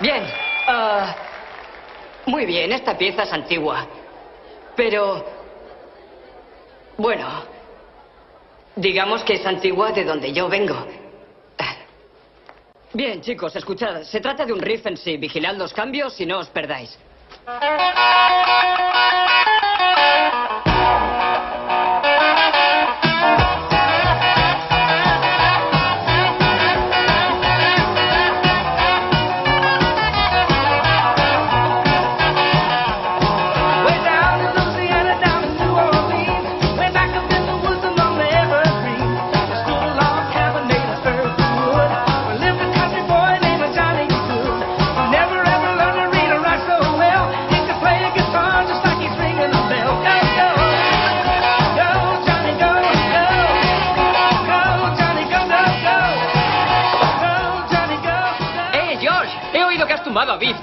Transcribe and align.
Bien. 0.00 0.24
ah, 0.66 1.14
muy 2.26 2.46
bien, 2.46 2.72
esta 2.72 2.96
pieza 2.96 3.22
es 3.22 3.32
antigua. 3.32 3.86
Pero... 4.74 5.24
Bueno. 6.96 7.28
Digamos 8.76 9.22
que 9.24 9.34
es 9.34 9.46
antigua 9.46 9.92
de 9.92 10.04
donde 10.04 10.32
yo 10.32 10.48
vengo. 10.48 10.86
Bien, 12.92 13.20
chicos, 13.20 13.54
escuchad. 13.54 14.02
Se 14.02 14.20
trata 14.20 14.44
de 14.44 14.52
un 14.52 14.60
riff 14.60 14.84
en 14.86 14.96
sí. 14.96 15.16
Vigilad 15.16 15.54
los 15.54 15.72
cambios 15.72 16.20
y 16.20 16.26
no 16.26 16.38
os 16.38 16.48
perdáis. 16.48 16.98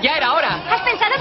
Ya 0.01 0.17
era 0.17 0.33
hora. 0.33 0.59
¿Has 0.69 0.81
pensado 0.81 1.16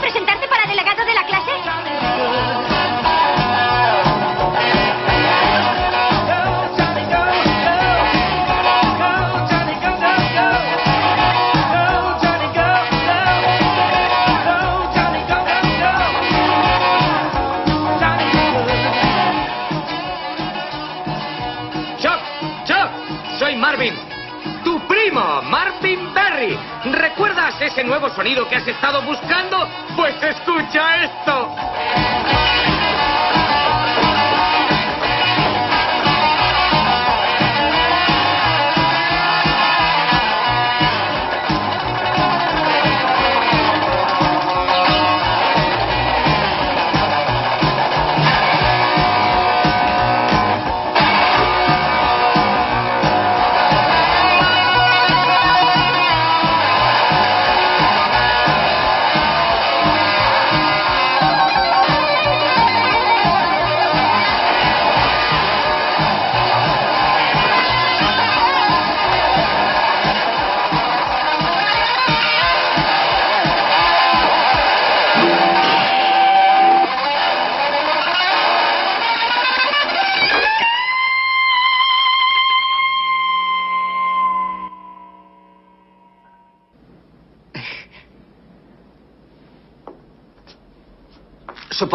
ese 27.76 27.84
nuevo 27.84 28.08
sonido 28.08 28.48
que 28.48 28.56
has 28.56 28.66
estado 28.66 29.02
buscando? 29.02 29.68
Pues 29.94 30.14
escucha 30.22 31.04
esto. 31.04 32.05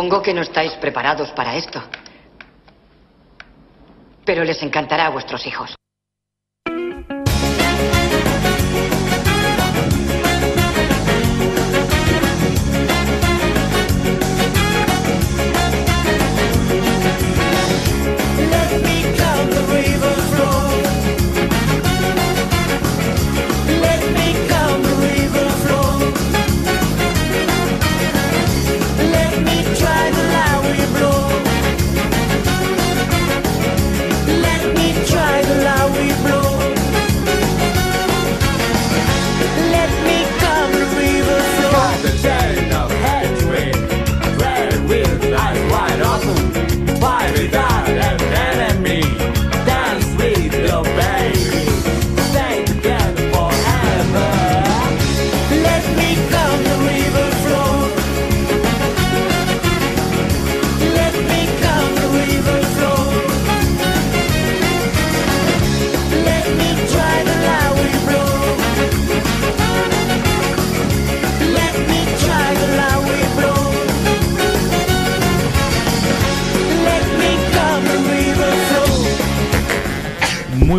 Supongo 0.01 0.23
que 0.23 0.33
no 0.33 0.41
estáis 0.41 0.71
preparados 0.77 1.31
para 1.31 1.55
esto. 1.55 1.79
Pero 4.25 4.43
les 4.43 4.63
encantará 4.63 5.05
a 5.05 5.09
vuestros 5.11 5.45
hijos. 5.45 5.75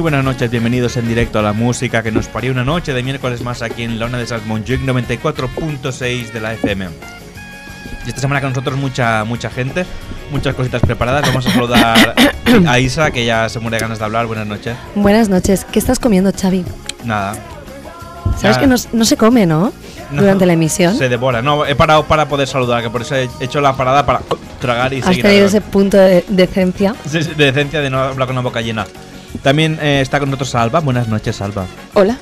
Buenas 0.02 0.24
noches, 0.24 0.50
bienvenidos 0.50 0.96
en 0.96 1.06
directo 1.06 1.38
a 1.38 1.42
la 1.42 1.52
música 1.52 2.02
que 2.02 2.10
nos 2.10 2.26
parió 2.26 2.50
una 2.50 2.64
noche 2.64 2.92
de 2.92 3.04
miércoles 3.04 3.40
más 3.42 3.62
aquí 3.62 3.84
en 3.84 4.00
la 4.00 4.06
onda 4.06 4.18
de 4.18 4.26
Sans 4.26 4.44
Montjuic 4.46 4.80
94.6 4.82 6.32
de 6.32 6.40
la 6.40 6.54
FM. 6.54 6.88
Y 8.04 8.08
esta 8.08 8.20
semana 8.20 8.40
con 8.40 8.50
nosotros 8.50 8.76
mucha 8.76 9.22
mucha 9.22 9.48
gente, 9.48 9.86
muchas 10.32 10.56
cositas 10.56 10.82
preparadas. 10.82 11.22
Vamos 11.28 11.46
a 11.46 11.52
saludar 11.52 12.14
a 12.66 12.78
Isa, 12.80 13.12
que 13.12 13.24
ya 13.24 13.48
se 13.48 13.60
muere 13.60 13.76
de 13.76 13.82
ganas 13.82 14.00
de 14.00 14.04
hablar. 14.04 14.26
Buenas 14.26 14.48
noches. 14.48 14.74
Buenas 14.96 15.28
noches. 15.28 15.64
¿Qué 15.70 15.78
estás 15.78 16.00
comiendo, 16.00 16.32
Xavi? 16.32 16.64
Nada. 17.04 17.36
Sabes 18.40 18.58
que 18.58 18.66
no, 18.66 18.74
no 18.92 19.04
se 19.04 19.16
come, 19.16 19.46
¿no? 19.46 19.72
No, 20.10 20.20
Durante 20.22 20.46
la 20.46 20.54
emisión. 20.54 20.96
Se 20.96 21.08
devora. 21.08 21.42
No, 21.42 21.64
he 21.64 21.76
parado 21.76 22.04
para 22.06 22.26
poder 22.28 22.48
saludar, 22.48 22.82
que 22.82 22.90
por 22.90 23.02
eso 23.02 23.14
he 23.14 23.28
hecho 23.40 23.60
la 23.60 23.76
parada 23.76 24.04
para 24.04 24.20
tragar 24.60 24.92
y 24.92 24.98
Has 24.98 25.04
seguir. 25.06 25.22
tenido 25.22 25.44
hablando. 25.46 25.58
ese 25.58 25.60
punto 25.60 25.96
de 25.96 26.24
decencia. 26.28 26.94
De 27.04 27.44
decencia 27.52 27.80
de 27.80 27.88
no 27.88 28.00
hablar 28.00 28.26
con 28.26 28.34
la 28.34 28.42
boca 28.42 28.60
llena. 28.60 28.84
También 29.42 29.78
eh, 29.80 30.00
está 30.00 30.18
con 30.20 30.30
nosotros 30.30 30.54
Alba. 30.54 30.80
Buenas 30.80 31.08
noches, 31.08 31.40
Alba. 31.40 31.66
Hola. 31.94 32.16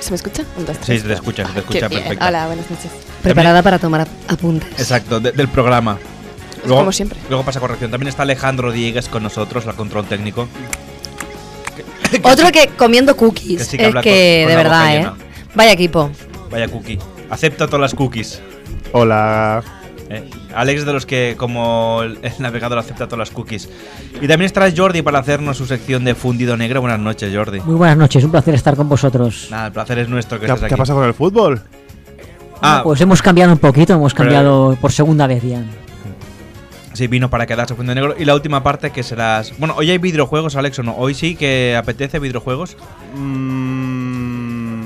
¿Se 0.00 0.10
me 0.10 0.16
escucha? 0.16 0.44
Un, 0.56 0.64
dos, 0.66 0.76
Sí, 0.82 0.98
se 0.98 1.06
te 1.06 1.12
escucha, 1.12 1.42
se 1.46 1.48
te 1.48 1.54
Qué 1.54 1.60
escucha 1.60 1.88
bien. 1.88 2.00
perfecto. 2.02 2.26
Hola, 2.26 2.46
buenas 2.46 2.70
noches. 2.70 2.90
Preparada 3.22 3.62
para 3.62 3.78
tomar 3.78 4.00
ap- 4.02 4.08
apuntes. 4.28 4.68
Exacto, 4.78 5.20
de- 5.20 5.32
del 5.32 5.48
programa. 5.48 5.98
como 6.66 6.90
siempre. 6.92 7.18
Luego 7.28 7.44
pasa 7.44 7.60
corrección. 7.60 7.90
También 7.90 8.08
está 8.08 8.22
Alejandro 8.22 8.72
Diegues 8.72 9.08
con 9.08 9.22
nosotros, 9.22 9.66
la 9.66 9.74
control 9.74 10.06
técnico. 10.06 10.48
Otro 12.22 12.50
que 12.50 12.68
comiendo 12.76 13.16
cookies. 13.16 13.58
Que 13.58 13.64
sí 13.64 13.76
que 13.76 13.82
es 13.84 13.88
habla 13.88 14.02
que, 14.02 14.40
con- 14.44 14.44
con 14.44 14.50
de 14.50 14.56
verdad, 14.56 14.94
¿eh? 14.94 14.98
llena. 14.98 15.14
Vaya 15.54 15.72
equipo. 15.72 16.10
Vaya 16.50 16.68
cookie. 16.68 16.98
Acepta 17.28 17.66
todas 17.66 17.80
las 17.80 17.94
cookies. 17.94 18.40
Hola. 18.92 19.62
Eh, 20.12 20.28
Alex 20.54 20.80
es 20.80 20.86
de 20.86 20.92
los 20.92 21.06
que, 21.06 21.36
como 21.38 22.00
el, 22.02 22.18
el 22.22 22.32
navegador, 22.40 22.78
acepta 22.78 23.06
todas 23.06 23.20
las 23.20 23.30
cookies. 23.30 23.68
Y 24.20 24.26
también 24.26 24.42
estará 24.42 24.68
Jordi 24.76 25.02
para 25.02 25.20
hacernos 25.20 25.56
su 25.56 25.66
sección 25.66 26.04
de 26.04 26.14
fundido 26.16 26.56
negro. 26.56 26.80
Buenas 26.80 26.98
noches, 26.98 27.32
Jordi. 27.34 27.60
Muy 27.60 27.76
buenas 27.76 27.96
noches, 27.96 28.24
un 28.24 28.32
placer 28.32 28.54
estar 28.54 28.74
con 28.74 28.88
vosotros. 28.88 29.46
Nada, 29.50 29.68
el 29.68 29.72
placer 29.72 30.00
es 30.00 30.08
nuestro 30.08 30.40
que 30.40 30.46
¿Qué, 30.46 30.52
estés 30.52 30.66
qué 30.68 30.74
ha 30.74 30.74
aquí. 30.74 30.80
pasado 30.80 30.98
con 30.98 31.06
el 31.08 31.14
fútbol? 31.14 31.62
Ah, 32.60 32.80
Pues 32.82 33.00
hemos 33.00 33.22
cambiado 33.22 33.52
un 33.52 33.58
poquito, 33.58 33.92
hemos 33.94 34.12
Pero- 34.12 34.24
cambiado 34.24 34.76
por 34.80 34.90
segunda 34.92 35.26
vez 35.28 35.42
ya. 35.44 35.62
Sí, 36.92 37.06
vino 37.06 37.30
para 37.30 37.46
quedarse 37.46 37.74
fundido 37.76 37.94
negro. 37.94 38.14
Y 38.18 38.24
la 38.24 38.34
última 38.34 38.64
parte 38.64 38.90
que 38.90 39.04
serás. 39.04 39.54
Bueno, 39.58 39.74
hoy 39.76 39.90
hay 39.90 39.98
videojuegos, 39.98 40.56
Alex, 40.56 40.80
o 40.80 40.82
no. 40.82 40.96
Hoy 40.96 41.14
sí 41.14 41.36
que 41.36 41.76
apetece 41.78 42.18
videojuegos. 42.18 42.76
Mm, 43.14 44.82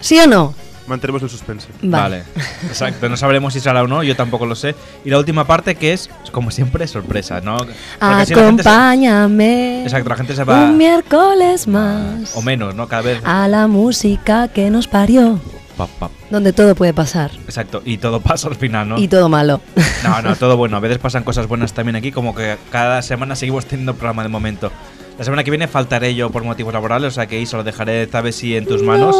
¿Sí 0.00 0.18
o 0.20 0.26
no? 0.26 0.54
Mantenemos 0.88 1.22
el 1.22 1.28
suspense. 1.30 1.68
Vale. 1.82 2.24
Exacto, 2.66 3.08
no 3.08 3.16
sabremos 3.16 3.52
si 3.52 3.60
será 3.60 3.82
o 3.82 3.86
no, 3.86 4.02
yo 4.02 4.16
tampoco 4.16 4.46
lo 4.46 4.54
sé. 4.54 4.74
Y 5.04 5.10
la 5.10 5.18
última 5.18 5.46
parte 5.46 5.74
que 5.76 5.92
es, 5.92 6.10
como 6.32 6.50
siempre, 6.50 6.86
sorpresa, 6.88 7.40
¿no? 7.40 7.58
Porque 7.58 7.72
así 8.00 8.34
la 8.34 8.42
gente 8.46 8.62
se- 8.62 8.68
Acompáñame. 8.68 9.82
Exacto, 9.82 10.08
la 10.08 10.16
gente 10.16 10.34
se 10.34 10.44
va. 10.44 10.64
Un 10.64 10.76
miércoles 10.78 11.66
más. 11.68 12.34
O 12.36 12.42
menos, 12.42 12.74
¿no? 12.74 12.88
Cada 12.88 13.02
vez. 13.02 13.20
A 13.24 13.46
la 13.48 13.66
música 13.66 14.48
que 14.48 14.70
nos 14.70 14.88
parió. 14.88 15.40
Pap, 15.76 15.88
pap. 15.90 16.10
Donde 16.30 16.52
todo 16.52 16.74
puede 16.74 16.92
pasar. 16.92 17.30
Exacto, 17.44 17.82
y 17.84 17.98
todo 17.98 18.20
pasa 18.20 18.48
al 18.48 18.56
final, 18.56 18.88
¿no? 18.88 18.98
Y 18.98 19.06
todo 19.06 19.28
malo. 19.28 19.60
No, 20.02 20.20
no, 20.22 20.34
todo 20.34 20.56
bueno. 20.56 20.76
A 20.76 20.80
veces 20.80 20.98
pasan 20.98 21.22
cosas 21.22 21.46
buenas 21.46 21.72
también 21.72 21.94
aquí, 21.94 22.10
como 22.10 22.34
que 22.34 22.56
cada 22.72 23.00
semana 23.02 23.36
seguimos 23.36 23.66
teniendo 23.66 23.94
programa 23.94 24.24
de 24.24 24.28
momento. 24.28 24.72
La 25.18 25.24
semana 25.24 25.42
que 25.42 25.50
viene 25.50 25.66
faltaré 25.66 26.14
yo 26.14 26.30
por 26.30 26.44
motivos 26.44 26.72
laborales, 26.72 27.08
o 27.08 27.10
sea 27.10 27.26
que 27.26 27.40
Isa 27.40 27.56
lo 27.56 27.64
dejaré 27.64 28.04
esta 28.04 28.20
vez 28.20 28.36
sí 28.36 28.56
en 28.56 28.64
tus 28.66 28.84
manos. 28.84 29.16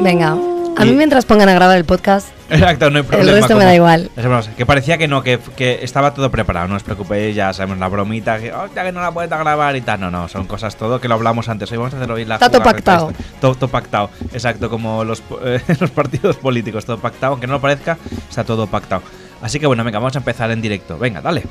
Venga. 0.00 0.30
A 0.76 0.84
mí 0.86 0.92
mientras 0.92 1.26
pongan 1.26 1.50
a 1.50 1.54
grabar 1.54 1.76
el 1.76 1.84
podcast, 1.84 2.28
Exacto, 2.48 2.90
no 2.90 2.96
hay 2.98 3.02
problema. 3.04 3.32
resto 3.32 3.54
me 3.54 3.64
da 3.64 3.74
igual. 3.74 4.10
Que 4.56 4.64
parecía 4.64 4.96
que 4.96 5.06
no, 5.06 5.22
que, 5.22 5.38
que 5.54 5.80
estaba 5.82 6.14
todo 6.14 6.30
preparado, 6.30 6.66
no 6.66 6.76
os 6.76 6.82
preocupéis, 6.82 7.36
ya 7.36 7.52
sabemos 7.52 7.78
la 7.78 7.88
bromita, 7.88 8.38
que, 8.38 8.52
hostia, 8.52 8.84
que 8.84 8.92
no 8.92 9.02
la 9.02 9.12
puedes 9.12 9.30
grabar 9.30 9.76
y 9.76 9.82
tal. 9.82 10.00
No, 10.00 10.10
no, 10.10 10.28
son 10.28 10.46
cosas 10.46 10.76
todo 10.76 10.98
que 10.98 11.08
lo 11.08 11.14
hablamos 11.14 11.46
antes. 11.50 11.70
Hoy 11.70 11.76
vamos 11.76 11.92
a 11.92 11.98
hacer 11.98 12.10
hoy 12.10 12.24
la 12.24 12.36
Está 12.36 12.48
todo 12.48 12.62
pactado. 12.62 13.12
Todo, 13.38 13.54
todo 13.54 13.68
pactado, 13.68 14.10
exacto, 14.32 14.70
como 14.70 15.04
los, 15.04 15.22
eh, 15.44 15.60
los 15.78 15.90
partidos 15.90 16.36
políticos, 16.36 16.86
todo 16.86 16.96
pactado, 16.96 17.32
aunque 17.32 17.46
no 17.46 17.52
lo 17.52 17.60
parezca, 17.60 17.98
está 18.30 18.44
todo 18.44 18.66
pactado. 18.66 19.02
Así 19.42 19.60
que 19.60 19.66
bueno, 19.66 19.84
venga, 19.84 19.98
vamos 19.98 20.16
a 20.16 20.18
empezar 20.18 20.50
en 20.50 20.62
directo. 20.62 20.96
Venga, 20.98 21.20
dale. 21.20 21.42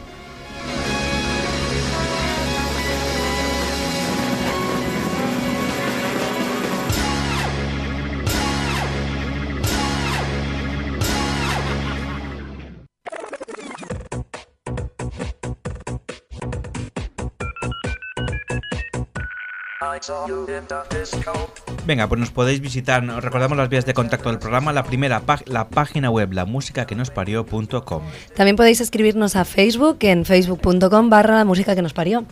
Venga, 21.86 22.08
pues 22.08 22.20
nos 22.20 22.32
podéis 22.32 22.62
visitar, 22.62 23.04
nos 23.04 23.24
recordamos 23.24 23.58
las 23.58 23.70
vías 23.70 23.86
de 23.86 23.94
contacto 23.94 24.30
del 24.30 24.40
programa, 24.40 24.74
la 24.74 24.84
primera, 24.84 25.22
la 25.46 25.68
página 25.70 26.10
web, 26.10 26.34
la 26.34 26.46
música 26.46 26.86
que 26.86 26.96
nos 26.96 27.10
parió.com. 27.10 28.02
también 28.36 28.56
podéis 28.56 28.82
escribirnos 28.82 29.36
a 29.36 29.46
Facebook 29.46 29.98
en 30.02 30.26
facebook.com 30.26 31.10
barra 31.10 31.38
la 31.38 31.46
música 31.46 31.76
que 31.76 31.82
nos 31.82 31.94
parió. 31.94 32.26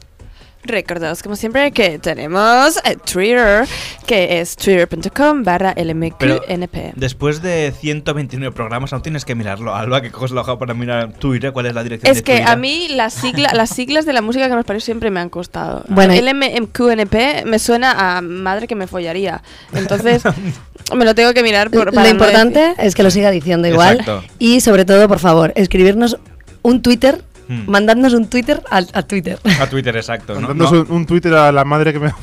Recordaos, 0.63 1.23
como 1.23 1.35
siempre, 1.35 1.71
que 1.71 1.97
tenemos 1.99 2.77
eh, 2.83 2.95
Twitter, 3.11 3.67
que 4.05 4.39
es 4.41 4.55
twitter.com 4.55 5.43
barra 5.43 5.73
LMQNP. 5.75 6.93
después 6.95 7.41
de 7.41 7.73
129 7.79 8.53
programas, 8.53 8.93
aún 8.93 9.01
tienes 9.01 9.25
que 9.25 9.33
mirarlo, 9.35 9.73
Alba, 9.75 10.01
que 10.01 10.11
coges 10.11 10.31
la 10.31 10.41
hoja 10.41 10.59
para 10.59 10.73
mirar 10.73 11.13
Twitter, 11.13 11.51
cuál 11.51 11.65
es 11.65 11.73
la 11.73 11.83
dirección 11.83 12.11
Es 12.11 12.17
de 12.17 12.23
que 12.23 12.33
Twitter. 12.33 12.49
a 12.49 12.55
mí 12.55 12.87
las, 12.89 13.13
sigla, 13.13 13.51
las 13.53 13.69
siglas 13.71 14.05
de 14.05 14.13
la 14.13 14.21
música 14.21 14.47
que 14.47 14.55
nos 14.55 14.65
parece 14.65 14.85
siempre 14.85 15.09
me 15.09 15.19
han 15.19 15.29
costado. 15.29 15.83
Bueno, 15.87 16.13
LMQNP 16.13 17.45
me 17.45 17.59
suena 17.59 18.17
a 18.17 18.21
madre 18.21 18.67
que 18.67 18.75
me 18.75 18.87
follaría. 18.87 19.41
Entonces, 19.73 20.23
me 20.95 21.05
lo 21.05 21.15
tengo 21.15 21.33
que 21.33 21.43
mirar 21.43 21.71
por, 21.71 21.93
Lo 21.93 22.01
no 22.01 22.07
importante 22.07 22.75
es 22.77 22.95
que 22.95 23.03
lo 23.03 23.11
siga 23.11 23.31
diciendo 23.31 23.67
igual. 23.67 23.99
Exacto. 23.99 24.23
Y 24.39 24.61
sobre 24.61 24.85
todo, 24.85 25.07
por 25.07 25.19
favor, 25.19 25.53
escribirnos 25.55 26.17
un 26.61 26.81
Twitter, 26.81 27.23
Hmm. 27.51 27.69
mandadnos 27.69 28.13
un 28.13 28.27
Twitter 28.29 28.61
al, 28.69 28.87
a 28.93 29.03
Twitter. 29.03 29.37
A 29.59 29.67
Twitter, 29.67 29.93
exacto. 29.97 30.35
¿no? 30.35 30.47
Mandándonos 30.47 30.71
No, 30.71 30.81
un, 30.81 31.01
un 31.01 31.05
Twitter 31.05 31.33
a 31.33 31.51
la 31.51 31.65
madre 31.65 31.91
que 31.91 31.99
me 31.99 32.13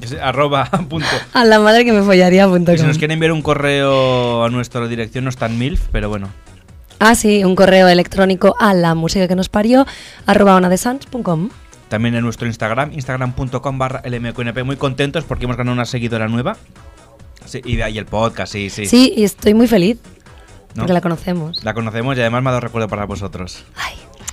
es 0.00 0.14
arroba 0.14 0.64
punto. 0.88 1.06
A 1.34 1.44
la 1.44 1.60
madre 1.60 1.84
que 1.84 1.92
me 1.92 2.02
follaría.com. 2.02 2.62
Y 2.74 2.78
si 2.78 2.86
nos 2.86 2.96
quieren 2.96 3.14
enviar 3.14 3.32
un 3.32 3.42
correo 3.42 4.42
a 4.42 4.48
nuestra 4.48 4.86
dirección, 4.88 5.24
no 5.24 5.30
está 5.30 5.46
en 5.46 5.58
MILF, 5.58 5.88
pero 5.92 6.08
bueno. 6.08 6.30
Ah, 6.98 7.14
sí, 7.14 7.44
un 7.44 7.56
correo 7.56 7.88
electrónico 7.88 8.54
a 8.58 8.72
la 8.72 8.94
música 8.94 9.28
que 9.28 9.34
nos 9.36 9.48
parió, 9.50 9.86
arroba 10.26 10.56
onadesans.com. 10.56 11.50
También 11.88 12.14
en 12.14 12.22
nuestro 12.22 12.46
Instagram, 12.46 12.92
instagram.com 12.92 13.78
barra 13.78 14.02
LMQNP. 14.04 14.64
Muy 14.64 14.76
contentos 14.76 15.24
porque 15.24 15.44
hemos 15.44 15.56
ganado 15.56 15.74
una 15.74 15.84
seguidora 15.84 16.28
nueva. 16.28 16.56
Sí, 17.44 17.60
y 17.64 17.80
ahí 17.80 17.98
el 17.98 18.06
podcast, 18.06 18.52
sí, 18.52 18.70
sí. 18.70 18.86
Sí. 18.86 19.12
y 19.16 19.24
estoy 19.24 19.54
muy 19.54 19.66
feliz. 19.66 19.98
¿No? 20.74 20.82
Porque 20.82 20.92
la 20.92 21.00
conocemos. 21.00 21.64
La 21.64 21.74
conocemos 21.74 22.16
y 22.16 22.20
además 22.20 22.42
me 22.42 22.48
ha 22.50 22.52
dado 22.52 22.60
recuerdo 22.60 22.88
para 22.88 23.04
vosotros. 23.04 23.64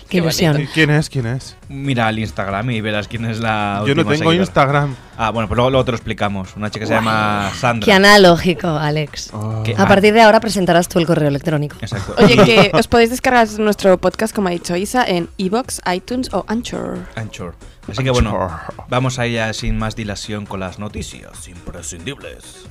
Qué 0.10 0.18
ilusión. 0.18 0.68
¿Quién 0.74 0.90
es? 0.90 1.10
¿Quién 1.10 1.26
es? 1.28 1.56
Mira 1.70 2.08
al 2.08 2.18
Instagram 2.20 2.70
y 2.72 2.82
verás 2.82 3.08
quién 3.08 3.26
es 3.26 3.40
la 3.40 3.84
Yo 3.86 3.94
no 3.94 4.04
tengo 4.04 4.14
seguidora. 4.16 4.36
Instagram. 4.38 4.96
Ah, 5.18 5.32
bueno, 5.32 5.48
pues 5.48 5.56
luego, 5.58 5.70
luego 5.70 5.84
te 5.86 5.92
lo 5.92 5.98
explicamos. 5.98 6.56
Una 6.56 6.70
chica 6.70 6.82
que 6.82 6.88
se 6.88 6.94
llama 6.94 7.52
Sandra. 7.58 7.86
Qué 7.86 7.92
analógico, 7.94 8.68
Alex. 8.70 9.32
Que- 9.64 9.76
A 9.78 9.88
partir 9.88 10.14
de 10.14 10.22
ahora 10.22 10.40
presentarás 10.40 10.88
tú 10.88 11.00
el 11.00 11.06
correo 11.08 11.28
electrónico. 11.28 11.76
Exacto. 11.82 12.16
Oye, 12.24 12.36
que 12.46 12.72
os 12.74 12.88
podéis 12.88 13.10
descargar 13.10 13.48
nuestro 13.60 13.98
podcast, 13.98 14.34
como 14.34 14.48
ha 14.48 14.52
dicho 14.52 14.76
Isa, 14.76 15.04
en 15.06 15.30
Evox, 15.38 15.82
iTunes 15.94 16.34
o 16.34 16.46
Anchor. 16.48 17.00
Anchor. 17.16 17.56
Así 17.90 18.04
que 18.04 18.12
bueno, 18.12 18.50
vamos 18.90 19.18
a 19.18 19.28
ir 19.28 19.36
ya 19.36 19.54
sin 19.54 19.78
más 19.78 19.96
dilación 19.96 20.46
con 20.46 20.60
las 20.60 20.78
noticias 20.78 21.48
imprescindibles. 21.48 22.68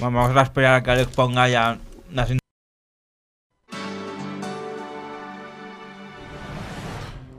Vamos 0.00 0.36
a 0.36 0.42
esperar 0.42 0.74
a 0.74 0.82
que 0.82 0.90
Alex 0.90 1.14
ponga 1.14 1.48
ya 1.48 1.78
las 2.12 2.30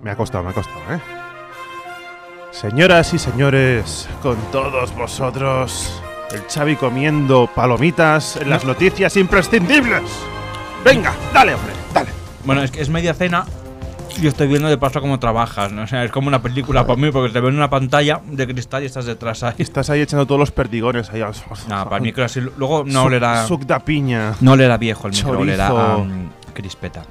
Me 0.01 0.12
ha 0.12 0.16
costado, 0.16 0.44
me 0.46 0.51
ha 0.51 0.54
costado, 0.54 0.80
¿eh? 0.94 1.00
Señoras 2.51 3.13
y 3.13 3.20
señores, 3.20 4.08
con 4.22 4.38
todos 4.51 4.96
vosotros, 4.96 6.01
el 6.32 6.42
Xavi 6.44 6.78
comiendo 6.78 7.50
palomitas 7.54 8.38
en 8.38 8.50
las 8.50 8.63
noticias 8.63 9.18
imprescindibles. 9.18 10.04
Venga, 10.84 11.13
dale, 11.34 11.54
hombre, 11.54 11.74
dale. 11.94 12.12
Bueno, 12.46 12.63
es 12.63 12.72
que 12.72 12.82
es 12.82 12.89
media 12.89 13.13
cena 13.13 13.46
y 14.21 14.27
estoy 14.27 14.47
viendo 14.47 14.67
de 14.69 14.77
paso 14.77 15.01
cómo 15.01 15.19
trabajas, 15.19 15.71
¿no? 15.71 15.83
O 15.83 15.88
sea, 15.88 16.03
es 16.03 16.11
como 16.11 16.27
una 16.27 16.41
película 16.41 16.85
para 16.85 16.99
mí 16.99 17.11
porque 17.11 17.31
te 17.33 17.39
veo 17.39 17.49
en 17.49 17.55
una 17.55 17.69
pantalla 17.69 18.21
de 18.25 18.47
cristal 18.47 18.83
y 18.83 18.85
estás 18.88 19.05
detrás 19.05 19.43
ahí. 19.43 19.55
Estás 19.57 19.89
ahí 19.89 20.01
echando 20.01 20.25
todos 20.25 20.39
los 20.39 20.51
perdigones 20.51 21.09
ahí. 21.11 21.21
No, 21.67 21.89
para 21.89 21.99
mí 21.99 22.11
creo 22.13 22.25
así. 22.25 22.41
Luego 22.57 22.83
no 22.85 23.03
olerá. 23.03 23.45
suc 23.47 23.63
de 23.63 23.79
piña. 23.79 24.33
No 24.41 24.53
olerá 24.53 24.77
viejo 24.77 25.07
el 25.07 25.13
micro, 25.13 25.39
olerá 25.39 25.69
mm, 25.97 26.29
crispeta. 26.53 27.03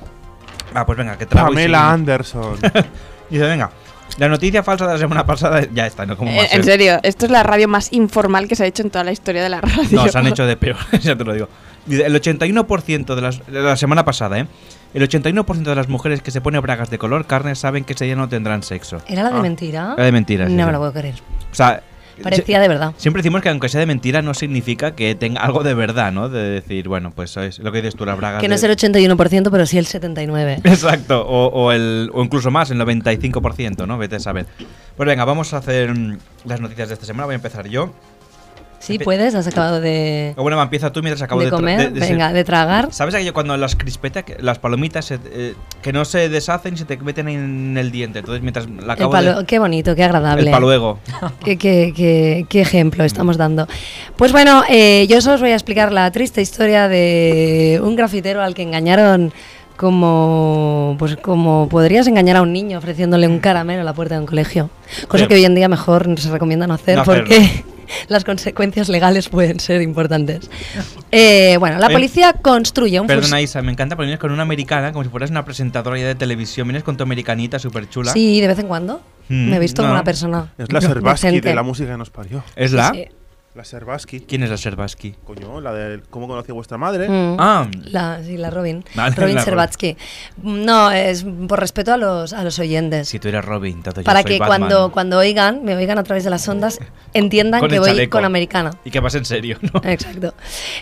Ah, 0.74 0.84
pues 0.84 0.98
venga, 0.98 1.16
que 1.16 1.24
y 1.24 1.26
Pamela 1.26 1.78
seguimos. 1.78 1.92
Anderson. 1.94 2.56
Dice, 3.30 3.44
venga, 3.44 3.70
La 4.18 4.28
noticia 4.28 4.62
falsa 4.62 4.86
de 4.86 4.92
la 4.94 4.98
semana 4.98 5.24
pasada 5.24 5.62
ya 5.72 5.86
está, 5.86 6.04
¿no? 6.06 6.16
Como 6.16 6.30
Eh, 6.30 6.40
en 6.44 6.48
ser- 6.62 6.64
serio, 6.64 6.98
esto 7.02 7.24
es 7.26 7.30
la 7.30 7.42
radio 7.42 7.68
más 7.68 7.92
informal 7.92 8.48
que 8.48 8.56
se 8.56 8.64
ha 8.64 8.66
hecho 8.66 8.82
en 8.82 8.90
toda 8.90 9.04
la 9.04 9.12
historia 9.12 9.42
de 9.42 9.48
la 9.48 9.60
radio. 9.60 9.88
No, 9.92 10.08
se 10.08 10.18
han 10.18 10.26
hecho 10.26 10.44
de 10.46 10.56
peor, 10.58 10.76
ya 11.00 11.16
te 11.16 11.24
lo 11.24 11.32
digo. 11.32 11.48
Dice, 11.86 12.04
El 12.04 12.14
81% 12.20 13.14
de, 13.14 13.20
las, 13.22 13.46
de 13.46 13.62
la 13.62 13.76
semana 13.76 14.04
pasada, 14.04 14.38
¿eh? 14.40 14.46
El 14.95 15.07
81% 15.09 15.62
de 15.62 15.75
las 15.75 15.88
mujeres 15.88 16.23
que 16.23 16.30
se 16.30 16.40
ponen 16.40 16.62
bragas 16.62 16.90
de 16.90 16.99
color 16.99 17.26
carne 17.26 17.54
saben 17.54 17.85
que 17.85 17.92
ese 17.92 18.07
día 18.07 18.16
no 18.16 18.28
tendrán 18.28 18.62
sexo. 18.62 19.02
¿Era 19.07 19.23
la 19.23 19.30
de 19.30 19.42
mentira? 19.42 19.95
Era 19.97 20.04
de 20.07 20.12
mentira, 20.12 20.47
sí, 20.47 20.52
No 20.54 20.62
sí. 20.62 20.66
me 20.66 20.73
lo 20.73 20.78
puedo 20.78 20.92
creer. 20.92 21.16
O 21.50 21.54
sea, 21.54 21.83
Parecía 22.23 22.61
de 22.61 22.68
verdad. 22.68 22.92
Siempre 22.97 23.23
decimos 23.23 23.42
que 23.42 23.49
aunque 23.49 23.68
sea 23.68 23.80
de 23.80 23.87
mentira 23.87 24.23
no 24.23 24.35
significa 24.35 24.92
que 24.95 25.14
tenga 25.14 25.40
algo 25.40 25.62
de 25.62 25.75
verdad, 25.75 26.12
¿no? 26.12 26.28
De 26.28 26.42
decir, 26.42 26.88
bueno, 26.88 27.12
pues 27.14 27.37
es 27.37 27.59
lo 27.59 27.71
que 27.73 27.78
dices 27.78 27.95
tú, 27.95 28.04
las 28.04 28.16
bragas. 28.16 28.40
Que 28.40 28.49
no 28.49 28.54
es 28.54 28.62
el 28.62 28.73
81%, 28.76 29.50
pero 29.50 29.66
sí 29.66 29.78
el 29.78 29.87
79%. 29.87 30.61
Exacto, 30.64 31.25
o, 31.26 31.47
o 31.47 31.73
el, 31.73 32.11
o 32.12 32.23
incluso 32.23 32.50
más, 32.50 32.71
el 32.71 32.80
95%, 32.80 33.87
¿no? 33.87 33.99
Vete 33.99 34.16
a 34.16 34.21
saber. 34.21 34.47
Pues 34.97 35.07
venga, 35.07 35.25
vamos 35.25 35.54
a 35.54 35.59
hacer 35.59 35.95
mm, 35.95 36.18
las 36.45 36.61
noticias 36.61 36.88
de 36.88 36.95
esta 36.95 37.07
semana. 37.07 37.26
Voy 37.26 37.35
a 37.35 37.37
empezar 37.37 37.68
yo. 37.68 37.92
Sí, 38.80 38.99
puedes, 38.99 39.35
has 39.35 39.47
acabado 39.47 39.80
de, 39.80 40.35
O 40.37 40.42
bueno, 40.42 40.56
va, 40.56 40.62
empieza 40.62 40.92
tú 40.92 41.02
mientras 41.02 41.20
acabo 41.23 41.40
de, 41.40 41.50
comer. 41.50 41.92
de- 41.92 42.00
de- 42.00 42.06
Venga, 42.08 42.32
de 42.32 42.44
tragar. 42.44 42.88
¿Sabes 42.92 43.14
aquello 43.14 43.35
cuando 43.35 43.56
las 43.56 43.75
crispetas, 43.75 44.25
las 44.40 44.58
palomitas, 44.61 45.04
se- 45.04 45.18
eh, 45.32 45.54
que 45.82 45.92
no 45.92 46.04
se 46.04 46.28
deshacen 46.28 46.75
y 46.75 46.76
se 46.76 46.85
te 46.85 46.97
meten 46.99 47.28
en 47.28 47.76
el 47.76 47.90
diente? 47.90 48.20
Entonces, 48.20 48.40
mientras 48.42 48.68
la 48.70 48.82
El 48.85 48.90
acabo 48.90 49.11
palo-. 49.11 49.44
Qué 49.47 49.58
bonito, 49.58 49.97
qué 49.97 50.04
agradable. 50.04 50.44
El 50.44 50.50
paluego. 50.52 51.00
Qué, 51.44 51.56
qué- 51.58 51.92
qué- 51.94 52.47
qué 52.49 52.61
ejemplo 52.61 53.02
estamos 53.04 53.37
dando. 53.37 53.66
Pues 54.16 54.30
bueno, 54.32 54.62
eh, 54.68 55.06
yo 55.08 55.20
solo 55.20 55.35
os 55.35 55.40
voy 55.40 55.50
a 55.50 55.54
explicar 55.54 55.92
la 55.92 56.11
triste 56.12 56.40
historia 56.40 56.87
de 56.88 57.80
un 57.82 57.97
grafitero 57.97 58.42
al 58.42 58.54
que 58.54 58.62
engañaron 58.62 59.32
como 59.78 60.97
pues 60.99 61.16
como 61.16 61.68
podrías 61.70 62.06
engañar 62.06 62.37
a 62.37 62.42
un 62.42 62.52
niño 62.52 62.78
ofreciéndole 62.78 63.26
un 63.26 63.38
caramelo 63.38 63.80
a 63.80 63.85
la 63.85 63.94
puerta 63.94 64.14
de 64.16 64.20
un 64.20 64.26
colegio. 64.26 64.70
Cosa 65.08 65.25
Sí. 65.25 65.28
que 65.28 65.35
hoy 65.37 65.44
en 65.44 65.54
día 65.54 65.68
mejor 65.68 66.08
se 66.20 66.30
recomienda 66.30 66.66
no 66.66 66.75
hacer 66.75 66.97
No 66.97 67.02
hacerlo. 67.02 67.25
porque 67.26 67.64
las 68.08 68.25
consecuencias 68.25 68.88
legales 68.88 69.28
pueden 69.28 69.61
ser 69.61 69.80
importantes. 69.82 70.50
Eh, 71.11 71.56
bueno, 71.58 71.78
la 71.78 71.87
Oye, 71.87 71.94
policía 71.94 72.35
construye 72.35 73.00
un 73.00 73.06
Perdona, 73.06 73.40
Isa, 73.40 73.62
me 73.62 73.73
encanta 73.73 73.97
porque 73.97 74.06
vienes 74.08 74.20
con 74.20 74.30
una 74.30 74.42
americana, 74.42 74.92
como 74.92 75.04
si 75.04 75.11
fueras 75.11 75.30
una 75.30 75.44
presentadora 75.44 75.99
ya 75.99 76.06
de 76.06 76.14
televisión. 76.14 76.68
Vienes 76.68 76.82
con 76.85 76.97
tu 76.97 77.02
americanita 77.04 77.58
súper 77.58 77.88
chula. 77.88 78.12
Sí, 78.12 78.40
de 78.40 78.47
vez 78.49 78.58
en 78.58 78.68
cuando. 78.68 79.00
Mm, 79.28 79.50
Me 79.50 79.56
he 79.56 79.58
visto 79.61 79.82
como 79.82 79.88
no. 79.88 79.94
una 79.94 80.04
persona. 80.04 80.52
Es 80.58 80.73
la 80.73 80.80
Serbaski 80.80 81.40
de 81.40 81.54
la 81.54 81.62
música 81.62 81.90
que 81.92 81.99
nos 81.99 82.11
parió. 82.11 82.42
¿Es 82.56 82.73
la? 82.73 82.90
Sí. 82.92 83.06
La 83.58 83.64
Serbaski. 83.64 84.20
¿Quién 84.20 84.44
es 84.44 84.50
la 84.50 84.56
Serbaski? 84.56 85.16
Coño, 85.26 85.60
la 85.60 85.72
de 85.72 86.00
cómo 86.10 86.28
conocí 86.28 86.52
a 86.52 86.54
vuestra 86.54 86.78
madre. 86.78 87.08
Mm. 87.08 87.36
Ah. 87.40 87.68
La, 87.90 88.22
sí, 88.22 88.36
la 88.36 88.50
Robin. 88.50 88.84
Vale, 88.94 89.16
Robin 89.16 89.40
Serbatsky. 89.40 89.96
No, 90.44 90.92
es 90.92 91.24
por 91.48 91.58
respeto 91.58 91.92
a 91.92 91.96
los, 91.96 92.32
a 92.32 92.44
los 92.44 92.56
oyentes. 92.60 93.08
Si 93.08 93.18
tú 93.18 93.26
eres 93.26 93.44
Robin, 93.44 93.82
yo 93.82 94.04
para 94.04 94.22
soy 94.22 94.30
que 94.30 94.38
Batman. 94.38 94.60
cuando, 94.60 94.92
cuando 94.92 95.18
oigan, 95.18 95.64
me 95.64 95.74
oigan 95.74 95.98
a 95.98 96.04
través 96.04 96.22
de 96.22 96.30
las 96.30 96.48
ondas, 96.48 96.78
entiendan 97.14 97.58
Con 97.58 97.68
que 97.68 97.80
voy 97.80 97.88
chaleco. 97.88 98.18
con 98.18 98.24
americana. 98.24 98.70
Y 98.84 98.92
que 98.92 99.00
vas 99.00 99.16
en 99.16 99.24
serio, 99.24 99.58
¿no? 99.60 99.80
Exacto. 99.90 100.34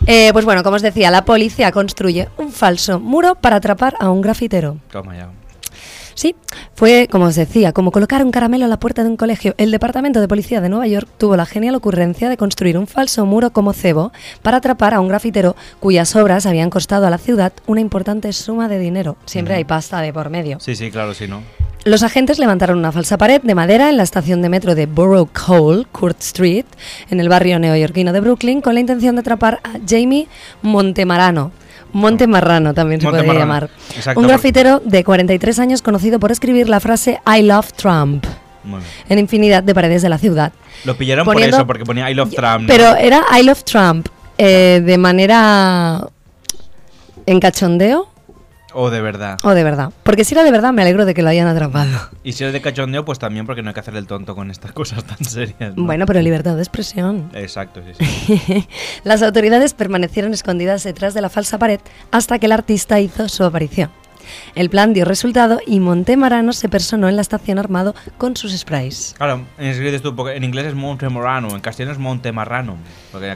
Eh, 0.06 0.28
pues 0.34 0.44
bueno, 0.44 0.62
como 0.62 0.76
os 0.76 0.82
decía, 0.82 1.10
la 1.10 1.24
policía 1.24 1.72
construye 1.72 2.28
un 2.36 2.52
falso 2.52 3.00
muro 3.00 3.36
para 3.36 3.56
atrapar 3.56 3.94
a 4.00 4.10
un 4.10 4.20
grafitero. 4.20 4.76
Toma 4.90 5.16
ya. 5.16 5.30
Sí, 6.16 6.34
fue, 6.74 7.08
como 7.10 7.26
os 7.26 7.34
decía, 7.34 7.74
como 7.74 7.92
colocar 7.92 8.24
un 8.24 8.30
caramelo 8.30 8.64
a 8.64 8.68
la 8.68 8.80
puerta 8.80 9.04
de 9.04 9.10
un 9.10 9.18
colegio. 9.18 9.54
El 9.58 9.70
Departamento 9.70 10.22
de 10.22 10.26
Policía 10.26 10.62
de 10.62 10.70
Nueva 10.70 10.86
York 10.86 11.06
tuvo 11.18 11.36
la 11.36 11.44
genial 11.44 11.74
ocurrencia 11.74 12.30
de 12.30 12.38
construir 12.38 12.78
un 12.78 12.86
falso 12.86 13.26
muro 13.26 13.50
como 13.50 13.74
cebo 13.74 14.12
para 14.40 14.56
atrapar 14.56 14.94
a 14.94 15.00
un 15.00 15.08
grafitero 15.08 15.56
cuyas 15.78 16.16
obras 16.16 16.46
habían 16.46 16.70
costado 16.70 17.06
a 17.06 17.10
la 17.10 17.18
ciudad 17.18 17.52
una 17.66 17.82
importante 17.82 18.32
suma 18.32 18.66
de 18.66 18.78
dinero. 18.78 19.18
Siempre 19.26 19.56
hay 19.56 19.64
pasta 19.64 20.00
de 20.00 20.10
por 20.14 20.30
medio. 20.30 20.58
Sí, 20.58 20.74
sí, 20.74 20.90
claro, 20.90 21.12
sí, 21.12 21.28
¿no? 21.28 21.42
Los 21.84 22.02
agentes 22.02 22.38
levantaron 22.38 22.78
una 22.78 22.92
falsa 22.92 23.18
pared 23.18 23.42
de 23.42 23.54
madera 23.54 23.90
en 23.90 23.98
la 23.98 24.02
estación 24.02 24.40
de 24.40 24.48
metro 24.48 24.74
de 24.74 24.86
Borough 24.86 25.28
Hall, 25.46 25.86
Court 25.92 26.20
Street, 26.22 26.64
en 27.10 27.20
el 27.20 27.28
barrio 27.28 27.58
neoyorquino 27.58 28.14
de 28.14 28.20
Brooklyn, 28.20 28.62
con 28.62 28.72
la 28.72 28.80
intención 28.80 29.16
de 29.16 29.20
atrapar 29.20 29.60
a 29.64 29.74
Jamie 29.86 30.28
Montemarano. 30.62 31.52
Montemarrano 31.96 32.74
también 32.74 33.00
se 33.00 33.06
podría 33.06 33.22
Montemarrano. 33.24 33.66
llamar. 33.68 33.70
Exacto, 33.96 34.20
un 34.20 34.26
grafitero 34.28 34.80
de 34.84 35.02
43 35.04 35.58
años 35.58 35.82
conocido 35.82 36.18
por 36.20 36.30
escribir 36.30 36.68
la 36.68 36.78
frase 36.80 37.20
I 37.26 37.42
love 37.42 37.72
Trump 37.72 38.24
en 39.08 39.18
infinidad 39.18 39.62
de 39.62 39.74
paredes 39.74 40.02
de 40.02 40.08
la 40.08 40.18
ciudad. 40.18 40.52
Lo 40.84 40.96
pillaron 40.96 41.24
Poniendo- 41.24 41.56
por 41.56 41.60
eso, 41.60 41.66
porque 41.66 41.84
ponía 41.84 42.10
I 42.10 42.14
love 42.14 42.34
Trump. 42.34 42.62
¿no? 42.62 42.66
Pero 42.66 42.96
era 42.96 43.22
I 43.38 43.44
love 43.44 43.62
Trump 43.64 44.08
eh, 44.38 44.82
de 44.84 44.98
manera 44.98 46.00
en 47.26 47.40
cachondeo 47.40 48.08
O 48.78 48.90
de 48.90 49.00
verdad. 49.00 49.38
o 49.42 49.54
de 49.54 49.64
verdad. 49.64 49.90
Porque 50.02 50.22
si 50.22 50.34
era 50.34 50.44
de 50.44 50.50
verdad 50.50 50.70
me 50.70 50.82
alegro 50.82 51.06
de 51.06 51.14
que 51.14 51.22
lo 51.22 51.30
hayan 51.30 51.48
atrapado. 51.48 52.10
Y 52.22 52.32
si 52.32 52.44
es 52.44 52.52
de 52.52 52.60
cachondeo, 52.60 53.06
pues 53.06 53.18
también 53.18 53.46
porque 53.46 53.62
no 53.62 53.70
hay 53.70 53.74
que 53.74 53.80
hacer 53.80 53.96
el 53.96 54.06
tonto 54.06 54.34
con 54.34 54.50
estas 54.50 54.72
cosas 54.80 55.02
tan 55.02 55.24
serias. 55.24 55.74
¿no? 55.74 55.84
Bueno, 55.86 56.04
pero 56.04 56.20
libertad 56.20 56.56
de 56.56 56.60
expresión. 56.60 57.30
Exacto, 57.32 57.80
sí, 57.98 58.04
sí. 58.04 58.68
Las 59.04 59.22
autoridades 59.22 59.72
permanecieron 59.72 60.34
escondidas 60.34 60.84
detrás 60.84 61.14
de 61.14 61.22
la 61.22 61.30
falsa 61.30 61.58
pared 61.58 61.80
hasta 62.10 62.38
que 62.38 62.44
el 62.44 62.52
artista 62.52 63.00
hizo 63.00 63.30
su 63.30 63.44
aparición. 63.44 63.90
El 64.54 64.68
plan 64.68 64.92
dio 64.92 65.06
resultado 65.06 65.60
y 65.66 65.80
Montemarano 65.80 66.52
se 66.52 66.68
personó 66.68 67.08
en 67.08 67.16
la 67.16 67.22
estación 67.22 67.58
armado 67.58 67.94
con 68.18 68.36
sus 68.36 68.54
sprays. 68.54 69.14
Claro, 69.16 69.46
en, 69.56 69.68
inglés 69.68 69.84
dices 69.84 70.02
tú, 70.02 70.14
porque 70.14 70.36
en 70.36 70.44
inglés 70.44 70.66
es 70.66 70.74
Montemarano, 70.74 71.54
en 71.54 71.60
castellano 71.60 71.92
es 71.92 71.98
Montemarrano. 71.98 72.76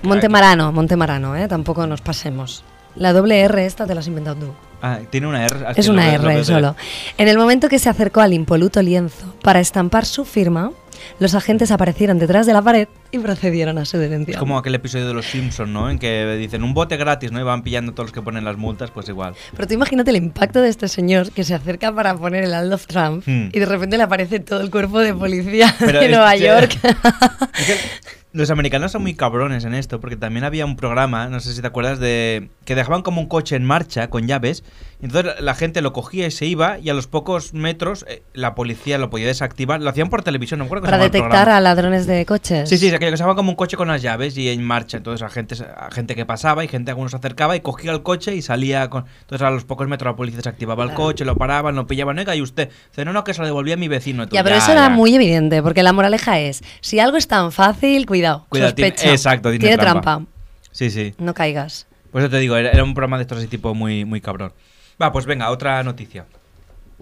Montemarano, 0.03 0.71
Montemarano, 0.71 1.35
¿eh? 1.35 1.49
tampoco 1.49 1.87
nos 1.87 2.03
pasemos. 2.03 2.63
La 2.95 3.15
doble 3.15 3.41
R 3.41 3.65
esta 3.65 3.87
te 3.87 3.95
la 3.95 4.01
has 4.01 4.07
inventado 4.07 4.47
tú. 4.47 4.70
Ah, 4.83 4.99
tiene 5.11 5.27
una 5.27 5.45
R. 5.45 5.57
Es 5.77 5.87
que 5.87 5.91
una 5.93 6.15
R 6.15 6.37
lo- 6.39 6.45
solo. 6.45 6.77
En 7.19 7.29
el 7.29 7.37
momento 7.39 7.69
que 7.69 7.79
se 7.79 7.89
acercó 7.89 8.21
al 8.21 8.33
impoluto 8.33 8.81
lienzo 8.83 9.35
para 9.43 9.61
estampar 9.61 10.05
su 10.07 10.25
firma, 10.25 10.73
los 11.19 11.35
agentes 11.35 11.71
aparecieron 11.71 12.19
detrás 12.19 12.47
de 12.47 12.53
la 12.53 12.61
pared 12.63 12.87
y 13.11 13.19
procedieron 13.19 13.79
a 13.79 13.85
su 13.87 13.97
Es 13.97 14.03
detención. 14.03 14.39
como 14.39 14.59
aquel 14.59 14.75
episodio 14.75 15.07
de 15.09 15.15
Los 15.15 15.27
Simpsons, 15.27 15.71
¿no? 15.71 15.91
En 15.91 15.99
que 15.99 16.37
dicen 16.39 16.63
un 16.63 16.75
bote 16.75 16.97
gratis, 16.99 17.33
¿no? 17.33 17.41
Y 17.41 17.43
van 17.43 17.63
pillando 17.63 17.93
todos 17.93 18.09
los 18.09 18.13
que 18.13 18.21
ponen 18.23 18.45
las 18.45 18.57
multas, 18.57 18.91
pues 18.91 19.09
igual. 19.09 19.35
Pero 19.57 19.67
tú 19.67 19.75
imagínate 19.75 20.11
el 20.11 20.17
impacto 20.17 20.61
de 20.61 20.69
este 20.69 20.89
señor 20.89 21.31
que 21.33 21.43
se 21.45 21.55
acerca 21.55 21.93
para 21.95 22.15
poner 22.17 22.45
el 22.45 22.71
love 22.71 22.87
Trump 22.87 23.25
Hmm. 23.27 23.49
y 23.53 23.59
de 23.59 23.67
repente 23.67 23.97
le 23.97 24.03
aparece 24.03 24.41
todo 24.41 24.61
el 24.61 24.71
cuerpo 24.71 24.99
de 25.01 25.15
policía 25.15 25.75
Pero 25.79 26.01
de 26.01 26.05
es 26.07 26.11
Nueva 26.11 26.33
que- 26.35 26.41
York. 26.41 26.79
Los 28.33 28.51
americanos 28.51 28.93
son 28.93 29.03
muy 29.03 29.15
cabrones 29.15 29.65
en 29.65 29.75
esto, 29.75 30.01
porque 30.01 30.17
también 30.17 30.45
había 30.45 30.65
un 30.65 30.77
programa, 30.77 31.29
no 31.29 31.41
sé 31.41 31.53
si 31.53 31.61
te 31.61 31.67
acuerdas, 31.67 31.99
de 31.99 32.51
que 32.65 32.77
dejaban 32.77 33.03
como 33.03 33.21
un 33.21 33.27
coche 33.27 33.57
en 33.57 33.65
marcha 33.65 34.09
con 34.09 34.29
llaves, 34.29 34.63
y 35.03 35.07
entonces 35.07 35.41
la 35.41 35.55
gente 35.55 35.81
lo 35.81 35.93
cogía 35.93 36.27
y 36.27 36.31
se 36.31 36.47
iba, 36.47 36.79
y 36.79 36.91
a 36.91 36.95
los 36.95 37.07
pocos 37.07 37.55
metros 37.55 38.05
eh, 38.07 38.23
la 38.35 38.55
policía 38.55 38.99
lo 38.99 39.11
podía 39.11 39.27
desactivar. 39.27 39.81
Lo 39.81 39.91
hacían 39.91 40.11
por 40.11 40.23
televisión, 40.23 40.59
no 40.59 40.65
me 40.65 40.69
acuerdo 40.69 40.85
para 40.85 40.99
detectar 40.99 41.49
a 41.49 41.61
ladrones 41.61 42.07
de 42.07 42.25
coches. 42.25 42.69
Sí, 42.69 42.79
sí, 42.79 42.87
es 42.89 42.95
aquello 42.95 43.11
que 43.11 43.17
se 43.17 43.25
llama 43.25 43.35
como 43.35 43.51
un 43.51 43.57
coche 43.57 43.77
con 43.77 43.89
las 43.89 44.03
llaves 44.03 44.37
y 44.37 44.49
en 44.49 44.63
marcha. 44.63 44.99
Entonces, 44.99 45.27
a 45.27 45.31
gente, 45.31 45.57
a 45.77 45.91
gente 45.91 46.15
que 46.15 46.25
pasaba 46.25 46.63
y 46.63 46.69
gente 46.69 46.91
algunos 46.91 47.11
se 47.11 47.17
acercaba 47.17 47.57
y 47.57 47.61
cogía 47.61 47.91
el 47.91 48.03
coche 48.03 48.37
y 48.37 48.43
salía 48.43 48.89
con. 48.91 49.07
Entonces, 49.23 49.45
a 49.45 49.51
los 49.51 49.65
pocos 49.65 49.89
metros 49.89 50.13
la 50.13 50.17
policía 50.17 50.37
desactivaba 50.37 50.85
el 50.85 50.93
coche, 50.93 51.25
lo 51.25 51.35
paraban, 51.35 51.75
lo 51.75 51.87
pillaban. 51.87 52.19
Oiga, 52.19 52.37
y 52.37 52.43
usted. 52.43 52.69
Dice, 52.91 53.05
no, 53.05 53.13
no, 53.13 53.25
que 53.25 53.35
se 53.35 53.41
lo 53.41 53.47
devolvía 53.47 53.75
a 53.75 53.79
mi 53.79 53.89
vecino. 53.89 54.29
Ya, 54.29 54.45
pero 54.45 54.55
eso 54.55 54.71
era 54.71 54.89
muy 54.91 55.17
evidente, 55.17 55.63
porque 55.63 55.83
la 55.83 55.93
moraleja 55.93 56.39
es, 56.39 56.63
si 56.83 57.01
algo 57.01 57.17
es 57.17 57.27
tan 57.27 57.51
fácil, 57.51 58.07
cuidado, 58.07 58.20
Cuidado, 58.49 58.71
sospecha. 58.71 59.11
exacto, 59.11 59.51
tiene 59.51 59.77
trampa. 59.77 60.01
trampa. 60.01 60.31
Sí, 60.73 60.91
sí. 60.91 61.15
No 61.19 61.35
caigas. 61.35 61.87
Por 62.13 62.23
eso 62.23 62.31
te 62.31 62.39
digo, 62.39 62.57
era, 62.57 62.71
era 62.71 62.85
un 62.85 62.95
programa 62.95 63.19
de 63.19 63.23
estos 63.23 63.39
así 63.39 63.47
tipo 63.47 63.75
muy, 63.75 64.05
muy 64.05 64.21
cabrón. 64.21 64.53
Va, 65.01 65.13
pues 65.13 65.27
venga, 65.27 65.51
otra 65.51 65.83
noticia. 65.83 66.27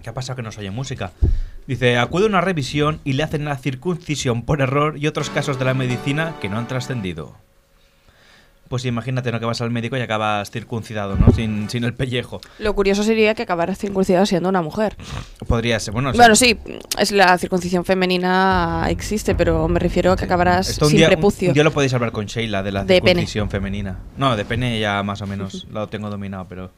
¿Qué 0.01 0.09
ha 0.09 0.13
pasado 0.13 0.35
que 0.37 0.41
no 0.41 0.51
se 0.51 0.61
oye 0.61 0.71
música? 0.71 1.11
Dice, 1.67 1.97
acude 1.97 2.23
a 2.23 2.27
una 2.27 2.41
revisión 2.41 2.99
y 3.03 3.13
le 3.13 3.23
hacen 3.23 3.45
la 3.45 3.57
circuncisión 3.57 4.43
por 4.43 4.61
error 4.61 4.97
y 4.97 5.07
otros 5.07 5.29
casos 5.29 5.59
de 5.59 5.65
la 5.65 5.73
medicina 5.73 6.35
que 6.41 6.49
no 6.49 6.57
han 6.57 6.67
trascendido. 6.67 7.35
Pues 8.69 8.85
imagínate, 8.85 9.31
¿no? 9.31 9.39
Que 9.39 9.45
vas 9.47 9.59
al 9.61 9.71
médico 9.71 9.97
y 9.97 10.01
acabas 10.01 10.51
circuncidado, 10.51 11.15
¿no? 11.15 11.33
Sin, 11.33 11.69
sin 11.71 11.83
el 11.83 11.93
pellejo. 11.95 12.39
Lo 12.59 12.73
curioso 12.75 13.01
sería 13.03 13.33
que 13.33 13.41
acabara 13.41 13.73
circuncidado 13.75 14.25
siendo 14.27 14.47
una 14.47 14.61
mujer. 14.61 14.95
Podría 15.47 15.79
ser, 15.79 15.91
bueno... 15.91 16.13
Bueno, 16.13 16.35
sí, 16.35 16.57
es 16.99 17.11
la 17.11 17.35
circuncisión 17.39 17.83
femenina 17.83 18.85
existe, 18.89 19.33
pero 19.33 19.67
me 19.67 19.79
refiero 19.79 20.11
a 20.11 20.15
que 20.15 20.25
acabarás 20.25 20.69
Esto 20.69 20.85
un 20.85 20.91
sin 20.91 20.97
día, 20.99 21.07
prepucio. 21.07 21.47
un 21.49 21.53
día 21.55 21.63
lo 21.63 21.71
podéis 21.73 21.93
hablar 21.95 22.11
con 22.11 22.27
Sheila 22.27 22.61
de 22.61 22.71
la 22.71 22.83
De 22.83 23.01
pene. 23.01 23.09
circuncisión 23.21 23.49
femenina. 23.49 23.97
No, 24.17 24.35
de 24.37 24.45
pene 24.45 24.79
ya 24.79 25.01
más 25.01 25.21
o 25.23 25.27
menos 25.27 25.65
lo 25.71 25.87
tengo 25.89 26.09
dominado, 26.11 26.45
pero... 26.47 26.71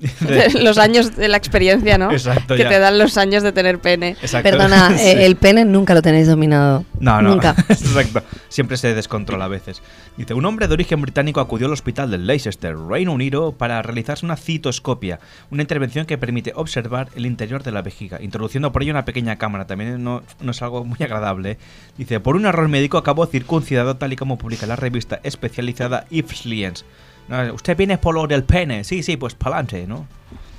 los 0.62 0.78
años 0.78 1.16
de 1.16 1.28
la 1.28 1.36
experiencia, 1.36 1.98
¿no? 1.98 2.12
Exacto, 2.12 2.54
que 2.54 2.62
ya. 2.62 2.68
te 2.68 2.78
dan 2.78 2.98
los 2.98 3.16
años 3.16 3.42
de 3.42 3.52
tener 3.52 3.80
pene. 3.80 4.10
Exacto. 4.20 4.48
Perdona, 4.50 4.88
Sí. 4.98 5.06
eh, 5.06 5.26
el 5.26 5.36
pene 5.36 5.64
nunca 5.64 5.94
lo 5.94 6.02
tenéis 6.02 6.28
dominado. 6.28 6.84
No, 7.00 7.20
no. 7.20 7.30
Nunca. 7.30 7.54
Exacto. 7.68 8.22
Siempre 8.48 8.76
se 8.76 8.94
descontrola 8.94 9.46
a 9.46 9.48
veces. 9.48 9.82
Dice, 10.16 10.34
un 10.34 10.44
hombre 10.46 10.68
de 10.68 10.74
origen 10.74 11.00
británico 11.00 11.40
acudió 11.40 11.66
al 11.66 11.72
hospital 11.72 12.10
de 12.10 12.18
Leicester, 12.18 12.76
Reino 12.76 13.12
Unido, 13.12 13.52
para 13.52 13.82
realizarse 13.82 14.24
una 14.24 14.36
citoscopia, 14.36 15.20
una 15.50 15.62
intervención 15.62 16.06
que 16.06 16.18
permite 16.18 16.52
observar 16.54 17.08
el 17.14 17.26
interior 17.26 17.62
de 17.62 17.72
la 17.72 17.82
vejiga, 17.82 18.20
introduciendo 18.22 18.72
por 18.72 18.82
ello 18.82 18.92
una 18.92 19.04
pequeña 19.04 19.36
cámara. 19.36 19.66
También 19.66 20.02
no, 20.02 20.22
no 20.40 20.50
es 20.50 20.62
algo 20.62 20.84
muy 20.84 20.98
agradable. 21.00 21.52
¿eh? 21.52 21.58
Dice, 21.96 22.20
por 22.20 22.36
un 22.36 22.46
error 22.46 22.68
médico 22.68 22.98
acabó 22.98 23.26
circuncidado 23.26 23.96
tal 23.96 24.12
y 24.12 24.16
como 24.16 24.38
publica 24.38 24.66
la 24.66 24.76
revista 24.76 25.20
especializada 25.22 26.06
If 26.10 26.32
Science. 26.32 26.84
No, 27.28 27.54
Usted 27.54 27.76
viene 27.76 27.98
por 27.98 28.14
lo 28.14 28.26
del 28.26 28.44
pene. 28.44 28.84
Sí, 28.84 29.02
sí, 29.02 29.16
pues 29.16 29.34
pa'lante, 29.34 29.86
¿no? 29.86 30.06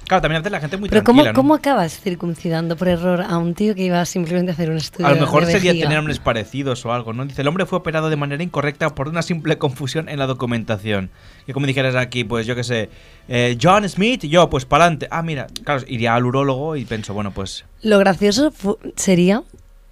Claro, 0.08 0.24
también 0.24 0.38
a 0.38 0.40
veces 0.40 0.52
la 0.52 0.60
gente 0.60 0.76
es 0.76 0.80
muy 0.80 0.90
Pero 0.90 1.04
¿cómo, 1.04 1.22
tranquila, 1.22 1.34
¿no? 1.34 1.36
¿cómo 1.36 1.54
acabas 1.54 2.00
circuncidando 2.00 2.76
por 2.76 2.88
error 2.88 3.22
a 3.22 3.38
un 3.38 3.54
tío 3.54 3.76
que 3.76 3.84
iba 3.84 4.04
simplemente 4.06 4.50
a 4.52 4.54
hacer 4.56 4.72
un 4.72 4.78
estudio 4.78 5.06
A 5.06 5.12
lo 5.12 5.18
mejor 5.22 5.46
de 5.46 5.52
sería 5.52 5.72
tener 5.72 5.98
nombres 5.98 6.18
parecidos 6.18 6.84
o 6.88 6.92
algo, 6.94 7.14
¿no? 7.14 7.26
Dice, 7.26 7.44
el 7.44 7.48
hombre 7.48 7.68
fue 7.68 7.78
operado 7.78 8.10
de 8.10 8.16
manera 8.16 8.42
incorrecta 8.42 8.90
por 8.96 9.08
una 9.08 9.22
simple 9.22 9.60
confusión 9.60 10.10
en 10.10 10.18
la 10.18 10.26
documentación. 10.26 11.12
Que 11.46 11.54
como 11.54 11.68
dijeras 11.68 11.94
aquí, 11.94 12.24
pues 12.24 12.48
yo 12.48 12.56
qué 12.56 12.64
sé, 12.64 12.90
eh, 13.28 13.56
John 13.62 13.88
Smith, 13.88 14.24
yo, 14.26 14.50
pues 14.50 14.66
para 14.66 14.86
adelante. 14.86 15.08
Ah, 15.12 15.22
mira, 15.22 15.46
claro, 15.64 15.84
iría 15.88 16.16
al 16.16 16.26
urólogo 16.26 16.76
y 16.76 16.86
pienso, 16.86 17.14
bueno, 17.14 17.30
pues 17.30 17.66
Lo 17.84 18.00
gracioso 18.00 18.52
sería... 18.96 19.44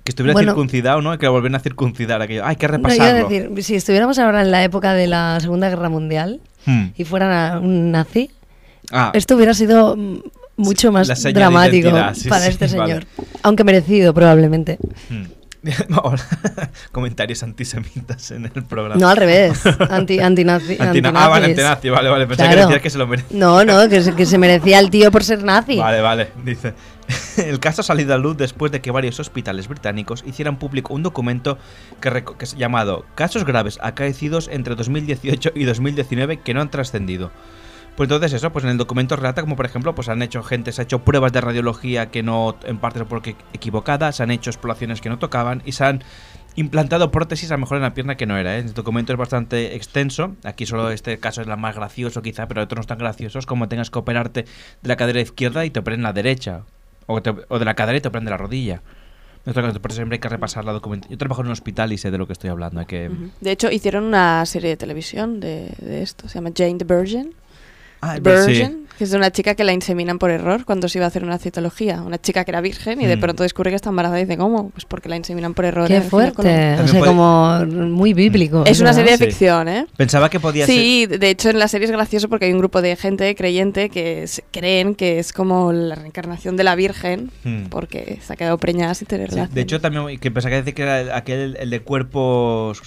que 0.03 0.09
estuviera 0.09 0.33
Bueno. 0.33 0.53
circuncidado, 0.53 0.99
¿no? 1.03 1.15
Que 1.19 1.27
lo 1.27 1.33
volvieran 1.33 1.57
a 1.57 1.59
circuncidar 1.59 2.23
aquello. 2.23 2.43
Hay 2.43 2.55
que 2.55 2.67
No, 2.67 2.79
iba 2.79 2.87
a 2.87 2.89
repasarlo. 2.89 3.29
decir, 3.29 3.63
si 3.63 3.75
estuviéramos 3.75 4.17
ahora 4.17 4.41
en 4.41 4.49
la 4.49 4.63
época 4.63 4.93
de 4.95 5.05
la 5.05 5.39
Segunda 5.41 5.69
Guerra 5.69 5.89
Mundial 5.89 6.41
Hmm. 6.67 6.87
y 6.97 7.03
fuera 7.05 7.59
un 7.63 7.91
nazi, 7.91 8.29
Ah, 8.91 9.11
esto 9.13 9.35
hubiera 9.35 9.53
sido 9.53 9.95
mm, 9.97 10.19
mucho 10.57 10.91
más 10.91 11.07
dramático 11.33 11.89
sí, 12.13 12.29
para 12.29 12.45
sí, 12.45 12.49
este 12.49 12.67
vale. 12.67 12.87
señor. 12.87 13.05
Aunque 13.43 13.63
merecido, 13.63 14.13
probablemente. 14.13 14.77
Ahora, 15.09 15.27
Comentarios 16.91 17.43
antisemitas 17.43 18.31
en 18.31 18.45
el 18.45 18.63
programa. 18.63 18.99
No, 18.99 19.09
al 19.09 19.17
revés. 19.17 19.61
Anti, 19.89 20.19
antinazi. 20.19 20.77
Antina- 20.79 21.11
ah, 21.15 21.27
vale, 21.27 21.47
antinazi, 21.47 21.89
vale, 21.89 22.09
vale. 22.09 22.27
Pensé 22.27 22.43
que 22.43 22.49
Claro. 22.49 22.67
decías 22.67 22.81
que 22.81 22.89
se 22.89 22.97
lo 22.97 23.07
merece. 23.07 23.27
No, 23.35 23.63
no, 23.63 23.87
que 23.89 24.01
se, 24.01 24.15
que 24.15 24.25
se 24.25 24.37
merecía 24.37 24.79
el 24.79 24.89
tío 24.89 25.11
por 25.11 25.23
ser 25.23 25.43
nazi. 25.43 25.77
Vale, 25.77 26.01
vale, 26.01 26.31
dice. 26.43 26.73
El 27.37 27.59
caso 27.59 27.81
ha 27.81 27.83
salido 27.85 28.13
a 28.13 28.17
luz 28.17 28.35
después 28.35 28.71
de 28.71 28.81
que 28.81 28.91
varios 28.91 29.19
hospitales 29.19 29.67
británicos 29.69 30.23
hicieran 30.27 30.57
público 30.59 30.93
un 30.93 31.03
documento 31.03 31.57
que, 32.01 32.23
que 32.37 32.43
es 32.45 32.55
llamado 32.57 33.05
Casos 33.15 33.45
graves 33.45 33.79
acaecidos 33.81 34.49
entre 34.51 34.75
2018 34.75 35.51
y 35.55 35.63
2019 35.63 36.41
que 36.41 36.53
no 36.53 36.61
han 36.61 36.69
trascendido. 36.69 37.31
Pues 37.97 38.07
entonces 38.07 38.31
eso, 38.31 38.51
pues 38.53 38.63
en 38.63 38.69
el 38.71 38.77
documento 38.77 39.15
relata 39.17 39.41
como 39.41 39.55
por 39.57 39.65
ejemplo, 39.65 39.93
pues 39.95 40.07
han 40.07 40.21
hecho 40.21 40.43
gente, 40.43 40.71
se 40.71 40.81
ha 40.81 40.83
hecho 40.83 40.99
pruebas 41.03 41.33
de 41.33 41.41
radiología 41.41 42.11
que 42.11 42.21
no, 42.23 42.55
en 42.63 42.77
parte 42.77 43.03
porque 43.05 43.35
equivocadas, 43.53 44.15
se 44.17 44.23
han 44.23 44.31
hecho 44.31 44.51
exploraciones 44.51 45.01
que 45.01 45.09
no 45.09 45.17
tocaban 45.17 45.63
y 45.65 45.71
se 45.73 45.83
han 45.83 46.03
implantado 46.55 47.11
prótesis 47.11 47.49
a 47.51 47.55
lo 47.55 47.59
mejor 47.61 47.77
en 47.77 47.83
la 47.83 47.93
pierna 47.95 48.15
que 48.15 48.25
no 48.27 48.37
era. 48.37 48.55
¿eh? 48.57 48.59
El 48.59 48.73
documento 48.73 49.13
es 49.13 49.17
bastante 49.19 49.75
extenso. 49.75 50.35
Aquí 50.43 50.65
solo 50.65 50.89
este 50.91 51.17
caso 51.19 51.41
es 51.41 51.47
la 51.47 51.55
más 51.55 51.75
gracioso 51.75 52.21
quizá, 52.21 52.47
pero 52.47 52.61
otros 52.63 52.85
no 52.85 52.87
tan 52.87 52.97
graciosos 52.99 53.45
como 53.47 53.67
tengas 53.67 53.89
que 53.89 53.99
operarte 53.99 54.43
de 54.81 54.87
la 54.87 54.95
cadera 54.95 55.19
izquierda 55.19 55.65
y 55.65 55.71
te 55.71 55.79
operen 55.79 56.03
la 56.03 56.13
derecha. 56.13 56.61
O, 57.07 57.21
te- 57.21 57.33
o 57.47 57.57
de 57.59 57.65
la 57.65 57.73
cadera 57.73 57.97
y 57.97 58.01
te 58.01 58.07
operen 58.09 58.25
de 58.25 58.31
la 58.31 58.37
rodilla. 58.37 58.81
Por 59.43 59.57
eso 59.57 59.95
siempre 59.95 60.15
hay 60.15 60.19
que 60.19 60.29
repasar 60.29 60.65
la 60.65 60.73
documentación. 60.73 61.13
Yo 61.13 61.17
trabajo 61.17 61.41
en 61.41 61.47
un 61.47 61.53
hospital 61.53 61.93
y 61.93 61.97
sé 61.97 62.11
de 62.11 62.17
lo 62.17 62.27
que 62.27 62.33
estoy 62.33 62.49
hablando. 62.49 62.79
De 63.39 63.51
hecho, 63.51 63.71
hicieron 63.71 64.03
una 64.03 64.45
serie 64.45 64.69
de 64.71 64.77
televisión 64.77 65.39
de 65.39 65.73
esto. 66.01 66.27
Se 66.27 66.35
llama 66.35 66.49
Jane 66.55 66.75
the 66.77 66.83
Virgin. 66.85 67.33
Ah, 68.01 68.15
sí. 68.15 68.21
Virgin, 68.21 68.87
que 68.97 69.03
es 69.03 69.11
de 69.11 69.17
una 69.17 69.31
chica 69.31 69.53
que 69.55 69.63
la 69.63 69.73
inseminan 69.73 70.17
por 70.19 70.31
error 70.31 70.65
cuando 70.65 70.87
se 70.89 70.97
iba 70.97 71.05
a 71.05 71.07
hacer 71.07 71.23
una 71.23 71.37
citología. 71.37 72.01
Una 72.01 72.19
chica 72.19 72.43
que 72.45 72.51
era 72.51 72.61
virgen 72.61 72.99
y 73.01 73.05
de 73.05 73.15
Mm. 73.17 73.19
pronto 73.19 73.43
descubre 73.43 73.69
que 73.71 73.75
está 73.75 73.89
embarazada 73.89 74.19
y 74.19 74.25
dice, 74.25 74.37
¿cómo? 74.37 74.69
Pues 74.71 74.85
porque 74.85 75.07
la 75.09 75.15
inseminan 75.17 75.53
por 75.53 75.65
error. 75.65 75.87
Qué 75.87 76.01
fuerte. 76.01 76.75
O 76.83 76.87
sea, 76.87 76.99
como 77.01 77.63
muy 77.65 78.13
bíblico. 78.13 78.63
Es 78.65 78.79
una 78.81 78.93
serie 78.93 79.11
de 79.11 79.17
Sí. 79.17 79.25
ficción, 79.25 79.67
¿eh? 79.67 79.85
Pensaba 79.97 80.29
que 80.29 80.39
podía 80.39 80.65
ser. 80.65 80.75
Sí, 80.75 81.05
de 81.05 81.29
hecho 81.29 81.49
en 81.49 81.59
la 81.59 81.67
serie 81.67 81.85
es 81.85 81.91
gracioso 81.91 82.27
porque 82.29 82.45
hay 82.45 82.53
un 82.53 82.59
grupo 82.59 82.81
de 82.81 82.95
gente 82.95 83.33
creyente 83.35 83.89
que 83.89 84.25
creen 84.51 84.95
que 84.95 85.19
es 85.19 85.31
como 85.33 85.71
la 85.73 85.95
reencarnación 85.95 86.55
de 86.57 86.63
la 86.63 86.75
Virgen 86.75 87.31
Hmm. 87.43 87.65
porque 87.69 88.19
se 88.25 88.33
ha 88.33 88.35
quedado 88.35 88.57
preñada 88.57 88.93
sin 88.95 89.07
tener 89.07 89.31
Sí, 89.31 89.39
de 89.51 89.61
hecho, 89.61 89.79
también 89.81 90.19
que 90.19 90.31
pensaba 90.31 90.51
que 90.51 90.57
decir 90.57 90.73
que 90.73 90.83
era 90.83 91.15
aquel 91.15 91.57
el 91.59 91.69
de 91.69 91.81
cuerpos. 91.81 92.81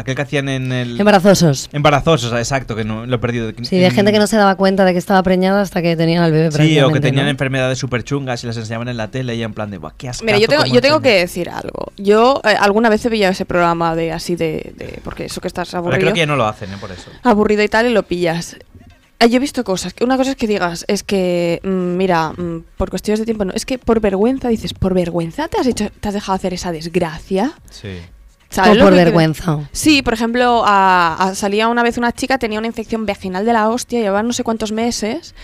Aquel 0.00 0.14
que 0.14 0.22
hacían 0.22 0.48
en 0.48 0.72
el. 0.72 0.98
Embarazosos. 1.00 1.68
Embarazosos, 1.72 2.32
exacto, 2.32 2.74
que 2.76 2.84
no 2.84 3.06
lo 3.06 3.16
he 3.16 3.18
perdido. 3.18 3.50
Sí, 3.62 3.78
de 3.78 3.90
gente 3.90 4.12
que 4.12 4.18
no 4.18 4.26
se 4.26 4.36
daba 4.36 4.56
cuenta 4.56 4.84
de 4.84 4.92
que 4.92 4.98
estaba 4.98 5.22
preñada 5.22 5.60
hasta 5.60 5.80
que 5.82 5.96
tenían 5.96 6.22
al 6.22 6.32
bebé 6.32 6.50
Sí, 6.52 6.80
o 6.80 6.90
que 6.90 7.00
tenían 7.00 7.24
¿no? 7.26 7.30
enfermedades 7.30 7.78
súper 7.78 8.02
chungas 8.04 8.42
y 8.44 8.46
las 8.46 8.56
enseñaban 8.56 8.88
en 8.88 8.96
la 8.96 9.08
tele 9.08 9.34
y 9.36 9.42
en 9.42 9.54
plan 9.54 9.70
de, 9.70 9.78
"Buah, 9.78 9.92
qué 9.96 10.08
ascazo 10.08 10.24
Mira, 10.26 10.38
yo 10.38 10.48
tengo, 10.48 10.64
yo 10.66 10.80
tengo 10.80 10.96
enseñan". 10.96 11.02
que 11.02 11.18
decir 11.20 11.50
algo. 11.50 11.92
Yo 11.96 12.40
eh, 12.44 12.48
alguna 12.58 12.88
vez 12.88 13.04
he 13.04 13.10
pillado 13.10 13.32
ese 13.32 13.44
programa 13.44 13.94
de 13.94 14.12
así 14.12 14.36
de, 14.36 14.72
de- 14.76 15.00
porque 15.04 15.26
eso 15.26 15.40
que 15.40 15.48
estás 15.48 15.68
Pero 15.68 15.78
aburrido, 15.78 16.00
creo 16.00 16.12
que 16.14 16.18
ya 16.20 16.26
no 16.26 16.36
lo 16.36 16.46
hacen, 16.46 16.70
¿eh? 16.72 16.76
Por 16.80 16.90
eso. 16.90 17.10
aburrido 17.22 17.62
y 17.62 17.68
tal 17.68 17.86
y 17.86 17.90
lo 17.92 18.02
pillas. 18.02 18.56
Ah, 19.22 19.26
Yo 19.26 19.36
he 19.36 19.38
visto 19.38 19.64
cosas. 19.64 19.92
que 19.92 20.02
Una 20.02 20.16
cosa 20.16 20.30
es 20.30 20.36
que 20.36 20.46
digas, 20.46 20.86
es 20.88 21.02
que, 21.02 21.60
mm, 21.62 21.68
mira, 21.98 22.30
mm, 22.30 22.64
por 22.78 22.88
cuestiones 22.88 23.18
de 23.18 23.26
tiempo, 23.26 23.44
no. 23.44 23.52
Es 23.52 23.66
que 23.66 23.78
por 23.78 24.00
vergüenza, 24.00 24.48
dices, 24.48 24.72
¿por 24.72 24.94
vergüenza 24.94 25.46
te 25.48 25.60
has, 25.60 25.66
hecho, 25.66 25.90
te 26.00 26.08
has 26.08 26.14
dejado 26.14 26.36
hacer 26.36 26.54
esa 26.54 26.72
desgracia? 26.72 27.52
Sí. 27.70 27.98
¿Sabes 28.52 28.78
O 28.78 28.80
por 28.82 28.90
que 28.92 28.96
vergüenza. 29.04 29.60
Sí, 29.70 30.02
por 30.02 30.12
ejemplo, 30.12 30.64
a- 30.66 31.14
a- 31.20 31.34
salía 31.36 31.68
una 31.68 31.84
vez 31.84 31.98
una 31.98 32.10
chica, 32.10 32.36
tenía 32.36 32.58
una 32.58 32.66
infección 32.66 33.06
vaginal 33.06 33.44
de 33.46 33.52
la 33.52 33.68
hostia, 33.68 34.00
llevaba 34.00 34.24
no 34.24 34.32
sé 34.32 34.42
cuántos 34.42 34.72
meses. 34.72 35.36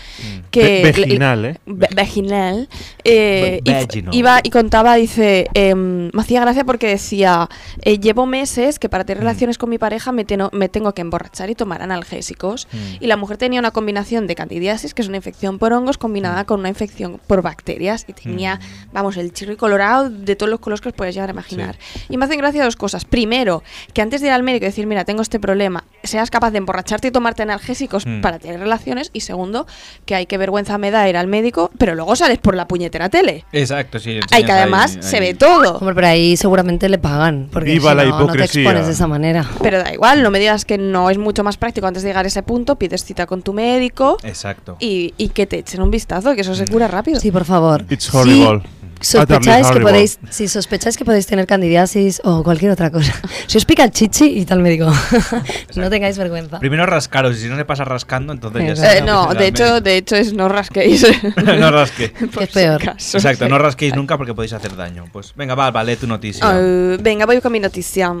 Que 0.51 0.81
Ve- 0.83 0.91
vaginal, 0.91 1.45
¿eh? 1.45 1.57
Vaginal. 1.65 2.67
eh, 3.05 3.61
y 3.63 3.69
iba 4.11 4.39
y 4.43 4.49
contaba, 4.49 4.95
dice, 4.95 5.47
em, 5.53 6.09
me 6.13 6.21
hacía 6.21 6.41
gracia 6.41 6.65
porque 6.65 6.87
decía, 6.87 7.47
eh, 7.81 7.97
llevo 7.99 8.25
meses 8.25 8.77
que 8.77 8.89
para 8.89 9.05
tener 9.05 9.23
relaciones 9.23 9.57
con 9.57 9.69
mi 9.69 9.77
pareja 9.77 10.11
me, 10.11 10.25
teno- 10.25 10.49
me 10.51 10.67
tengo 10.67 10.93
que 10.93 11.01
emborrachar 11.01 11.49
y 11.49 11.55
tomar 11.55 11.81
analgésicos. 11.81 12.67
Y 12.99 13.07
la 13.07 13.15
mujer 13.15 13.37
tenía 13.37 13.59
una 13.61 13.71
combinación 13.71 14.27
de 14.27 14.35
candidiasis, 14.35 14.93
que 14.93 15.01
es 15.01 15.07
una 15.07 15.15
infección 15.17 15.59
por 15.59 15.71
hongos, 15.71 15.97
combinada 15.97 16.43
con 16.43 16.59
una 16.59 16.67
infección 16.69 17.21
por 17.25 17.41
bacterias. 17.41 18.03
Y 18.07 18.11
tenía, 18.13 18.59
vamos, 18.91 19.15
el 19.15 19.31
chirri 19.31 19.55
colorado 19.55 20.09
de 20.09 20.35
todos 20.35 20.49
los 20.49 20.59
colores 20.59 20.81
que 20.81 20.89
os 20.89 20.95
podéis 20.95 21.15
llegar 21.15 21.29
a 21.29 21.33
imaginar. 21.33 21.77
Y 22.09 22.17
me 22.17 22.25
hacen 22.25 22.37
gracia 22.37 22.65
dos 22.65 22.75
cosas. 22.75 22.96
Primero, 23.05 23.63
que 23.93 24.01
antes 24.01 24.21
de 24.21 24.27
ir 24.27 24.33
al 24.33 24.43
médico 24.43 24.65
y 24.65 24.67
decir, 24.69 24.87
mira, 24.87 25.05
tengo 25.05 25.21
este 25.21 25.39
problema, 25.39 25.83
seas 26.03 26.29
capaz 26.31 26.51
de 26.51 26.57
emborracharte 26.59 27.07
y 27.07 27.11
tomarte 27.11 27.43
analgésicos 27.43 28.05
Mm. 28.05 28.21
para 28.21 28.39
tener 28.39 28.59
relaciones. 28.59 29.09
Y 29.13 29.21
segundo, 29.21 29.67
que 30.05 30.15
hay 30.15 30.25
que 30.25 30.37
vergüenza 30.37 30.77
me 30.77 30.91
da 30.91 31.07
ir 31.09 31.17
al 31.17 31.27
médico, 31.27 31.71
pero 31.77 31.95
luego 31.95 32.15
sales 32.15 32.37
por 32.39 32.55
la 32.55 32.67
puñetera 32.67 33.09
tele. 33.09 33.45
Exacto, 33.51 33.99
sí. 33.99 34.19
Hay 34.31 34.43
que 34.43 34.51
además 34.51 34.95
ahí- 34.97 35.03
se 35.03 35.19
ve 35.19 35.33
todo. 35.33 35.77
Hombre, 35.77 35.95
pero 35.95 36.07
ahí 36.07 36.37
seguramente 36.37 36.89
le 36.89 36.97
pagan. 36.97 37.49
Porque 37.51 37.71
Viva 37.71 37.91
si 37.91 37.97
la 37.97 38.05
no, 38.05 38.19
no 38.27 38.31
te 38.33 38.43
expones 38.43 38.85
de 38.87 38.93
esa 38.93 39.07
manera. 39.07 39.45
Pero 39.61 39.79
da 39.79 39.93
igual, 39.93 40.23
no 40.23 40.31
me 40.31 40.39
digas 40.39 40.65
que 40.65 40.77
no 40.77 41.09
es 41.09 41.17
mucho 41.17 41.43
más 41.43 41.57
práctico 41.57 41.87
antes 41.87 42.03
de 42.03 42.09
llegar 42.09 42.25
a 42.25 42.27
ese 42.27 42.43
punto, 42.43 42.75
pides 42.77 43.03
cita 43.03 43.25
con 43.25 43.41
tu 43.41 43.53
médico 43.53 44.17
Exacto. 44.23 44.77
y, 44.79 45.13
y 45.17 45.29
que 45.29 45.45
te 45.47 45.59
echen 45.59 45.81
un 45.81 45.91
vistazo, 45.91 46.35
que 46.35 46.41
eso 46.41 46.55
se 46.55 46.65
cura 46.67 46.87
rápido. 46.87 47.19
Sí, 47.19 47.31
por 47.31 47.45
favor. 47.45 47.85
It's 47.89 48.13
horrible. 48.13 48.61
Sospecháis 49.01 49.67
que 49.67 49.79
podéis, 49.79 50.19
si 50.29 50.47
sospecháis 50.47 50.97
que 50.97 51.05
podéis 51.05 51.25
tener 51.25 51.47
candidiasis 51.47 52.21
o 52.23 52.43
cualquier 52.43 52.71
otra 52.71 52.91
cosa, 52.91 53.13
si 53.47 53.57
os 53.57 53.65
pica 53.65 53.83
el 53.83 53.91
chichi 53.91 54.25
y 54.39 54.45
tal 54.45 54.59
médico, 54.59 54.91
no 55.75 55.89
tengáis 55.89 56.17
vergüenza. 56.17 56.59
Primero 56.59 56.85
rascaros 56.85 57.37
y 57.37 57.41
si 57.41 57.47
no 57.47 57.55
le 57.55 57.65
pasa 57.65 57.83
rascando, 57.83 58.33
entonces 58.33 58.79
ya 58.79 58.93
Eh. 58.93 58.97
Eh, 58.97 59.01
no, 59.01 59.33
de 59.33 59.47
hecho, 59.47 59.81
de 59.81 59.97
hecho 59.97 60.15
es 60.15 60.33
no 60.33 60.49
rasquéis. 60.49 61.05
no 61.35 61.71
rasque. 61.71 62.09
Por 62.09 62.43
es 62.43 62.49
peor. 62.49 62.81
Exacto, 62.83 63.47
no 63.47 63.57
rasquéis 63.57 63.95
nunca 63.95 64.17
porque 64.17 64.33
podéis 64.33 64.53
hacer 64.53 64.75
daño. 64.75 65.05
Pues 65.11 65.33
venga, 65.35 65.55
va, 65.55 65.71
va, 65.71 65.83
lee 65.83 65.95
tu 65.95 66.07
noticia. 66.07 66.43
Ah, 66.45 66.97
venga, 66.99 67.25
voy 67.25 67.41
con 67.41 67.51
mi 67.51 67.59
noticia. 67.59 68.13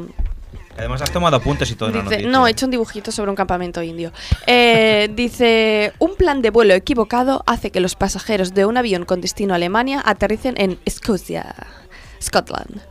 Además 0.77 1.01
has 1.01 1.11
tomado 1.11 1.35
apuntes 1.37 1.69
y 1.71 1.75
todo 1.75 1.89
en 1.89 1.95
la 1.95 2.01
Dice, 2.03 2.11
noticia. 2.15 2.31
no, 2.31 2.47
he 2.47 2.51
hecho 2.51 2.65
un 2.65 2.71
dibujito 2.71 3.11
sobre 3.11 3.29
un 3.31 3.35
campamento 3.35 3.81
indio. 3.81 4.11
Eh, 4.45 5.09
dice, 5.15 5.93
un 5.99 6.15
plan 6.15 6.41
de 6.41 6.49
vuelo 6.51 6.73
equivocado 6.75 7.43
hace 7.47 7.71
que 7.71 7.79
los 7.79 7.95
pasajeros 7.95 8.53
de 8.53 8.65
un 8.65 8.77
avión 8.77 9.05
con 9.05 9.19
destino 9.21 9.53
a 9.53 9.55
Alemania 9.55 10.01
aterricen 10.05 10.55
en 10.57 10.79
Escocia, 10.85 11.55
Scotland. 12.21 12.81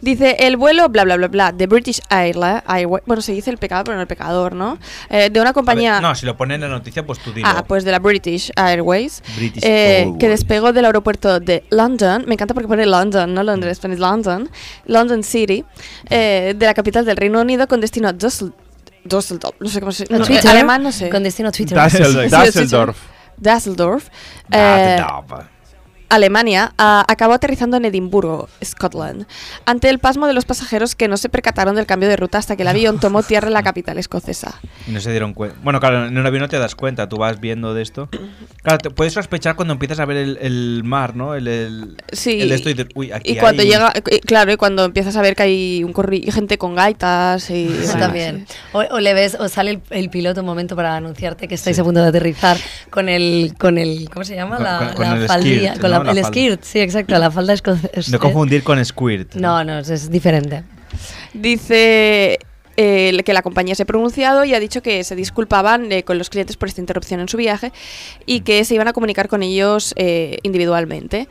Dice, 0.00 0.36
el 0.40 0.56
vuelo, 0.56 0.88
bla, 0.88 1.04
bla, 1.04 1.16
bla, 1.16 1.28
bla, 1.28 1.52
de 1.52 1.66
British 1.66 2.00
Airlines, 2.08 2.62
Airways- 2.66 3.02
bueno, 3.06 3.20
se 3.22 3.32
dice 3.32 3.50
el 3.50 3.58
pecado, 3.58 3.84
pero 3.84 3.96
no 3.96 4.00
el 4.02 4.06
pecador, 4.06 4.54
¿no? 4.54 4.78
Eh, 5.10 5.28
de 5.30 5.40
una 5.40 5.50
ver, 5.50 5.54
compañía... 5.54 6.00
no, 6.00 6.14
si 6.14 6.24
lo 6.26 6.36
ponen 6.36 6.62
en 6.62 6.70
la 6.70 6.76
noticia, 6.78 7.04
pues 7.04 7.18
tú 7.18 7.32
dilo. 7.32 7.46
Ah, 7.48 7.64
pues 7.66 7.84
de 7.84 7.90
la 7.90 7.98
British 7.98 8.50
Airways, 8.56 9.22
British 9.36 9.62
eh, 9.64 9.98
Airways. 9.98 10.18
que 10.18 10.28
despegó 10.28 10.72
del 10.72 10.84
aeropuerto 10.86 11.38
de 11.40 11.64
London, 11.70 12.24
me 12.26 12.34
encanta 12.34 12.54
porque 12.54 12.68
pone 12.68 12.86
London, 12.86 13.34
no 13.34 13.42
Londres, 13.42 13.78
pone 13.78 13.96
London, 13.96 14.48
London 14.86 15.22
City, 15.22 15.64
eh, 16.08 16.54
de 16.56 16.66
la 16.66 16.74
capital 16.74 17.04
del 17.04 17.16
Reino 17.16 17.40
Unido 17.40 17.66
con 17.68 17.80
destino 17.80 18.08
a 18.08 18.12
Düssel- 18.14 18.52
Düsseldorf, 19.04 19.56
no 19.60 19.68
sé 19.68 19.80
cómo 19.80 19.92
se 19.92 20.04
no, 20.10 20.24
Twitter, 20.24 20.50
alemán, 20.50 20.82
no 20.82 20.92
sé. 20.92 21.08
Con 21.10 21.22
destino 21.22 21.48
a 21.48 21.52
Twitter. 21.52 21.76
Dassel- 21.76 22.24
Sí, 22.24 22.28
Dasseldorf. 22.30 22.98
Düsseldorf. 23.36 24.08
Alemania 26.10 26.74
acabó 26.76 27.32
aterrizando 27.34 27.76
en 27.76 27.84
Edimburgo, 27.86 28.48
Scotland, 28.64 29.26
ante 29.64 29.88
el 29.88 29.98
pasmo 29.98 30.26
de 30.26 30.32
los 30.34 30.44
pasajeros 30.44 30.94
que 30.94 31.08
no 31.08 31.16
se 31.16 31.28
percataron 31.28 31.76
del 31.76 31.86
cambio 31.86 32.08
de 32.08 32.16
ruta 32.16 32.38
hasta 32.38 32.56
que 32.56 32.62
el 32.62 32.68
avión 32.68 33.00
tomó 33.00 33.22
tierra 33.22 33.48
en 33.48 33.54
la 33.54 33.62
capital 33.62 33.96
escocesa. 33.98 34.60
Y 34.86 34.90
no 34.92 35.00
se 35.00 35.10
dieron 35.10 35.32
cuenta. 35.34 35.56
Bueno, 35.62 35.80
claro, 35.80 36.06
en 36.06 36.18
un 36.18 36.26
avión 36.26 36.42
no 36.42 36.48
te 36.48 36.58
das 36.58 36.74
cuenta, 36.74 37.08
tú 37.08 37.16
vas 37.16 37.40
viendo 37.40 37.72
de 37.74 37.82
esto. 37.82 38.08
Claro, 38.62 38.76
te 38.76 38.90
puedes 38.90 39.14
sospechar 39.14 39.56
cuando 39.56 39.72
empiezas 39.72 40.00
a 40.00 40.04
ver 40.04 40.18
el, 40.18 40.36
el 40.42 40.82
mar, 40.84 41.16
¿no? 41.16 41.34
El, 41.34 41.48
el, 41.48 41.96
Sí. 42.12 42.42
el 42.42 42.52
esto 42.52 42.68
y 42.68 42.74
de- 42.74 42.86
uy, 42.94 43.10
aquí 43.10 43.32
Y 43.32 43.36
cuando 43.36 43.62
hay- 43.62 43.68
llega, 43.70 43.90
y 44.10 44.18
claro, 44.20 44.52
y 44.52 44.56
cuando 44.58 44.84
empiezas 44.84 45.16
a 45.16 45.22
ver 45.22 45.34
que 45.34 45.44
hay 45.44 45.82
un 45.82 45.94
corri 45.94 46.30
gente 46.30 46.58
con 46.58 46.74
gaitas 46.74 47.48
y 47.48 47.64
Eso 47.68 47.92
bueno, 47.92 48.00
también. 48.00 48.46
O, 48.74 48.80
o 48.80 49.00
le 49.00 49.14
ves, 49.14 49.34
o 49.40 49.48
sale 49.48 49.70
el, 49.70 49.80
el 49.88 50.10
piloto 50.10 50.40
un 50.40 50.46
momento 50.46 50.76
para 50.76 50.94
anunciarte 50.94 51.48
que 51.48 51.54
estáis 51.54 51.78
a 51.78 51.84
punto 51.84 52.02
de 52.02 52.08
aterrizar 52.08 52.58
con 52.90 53.08
el, 53.08 53.54
con 53.58 53.78
el, 53.78 54.10
¿cómo 54.12 54.26
se 54.26 54.34
llama? 54.34 54.56
Con- 54.56 54.64
la 54.64 54.78
con- 54.78 54.94
con 54.96 55.08
la 55.08 55.16
el 55.16 55.26
faldilla, 55.26 55.68
skirt, 55.70 55.80
con 55.80 55.90
¿no? 55.90 55.96
la- 55.98 55.99
La 56.04 56.12
el 56.12 56.18
falda. 56.18 56.28
skirt, 56.28 56.62
sí, 56.62 56.80
exacto, 56.80 57.18
la 57.18 57.30
falda 57.30 57.52
escocesa. 57.52 58.10
No 58.10 58.18
confundir 58.18 58.62
con 58.62 58.84
Squirt. 58.84 59.34
No, 59.34 59.64
no, 59.64 59.78
es, 59.78 59.90
es 59.90 60.10
diferente. 60.10 60.64
Dice 61.32 62.38
eh, 62.76 63.22
que 63.24 63.32
la 63.34 63.42
compañía 63.42 63.74
se 63.74 63.82
ha 63.82 63.86
pronunciado 63.86 64.44
y 64.44 64.54
ha 64.54 64.60
dicho 64.60 64.82
que 64.82 65.04
se 65.04 65.14
disculpaban 65.14 65.92
eh, 65.92 66.02
con 66.02 66.16
los 66.16 66.30
clientes 66.30 66.56
por 66.56 66.68
esta 66.68 66.80
interrupción 66.80 67.20
en 67.20 67.28
su 67.28 67.36
viaje 67.36 67.72
y 68.24 68.40
que 68.40 68.64
se 68.64 68.74
iban 68.74 68.88
a 68.88 68.92
comunicar 68.92 69.28
con 69.28 69.42
ellos 69.42 69.92
eh, 69.96 70.38
individualmente. 70.44 71.28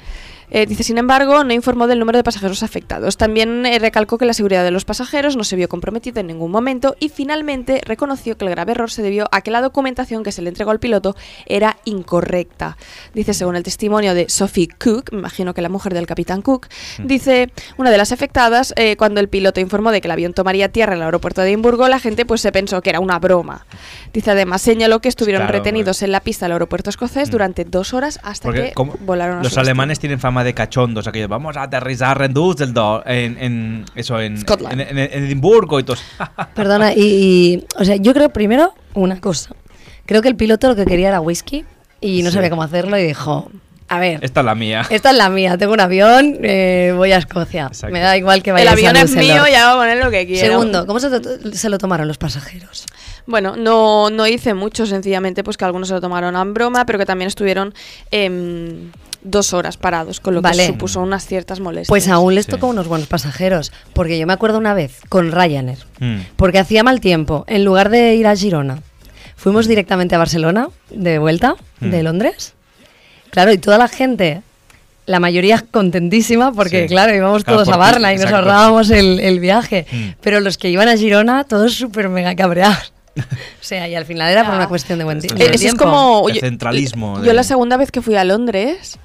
Eh, 0.51 0.65
dice, 0.65 0.83
sin 0.83 0.97
embargo, 0.97 1.43
no 1.43 1.53
informó 1.53 1.87
del 1.87 1.99
número 1.99 2.17
de 2.17 2.23
pasajeros 2.23 2.63
afectados. 2.63 3.17
También 3.17 3.65
eh, 3.65 3.79
recalcó 3.79 4.17
que 4.17 4.25
la 4.25 4.33
seguridad 4.33 4.63
de 4.63 4.71
los 4.71 4.85
pasajeros 4.85 5.35
no 5.35 5.43
se 5.43 5.55
vio 5.55 5.69
comprometida 5.69 6.21
en 6.21 6.27
ningún 6.27 6.51
momento 6.51 6.95
y 6.99 7.09
finalmente 7.09 7.81
reconoció 7.85 8.37
que 8.37 8.45
el 8.45 8.51
grave 8.51 8.71
error 8.71 8.91
se 8.91 9.01
debió 9.01 9.27
a 9.31 9.41
que 9.41 9.51
la 9.51 9.61
documentación 9.61 10.23
que 10.23 10.31
se 10.31 10.41
le 10.41 10.49
entregó 10.49 10.71
al 10.71 10.79
piloto 10.79 11.15
era 11.45 11.77
incorrecta. 11.85 12.77
Dice, 13.13 13.33
según 13.33 13.55
el 13.55 13.63
testimonio 13.63 14.13
de 14.13 14.29
Sophie 14.29 14.67
Cook, 14.67 15.11
me 15.11 15.19
imagino 15.19 15.53
que 15.53 15.61
la 15.61 15.69
mujer 15.69 15.93
del 15.93 16.07
capitán 16.07 16.41
Cook, 16.41 16.67
dice, 17.03 17.51
una 17.77 17.91
de 17.91 17.97
las 17.97 18.11
afectadas, 18.11 18.73
eh, 18.75 18.95
cuando 18.97 19.19
el 19.19 19.29
piloto 19.29 19.59
informó 19.59 19.91
de 19.91 20.01
que 20.01 20.07
el 20.07 20.11
avión 20.11 20.33
tomaría 20.33 20.69
tierra 20.69 20.93
en 20.93 20.99
el 20.99 21.05
aeropuerto 21.05 21.41
de 21.41 21.49
Edimburgo, 21.49 21.87
la 21.87 21.99
gente 21.99 22.25
pues 22.25 22.41
se 22.41 22.51
pensó 22.51 22.81
que 22.81 22.89
era 22.89 22.99
una 22.99 23.19
broma. 23.19 23.65
Dice, 24.13 24.31
además, 24.31 24.61
señaló 24.61 24.99
que 24.99 25.09
estuvieron 25.09 25.39
Claro, 25.43 25.53
retenidos 25.53 26.01
en 26.01 26.11
la 26.11 26.19
pista 26.19 26.45
del 26.45 26.53
aeropuerto 26.53 26.89
escocés 26.89 27.29
durante 27.31 27.63
dos 27.65 27.93
horas 27.93 28.19
hasta 28.23 28.47
Porque 28.47 28.73
que 28.75 28.83
volaron 29.01 29.39
a 29.39 29.43
los 29.43 29.57
alemanes 29.57 29.99
tienen 29.99 30.19
fama 30.19 30.38
de 30.43 30.53
cachondos, 30.53 31.07
aquellos, 31.07 31.29
vamos 31.29 31.55
a 31.57 31.63
aterrizar 31.63 32.21
en 32.21 32.33
Düsseldorf, 32.33 33.03
en, 33.07 33.37
en 33.39 33.85
eso, 33.95 34.19
en, 34.19 34.37
Scotland. 34.39 34.79
en, 34.81 34.97
en- 34.97 34.97
en 35.11 35.23
Edimburgo 35.25 35.79
y 35.79 35.83
todo. 35.83 35.97
Perdona, 36.55 36.93
y, 36.93 37.01
y, 37.01 37.65
o 37.79 37.85
sea, 37.85 37.95
yo 37.95 38.13
creo 38.13 38.29
primero 38.29 38.73
una 38.93 39.19
cosa. 39.21 39.55
Creo 40.05 40.21
que 40.21 40.27
el 40.27 40.35
piloto 40.35 40.67
lo 40.67 40.75
que 40.75 40.85
quería 40.85 41.09
era 41.09 41.21
whisky 41.21 41.65
y 42.01 42.23
no 42.23 42.29
Sí. 42.29 42.35
sabía 42.35 42.49
cómo 42.49 42.63
hacerlo 42.63 42.97
y 42.97 43.03
dijo, 43.05 43.51
a 43.87 43.99
ver, 43.99 44.19
Esta 44.23 44.39
es 44.41 44.45
la 44.45 44.55
mía. 44.55 44.85
esta 44.89 45.11
es 45.11 45.17
la 45.17 45.29
mía, 45.29 45.57
tengo 45.57 45.73
un 45.73 45.79
avión, 45.79 46.37
eh, 46.43 46.93
voy 46.95 47.11
a 47.11 47.17
Escocia. 47.17 47.69
Me 47.91 47.99
da 47.99 48.15
igual 48.17 48.41
que 48.43 48.49
El 48.51 48.55
vaya 48.55 48.71
avión 48.71 48.95
es 48.97 49.15
mío, 49.15 49.43
ya 49.51 49.65
va 49.65 49.73
a 49.73 49.77
poner 49.77 50.03
lo 50.03 50.09
que 50.11 50.25
quiera. 50.27 50.47
Segundo, 50.47 50.85
¿cómo 50.87 50.99
se, 50.99 51.69
lo 51.69 51.77
tomaron 51.77 52.07
los 52.07 52.17
pasajeros? 52.17 52.85
Bueno, 53.25 53.55
no, 53.55 54.09
no 54.09 54.25
hice 54.25 54.53
mucho, 54.55 54.85
sencillamente, 54.87 55.43
pues 55.43 55.57
que 55.57 55.65
algunos 55.65 55.87
se 55.87 55.93
lo 55.93 56.01
tomaron 56.01 56.35
a 56.35 56.43
broma, 56.43 56.85
pero 56.85 56.97
que 56.97 57.05
también 57.05 57.27
estuvieron 57.27 57.73
em, 58.09 58.91
dos 59.21 59.53
horas 59.53 59.77
parados, 59.77 60.19
con 60.19 60.33
lo 60.33 60.41
Vale. 60.41 60.57
que 60.65 60.67
supuso 60.67 61.01
unas 61.01 61.25
ciertas 61.25 61.59
molestias. 61.59 61.89
Pues 61.89 62.07
aún 62.07 62.35
les 62.35 62.47
tocó 62.47 62.67
unos 62.67 62.87
buenos 62.87 63.07
pasajeros, 63.07 63.71
porque 63.93 64.17
yo 64.17 64.25
me 64.25 64.33
acuerdo 64.33 64.57
una 64.57 64.73
vez 64.73 64.99
con 65.09 65.31
Ryanair, 65.31 65.79
Mm. 65.99 66.19
porque 66.37 66.59
hacía 66.59 66.83
mal 66.83 67.01
tiempo, 67.01 67.43
en 67.47 67.65
lugar 67.65 67.89
de 67.89 68.15
ir 68.15 68.27
a 68.27 68.35
Girona, 68.35 68.81
fuimos 69.35 69.67
directamente 69.67 70.15
a 70.15 70.17
Barcelona, 70.19 70.69
de 70.89 71.19
vuelta, 71.19 71.55
Mm. 71.81 71.89
de 71.89 72.03
Londres. 72.03 72.53
Claro, 73.31 73.51
y 73.51 73.57
toda 73.57 73.77
la 73.77 73.87
gente, 73.87 74.41
la 75.05 75.19
mayoría 75.19 75.63
contentísima, 75.69 76.51
porque 76.53 76.83
Sí. 76.83 76.87
claro, 76.87 77.13
íbamos 77.15 77.43
Claro, 77.43 77.59
todos 77.63 77.73
a 77.73 77.77
Barna 77.77 78.11
y 78.13 78.15
nos 78.15 78.25
exacto. 78.25 78.37
ahorrábamos 78.49 78.89
el, 78.89 79.19
el 79.19 79.39
viaje. 79.39 79.85
Mm. 79.91 80.07
Pero 80.21 80.39
los 80.39 80.57
que 80.57 80.69
iban 80.69 80.87
a 80.87 80.95
Girona, 80.97 81.43
todos 81.43 81.73
súper 81.73 82.09
mega 82.09 82.35
cabreados. 82.35 82.93
o 83.17 83.23
sea, 83.63 83.87
y 83.89 83.95
al 83.95 84.05
final 84.05 84.31
era 84.31 84.45
por 84.45 84.55
una 84.55 84.67
cuestión 84.69 84.97
de 84.99 85.03
buen 85.05 85.19
ti- 85.19 85.27
Esto 85.27 85.37
de 85.37 85.43
Eh, 85.43 85.47
Eso 85.47 85.53
es 85.55 85.61
tiempo. 85.61 85.83
como... 85.83 86.29
El 86.29 86.35
yo- 86.35 86.39
centralismo 86.41 87.17
Yo, 87.17 87.23
de- 87.23 87.33
la 87.33 87.43
segunda 87.43 87.75
vez 87.75 87.91
que 87.91 88.01
fui 88.01 88.15
a 88.15 88.23
Londres... 88.23 88.97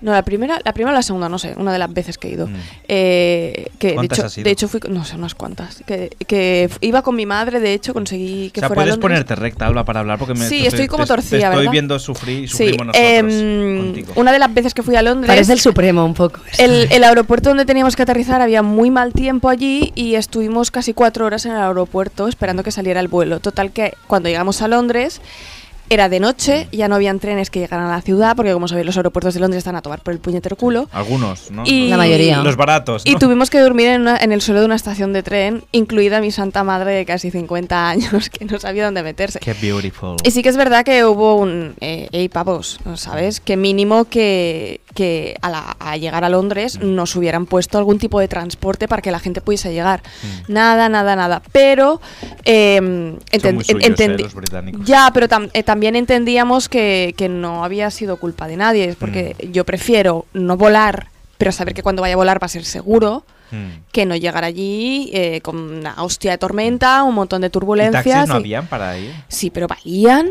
No, 0.00 0.12
la 0.12 0.22
primera, 0.22 0.58
la 0.64 0.72
primera 0.72 0.92
o 0.92 0.94
la 0.94 1.02
segunda, 1.02 1.28
no 1.28 1.38
sé, 1.38 1.54
una 1.56 1.72
de 1.72 1.78
las 1.80 1.92
veces 1.92 2.18
que 2.18 2.28
he 2.28 2.30
ido. 2.32 2.48
Eh, 2.86 3.66
que 3.78 3.88
de 3.88 3.92
Mm. 3.92 3.96
¿Cuántas 3.96 4.18
hecho, 4.18 4.26
has 4.26 4.38
ido? 4.38 4.44
de 4.44 4.50
hecho 4.50 4.68
fui, 4.68 4.80
con- 4.80 4.94
no 4.94 5.04
sé, 5.04 5.16
unas 5.16 5.34
cuantas. 5.34 5.82
Que, 5.86 6.70
iba 6.80 7.02
con 7.02 7.16
mi 7.16 7.26
madre, 7.26 7.58
de 7.60 7.74
hecho 7.74 7.92
conseguí 7.92 8.50
que 8.50 8.60
o 8.60 8.62
sea, 8.62 8.68
fuera 8.68 8.82
puedes 8.82 8.90
Londres. 8.94 9.02
ponerte 9.02 9.34
recta, 9.34 9.66
Alba, 9.66 9.84
para 9.84 10.00
hablar, 10.00 10.18
porque 10.18 10.34
me 10.34 10.48
Sí, 10.48 10.66
estoy 10.66 10.86
como 10.86 11.04
te- 11.04 11.08
te 11.08 11.14
torcida, 11.14 11.38
estoy 11.38 11.56
¿verdad? 11.58 11.72
viendo 11.72 11.98
sufrir 11.98 12.44
y 12.44 12.48
Sí, 12.48 12.76
nosotros 12.76 12.96
em, 12.96 14.04
una 14.16 14.32
de 14.32 14.38
las 14.38 14.54
veces 14.54 14.72
que 14.74 14.82
fui 14.82 14.94
a 14.96 15.02
Londres... 15.02 15.26
Parece 15.28 15.52
el 15.52 15.60
Supremo 15.60 16.04
un 16.04 16.14
poco. 16.14 16.40
el 16.58 17.04
aeropuerto 17.04 17.50
donde 17.50 17.64
teníamos 17.64 17.96
que 17.96 18.02
aterrizar 18.02 18.40
había 18.40 18.62
muy 18.62 18.90
mal 18.90 19.12
tiempo 19.12 19.48
allí 19.48 19.92
y 19.94 20.14
estuvimos 20.14 20.70
casi 20.70 20.92
cuatro 20.94 21.26
horas 21.26 21.44
en 21.46 21.52
el 21.52 21.58
aeropuerto 21.58 22.28
esperando 22.28 22.62
que 22.62 22.70
saliera 22.70 23.00
el 23.00 23.08
vuelo. 23.08 23.40
Total 23.40 23.72
que 23.72 23.94
cuando 24.06 24.28
llegamos 24.28 24.62
a 24.62 24.68
Londres 24.68 25.20
era 25.90 26.08
de 26.08 26.20
noche, 26.20 26.68
ya 26.72 26.88
no 26.88 26.94
habían 26.96 27.18
trenes 27.18 27.50
que 27.50 27.60
llegaran 27.60 27.86
a 27.86 27.90
la 27.90 28.02
ciudad 28.02 28.36
porque 28.36 28.52
como 28.52 28.68
sabéis 28.68 28.86
los 28.86 28.96
aeropuertos 28.96 29.34
de 29.34 29.40
Londres 29.40 29.58
están 29.58 29.76
a 29.76 29.82
tomar 29.82 30.00
por 30.02 30.12
el 30.14 30.20
puñetero 30.20 30.56
culo. 30.56 30.88
Algunos, 30.92 31.50
¿no? 31.50 31.62
Y- 31.66 31.88
La 31.88 31.96
mayoría. 31.96 32.42
Los 32.42 32.56
baratos, 32.56 33.04
¿no? 33.06 33.12
Y 33.12 33.16
tuvimos 33.16 33.50
que 33.50 33.58
dormir 33.60 33.88
en, 33.88 34.02
una- 34.02 34.16
en 34.18 34.32
el 34.32 34.40
suelo 34.42 34.60
de 34.60 34.66
una 34.66 34.74
estación 34.76 35.12
de 35.12 35.22
tren, 35.22 35.64
incluida 35.72 36.20
mi 36.20 36.30
santa 36.30 36.64
madre 36.64 36.92
de 36.92 37.04
casi 37.06 37.30
50 37.30 37.88
años 37.88 38.30
que 38.30 38.44
no 38.44 38.58
sabía 38.60 38.84
dónde 38.84 39.02
meterse. 39.02 39.38
Qué 39.40 39.54
beautiful. 39.54 40.16
Y 40.24 40.30
sí 40.30 40.42
que 40.42 40.48
es 40.50 40.56
verdad 40.56 40.84
que 40.84 41.04
hubo 41.04 41.36
un... 41.36 41.74
Eh, 41.80 42.08
"Ey, 42.12 42.28
pavos, 42.28 42.78
¿sabes? 42.96 43.40
Que 43.40 43.56
mínimo 43.56 44.04
que, 44.04 44.80
que 44.94 45.36
a, 45.42 45.50
la- 45.50 45.76
a 45.80 45.96
llegar 45.96 46.24
a 46.24 46.28
Londres 46.28 46.78
Mm. 46.80 46.94
nos 46.94 47.16
hubieran 47.16 47.46
puesto 47.46 47.78
algún 47.78 47.98
tipo 47.98 48.20
de 48.20 48.28
transporte 48.28 48.88
para 48.88 49.00
que 49.02 49.10
la 49.10 49.18
gente 49.20 49.40
pudiese 49.40 49.72
llegar. 49.72 50.02
Mm. 50.48 50.52
Nada, 50.52 50.88
nada, 50.88 51.16
nada. 51.16 51.42
Pero... 51.52 52.00
eh, 52.44 52.78
enten- 53.32 53.54
muy 53.54 53.64
suyos, 53.64 53.82
entendi- 53.82 54.20
eh, 54.20 54.24
los 54.24 54.34
británicos. 54.34 54.84
Ya, 54.86 55.10
pero 55.14 55.28
tam- 55.28 55.50
eh, 55.52 55.62
también 55.78 55.94
entendíamos 55.94 56.68
que, 56.68 57.14
que 57.16 57.28
no 57.28 57.62
había 57.62 57.88
sido 57.92 58.16
culpa 58.16 58.48
de 58.48 58.56
nadie. 58.56 58.96
Porque 58.98 59.36
Mm. 59.40 59.52
yo 59.52 59.64
prefiero 59.64 60.26
no 60.32 60.56
volar, 60.56 61.06
pero 61.38 61.52
saber 61.52 61.72
que 61.72 61.84
cuando 61.84 62.02
vaya 62.02 62.14
a 62.14 62.16
volar 62.16 62.42
va 62.42 62.46
a 62.46 62.48
ser 62.48 62.64
seguro 62.64 63.22
Mm. 63.52 63.86
que 63.92 64.04
no 64.04 64.16
llegar 64.16 64.42
allí 64.42 65.08
eh, 65.14 65.40
con 65.40 65.56
una 65.56 66.02
hostia 66.02 66.32
de 66.32 66.38
tormenta, 66.38 67.04
un 67.04 67.14
montón 67.14 67.42
de 67.42 67.46
¿Y 67.46 67.50
turbulencias. 67.50 68.04
taxis 68.04 68.28
no 68.28 68.34
y- 68.34 68.38
habían 68.40 68.66
para 68.66 68.98
ir? 68.98 69.12
Sí, 69.28 69.50
pero 69.50 69.68
valían, 69.68 70.30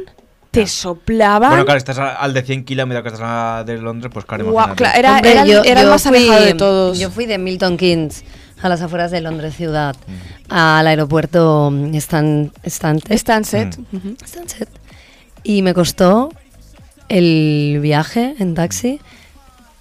te 0.51 0.67
soplaban. 0.67 1.49
Bueno, 1.51 1.63
claro, 1.63 1.77
estás 1.77 1.97
al 1.97 2.33
de 2.33 2.41
100 2.43 2.65
kilómetros 2.65 3.03
que 3.03 3.09
estás 3.15 3.65
de 3.65 3.77
Londres, 3.77 4.11
pues 4.13 4.25
claro, 4.25 4.51
claro, 4.75 4.99
era- 4.99 5.15
Hombre, 5.15 5.31
era 5.31 5.41
el- 5.43 5.47
yo- 5.49 5.63
era 5.63 5.79
el 5.81 5.87
yo 5.87 5.91
más 5.93 6.05
alejado 6.05 6.43
de 6.43 6.53
todos. 6.55 6.99
Yo 6.99 7.09
fui 7.09 7.25
de 7.25 7.37
Milton 7.37 7.77
Keynes 7.77 8.25
a 8.61 8.67
las 8.67 8.81
afueras 8.81 9.11
de 9.11 9.21
Londres 9.21 9.55
ciudad, 9.55 9.95
Mm. 10.05 10.51
al 10.53 10.87
aeropuerto 10.87 11.71
Stan, 11.93 12.51
Stansted. 12.67 13.73
Mm. 13.91 14.15
Stansted. 14.25 14.67
Y 15.47 15.61
me 15.61 15.73
costó 15.73 16.29
el 17.07 17.79
viaje 17.81 18.35
en 18.37 18.53
taxi 18.53 18.99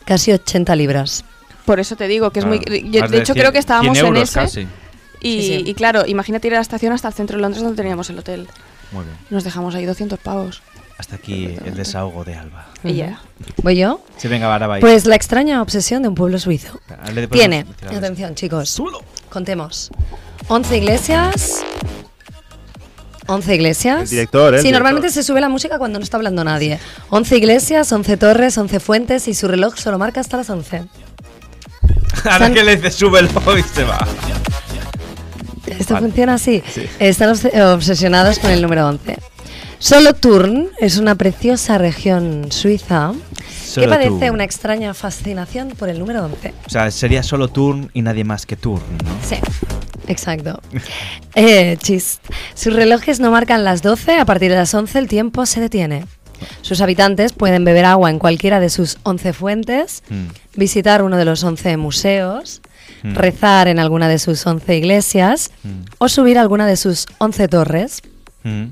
casi 0.04 0.30
80 0.30 0.76
libras. 0.76 1.24
Por 1.64 1.80
eso 1.80 1.96
te 1.96 2.06
digo 2.06 2.30
que 2.30 2.38
es 2.38 2.44
muy. 2.44 2.60
Yo, 2.88 3.08
de 3.08 3.18
hecho, 3.18 3.32
100 3.32 3.42
creo 3.42 3.50
que 3.52 3.58
estábamos 3.58 3.98
100 3.98 4.06
en 4.06 4.16
ese. 4.22 4.34
casi. 4.34 4.60
Y, 4.60 4.66
Sí, 5.18 5.42
sí. 5.42 5.62
y 5.66 5.74
claro, 5.74 6.06
imagínate 6.06 6.46
ir 6.46 6.54
a 6.54 6.58
la 6.58 6.62
estación 6.62 6.92
hasta 6.92 7.08
el 7.08 7.14
centro 7.14 7.36
de 7.36 7.42
Londres 7.42 7.64
donde 7.64 7.76
teníamos 7.76 8.08
el 8.10 8.18
hotel. 8.20 8.46
Muy 8.92 9.04
bien. 9.04 9.16
Nos 9.30 9.42
dejamos 9.42 9.74
ahí 9.74 9.84
200 9.84 10.20
pavos. 10.20 10.62
Hasta 10.98 11.16
aquí 11.16 11.56
el 11.64 11.74
desahogo 11.74 12.22
de 12.22 12.36
Alba. 12.36 12.68
Y 12.84 12.94
ya. 12.94 13.20
¿Voy 13.64 13.76
yo? 13.76 14.00
Sí, 14.18 14.28
venga, 14.28 14.52
ahora 14.52 14.68
vais. 14.68 14.80
Pues 14.80 15.04
la 15.04 15.16
extraña 15.16 15.60
obsesión 15.62 16.02
de 16.02 16.10
un 16.10 16.14
pueblo 16.14 16.38
suizo. 16.38 16.80
Podemos 16.86 17.30
Tiene, 17.30 17.66
atención 17.92 18.36
chicos, 18.36 18.80
contemos, 19.30 19.90
11 20.46 20.76
iglesias. 20.76 21.64
11 23.26 23.54
iglesias. 23.54 24.02
El 24.02 24.08
director, 24.08 24.54
¿eh? 24.54 24.56
El 24.56 24.62
Sí, 24.62 24.68
director. 24.68 24.82
normalmente 24.84 25.10
se 25.14 25.22
sube 25.22 25.40
la 25.40 25.48
música 25.48 25.78
cuando 25.78 25.98
no 25.98 26.02
está 26.04 26.16
hablando 26.16 26.44
nadie. 26.44 26.78
11 27.10 27.36
iglesias, 27.36 27.90
11 27.92 28.16
torres, 28.16 28.56
11 28.58 28.80
fuentes 28.80 29.28
y 29.28 29.34
su 29.34 29.48
reloj 29.48 29.76
solo 29.76 29.98
marca 29.98 30.20
hasta 30.20 30.36
las 30.36 30.48
11. 30.50 30.84
Ahora 32.30 32.50
que 32.52 32.64
le 32.64 32.76
dices 32.76 32.94
súbelo 32.94 33.28
y 33.58 33.62
se 33.62 33.84
va. 33.84 34.06
Esto 35.66 35.94
Vale. 35.94 36.06
funciona 36.06 36.34
así. 36.34 36.62
Sí. 36.72 36.86
Están 37.00 37.30
obs- 37.34 37.74
obsesionados 37.74 38.38
con 38.38 38.50
el 38.50 38.62
número 38.62 38.86
11. 38.88 39.16
Solothurn 39.78 40.68
es 40.80 40.96
una 40.96 41.14
preciosa 41.16 41.78
región 41.78 42.46
suiza 42.50 43.12
que 43.74 43.86
padece 43.88 44.30
una 44.30 44.44
extraña 44.44 44.94
fascinación 44.94 45.68
por 45.78 45.88
el 45.90 45.98
número 45.98 46.24
11. 46.24 46.54
O 46.66 46.70
sea, 46.70 46.90
sería 46.90 47.22
solo 47.22 47.48
turn 47.48 47.90
y 47.92 48.00
nadie 48.02 48.24
más 48.24 48.46
que 48.46 48.56
turn, 48.56 48.82
¿no? 49.04 49.10
Sí, 49.26 49.36
exacto. 50.08 50.60
Eh, 51.38 51.76
chis. 51.82 52.20
Sus 52.54 52.72
relojes 52.72 53.20
no 53.20 53.30
marcan 53.30 53.62
las 53.62 53.82
12, 53.82 54.16
a 54.18 54.24
partir 54.24 54.50
de 54.50 54.56
las 54.56 54.72
11 54.72 54.98
el 54.98 55.06
tiempo 55.08 55.44
se 55.44 55.60
detiene. 55.60 56.06
Sus 56.62 56.80
habitantes 56.80 57.34
pueden 57.34 57.64
beber 57.66 57.84
agua 57.84 58.08
en 58.08 58.18
cualquiera 58.18 58.58
de 58.58 58.70
sus 58.70 58.96
11 59.02 59.34
fuentes, 59.34 60.02
Mm. 60.08 60.28
visitar 60.56 61.02
uno 61.02 61.18
de 61.18 61.26
los 61.26 61.44
11 61.44 61.76
museos, 61.76 62.62
Mm. 63.02 63.14
rezar 63.14 63.68
en 63.68 63.78
alguna 63.78 64.08
de 64.08 64.18
sus 64.18 64.46
11 64.46 64.76
iglesias 64.78 65.50
Mm. 65.62 65.68
o 65.98 66.08
subir 66.08 66.38
a 66.38 66.40
alguna 66.40 66.66
de 66.66 66.76
sus 66.78 67.06
11 67.18 67.48
torres. 67.48 68.00
Mm. 68.46 68.70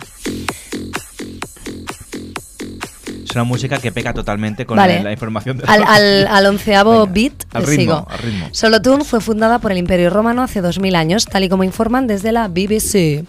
Es 3.24 3.30
una 3.34 3.42
música 3.44 3.78
que 3.78 3.90
pega 3.90 4.12
totalmente 4.14 4.64
con 4.66 4.76
Vale. 4.76 5.02
la 5.02 5.10
información 5.10 5.58
de 5.58 5.64
Al, 5.66 5.82
al, 5.82 6.26
al 6.30 6.46
onceavo 6.46 7.06
beat 7.08 7.32
al 7.52 7.66
ritmo, 7.66 7.80
sigo. 7.80 8.06
al 8.08 8.18
ritmo. 8.18 8.48
Solothurn 8.52 9.04
fue 9.04 9.20
fundada 9.20 9.58
por 9.58 9.72
el 9.72 9.78
Imperio 9.78 10.10
Romano 10.10 10.42
hace 10.42 10.60
2000 10.60 10.94
años, 10.94 11.26
tal 11.26 11.42
y 11.42 11.48
como 11.48 11.64
informan 11.64 12.06
desde 12.06 12.30
la 12.30 12.46
BBC. 12.46 13.24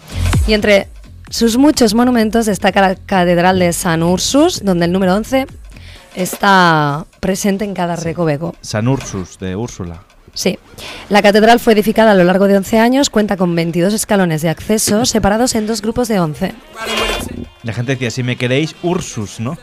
Y 0.46 0.52
entre 0.52 0.86
sus 1.30 1.56
muchos 1.56 1.94
monumentos 1.94 2.46
destaca 2.46 2.80
la 2.80 2.94
Catedral 2.94 3.58
de 3.58 3.72
San 3.72 4.04
Ursus, 4.04 4.64
donde 4.64 4.84
el 4.84 4.92
número 4.92 5.14
11 5.16 5.46
está 6.14 7.06
presente 7.18 7.64
en 7.64 7.74
cada 7.74 7.96
recoveco. 7.96 8.54
San 8.60 8.86
Ursus, 8.86 9.38
de 9.40 9.56
Úrsula. 9.56 10.02
Sí. 10.36 10.58
La 11.08 11.22
catedral 11.22 11.58
fue 11.60 11.72
edificada 11.72 12.12
a 12.12 12.14
lo 12.14 12.22
largo 12.24 12.46
de 12.46 12.56
11 12.58 12.78
años, 12.78 13.10
cuenta 13.10 13.36
con 13.38 13.54
22 13.54 13.94
escalones 13.94 14.42
de 14.42 14.50
acceso 14.50 15.06
separados 15.06 15.54
en 15.54 15.66
dos 15.66 15.80
grupos 15.80 16.08
de 16.08 16.20
11. 16.20 16.52
La 17.62 17.72
gente 17.72 17.92
decía, 17.92 18.10
si 18.10 18.22
me 18.22 18.36
queréis, 18.36 18.76
Ursus, 18.82 19.40
¿no? 19.40 19.56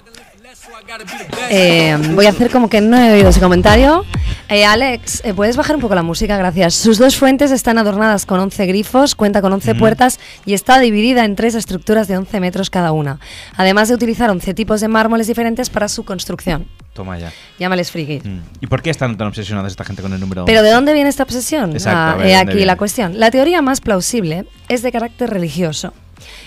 Eh, 1.50 1.96
voy 2.14 2.26
a 2.26 2.30
hacer 2.30 2.50
como 2.50 2.70
que 2.70 2.82
no 2.82 2.98
he 2.98 3.14
oído 3.14 3.30
ese 3.30 3.40
comentario. 3.40 4.04
Eh, 4.50 4.66
Alex, 4.66 5.22
eh, 5.26 5.34
¿puedes 5.34 5.56
bajar 5.58 5.76
un 5.78 5.82
poco 5.82 5.96
la 5.96 6.04
música? 6.04 6.38
Gracias. 6.38 6.76
Sus 6.76 6.98
dos 7.00 7.16
fuentes 7.18 7.50
están 7.52 7.78
adornadas 7.78 8.26
con 8.26 8.40
11 8.40 8.66
grifos, 8.68 9.16
cuenta 9.16 9.42
con 9.42 9.52
11 9.54 9.72
Ujú. 9.72 9.80
puertas 9.80 10.20
y 10.46 10.54
está 10.54 10.80
dividida 10.80 11.26
en 11.26 11.36
tres 11.36 11.56
estructuras 11.56 12.08
de 12.08 12.18
11 12.18 12.40
metros 12.40 12.70
cada 12.70 12.92
una. 12.92 13.20
Además 13.56 13.88
de 13.88 13.96
utilizar 13.96 14.30
11 14.30 14.54
tipos 14.54 14.82
de 14.82 14.90
mármoles 14.90 15.28
diferentes 15.28 15.70
para 15.70 15.88
su 15.88 16.04
construcción. 16.04 16.68
Toma 16.94 17.18
ya. 17.18 17.32
Llámales 17.58 17.90
friki. 17.90 18.20
Mm. 18.28 18.42
¿Y 18.62 18.68
por 18.68 18.82
qué 18.84 18.92
están 18.92 19.18
tan 19.18 19.28
obsesionados 19.28 19.72
esta 19.72 19.86
gente 19.86 20.02
con 20.04 20.14
el 20.14 20.20
número 20.20 20.46
Pero 20.46 20.62
¿de 20.62 20.70
dónde 20.72 20.94
viene 20.94 21.10
esta 21.10 21.24
obsesión? 21.24 21.72
Exacto, 21.72 21.98
Ah, 22.00 22.16
ver, 22.18 22.28
¿de 22.28 22.36
aquí 22.36 22.48
viene? 22.50 22.66
la 22.68 22.76
cuestión. 22.76 23.20
La 23.20 23.32
teoría 23.32 23.62
más 23.64 23.82
plausible 23.82 24.46
es 24.70 24.84
de 24.84 24.92
carácter 24.92 25.30
religioso. 25.32 25.94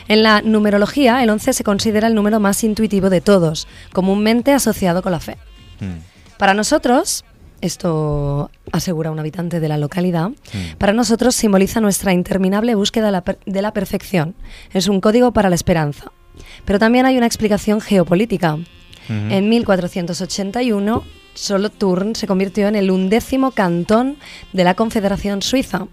En 0.06 0.22
la 0.22 0.42
numerología, 0.42 1.22
el 1.24 1.30
11 1.30 1.52
se 1.52 1.64
considera 1.64 2.06
el 2.06 2.14
número 2.14 2.38
más 2.38 2.62
intuitivo 2.62 3.10
de 3.10 3.20
todos, 3.20 3.66
comúnmente 3.92 4.52
asociado 4.52 5.02
con 5.02 5.10
la 5.12 5.20
fe. 5.20 5.36
Mm. 5.80 6.36
Para 6.38 6.54
nosotros, 6.54 7.24
esto 7.60 8.50
asegura 8.72 9.10
un 9.10 9.18
habitante 9.18 9.60
de 9.60 9.68
la 9.68 9.78
localidad, 9.78 10.28
Mm. 10.30 10.76
para 10.78 10.92
nosotros 10.92 11.34
simboliza 11.34 11.80
nuestra 11.80 12.12
interminable 12.12 12.74
búsqueda 12.74 13.06
de 13.06 13.12
la, 13.12 13.20
per- 13.24 13.38
de 13.46 13.62
la 13.62 13.72
perfección. 13.72 14.34
Es 14.72 14.88
un 14.88 15.00
código 15.00 15.32
para 15.32 15.48
la 15.48 15.54
esperanza. 15.54 16.12
Pero 16.64 16.78
también 16.78 17.06
hay 17.06 17.16
una 17.16 17.26
explicación 17.26 17.80
geopolítica. 17.80 18.58
En 19.08 19.48
1481, 19.48 21.04
Solothurn 21.34 22.14
se 22.16 22.26
convirtió 22.26 22.66
en 22.66 22.74
el 22.76 22.90
undécimo 22.90 23.52
cantón 23.52 24.16
de 24.52 24.64
la 24.64 24.74
Confederación 24.74 25.42
Suiza. 25.42 25.86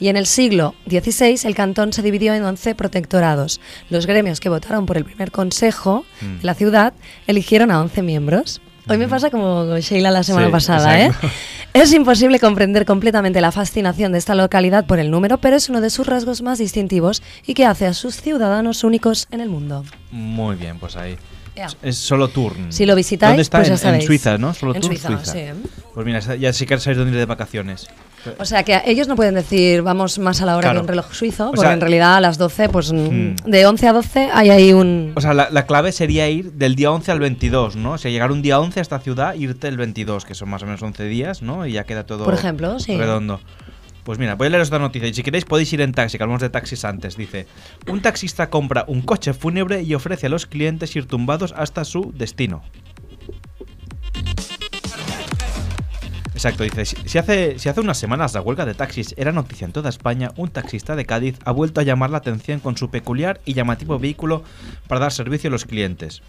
Y 0.00 0.08
en 0.08 0.16
el 0.16 0.24
siglo 0.26 0.74
XVI 0.88 1.40
el 1.46 1.54
cantón 1.54 1.92
se 1.92 2.00
dividió 2.02 2.32
en 2.32 2.44
11 2.44 2.74
protectorados. 2.74 3.60
Los 3.90 4.06
gremios 4.06 4.40
que 4.40 4.48
votaron 4.48 4.86
por 4.86 4.96
el 4.96 5.04
primer 5.04 5.30
consejo 5.30 6.04
Mm. 6.22 6.38
de 6.40 6.44
la 6.44 6.54
ciudad 6.54 6.94
eligieron 7.26 7.70
a 7.70 7.80
11 7.80 8.02
miembros. 8.02 8.60
Hoy 8.88 8.98
me 8.98 9.08
pasa 9.08 9.30
como 9.30 9.66
con 9.66 9.80
Sheila 9.80 10.10
la 10.10 10.22
semana 10.22 10.46
Sí, 10.46 10.52
pasada, 10.52 11.00
¿eh? 11.00 11.10
Es 11.72 11.92
imposible 11.92 12.38
comprender 12.38 12.84
completamente 12.84 13.40
la 13.40 13.50
fascinación 13.50 14.12
de 14.12 14.18
esta 14.18 14.34
localidad 14.34 14.86
por 14.86 14.98
el 14.98 15.10
número, 15.10 15.38
pero 15.38 15.56
es 15.56 15.68
uno 15.68 15.80
de 15.80 15.90
sus 15.90 16.06
rasgos 16.06 16.42
más 16.42 16.58
distintivos 16.58 17.22
y 17.46 17.54
que 17.54 17.66
hace 17.66 17.86
a 17.86 17.94
sus 17.94 18.20
ciudadanos 18.20 18.84
únicos 18.84 19.26
en 19.30 19.40
el 19.40 19.48
mundo. 19.48 19.84
Muy 20.10 20.54
bien, 20.56 20.78
pues 20.78 20.96
ahí. 20.96 21.16
Es 21.82 21.96
solo 21.96 22.28
Turn. 22.28 22.72
Si 22.72 22.84
lo 22.84 22.94
visitáis, 22.94 23.30
¿Dónde 23.30 23.42
está? 23.42 23.58
pues 23.58 23.80
ya 23.80 23.94
en. 23.94 24.02
Suiza, 24.02 24.38
¿no? 24.38 24.54
Solo 24.54 24.74
En 24.74 24.82
Suiza, 24.82 25.24
sí. 25.24 25.44
Pues 25.94 26.06
mira, 26.06 26.20
ya 26.36 26.52
sí 26.52 26.66
que 26.66 26.78
sabéis 26.78 26.98
dónde 26.98 27.12
ir 27.12 27.18
de 27.18 27.26
vacaciones. 27.26 27.88
O 28.38 28.44
sea 28.44 28.62
que 28.62 28.80
ellos 28.86 29.08
no 29.08 29.16
pueden 29.16 29.34
decir 29.34 29.82
vamos 29.82 30.18
más 30.18 30.40
a 30.42 30.46
la 30.46 30.56
hora 30.56 30.66
Claro. 30.70 30.80
que 30.80 30.82
un 30.82 30.88
reloj 30.88 31.12
suizo, 31.12 31.44
O 31.48 31.50
porque 31.52 31.62
sea- 31.62 31.72
en 31.74 31.80
realidad 31.80 32.16
a 32.16 32.20
las 32.20 32.38
12, 32.38 32.68
pues 32.68 32.92
mm, 32.92 32.96
Hmm. 32.96 33.34
de 33.46 33.66
11 33.66 33.88
a 33.88 33.92
12 33.92 34.28
hay 34.32 34.50
ahí 34.50 34.72
un... 34.72 35.12
O 35.14 35.20
sea, 35.20 35.34
la, 35.34 35.48
la 35.50 35.66
clave 35.66 35.92
sería 35.92 36.28
ir 36.28 36.52
del 36.52 36.74
día 36.76 36.90
11 36.90 37.12
al 37.12 37.20
22, 37.20 37.76
¿no? 37.76 37.92
O 37.92 37.98
sea, 37.98 38.10
llegar 38.10 38.32
un 38.32 38.42
día 38.42 38.60
11 38.60 38.80
a 38.80 38.82
esta 38.82 38.98
ciudad, 39.00 39.34
irte 39.34 39.68
el 39.68 39.76
22, 39.76 40.24
que 40.24 40.34
son 40.34 40.48
más 40.48 40.62
o 40.62 40.66
menos 40.66 40.82
11 40.82 41.04
días, 41.04 41.42
¿no? 41.42 41.66
Y 41.66 41.72
ya 41.72 41.84
queda 41.84 42.04
todo 42.06 42.24
Por 42.24 42.34
ejemplo, 42.34 42.78
sí. 42.80 42.96
redondo. 42.96 43.40
Pues 44.04 44.18
mira, 44.18 44.34
voy 44.34 44.48
a 44.48 44.50
leeros 44.50 44.66
esta 44.66 44.78
noticia. 44.78 45.08
Y 45.08 45.14
si 45.14 45.22
queréis 45.22 45.46
podéis 45.46 45.72
ir 45.72 45.80
en 45.80 45.92
taxi, 45.92 46.18
que 46.18 46.22
hablamos 46.24 46.42
de 46.42 46.50
taxis 46.50 46.84
antes. 46.84 47.16
Dice, 47.16 47.46
un 47.88 48.02
taxista 48.02 48.50
compra 48.50 48.84
un 48.86 49.00
coche 49.00 49.32
fúnebre 49.32 49.82
y 49.82 49.94
ofrece 49.94 50.26
a 50.26 50.28
los 50.28 50.44
clientes 50.44 50.94
ir 50.94 51.06
tumbados 51.06 51.54
hasta 51.56 51.84
su 51.86 52.12
destino. 52.14 52.62
Exacto, 56.44 56.64
dice, 56.64 56.84
si, 56.84 57.16
hace, 57.16 57.80
unas 57.80 57.96
semanas 57.96 58.34
la 58.34 58.42
huelga 58.42 58.66
de 58.66 58.74
taxis 58.74 59.14
era 59.16 59.32
noticia 59.32 59.64
en 59.64 59.72
toda 59.72 59.88
España, 59.88 60.30
un 60.36 60.50
taxista 60.50 60.94
de 60.94 61.06
Cádiz 61.06 61.38
ha 61.46 61.52
vuelto 61.52 61.80
a 61.80 61.84
llamar 61.84 62.10
la 62.10 62.18
atención 62.18 62.60
con 62.60 62.76
su 62.76 62.90
peculiar 62.90 63.40
y 63.46 63.54
llamativo 63.54 63.98
vehículo 63.98 64.42
para 64.86 65.00
dar 65.00 65.12
servicio 65.12 65.48
a 65.48 65.50
los 65.50 65.64
clientes. 65.64 66.20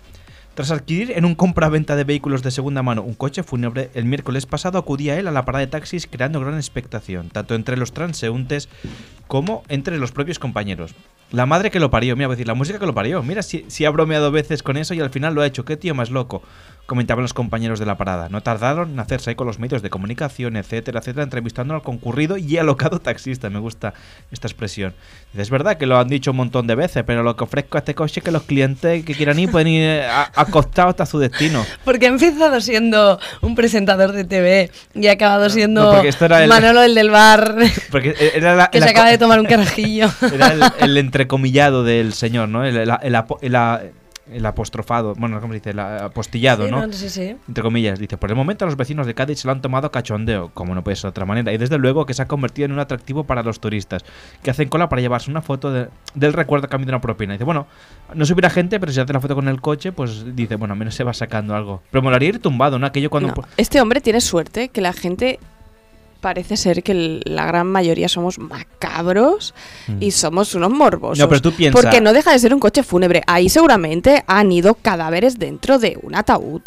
Tras 0.54 0.71
adquirir 0.71 1.12
en 1.12 1.25
un 1.25 1.36
compra-venta 1.36 1.97
de 1.97 2.06
vehículos 2.06 2.43
de 2.43 2.51
segunda 2.51 2.82
mano 2.82 3.01
un 3.01 3.13
coche 3.13 3.43
fúnebre, 3.43 3.89
el 3.93 4.06
miércoles 4.06 4.45
pasado 4.45 4.80
acudía 4.80 5.19
él 5.19 5.28
a 5.28 5.32
la 5.32 5.43
parada 5.43 5.65
de 5.65 5.71
taxis 5.71 6.08
creando 6.08 6.39
gran 6.39 6.56
expectación, 6.56 7.28
tanto 7.28 7.54
entre 7.54 7.75
los 7.75 7.91
transeúntes 7.91 8.69
como 9.28 9.63
entre 9.67 9.97
los 9.97 10.13
propios 10.13 10.39
compañeros. 10.39 10.95
La 11.32 11.45
madre 11.45 11.71
que 11.71 11.82
lo 11.82 11.89
parió, 11.89 12.15
mira, 12.15 12.30
decir, 12.30 12.47
la 12.47 12.54
música 12.54 12.80
que 12.80 12.86
lo 12.86 12.93
parió. 12.93 13.21
Mira 13.21 13.43
si, 13.43 13.65
si 13.67 13.84
ha 13.84 13.89
bromeado 13.89 14.32
veces 14.32 14.63
con 14.63 14.78
eso 14.78 14.93
y 14.93 15.01
al 15.01 15.10
final 15.10 15.34
lo 15.34 15.41
ha 15.41 15.47
hecho. 15.47 15.65
Qué 15.65 15.75
tío 15.75 15.93
más 15.93 16.12
loco, 16.12 16.41
comentaban 16.85 17.23
los 17.23 17.33
compañeros 17.33 17.79
de 17.79 17.85
la 17.85 17.95
parada. 17.97 18.29
No 18.29 18.41
tardaron 18.41 18.91
en 18.91 18.99
hacerse 18.99 19.35
con 19.35 19.47
los 19.47 19.57
medios 19.59 19.81
de 19.81 19.89
comunicación, 19.89 20.55
etcétera, 20.55 20.99
etcétera, 20.99 21.23
entrevistando 21.23 21.73
al 21.73 21.81
concurrido 21.81 22.37
y 22.37 22.57
alocado 22.57 22.99
taxista. 22.99 23.49
Me 23.49 23.59
gusta 23.59 23.93
esta 24.31 24.47
expresión. 24.47 24.93
Dice, 25.31 25.41
es 25.41 25.49
verdad 25.49 25.77
que 25.77 25.85
lo 25.87 25.97
han 25.97 26.07
dicho 26.07 26.31
un 26.31 26.37
montón 26.37 26.67
de 26.67 26.75
veces, 26.75 27.03
pero 27.05 27.23
lo 27.23 27.35
que 27.35 27.43
ofrezco 27.43 27.77
a 27.77 27.79
este 27.79 27.95
coche 27.95 28.19
es 28.19 28.23
que 28.23 28.31
los 28.31 28.43
clientes 28.43 29.03
que 29.03 29.15
quieran 29.15 29.39
ir 29.39 29.49
pueden 29.49 29.67
ir 29.69 30.01
acostados 30.35 30.91
hasta 30.91 31.05
su 31.05 31.17
destino. 31.19 31.65
Porque 31.85 32.05
ha 32.05 32.09
empezado 32.09 32.61
siendo 32.61 33.19
un 33.41 33.55
presentador 33.55 34.11
de 34.11 34.23
TV 34.23 34.69
y 34.93 35.07
ha 35.07 35.13
acabado 35.13 35.49
siendo 35.49 35.93
no, 35.93 36.01
el- 36.01 36.47
Manolo 36.49 36.83
el 36.83 36.93
del 36.95 37.09
bar 37.09 37.55
Porque 37.91 38.13
era 38.35 38.55
la, 38.55 38.67
que 38.69 38.79
la 38.79 38.85
se 38.85 38.91
acaba 38.91 39.09
de 39.09 39.17
tomar 39.17 39.39
un 39.39 39.45
carajillo. 39.47 40.09
Era 40.33 40.49
el, 40.53 40.63
el 40.79 40.97
entrecomillado 40.97 41.83
del 41.83 42.13
señor, 42.13 42.49
¿no? 42.49 42.63
El, 42.63 42.77
el- 42.77 43.15
el 44.31 44.45
apostrofado, 44.45 45.13
bueno, 45.15 45.39
¿cómo 45.39 45.53
se 45.53 45.59
dice? 45.59 45.69
El 45.71 45.79
apostillado, 45.79 46.65
Sí, 46.65 46.71
¿no? 46.71 46.88
no, 46.88 46.93
sí, 46.93 47.09
sí. 47.09 47.35
Entre 47.47 47.61
comillas, 47.63 47.99
dice, 47.99 48.17
por 48.17 48.29
el 48.29 48.35
momento 48.35 48.65
los 48.65 48.75
vecinos 48.75 49.05
de 49.05 49.13
Cádiz 49.13 49.39
se 49.39 49.47
lo 49.47 49.51
han 49.51 49.61
tomado 49.61 49.88
a 49.88 49.91
cachondeo, 49.91 50.49
como 50.53 50.73
no 50.73 50.83
puede 50.83 50.95
ser 50.95 51.03
de 51.03 51.09
otra 51.09 51.25
manera, 51.25 51.53
y 51.53 51.57
desde 51.57 51.77
luego 51.77 52.05
que 52.05 52.13
se 52.13 52.21
ha 52.23 52.27
convertido 52.27 52.65
en 52.65 52.71
un 52.71 52.79
atractivo 52.79 53.23
para 53.25 53.43
los 53.43 53.59
turistas, 53.59 54.03
que 54.41 54.49
hacen 54.51 54.67
cola 54.69 54.89
para 54.89 55.01
llevarse 55.01 55.29
una 55.29 55.41
foto 55.41 55.71
de- 55.71 55.89
del 56.15 56.33
recuerdo 56.33 56.65
a 56.65 56.69
cambio 56.69 56.88
de 56.88 56.91
una 56.93 57.01
propina. 57.01 57.33
Dice, 57.33 57.43
bueno, 57.43 57.67
no 58.13 58.25
subirá 58.25 58.49
gente, 58.49 58.79
pero 58.79 58.91
si 58.91 58.99
hace 58.99 59.13
la 59.13 59.19
foto 59.19 59.35
con 59.35 59.47
el 59.47 59.61
coche, 59.61 59.91
pues 59.91 60.35
dice, 60.35 60.55
bueno, 60.55 60.73
al 60.73 60.79
menos 60.79 60.95
se 60.95 61.03
va 61.03 61.13
sacando 61.13 61.55
algo. 61.55 61.81
Pero 61.91 62.01
molaría 62.01 62.29
ir 62.29 62.39
tumbado, 62.39 62.79
¿no? 62.79 62.88
Aquello 62.88 63.09
cuando... 63.09 63.29
No, 63.29 63.43
Este 63.57 63.79
hombre 63.81 64.01
tiene 64.01 64.21
suerte 64.21 64.69
que 64.69 64.81
la 64.81 64.93
gente 64.93 65.39
parece 66.25 66.57
ser 66.57 66.81
que 66.81 67.21
la 67.23 67.45
gran 67.45 67.67
mayoría 67.67 68.09
somos 68.09 68.39
macabros 68.39 69.53
y 69.99 70.09
somos 70.09 70.55
unos 70.55 70.71
morbosos. 70.71 71.19
Mm. 71.19 71.21
No, 71.21 71.29
pero 71.29 71.39
tú 71.39 71.51
piensa- 71.51 71.79
Porque 71.79 72.01
no 72.01 72.13
deja 72.13 72.31
de 72.31 72.39
ser 72.39 72.51
un 72.51 72.59
coche 72.59 72.81
fúnebre. 72.81 73.21
Ahí 73.27 73.47
seguramente 73.47 74.23
han 74.25 74.51
ido 74.51 74.73
cadáveres 74.73 75.38
dentro 75.38 75.77
de 75.77 75.99
un 76.01 76.15
ataúd. 76.15 76.61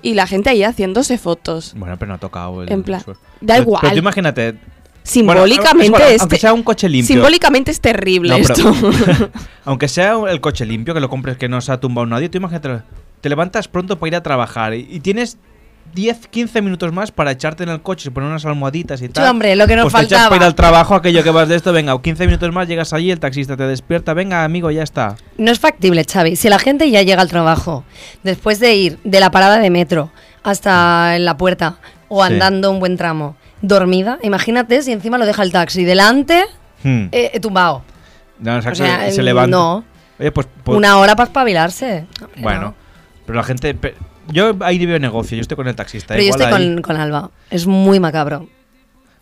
Y 0.00 0.14
la 0.14 0.28
gente 0.28 0.50
ahí 0.50 0.62
haciéndose 0.62 1.18
fotos. 1.18 1.72
Bueno, 1.76 1.96
pero 1.98 2.10
no 2.10 2.14
ha 2.14 2.18
tocado 2.18 2.62
el... 2.62 2.70
En 2.70 2.84
plan, 2.84 3.02
da 3.40 3.54
Pero- 3.54 3.62
igual. 3.62 3.80
Pero 3.82 3.92
tú 3.94 3.98
imagínate... 3.98 4.54
Simbólicamente 5.02 5.90
bueno, 5.90 6.06
este- 6.06 6.20
aunque 6.22 6.38
sea 6.38 6.52
un 6.52 6.62
coche 6.62 6.88
limpio. 6.88 7.14
Simbólicamente 7.16 7.72
es 7.72 7.80
terrible 7.80 8.28
No, 8.30 8.36
pero- 8.46 8.70
esto. 8.70 9.30
aunque 9.64 9.88
sea 9.88 10.14
el 10.30 10.40
coche 10.40 10.64
limpio, 10.64 10.94
que 10.94 11.00
lo 11.00 11.08
compres 11.08 11.36
que 11.36 11.48
no 11.48 11.60
se 11.60 11.72
ha 11.72 11.80
tumbado 11.80 12.06
nadie, 12.06 12.28
tú 12.28 12.38
imagínate, 12.38 12.82
te 13.20 13.28
levantas 13.28 13.66
pronto 13.66 13.98
para 13.98 14.06
ir 14.08 14.14
a 14.14 14.22
trabajar 14.22 14.74
y 14.74 15.00
tienes 15.00 15.36
10, 15.94 16.28
15 16.28 16.62
minutos 16.62 16.92
más 16.92 17.10
para 17.10 17.30
echarte 17.32 17.62
en 17.64 17.70
el 17.70 17.82
coche 17.82 18.08
y 18.08 18.12
poner 18.12 18.28
unas 18.30 18.44
almohaditas 18.44 19.02
y 19.02 19.08
tal. 19.08 19.28
hombre, 19.28 19.56
lo 19.56 19.66
que 19.66 19.74
nos 19.76 19.84
pues 19.90 19.94
te 19.94 20.00
echas 20.06 20.18
faltaba. 20.18 20.28
para 20.30 20.42
ir 20.42 20.46
al 20.46 20.54
trabajo, 20.54 20.94
aquello 20.94 21.22
que 21.22 21.30
vas 21.30 21.48
de 21.48 21.56
esto, 21.56 21.72
venga, 21.72 21.94
o 21.94 22.02
15 22.02 22.26
minutos 22.26 22.52
más 22.52 22.68
llegas 22.68 22.92
allí, 22.92 23.10
el 23.10 23.18
taxista 23.20 23.56
te 23.56 23.64
despierta, 23.64 24.14
venga, 24.14 24.44
amigo, 24.44 24.70
ya 24.70 24.82
está. 24.82 25.16
No 25.38 25.50
es 25.50 25.58
factible, 25.58 26.04
Xavi. 26.04 26.36
Si 26.36 26.48
la 26.48 26.58
gente 26.58 26.90
ya 26.90 27.02
llega 27.02 27.22
al 27.22 27.28
trabajo, 27.28 27.84
después 28.22 28.60
de 28.60 28.74
ir 28.74 28.98
de 29.04 29.18
la 29.20 29.30
parada 29.30 29.58
de 29.58 29.70
metro 29.70 30.10
hasta 30.42 31.18
la 31.18 31.36
puerta 31.36 31.78
o 32.08 32.24
Sí. 32.24 32.32
andando 32.32 32.70
un 32.70 32.78
buen 32.80 32.96
tramo, 32.96 33.36
dormida, 33.60 34.18
imagínate 34.22 34.82
si 34.82 34.92
encima 34.92 35.18
lo 35.18 35.26
deja 35.26 35.42
el 35.42 35.52
taxi 35.52 35.84
delante, 35.84 36.44
Hmm. 36.84 37.06
eh, 37.10 37.32
eh, 37.34 37.40
tumbado. 37.40 37.82
No, 38.38 38.56
o 38.58 38.62
sea, 38.62 38.70
o 38.70 38.74
sea, 38.76 39.04
que 39.06 39.12
se 39.12 39.22
levanta. 39.22 39.56
no. 39.56 39.84
Oye, 40.20 40.30
pues, 40.30 40.46
pues- 40.62 40.76
Una 40.78 40.98
hora 40.98 41.16
para 41.16 41.26
espabilarse. 41.26 42.06
Bueno, 42.36 42.60
no. 42.60 42.74
pero 43.26 43.36
la 43.36 43.42
gente... 43.42 43.76
Yo 44.32 44.56
ahí 44.60 44.84
veo 44.84 44.98
negocio, 44.98 45.36
yo 45.36 45.42
estoy 45.42 45.56
con 45.56 45.68
el 45.68 45.74
taxista. 45.74 46.14
Pero 46.14 46.22
yo 46.24 46.30
estoy 46.30 46.46
ahí- 46.46 46.74
con, 46.74 46.82
con 46.82 46.96
Alba. 46.96 47.30
Es 47.50 47.66
muy 47.66 47.98
macabro. 48.00 48.46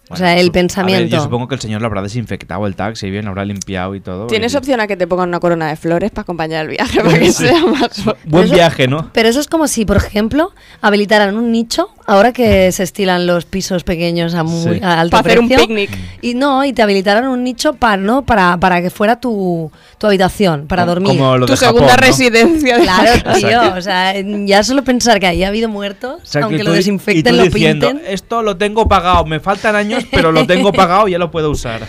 o 0.09 0.17
sea, 0.17 0.35
el 0.35 0.39
su- 0.39 0.43
a 0.43 0.45
ver, 0.45 0.53
pensamiento. 0.53 1.17
yo 1.17 1.23
supongo 1.23 1.49
que 1.49 1.57
el 1.57 1.61
señor 1.61 1.81
lo 1.81 1.87
habrá 1.89 2.01
desinfectado 2.03 2.67
el 2.67 2.77
taxi, 2.77 3.11
bien, 3.11 3.25
lo 3.25 3.31
habrá 3.33 3.45
limpiado 3.45 3.95
y 3.97 4.01
todo. 4.01 4.27
Tienes 4.29 4.55
y- 4.55 4.57
opción 4.57 4.81
a 4.81 4.87
que 4.87 4.97
te 4.97 5.07
pongan 5.07 5.29
una 5.31 5.41
corona 5.41 5.69
de 5.69 5.77
flores 5.77 6.11
para 6.13 6.23
acompañar 6.23 6.65
el 6.67 6.71
viaje, 6.73 7.01
para 7.05 7.19
que 7.19 7.33
sea 7.33 7.65
más... 7.67 8.05
Buen 8.25 8.45
Eso- 8.45 8.55
viaje, 8.55 8.87
¿no? 8.89 9.11
Pero 9.13 9.29
eso 9.29 9.41
es 9.41 9.49
como 9.49 9.67
si, 9.67 9.85
por 9.85 9.97
ejemplo, 9.97 10.53
habilitaran 10.81 11.37
un 11.37 11.51
nicho, 11.51 11.89
ahora 12.07 12.33
que 12.33 12.71
se 12.73 12.83
estilan 12.83 13.27
los 13.27 13.45
pisos 13.45 13.85
pequeños 13.85 14.35
a, 14.35 14.43
muy, 14.43 14.79
Sí. 14.79 14.81
a 14.83 15.01
alto 15.01 15.17
Para 15.17 15.27
hacer 15.29 15.41
un 15.41 15.49
precio, 15.49 15.67
picnic. 15.67 15.91
Y 16.23 16.35
no, 16.35 16.65
y 16.65 16.73
te 16.73 16.83
habilitaran 16.83 17.27
un 17.29 17.43
nicho 17.45 17.75
para, 17.75 17.97
¿no? 17.97 18.23
para, 18.25 18.57
para 18.59 18.81
que 18.83 18.91
fuera 18.91 19.21
tu, 19.21 19.71
tu 19.99 20.07
habitación, 20.07 20.67
para 20.67 20.83
Como- 20.83 20.95
dormir. 20.95 21.19
como 21.19 21.37
lo 21.39 21.47
Tu 21.47 21.53
de 21.53 21.57
Japón, 21.59 21.75
segunda 21.83 21.97
¿no? 21.97 22.03
residencia 22.03 22.79
de 22.79 22.85
la 22.85 22.95
Claro, 23.23 23.39
tío. 23.39 23.75
O 23.77 23.81
sea, 23.83 24.15
ya 24.45 24.63
solo 24.63 24.83
pensar 24.85 25.19
que 25.21 25.27
ahí 25.27 25.43
ha 25.45 25.49
habido 25.49 25.69
muertos, 25.69 26.21
Exacto, 26.21 26.39
y 26.39 26.43
aunque 26.43 26.59
tú 26.59 26.65
lo 26.65 26.71
di- 26.71 26.77
y 26.77 26.79
desinfecten, 26.79 27.25
tú 27.25 27.37
lo 27.39 27.43
diciendo, 27.45 27.89
pinten. 27.91 28.07
Esto 28.13 28.43
lo 28.43 28.57
tengo 28.57 28.89
pagado, 28.89 29.25
me 29.25 29.41
faltan 29.41 29.77
años, 29.77 30.05
pero 30.11 30.33
lo 30.33 30.47
tengo 30.47 30.73
pagado 30.73 31.09
y 31.09 31.13
ya 31.13 31.19
lo 31.19 31.31
puedo 31.31 31.51
usar. 31.51 31.83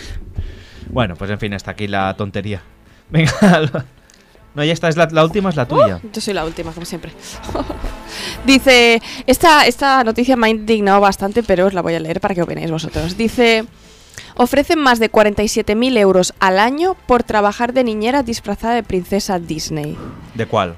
Bueno, 0.90 1.14
pues 1.16 1.30
en 1.30 1.38
fin, 1.38 1.52
hasta 1.54 1.70
aquí 1.72 1.86
la 1.86 2.14
tontería. 2.16 2.62
Venga. 3.10 3.32
no, 4.58 4.64
ya 4.64 4.72
está, 4.72 4.88
es 4.88 4.96
la, 4.96 5.06
la 5.12 5.22
última 5.22 5.50
es 5.50 5.56
la 5.56 5.66
tuya. 5.68 6.00
Yo 6.12 6.20
soy 6.20 6.34
la 6.34 6.44
última, 6.44 6.72
como 6.72 6.84
siempre. 6.84 7.12
Dice, 8.44 9.00
esta, 9.24 9.68
esta 9.68 10.02
noticia 10.02 10.34
me 10.34 10.48
ha 10.48 10.50
indignado 10.50 11.00
bastante, 11.00 11.44
pero 11.44 11.66
os 11.66 11.74
la 11.74 11.80
voy 11.80 11.94
a 11.94 12.00
leer 12.00 12.20
para 12.20 12.34
que 12.34 12.42
opinéis 12.42 12.68
vosotros. 12.68 13.16
Dice, 13.16 13.66
ofrecen 14.34 14.80
más 14.80 14.98
de 14.98 15.12
47.000 15.12 15.96
euros 15.98 16.34
al 16.40 16.58
año 16.58 16.96
por 17.06 17.22
trabajar 17.22 17.72
de 17.72 17.84
niñera 17.84 18.24
disfrazada 18.24 18.74
de 18.74 18.82
princesa 18.82 19.38
Disney. 19.38 19.96
¿De 20.34 20.46
cuál? 20.46 20.74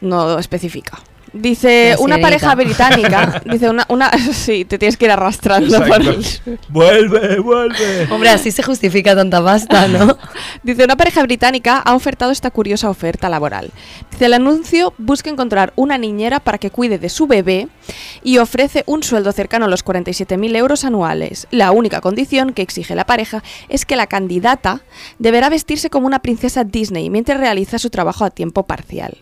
No 0.00 0.38
especifica. 0.38 0.98
Dice, 1.32 1.94
La 1.96 2.04
una 2.04 2.18
pareja 2.18 2.54
británica. 2.56 3.42
Dice, 3.44 3.70
una, 3.70 3.86
una. 3.88 4.10
Sí, 4.32 4.64
te 4.64 4.78
tienes 4.78 4.96
que 4.96 5.06
ir 5.06 5.10
arrastrando 5.10 5.84
por 5.84 6.00
el. 6.00 6.24
Vuelve, 6.68 7.38
vuelve. 7.40 8.06
Hombre, 8.10 8.30
así 8.30 8.50
se 8.50 8.62
justifica 8.62 9.14
tanta 9.14 9.42
pasta, 9.42 9.88
¿no? 9.88 10.16
Dice, 10.62 10.84
una 10.84 10.96
pareja 10.96 11.22
británica 11.22 11.78
ha 11.78 11.94
ofertado 11.94 12.32
esta 12.32 12.50
curiosa 12.50 12.90
oferta 12.90 13.28
laboral. 13.28 13.70
Dice, 14.10 14.26
el 14.26 14.34
anuncio 14.34 14.94
busca 14.98 15.30
encontrar 15.30 15.72
una 15.76 15.98
niñera 15.98 16.40
para 16.40 16.58
que 16.58 16.70
cuide 16.70 16.98
de 16.98 17.08
su 17.08 17.26
bebé 17.26 17.68
y 18.22 18.38
ofrece 18.38 18.84
un 18.86 19.02
sueldo 19.02 19.32
cercano 19.32 19.66
a 19.66 19.68
los 19.68 19.84
47.000 19.84 20.56
euros 20.56 20.84
anuales. 20.84 21.46
La 21.50 21.72
única 21.72 22.00
condición 22.00 22.52
que 22.52 22.62
exige 22.62 22.94
la 22.94 23.06
pareja 23.06 23.42
es 23.68 23.84
que 23.84 23.96
la 23.96 24.06
candidata 24.06 24.82
deberá 25.18 25.48
vestirse 25.48 25.90
como 25.90 26.06
una 26.06 26.20
princesa 26.20 26.64
Disney 26.64 27.10
mientras 27.10 27.38
realiza 27.38 27.78
su 27.78 27.90
trabajo 27.90 28.24
a 28.24 28.30
tiempo 28.30 28.64
parcial. 28.64 29.16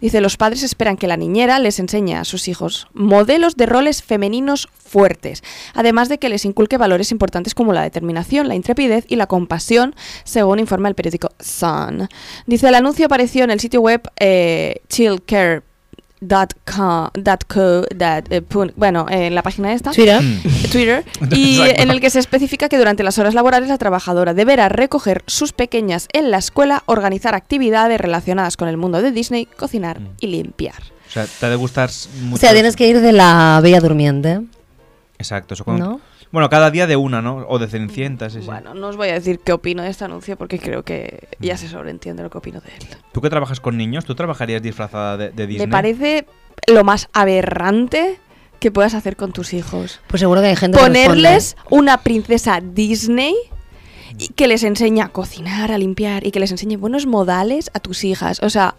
Dice, 0.00 0.20
los 0.20 0.36
padres 0.36 0.62
esperan 0.62 0.96
que 0.96 1.06
la 1.06 1.16
niñera 1.16 1.58
les 1.58 1.78
enseñe 1.78 2.14
a 2.14 2.24
sus 2.24 2.48
hijos 2.48 2.88
modelos 2.92 3.56
de 3.56 3.66
roles 3.66 4.02
femeninos 4.02 4.68
fuertes, 4.74 5.42
además 5.74 6.08
de 6.08 6.18
que 6.18 6.28
les 6.28 6.44
inculque 6.44 6.76
valores 6.76 7.12
importantes 7.12 7.54
como 7.54 7.72
la 7.72 7.82
determinación, 7.82 8.48
la 8.48 8.54
intrepidez 8.54 9.04
y 9.08 9.16
la 9.16 9.26
compasión, 9.26 9.94
según 10.24 10.58
informa 10.58 10.88
el 10.88 10.94
periódico 10.94 11.30
Sun. 11.40 12.08
Dice, 12.46 12.68
el 12.68 12.74
anuncio 12.74 13.06
apareció 13.06 13.44
en 13.44 13.50
el 13.50 13.60
sitio 13.60 13.80
web 13.80 14.02
eh, 14.18 14.82
chillcare.co, 14.88 15.71
dot 16.24 16.54
co, 16.64 17.10
dot, 17.14 17.44
eh, 18.30 18.40
pun- 18.42 18.72
bueno, 18.76 19.06
en 19.10 19.34
la 19.34 19.42
página 19.42 19.72
esta. 19.72 19.90
Twitter. 19.90 20.22
Twitter, 20.72 21.04
y 21.30 21.58
Exacto. 21.60 21.82
en 21.82 21.90
el 21.90 22.00
que 22.00 22.10
se 22.10 22.20
especifica 22.20 22.68
que 22.68 22.78
durante 22.78 23.02
las 23.02 23.18
horas 23.18 23.34
laborales 23.34 23.68
la 23.68 23.76
trabajadora 23.76 24.32
deberá 24.32 24.68
recoger 24.68 25.24
sus 25.26 25.52
pequeñas 25.52 26.06
en 26.12 26.30
la 26.30 26.38
escuela, 26.38 26.84
organizar 26.86 27.34
actividades 27.34 28.00
relacionadas 28.00 28.56
con 28.56 28.68
el 28.68 28.76
mundo 28.76 29.02
de 29.02 29.10
Disney, 29.10 29.46
cocinar 29.46 30.00
y 30.20 30.28
limpiar. 30.28 30.80
O 31.08 31.10
sea, 31.12 31.26
te 31.26 31.46
ha 31.46 31.50
de 31.50 31.56
gustar 31.56 31.90
mucho. 32.22 32.36
O 32.36 32.38
sea, 32.38 32.52
tienes 32.52 32.76
que 32.76 32.88
ir 32.88 33.00
de 33.00 33.12
la 33.12 33.60
Bella 33.62 33.80
Durmiente. 33.80 34.40
Exacto, 35.18 35.54
eso 35.54 35.64
cuando- 35.64 35.84
¿No? 35.86 36.00
Bueno, 36.32 36.48
cada 36.48 36.70
día 36.70 36.86
de 36.86 36.96
una, 36.96 37.22
¿no? 37.22 37.46
O 37.48 37.58
de 37.58 37.68
Cenicienta, 37.68 38.30
sí, 38.30 38.40
sí. 38.40 38.46
Bueno, 38.46 38.74
no 38.74 38.88
os 38.88 38.96
voy 38.96 39.10
a 39.10 39.14
decir 39.14 39.38
qué 39.38 39.52
opino 39.52 39.82
de 39.82 39.90
este 39.90 40.04
anuncio 40.04 40.36
porque 40.36 40.58
creo 40.58 40.82
que 40.82 41.28
ya 41.38 41.56
se 41.56 41.68
sobreentiende 41.68 42.22
lo 42.22 42.30
que 42.30 42.38
opino 42.38 42.60
de 42.60 42.70
él. 42.70 42.86
¿Tú 43.12 43.20
que 43.20 43.28
trabajas 43.28 43.60
con 43.60 43.76
niños? 43.76 44.06
¿Tú 44.06 44.14
trabajarías 44.14 44.62
disfrazada 44.62 45.18
de, 45.18 45.30
de 45.30 45.46
Disney? 45.46 45.66
Me 45.66 45.70
parece 45.70 46.26
lo 46.66 46.84
más 46.84 47.08
aberrante 47.12 48.18
que 48.60 48.70
puedas 48.70 48.94
hacer 48.94 49.16
con 49.16 49.32
tus 49.32 49.52
hijos. 49.52 50.00
Pues 50.06 50.20
seguro 50.20 50.40
que 50.40 50.46
hay 50.46 50.56
gente 50.56 50.78
que 50.78 50.84
Ponerles 50.84 51.56
una 51.68 51.98
princesa 51.98 52.60
Disney 52.62 53.34
y 54.18 54.28
que 54.28 54.46
les 54.46 54.62
enseñe 54.62 55.00
a 55.00 55.08
cocinar, 55.08 55.72
a 55.72 55.78
limpiar 55.78 56.26
y 56.26 56.30
que 56.30 56.40
les 56.40 56.50
enseñe 56.50 56.76
buenos 56.76 57.06
modales 57.06 57.70
a 57.74 57.80
tus 57.80 58.04
hijas. 58.04 58.40
O 58.42 58.50
sea, 58.50 58.76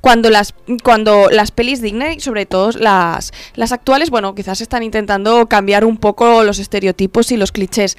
cuando 0.00 0.30
las 0.30 0.54
cuando 0.82 1.28
las 1.30 1.50
pelis 1.50 1.80
Disney, 1.80 2.20
sobre 2.20 2.46
todo 2.46 2.70
las 2.72 3.32
las 3.54 3.72
actuales, 3.72 4.10
bueno, 4.10 4.34
quizás 4.34 4.60
están 4.60 4.82
intentando 4.82 5.46
cambiar 5.46 5.84
un 5.84 5.96
poco 5.96 6.44
los 6.44 6.58
estereotipos 6.58 7.32
y 7.32 7.36
los 7.36 7.52
clichés, 7.52 7.96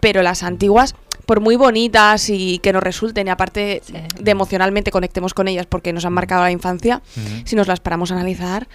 pero 0.00 0.22
las 0.22 0.42
antiguas 0.42 0.94
por 1.26 1.40
muy 1.40 1.56
bonitas 1.56 2.30
y 2.30 2.58
que 2.60 2.72
nos 2.72 2.82
resulten 2.82 3.26
y 3.26 3.30
aparte 3.30 3.82
de 4.18 4.30
emocionalmente 4.30 4.90
conectemos 4.90 5.34
con 5.34 5.46
ellas 5.46 5.66
porque 5.66 5.92
nos 5.92 6.06
han 6.06 6.14
marcado 6.14 6.42
la 6.42 6.50
infancia, 6.50 7.02
si 7.44 7.54
nos 7.54 7.68
las 7.68 7.80
paramos 7.80 8.10
a 8.10 8.14
analizar, 8.14 8.66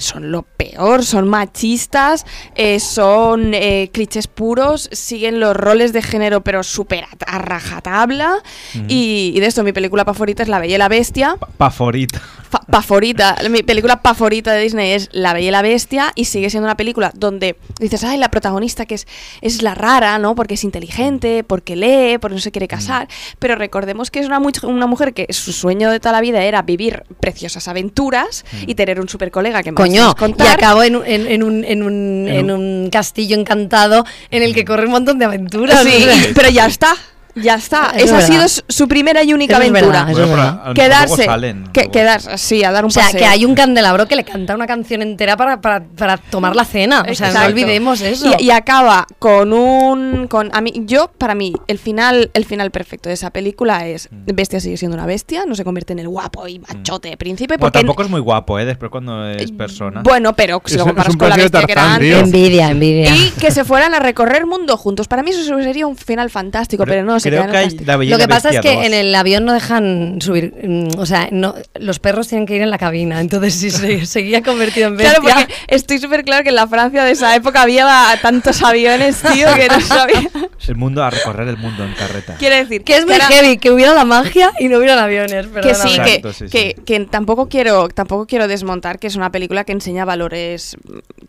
son 0.00 0.30
lo 0.32 0.42
peor, 0.42 1.04
son 1.04 1.28
machistas, 1.28 2.26
eh, 2.54 2.78
son 2.80 3.54
eh, 3.54 3.90
clichés 3.92 4.26
puros, 4.26 4.88
siguen 4.92 5.40
los 5.40 5.56
roles 5.56 5.92
de 5.92 6.02
género 6.02 6.42
pero 6.42 6.62
súper 6.62 7.04
a, 7.26 7.38
rajatabla 7.38 8.34
Ujú. 8.74 8.84
y, 8.88 9.32
y 9.34 9.40
de 9.40 9.46
esto 9.46 9.62
mi 9.64 9.72
película 9.72 10.04
favorita 10.04 10.42
es 10.42 10.48
La 10.48 10.58
Bella 10.58 10.74
y 10.74 10.78
la 10.78 10.88
Bestia. 10.88 11.36
Paforita. 11.56 12.20
Fa- 12.20 12.41
favorita, 12.82 13.36
mi 13.50 13.62
película 13.62 14.00
favorita 14.02 14.52
de 14.52 14.62
Disney 14.62 14.92
es 14.92 15.08
La 15.12 15.32
Bella 15.32 15.48
y 15.48 15.50
la 15.50 15.62
Bestia 15.62 16.12
y 16.14 16.26
sigue 16.26 16.50
siendo 16.50 16.66
una 16.66 16.76
película 16.76 17.10
donde 17.14 17.56
dices, 17.80 18.04
ay, 18.04 18.18
la 18.18 18.30
protagonista 18.30 18.86
que 18.86 18.94
es, 18.94 19.06
es 19.40 19.62
la 19.62 19.74
rara, 19.74 20.18
¿no? 20.18 20.34
Porque 20.34 20.54
es 20.54 20.64
inteligente, 20.64 21.44
porque 21.44 21.76
lee, 21.76 22.18
porque 22.18 22.34
no 22.34 22.40
se 22.40 22.50
quiere 22.52 22.68
casar, 22.68 23.08
pero 23.38 23.56
recordemos 23.56 24.10
que 24.10 24.20
es 24.20 24.26
una, 24.26 24.40
much- 24.40 24.64
una 24.66 24.86
mujer 24.86 25.14
que 25.14 25.26
su 25.32 25.52
sueño 25.52 25.90
de 25.90 26.00
toda 26.00 26.12
la 26.12 26.20
vida 26.20 26.42
era 26.44 26.62
vivir 26.62 27.04
preciosas 27.20 27.68
aventuras 27.68 28.44
y 28.66 28.74
tener 28.74 29.00
un 29.00 29.08
super 29.08 29.30
colega 29.30 29.62
que 29.62 29.72
me 29.72 29.76
Coño, 29.76 30.08
a 30.08 30.10
y 30.12 30.14
contar. 30.14 30.48
acabó 30.56 30.82
en, 30.82 30.96
un- 30.96 31.06
en, 31.06 31.26
en 31.26 31.42
un, 31.42 31.64
en, 31.64 31.82
un, 31.82 32.28
en 32.28 32.50
un 32.50 32.90
castillo 32.90 33.36
encantado 33.38 34.04
en 34.30 34.42
el 34.42 34.54
que 34.54 34.64
corre 34.64 34.86
un 34.86 34.92
montón 34.92 35.18
de 35.18 35.24
aventuras. 35.24 35.82
Sí, 35.82 36.06
pero 36.34 36.48
ya 36.50 36.66
está. 36.66 36.94
Ya 37.34 37.54
está, 37.54 37.92
Eso 37.96 38.04
esa 38.04 38.16
ha 38.16 38.18
es 38.20 38.24
sido 38.26 38.38
verdad. 38.40 38.48
su- 38.48 38.62
su 38.68 38.88
primera 38.88 39.22
y 39.22 39.32
única 39.32 39.54
Eso 39.54 39.62
es 39.62 39.70
aventura. 39.70 40.04
verdad, 40.04 40.10
eso 40.12 40.22
es 40.22 40.28
Bueno, 40.28 40.42
verdad. 40.42 40.52
pero 40.52 40.60
a- 40.60 40.64
a 40.64 40.68
lo 40.68 40.74
mejor 40.74 40.84
Quedarse, 40.84 41.16
luego 41.16 41.32
salen, 41.32 41.64
que, 41.72 41.90
quedarse, 41.90 42.38
sí, 42.38 42.64
a 42.64 42.72
dar 42.72 42.84
un 42.84 42.88
O 42.88 42.90
sea, 42.92 43.04
paseo. 43.04 43.20
que 43.20 43.24
hay 43.26 43.44
un 43.46 43.54
candelabro 43.54 44.06
que 44.06 44.16
le 44.16 44.24
canta 44.24 44.54
una 44.54 44.66
canción 44.66 45.00
entera 45.02 45.36
para, 45.36 45.60
para, 45.60 45.82
para 45.82 46.16
tomar 46.18 46.54
la 46.54 46.64
cena. 46.66 47.00
O 47.08 47.14
sea, 47.14 47.28
no 47.28 47.32
Exacto. 47.32 47.48
olvidemos 47.48 48.00
eso. 48.02 48.30
Y, 48.38 48.44
y 48.44 48.50
acaba 48.50 49.06
con 49.18 49.52
un 49.52 50.26
con 50.28 50.50
a 50.54 50.60
mí 50.60 50.72
yo 50.86 51.10
para 51.16 51.34
mí 51.34 51.54
el 51.68 51.78
final 51.78 52.30
el 52.34 52.44
final 52.44 52.70
perfecto 52.70 53.08
de 53.08 53.14
esa 53.14 53.30
película 53.30 53.86
es 53.86 54.08
Mm. 54.10 54.34
bestia 54.34 54.60
sigue 54.60 54.76
siendo 54.76 54.96
una 54.96 55.06
bestia, 55.06 55.44
no 55.46 55.54
se 55.54 55.64
convierte 55.64 55.92
en 55.94 56.00
el 56.00 56.08
guapo 56.08 56.46
y 56.48 56.58
machote 56.58 57.16
príncipe 57.16 57.54
Bueno, 57.54 57.60
porque 57.60 57.78
tampoco 57.78 58.02
es 58.02 58.10
muy 58.10 58.20
guapo, 58.20 58.58
¿eh? 58.58 58.64
Después 58.66 58.90
cuando 58.90 59.26
es 59.30 59.50
persona. 59.52 60.02
bueno, 60.02 60.34
pero 60.34 60.60
si 60.66 60.74
lo 60.74 60.80
Es- 60.82 60.86
comparas 60.86 61.08
es 61.08 61.14
un 61.14 61.18
con 61.18 61.28
la 61.30 61.36
bestia 61.36 61.62
que 61.64 61.72
era 61.72 61.82
Tarzán, 61.82 62.02
antes. 62.02 62.18
Envidia, 62.24 62.70
envidia. 62.70 63.16
Y 63.16 63.30
que 63.40 63.50
se 63.50 63.64
fueran 63.64 63.94
a 63.94 64.00
recorrer 64.00 64.44
mundo 64.46 64.76
juntos. 64.76 65.08
Para 65.08 65.22
mí 65.22 65.30
eso 65.30 65.42
sería 65.62 65.86
un 65.86 65.96
final 65.96 66.28
fantástico, 66.28 66.84
pero, 66.84 67.02
no, 67.04 67.18
se 67.22 67.30
creo 67.30 67.50
que 67.50 67.56
hay. 67.56 67.70
La 67.84 67.96
Bella 67.96 68.08
y 68.08 68.12
Lo 68.12 68.18
que 68.18 68.28
pasa 68.28 68.50
es 68.50 68.60
que 68.60 68.74
dos. 68.74 68.84
en 68.86 68.94
el 68.94 69.14
avión 69.14 69.44
no 69.44 69.52
dejan 69.52 70.18
subir, 70.20 70.52
mm, 70.62 70.98
o 70.98 71.06
sea, 71.06 71.28
no, 71.30 71.54
los 71.74 71.98
perros 71.98 72.28
tienen 72.28 72.46
que 72.46 72.56
ir 72.56 72.62
en 72.62 72.70
la 72.70 72.78
cabina, 72.78 73.20
entonces 73.20 73.54
si 73.54 73.70
se 73.70 74.06
seguía 74.06 74.42
convertido 74.42 74.88
en 74.88 74.96
bestia. 74.96 75.20
Claro, 75.20 75.40
porque 75.46 75.54
estoy 75.68 75.98
súper 75.98 76.24
claro 76.24 76.42
que 76.42 76.50
en 76.50 76.56
la 76.56 76.66
Francia 76.66 77.04
de 77.04 77.12
esa 77.12 77.34
época 77.34 77.62
había 77.62 77.88
tantos 78.22 78.62
aviones, 78.62 79.20
tío, 79.32 79.48
que 79.54 79.68
no 79.68 79.80
sabía. 79.80 80.28
El 80.68 80.76
mundo 80.76 81.02
a 81.02 81.10
recorrer 81.10 81.48
el 81.48 81.56
mundo 81.56 81.84
en 81.84 81.92
carreta. 81.94 82.36
Quiere 82.36 82.56
decir 82.56 82.84
que 82.84 82.96
es 82.96 83.04
muy 83.06 83.14
era- 83.16 83.26
heavy, 83.26 83.58
que 83.58 83.70
hubiera 83.70 83.94
la 83.94 84.04
magia 84.04 84.52
y 84.60 84.68
no 84.68 84.78
hubieran 84.78 84.98
aviones. 84.98 85.46
que 85.62 85.74
sí, 85.74 85.98
que, 86.04 86.32
sí, 86.32 86.44
que, 86.50 86.76
que 86.84 87.00
tampoco 87.06 87.48
quiero 87.48 87.88
tampoco 87.88 88.26
quiero 88.26 88.46
desmontar 88.48 88.98
que 88.98 89.06
es 89.08 89.16
una 89.16 89.30
película 89.32 89.64
que 89.64 89.72
enseña 89.72 90.04
valores 90.04 90.76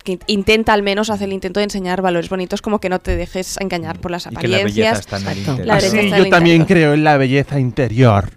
que 0.04 0.20
intenta 0.28 0.74
al 0.74 0.84
menos 0.84 1.10
hacer 1.10 1.28
el 1.28 1.34
intento 1.34 1.60
de 1.60 1.66
enseñar 1.66 2.02
valores 2.02 2.30
bonitos 2.30 2.62
como 2.62 2.80
que 2.80 2.90
no 2.90 3.00
te 3.00 3.16
dejes 3.16 3.58
engañar 3.60 4.00
por 4.00 4.12
las 4.12 4.28
Y 4.32 4.36
que 4.36 4.48
la 4.48 4.64
belleza 4.64 4.90
apariencias 4.92 5.00
está 5.00 5.18
en 5.18 5.28
el 5.38 5.46
En 5.84 6.16
yo 6.16 6.30
también 6.30 6.66
creo 6.66 6.94
en 6.94 7.04
la 7.04 7.18
belleza 7.18 7.60
interior. 7.60 8.30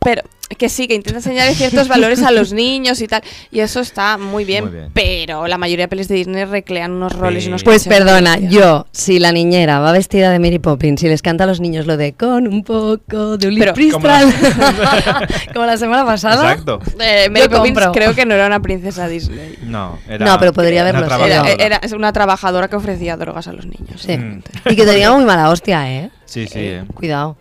pero 0.00 0.22
que 0.58 0.68
sí 0.68 0.88
que 0.88 0.94
intenta 0.94 1.18
enseñar 1.20 1.48
ciertos 1.54 1.88
valores 1.88 2.22
a 2.22 2.30
los 2.32 2.52
niños 2.52 3.00
y 3.00 3.06
tal 3.06 3.22
y 3.50 3.60
eso 3.60 3.80
está 3.80 4.18
muy 4.18 4.44
bien, 4.44 4.90
pero 4.92 5.46
la 5.46 5.56
mayoría 5.58 5.84
de 5.84 5.88
pelis 5.88 6.08
de 6.08 6.16
Disney 6.16 6.44
recrean 6.44 6.90
unos 6.92 7.12
roles 7.14 7.44
y 7.44 7.48
unos 7.48 7.62
Pues 7.64 7.86
perdona, 7.86 8.36
yo, 8.38 8.86
si 8.92 9.18
la 9.18 9.32
niñera 9.32 9.78
va 9.78 9.92
vestida 9.92 10.30
de 10.32 10.38
Mary 10.38 10.58
Poppins 10.58 11.02
y 11.02 11.08
les 11.08 11.22
canta 11.22 11.44
a 11.44 11.46
los 11.46 11.60
niños 11.60 11.86
lo 11.86 11.96
de 11.96 12.12
con 12.14 12.46
un 12.48 12.64
poco 12.64 13.38
de 13.38 13.48
Pero- 13.56 13.72
Ulipristal, 13.72 14.32
como 15.54 15.66
la 15.66 15.76
semana 15.76 16.04
pasada. 16.04 16.50
Exacto. 16.52 16.80
Eh, 17.00 17.28
Mary 17.30 17.42
Yo 17.44 17.50
Poppins 17.50 17.74
compro. 17.78 17.92
creo 17.92 18.14
que 18.14 18.26
no 18.26 18.34
era 18.34 18.46
una 18.46 18.60
princesa 18.60 19.06
Disney 19.08 19.56
No, 19.62 19.98
era. 20.08 20.26
No, 20.26 20.38
pero 20.38 20.52
podría 20.52 20.82
haberlo 20.82 21.08
sido. 21.08 21.24
era, 21.26 21.52
era- 21.76 21.80
una 21.96 22.12
trabajadora 22.12 22.68
que 22.68 22.76
ofrecía 22.76 23.16
drogas 23.16 23.46
a 23.48 23.52
los 23.52 23.66
niños 23.66 24.00
Sí. 24.02 24.16
Mm. 24.16 24.42
Y 24.70 24.76
que 24.76 24.84
tenía 24.86 25.10
muy 25.12 25.24
mala 25.24 25.50
hostia, 25.50 25.90
¿eh? 25.90 26.10
Sí, 26.24 26.46
sí. 26.46 26.58
eh. 26.60 26.84
Cuidado. 26.94 27.36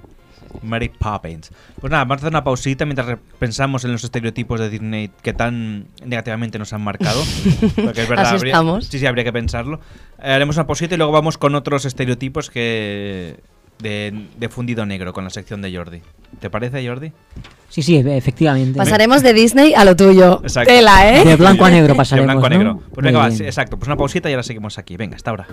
Mary 0.63 0.89
Poppins. 0.89 1.51
Pues 1.79 1.91
nada, 1.91 2.03
vamos 2.03 2.17
a 2.17 2.27
hacer 2.27 2.29
una 2.29 2.43
pausita 2.43 2.85
mientras 2.85 3.17
pensamos 3.39 3.85
en 3.85 3.91
los 3.91 4.03
estereotipos 4.03 4.59
de 4.59 4.69
Disney 4.69 5.09
que 5.21 5.33
tan 5.33 5.85
negativamente 6.05 6.59
nos 6.59 6.73
han 6.73 6.81
marcado. 6.81 7.21
Porque 7.75 8.01
es 8.03 8.09
verdad, 8.09 8.25
Así 8.27 8.35
habría, 8.35 8.51
estamos. 8.53 8.85
sí, 8.85 8.99
sí, 8.99 9.05
habría 9.05 9.23
que 9.23 9.33
pensarlo. 9.33 9.79
Eh, 10.21 10.31
haremos 10.31 10.55
una 10.57 10.67
pausita 10.67 10.95
y 10.95 10.97
luego 10.97 11.11
vamos 11.11 11.37
con 11.37 11.55
otros 11.55 11.85
estereotipos 11.85 12.49
que 12.49 13.37
de, 13.79 14.27
de 14.37 14.49
fundido 14.49 14.85
negro 14.85 15.13
con 15.13 15.23
la 15.23 15.29
sección 15.29 15.61
de 15.61 15.75
Jordi. 15.75 16.01
¿Te 16.39 16.49
parece, 16.49 16.85
Jordi? 16.87 17.11
Sí, 17.69 17.81
sí, 17.81 17.97
efectivamente. 17.97 18.77
Pasaremos 18.77 19.21
de 19.21 19.31
Disney 19.33 19.73
a 19.73 19.85
lo 19.85 19.95
tuyo. 19.95 20.41
Exacto. 20.43 20.71
Tela, 20.73 21.15
¿eh? 21.17 21.23
De 21.23 21.35
blanco 21.35 21.65
a 21.65 21.69
negro 21.69 21.93
De 21.93 21.95
pasaremos, 21.95 22.25
blanco 22.27 22.45
a 22.47 22.49
¿no? 22.49 22.57
negro. 22.57 22.83
Pues 22.93 23.05
venga, 23.05 23.19
va, 23.19 23.27
exacto. 23.29 23.77
Pues 23.77 23.87
una 23.87 23.95
pausita 23.95 24.29
y 24.29 24.33
ahora 24.33 24.43
seguimos 24.43 24.77
aquí. 24.79 24.97
Venga, 24.97 25.15
hasta 25.15 25.29
ahora. 25.29 25.47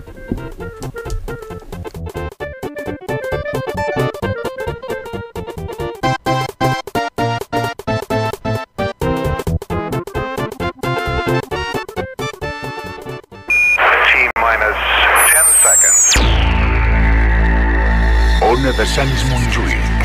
De 18.77 18.85
Sants 18.85 19.23
Montjuïc. 19.31 20.03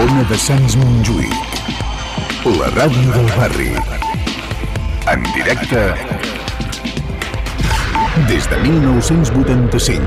Ona 0.00 0.22
de 0.30 0.38
Sants 0.40 0.76
Montjuïc. 0.80 1.58
La 2.56 2.70
ràdio 2.72 3.12
del 3.12 3.28
barri. 3.34 3.68
En 5.12 5.26
directe 5.36 5.82
des 8.30 8.48
de 8.48 8.62
1985. 8.64 10.00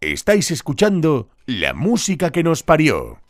Estáis 0.00 0.50
escuchando 0.50 1.28
La 1.46 1.74
música 1.74 2.30
que 2.30 2.42
nos 2.42 2.64
parió. 2.64 3.20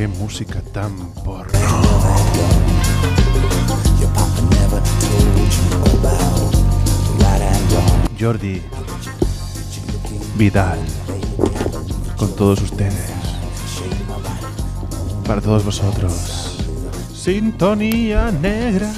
Qué 0.00 0.08
música 0.08 0.62
tan 0.72 0.96
por. 1.26 1.46
Jordi 8.18 8.62
Vidal 10.38 10.78
con 12.16 12.34
todos 12.34 12.62
ustedes. 12.62 13.10
Para 15.26 15.42
todos 15.42 15.66
vosotros. 15.66 16.64
Sintonía 17.12 18.30
negra 18.30 18.90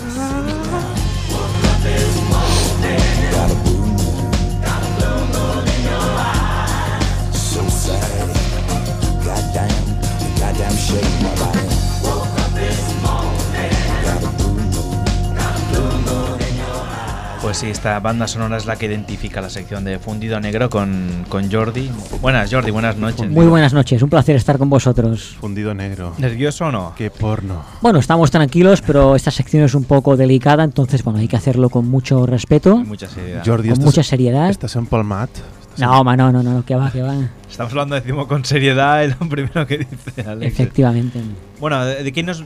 sí, 17.62 17.70
esta 17.70 18.00
banda 18.00 18.26
sonora 18.26 18.56
es 18.56 18.66
la 18.66 18.74
que 18.76 18.86
identifica 18.86 19.40
la 19.40 19.48
sección 19.48 19.84
de 19.84 19.98
Fundido 20.00 20.40
Negro 20.40 20.68
con, 20.68 21.24
con 21.28 21.50
Jordi. 21.50 21.90
Buenas, 22.20 22.52
Jordi, 22.52 22.72
buenas 22.72 22.96
noches. 22.96 23.28
Muy 23.30 23.46
buenas 23.46 23.72
noches, 23.72 24.02
un 24.02 24.10
placer 24.10 24.34
estar 24.34 24.58
con 24.58 24.68
vosotros. 24.68 25.36
Fundido 25.40 25.72
negro. 25.72 26.12
¿Nervioso 26.18 26.66
o 26.66 26.72
no? 26.72 26.92
Qué 26.96 27.10
porno. 27.10 27.62
Bueno, 27.80 28.00
estamos 28.00 28.32
tranquilos, 28.32 28.82
pero 28.82 29.14
esta 29.14 29.30
sección 29.30 29.62
es 29.62 29.74
un 29.74 29.84
poco 29.84 30.16
delicada, 30.16 30.64
entonces 30.64 31.04
bueno, 31.04 31.20
hay 31.20 31.28
que 31.28 31.36
hacerlo 31.36 31.70
con 31.70 31.88
mucho 31.88 32.26
respeto, 32.26 32.78
Mucha 32.78 33.08
seriedad. 33.08 33.42
Jordi, 33.46 33.68
con 33.68 33.74
estás- 33.74 33.84
mucha 33.86 34.02
seriedad. 34.02 34.50
¿Estás 34.50 34.74
empalmat? 34.76 35.30
No, 35.78 36.02
ma, 36.04 36.16
no, 36.16 36.32
no, 36.32 36.42
no, 36.42 36.64
que 36.64 36.74
va, 36.74 36.90
que 36.90 37.00
va. 37.02 37.14
Estamos 37.52 37.72
hablando, 37.72 37.94
decimos 37.96 38.26
con 38.28 38.46
seriedad, 38.46 39.04
es 39.04 39.14
lo 39.20 39.28
primero 39.28 39.66
que 39.66 39.78
dice 39.78 40.22
Alex. 40.26 40.54
Efectivamente. 40.54 41.20
Bueno, 41.60 41.84
¿de, 41.84 42.02
de 42.02 42.10
quién 42.12 42.24
nos.? 42.24 42.44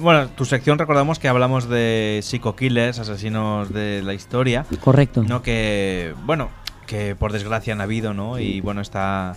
bueno, 0.00 0.28
tu 0.28 0.46
sección 0.46 0.78
recordamos 0.78 1.18
que 1.18 1.28
hablamos 1.28 1.68
de 1.68 2.20
psico-killers, 2.22 2.98
asesinos 2.98 3.70
de 3.70 4.02
la 4.02 4.14
historia. 4.14 4.64
Correcto. 4.80 5.22
No 5.22 5.42
que. 5.42 6.14
Bueno, 6.24 6.48
que 6.86 7.14
por 7.14 7.32
desgracia 7.32 7.74
han 7.74 7.82
habido, 7.82 8.14
¿no? 8.14 8.38
Y 8.38 8.62
bueno, 8.62 8.80
está. 8.80 9.36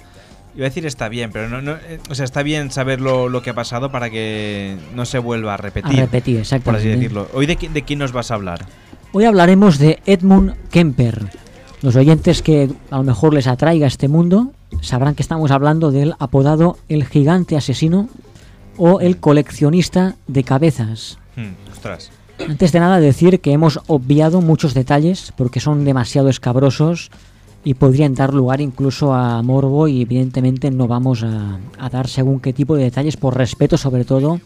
Iba 0.55 0.65
a 0.65 0.69
decir 0.69 0.85
está 0.85 1.09
bien, 1.09 1.31
pero 1.33 1.49
no. 1.49 1.61
no 1.61 1.73
eh, 1.73 1.99
o 2.09 2.15
sea, 2.15 2.23
está 2.23 2.41
bien 2.41 2.71
saber 2.71 3.01
lo, 3.01 3.27
lo 3.27 3.41
que 3.41 3.49
ha 3.49 3.53
pasado 3.53 3.91
para 3.91 4.09
que 4.09 4.77
no 4.95 5.03
se 5.03 5.19
vuelva 5.19 5.55
a 5.55 5.57
repetir. 5.57 5.99
A 5.99 6.03
repetir, 6.03 6.35
Por 6.35 6.41
así 6.41 6.55
exactamente. 6.55 6.89
decirlo. 6.95 7.27
Hoy, 7.33 7.45
de, 7.45 7.57
¿de 7.57 7.81
quién 7.81 7.99
nos 7.99 8.13
vas 8.13 8.31
a 8.31 8.35
hablar? 8.35 8.65
Hoy 9.11 9.25
hablaremos 9.25 9.79
de 9.79 9.99
Edmund 10.05 10.55
Kemper. 10.71 11.25
Los 11.81 11.97
oyentes 11.97 12.41
que 12.41 12.69
a 12.89 12.97
lo 12.97 13.03
mejor 13.03 13.33
les 13.33 13.47
atraiga 13.47 13.85
este 13.85 14.07
mundo 14.07 14.53
sabrán 14.81 15.15
que 15.15 15.21
estamos 15.21 15.51
hablando 15.51 15.91
del 15.91 16.15
apodado 16.19 16.77
el 16.87 17.05
gigante 17.05 17.57
asesino 17.57 18.09
o 18.77 19.01
el 19.01 19.17
coleccionista 19.17 20.15
de 20.27 20.43
cabezas. 20.43 21.17
Hmm, 21.35 21.71
ostras. 21.71 22.11
Antes 22.39 22.71
de 22.71 22.79
nada 22.79 22.99
decir 22.99 23.41
que 23.41 23.51
hemos 23.51 23.81
obviado 23.87 24.41
muchos 24.41 24.73
detalles 24.73 25.33
porque 25.35 25.59
son 25.59 25.83
demasiado 25.83 26.29
escabrosos 26.29 27.11
y 27.65 27.73
podrían 27.73 28.15
dar 28.15 28.33
lugar 28.33 28.61
incluso 28.61 29.13
a 29.13 29.41
morbo 29.43 29.89
y 29.89 30.01
evidentemente 30.01 30.71
no 30.71 30.87
vamos 30.87 31.23
a, 31.23 31.59
a 31.77 31.89
dar 31.89 32.07
según 32.07 32.39
qué 32.39 32.53
tipo 32.53 32.75
de 32.75 32.83
detalles 32.83 33.17
por 33.17 33.35
respeto 33.35 33.77
sobre 33.77 34.05
todo 34.05 34.39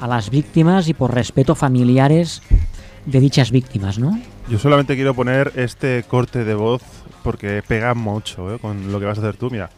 a 0.00 0.08
las 0.08 0.30
víctimas 0.30 0.88
y 0.88 0.94
por 0.94 1.14
respeto 1.14 1.54
familiares 1.54 2.42
de 3.06 3.20
dichas 3.20 3.50
víctimas, 3.50 3.98
¿no? 3.98 4.18
Yo 4.48 4.58
solamente 4.58 4.96
quiero 4.96 5.14
poner 5.14 5.52
este 5.56 6.02
corte 6.08 6.44
de 6.44 6.54
voz 6.54 6.82
porque 7.22 7.62
pega 7.66 7.94
mucho 7.94 8.54
¿eh? 8.54 8.58
con 8.58 8.90
lo 8.90 8.98
que 8.98 9.06
vas 9.06 9.18
a 9.18 9.20
hacer 9.22 9.36
tú. 9.36 9.50
Mira, 9.50 9.70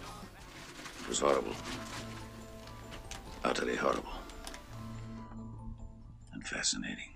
was 1.09 1.23
horrible. 1.23 1.53
Utterly 3.45 3.77
horrible. 3.79 4.11
And 6.33 6.43
fascinating. 6.45 7.11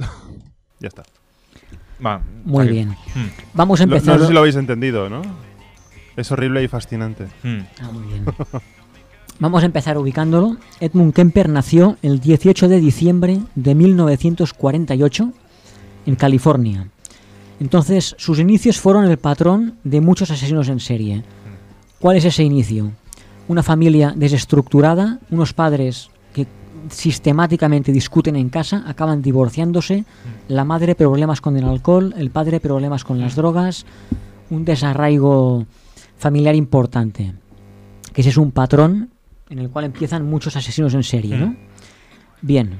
ya 0.80 0.88
está. 0.88 1.02
Va, 2.04 2.22
Muy 2.44 2.64
aquí. 2.64 2.72
bien. 2.72 2.88
Hmm. 3.14 3.28
Vamos 3.54 3.80
a 3.80 3.84
empezar. 3.84 4.14
No 4.14 4.20
sé 4.20 4.28
si 4.28 4.32
lo 4.32 4.40
habéis 4.40 4.56
entendido, 4.56 5.10
¿no? 5.10 5.22
Es 6.16 6.32
horrible 6.32 6.62
y 6.62 6.68
fascinante. 6.68 7.26
Hmm. 7.42 7.60
Ah, 7.80 7.90
muy 7.92 8.06
bien. 8.06 8.24
Vamos 9.38 9.62
a 9.62 9.66
empezar 9.66 9.96
ubicándolo. 9.96 10.56
Edmund 10.80 11.14
Kemper 11.14 11.48
nació 11.48 11.96
el 12.02 12.20
18 12.20 12.68
de 12.68 12.80
diciembre 12.80 13.40
de 13.54 13.74
1948 13.74 15.32
en 16.06 16.16
California. 16.16 16.88
Entonces, 17.60 18.16
sus 18.18 18.38
inicios 18.38 18.80
fueron 18.80 19.04
el 19.04 19.18
patrón 19.18 19.76
de 19.84 20.00
muchos 20.00 20.30
asesinos 20.30 20.68
en 20.68 20.80
serie. 20.80 21.22
¿Cuál 22.00 22.16
es 22.16 22.24
ese 22.24 22.42
inicio? 22.42 22.90
Una 23.48 23.62
familia 23.62 24.14
desestructurada, 24.16 25.18
unos 25.30 25.52
padres 25.52 26.10
que 26.32 26.46
sistemáticamente 26.88 27.92
discuten 27.92 28.36
en 28.36 28.48
casa, 28.48 28.82
acaban 28.86 29.20
divorciándose, 29.20 30.06
la 30.48 30.64
madre 30.64 30.94
problemas 30.94 31.42
con 31.42 31.56
el 31.58 31.64
alcohol, 31.64 32.14
el 32.16 32.30
padre 32.30 32.60
problemas 32.60 33.04
con 33.04 33.20
las 33.20 33.36
drogas, 33.36 33.84
un 34.48 34.64
desarraigo 34.64 35.66
familiar 36.16 36.54
importante. 36.54 37.34
Que 38.14 38.22
ese 38.22 38.30
es 38.30 38.38
un 38.38 38.52
patrón 38.52 39.10
en 39.50 39.58
el 39.58 39.68
cual 39.68 39.84
empiezan 39.84 40.24
muchos 40.24 40.56
asesinos 40.56 40.94
en 40.94 41.02
serie, 41.02 41.36
¿no? 41.36 41.56
Bien. 42.40 42.70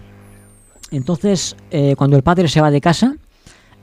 Entonces, 0.91 1.57
eh, 1.71 1.95
cuando 1.97 2.17
el 2.17 2.23
padre 2.23 2.49
se 2.49 2.61
va 2.61 2.71
de 2.71 2.81
casa, 2.81 3.17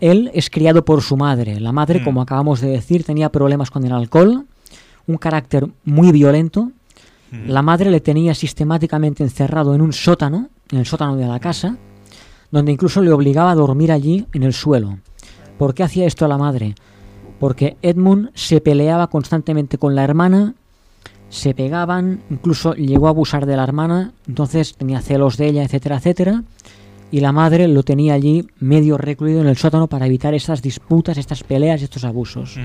él 0.02 0.32
es 0.34 0.50
criado 0.50 0.86
por 0.86 1.02
su 1.02 1.18
madre. 1.18 1.60
La 1.60 1.72
madre, 1.72 2.00
Mm. 2.00 2.04
como 2.04 2.22
acabamos 2.22 2.62
de 2.62 2.70
decir, 2.70 3.04
tenía 3.04 3.30
problemas 3.30 3.72
con 3.72 3.84
el 3.86 3.92
alcohol, 3.92 4.46
un 5.08 5.18
carácter 5.18 5.68
muy 5.86 6.12
violento. 6.12 6.72
Mm. 7.32 7.50
La 7.50 7.62
madre 7.62 7.90
le 7.92 8.00
tenía 8.02 8.34
sistemáticamente 8.36 9.24
encerrado 9.24 9.74
en 9.76 9.82
un 9.82 9.94
sótano, 9.94 10.50
en 10.72 10.80
el 10.80 10.86
sótano 10.86 11.16
de 11.16 11.26
la 11.28 11.40
casa, 11.40 11.78
donde 12.52 12.72
incluso 12.72 13.02
le 13.02 13.12
obligaba 13.12 13.52
a 13.52 13.56
dormir 13.56 13.92
allí 13.92 14.26
en 14.34 14.44
el 14.44 14.54
suelo. 14.54 15.00
¿Por 15.58 15.74
qué 15.74 15.84
hacía 15.84 16.06
esto 16.06 16.28
la 16.28 16.38
madre? 16.38 16.76
Porque 17.40 17.78
Edmund 17.82 18.30
se 18.34 18.62
peleaba 18.62 19.08
constantemente 19.08 19.78
con 19.78 19.96
la 19.96 20.04
hermana, 20.04 20.54
se 21.30 21.54
pegaban, 21.54 22.22
incluso 22.30 22.74
llegó 22.74 23.08
a 23.08 23.10
abusar 23.10 23.46
de 23.46 23.58
la 23.58 23.64
hermana, 23.64 24.14
entonces 24.28 24.76
tenía 24.76 25.02
celos 25.02 25.36
de 25.38 25.48
ella, 25.48 25.64
etcétera, 25.64 25.98
etcétera, 25.98 26.44
y 27.12 27.20
la 27.20 27.32
madre 27.32 27.68
lo 27.68 27.84
tenía 27.84 28.14
allí 28.14 28.48
medio 28.60 28.98
recluido 28.98 29.42
en 29.42 29.48
el 29.48 29.58
sótano 29.58 29.88
para 29.88 30.06
evitar 30.06 30.34
estas 30.34 30.62
disputas, 30.62 31.18
estas 31.18 31.44
peleas 31.44 31.82
y 31.82 31.86
estos 31.86 32.04
abusos. 32.04 32.58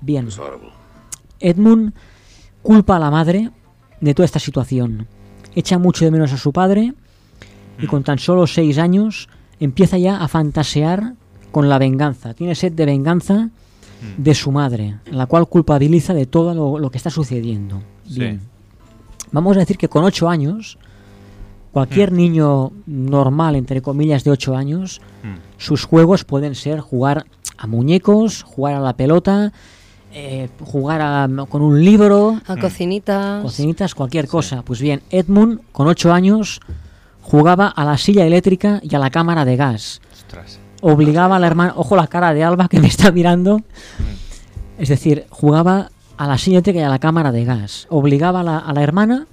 Bien. 0.00 0.28
Edmund 1.40 1.92
culpa 2.62 2.96
a 2.96 2.98
la 2.98 3.10
madre 3.10 3.50
de 4.00 4.14
toda 4.14 4.24
esta 4.24 4.38
situación. 4.38 5.06
Echa 5.54 5.78
mucho 5.78 6.04
de 6.04 6.10
menos 6.10 6.32
a 6.32 6.38
su 6.38 6.52
padre 6.52 6.94
y 7.78 7.86
con 7.86 8.02
tan 8.02 8.18
solo 8.18 8.46
seis 8.46 8.78
años 8.78 9.28
empieza 9.60 9.98
ya 9.98 10.18
a 10.18 10.28
fantasear 10.28 11.14
con 11.50 11.68
la 11.68 11.78
venganza. 11.78 12.34
Tiene 12.34 12.54
sed 12.54 12.72
de 12.72 12.86
venganza 12.86 13.50
de 14.16 14.34
su 14.34 14.50
madre, 14.50 14.96
la 15.06 15.26
cual 15.26 15.46
culpabiliza 15.46 16.14
de 16.14 16.26
todo 16.26 16.54
lo, 16.54 16.78
lo 16.78 16.90
que 16.90 16.98
está 16.98 17.10
sucediendo. 17.10 17.82
Sí. 18.08 18.20
Bien. 18.20 18.40
Vamos 19.30 19.56
a 19.56 19.60
decir 19.60 19.78
que 19.78 19.88
con 19.88 20.04
ocho 20.04 20.28
años, 20.28 20.78
cualquier 21.72 22.12
niño 22.12 22.72
normal, 22.86 23.56
entre 23.56 23.80
comillas, 23.82 24.24
de 24.24 24.30
ocho 24.30 24.54
años, 24.56 25.00
sus 25.56 25.84
juegos 25.84 26.24
pueden 26.24 26.54
ser 26.54 26.80
jugar 26.80 27.24
a 27.58 27.66
muñecos, 27.66 28.42
jugar 28.42 28.74
a 28.74 28.80
la 28.80 28.92
pelota, 28.96 29.52
eh, 30.12 30.48
jugar 30.64 31.00
a- 31.00 31.28
con 31.48 31.62
un 31.62 31.82
libro, 31.84 32.38
A 32.46 32.56
cocinitas. 32.56 33.42
cocinitas, 33.42 33.94
cualquier 33.94 34.28
cosa. 34.28 34.62
Pues 34.62 34.80
bien, 34.80 35.00
Edmund, 35.10 35.60
con 35.72 35.86
ocho 35.88 36.12
años, 36.12 36.60
jugaba 37.22 37.68
a 37.68 37.84
la 37.84 37.96
silla 37.96 38.26
eléctrica 38.26 38.80
y 38.82 38.94
a 38.94 38.98
la 38.98 39.10
cámara 39.10 39.44
de 39.44 39.56
gas. 39.56 40.00
Ostras. 40.12 40.58
obligaba 40.84 41.36
a 41.36 41.38
la 41.38 41.46
hermana, 41.46 41.74
ojo 41.76 41.94
la 41.94 42.08
cara 42.08 42.34
de 42.34 42.42
Alba 42.42 42.66
que 42.68 42.80
me 42.80 42.88
está 42.88 43.12
mirando, 43.12 43.60
es 44.78 44.88
decir, 44.88 45.26
jugaba 45.30 45.90
a 46.16 46.26
la 46.26 46.38
siguiente 46.38 46.72
que 46.72 46.82
a 46.82 46.88
la 46.88 46.98
cámara 46.98 47.30
de 47.30 47.44
gas, 47.44 47.86
obligaba 47.88 48.40
a 48.40 48.42
la, 48.42 48.58
a 48.58 48.72
la 48.72 48.82
hermana 48.82 49.26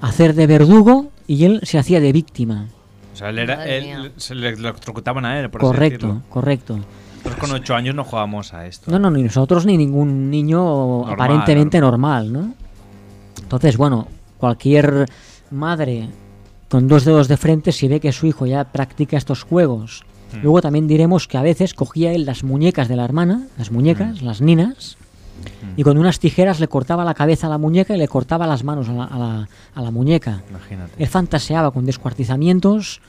a 0.00 0.08
hacer 0.08 0.34
de 0.34 0.48
verdugo 0.48 1.10
y 1.30 1.44
él 1.44 1.60
se 1.62 1.78
hacía 1.78 2.00
de 2.00 2.12
víctima. 2.12 2.66
O 3.12 3.16
sea, 3.16 3.30
él 3.30 3.38
era, 3.38 3.64
se 4.16 4.34
le 4.34 4.48
electrocutaban 4.48 5.24
a 5.24 5.38
él, 5.38 5.48
por 5.48 5.60
Correcto, 5.60 6.22
correcto. 6.28 6.80
Nosotros 7.18 7.36
con 7.36 7.52
8 7.52 7.74
años 7.76 7.94
no 7.94 8.02
jugábamos 8.02 8.52
a 8.52 8.66
esto. 8.66 8.90
No, 8.90 8.98
no, 8.98 9.12
ni 9.12 9.22
nosotros 9.22 9.64
ni 9.64 9.76
ningún 9.76 10.28
niño 10.28 11.06
aparentemente 11.06 11.80
normal, 11.80 12.32
¿no? 12.32 12.54
Entonces, 13.40 13.76
bueno, 13.76 14.08
cualquier 14.38 15.06
madre 15.52 16.08
con 16.68 16.88
dos 16.88 17.04
dedos 17.04 17.28
de 17.28 17.36
frente, 17.36 17.70
si 17.70 17.86
ve 17.86 18.00
que 18.00 18.10
su 18.10 18.26
hijo 18.26 18.46
ya 18.46 18.64
practica 18.64 19.16
estos 19.16 19.44
juegos, 19.44 20.04
Mm. 20.32 20.42
luego 20.42 20.62
también 20.62 20.86
diremos 20.86 21.26
que 21.26 21.38
a 21.38 21.42
veces 21.42 21.74
cogía 21.74 22.12
él 22.12 22.24
las 22.24 22.44
muñecas 22.44 22.88
de 22.88 22.96
la 22.96 23.04
hermana, 23.04 23.46
las 23.58 23.70
muñecas, 23.70 24.22
las 24.22 24.40
ninas, 24.40 24.96
y 25.76 25.82
con 25.82 25.96
unas 25.98 26.18
tijeras 26.18 26.60
le 26.60 26.68
cortaba 26.68 27.04
la 27.04 27.14
cabeza 27.14 27.46
a 27.46 27.50
la 27.50 27.58
muñeca 27.58 27.94
y 27.94 27.98
le 27.98 28.08
cortaba 28.08 28.46
las 28.46 28.64
manos 28.64 28.88
a 28.88 28.92
la, 28.92 29.04
a 29.04 29.18
la- 29.18 29.48
a 29.74 29.82
la 29.82 29.90
muñeca. 29.90 30.42
Imagínate. 30.50 30.92
Él 31.02 31.08
fantaseaba 31.08 31.70
con 31.70 31.86
descuartizamientos, 31.86 33.00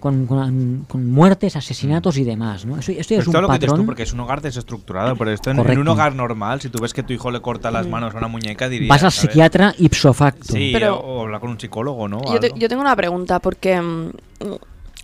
con, 0.00 0.26
con- 0.26 0.84
con 0.88 1.10
muertes, 1.10 1.54
asesinatos 1.54 2.16
y 2.18 2.24
demás, 2.24 2.64
¿no? 2.66 2.76
Esto 2.78 2.92
Pero 3.08 3.20
es 3.20 3.26
un 3.28 3.32
lo 3.34 3.40
que 3.48 3.52
dices 3.54 3.60
tú, 3.60 3.66
patrón. 3.70 3.86
porque 3.86 4.02
es 4.02 4.12
un 4.12 4.20
hogar 4.20 4.40
desestructurado. 4.40 5.14
Pero 5.16 5.30
esto 5.30 5.50
en, 5.52 5.58
en 5.60 5.78
un 5.78 5.86
hogar 5.88 6.14
normal, 6.16 6.60
si 6.60 6.70
tú 6.70 6.80
ves 6.82 6.92
que 6.92 7.04
tu 7.04 7.12
hijo 7.12 7.30
le 7.30 7.40
corta 7.40 7.70
las 7.70 7.86
manos 7.86 8.12
a 8.14 8.18
una 8.18 8.26
muñeca, 8.26 8.68
dirías. 8.68 8.88
Vas 8.88 9.04
al 9.04 9.12
¿sabes? 9.12 9.30
psiquiatra 9.30 9.74
ipso 9.78 10.12
facto. 10.12 10.52
Sí, 10.54 10.70
Pero- 10.72 10.96
o, 10.98 11.18
o 11.18 11.22
hablar 11.22 11.40
con 11.40 11.50
un 11.50 11.60
psicólogo, 11.60 12.08
¿no? 12.08 12.20
Yo, 12.32 12.40
te- 12.40 12.52
yo 12.56 12.68
tengo 12.68 12.82
una 12.82 12.96
pregunta 12.96 13.38
porque 13.38 13.80
mm, 13.80 14.10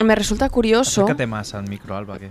me 0.05 0.15
resulta 0.17 0.49
curioso. 0.51 1.03
Acércate 1.03 1.27
más 1.29 1.55
al 1.55 1.69
micro, 1.69 1.97
Alba. 1.97 2.19
Que, 2.19 2.31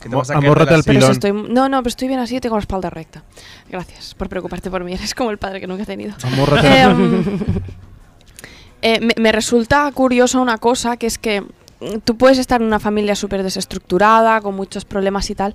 que 0.00 0.04
te 0.08 0.10
Mo- 0.10 0.18
vas 0.18 0.30
a 0.30 0.34
caer 0.34 0.42
de 0.42 0.48
amórrate 0.48 0.74
al 0.74 0.84
pilón. 0.84 1.10
estoy, 1.10 1.32
no, 1.32 1.68
no, 1.68 1.78
pero 1.82 1.88
estoy 1.88 2.08
bien 2.08 2.20
así 2.20 2.36
y 2.36 2.40
tengo 2.40 2.56
la 2.56 2.60
espalda 2.60 2.90
recta. 2.90 3.24
Gracias 3.68 4.14
por 4.14 4.28
preocuparte 4.28 4.70
por 4.70 4.84
mí. 4.84 4.92
Eres 4.94 5.14
como 5.14 5.30
el 5.30 5.38
padre 5.38 5.60
que 5.60 5.66
nunca 5.66 5.82
he 5.82 5.86
tenido. 5.86 6.14
Amórrate. 6.22 6.80
Em, 6.80 7.24
eh, 8.82 9.00
me, 9.00 9.14
me 9.16 9.32
resulta 9.32 9.90
curioso 9.92 10.40
una 10.40 10.58
cosa, 10.58 10.96
que 10.96 11.06
es 11.06 11.18
que 11.18 11.40
mm, 11.40 11.98
tú 12.04 12.16
puedes 12.16 12.38
estar 12.38 12.60
en 12.60 12.66
una 12.66 12.78
familia 12.78 13.14
súper 13.14 13.42
desestructurada, 13.42 14.40
con 14.40 14.54
muchos 14.54 14.84
problemas 14.84 15.28
y 15.30 15.34
tal, 15.34 15.54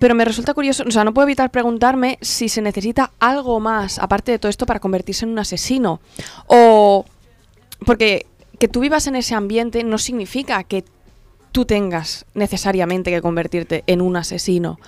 pero 0.00 0.14
me 0.14 0.24
resulta 0.24 0.52
curioso, 0.54 0.84
o 0.86 0.90
sea, 0.90 1.04
no 1.04 1.14
puedo 1.14 1.26
evitar 1.26 1.50
preguntarme 1.50 2.18
si 2.20 2.48
se 2.48 2.60
necesita 2.60 3.12
algo 3.20 3.60
más, 3.60 3.98
aparte 3.98 4.32
de 4.32 4.38
todo 4.38 4.50
esto, 4.50 4.66
para 4.66 4.80
convertirse 4.80 5.24
en 5.24 5.30
un 5.32 5.38
asesino. 5.38 6.00
O... 6.48 7.04
Porque 7.84 8.26
que 8.58 8.68
tú 8.68 8.80
vivas 8.80 9.06
en 9.06 9.16
ese 9.16 9.34
ambiente 9.34 9.84
no 9.84 9.98
significa 9.98 10.64
que 10.64 10.82
tú 11.56 11.64
tengas 11.64 12.26
necesariamente 12.34 13.10
que 13.10 13.22
convertirte 13.22 13.82
en 13.86 14.02
un 14.02 14.18
asesino. 14.18 14.78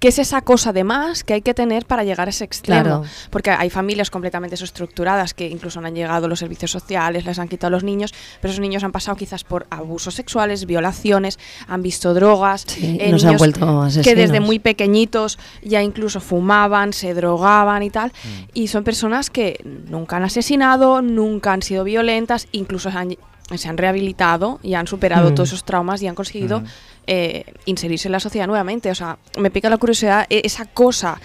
¿Qué 0.00 0.08
es 0.08 0.18
esa 0.18 0.42
cosa 0.42 0.70
de 0.74 0.84
más 0.84 1.24
que 1.24 1.32
hay 1.32 1.40
que 1.40 1.54
tener 1.54 1.86
para 1.86 2.04
llegar 2.04 2.28
a 2.28 2.30
ese 2.30 2.44
extremo? 2.44 2.82
Claro. 2.82 3.04
Porque 3.30 3.50
hay 3.50 3.70
familias 3.70 4.10
completamente 4.10 4.52
desestructuradas 4.52 5.32
que 5.32 5.48
incluso 5.48 5.80
no 5.80 5.86
han 5.86 5.94
llegado 5.94 6.28
los 6.28 6.38
servicios 6.40 6.70
sociales, 6.72 7.24
les 7.24 7.38
han 7.38 7.48
quitado 7.48 7.68
a 7.68 7.70
los 7.70 7.84
niños, 7.84 8.12
pero 8.42 8.52
esos 8.52 8.60
niños 8.60 8.84
han 8.84 8.92
pasado 8.92 9.16
quizás 9.16 9.44
por 9.44 9.66
abusos 9.70 10.14
sexuales, 10.14 10.66
violaciones, 10.66 11.38
han 11.68 11.80
visto 11.80 12.12
drogas, 12.12 12.66
Sí, 12.66 12.98
eh, 12.98 12.98
se 12.98 13.04
han 13.06 13.14
niños 13.14 13.38
vuelto 13.38 13.88
que 14.04 14.14
desde 14.14 14.40
muy 14.40 14.58
pequeñitos 14.58 15.38
ya 15.62 15.82
incluso 15.82 16.20
fumaban, 16.20 16.92
se 16.92 17.14
drogaban 17.14 17.82
y 17.82 17.88
tal, 17.88 18.10
Mm. 18.10 18.28
y 18.52 18.68
son 18.68 18.84
personas 18.84 19.30
que 19.30 19.58
nunca 19.64 20.18
han 20.18 20.24
asesinado, 20.24 21.00
nunca 21.00 21.54
han 21.54 21.62
sido 21.62 21.82
violentas, 21.82 22.46
incluso 22.52 22.90
han, 22.90 23.16
se 23.58 23.68
han 23.68 23.76
rehabilitado 23.78 24.58
y 24.62 24.74
han 24.74 24.86
superado 24.86 25.30
Mm. 25.30 25.34
todos 25.34 25.48
esos 25.50 25.64
traumas 25.64 26.02
y 26.02 26.06
han 26.08 26.14
conseguido 26.14 26.60
Mm. 26.60 26.64
eh, 27.06 27.44
inserirse 27.64 28.08
en 28.08 28.12
la 28.12 28.20
sociedad 28.20 28.46
nuevamente. 28.46 28.90
O 28.90 28.94
sea, 28.94 29.18
me 29.38 29.50
pica 29.50 29.68
la 29.70 29.78
curiosidad 29.78 30.26
e- 30.30 30.42
esa 30.44 30.64
cosa 30.66 31.20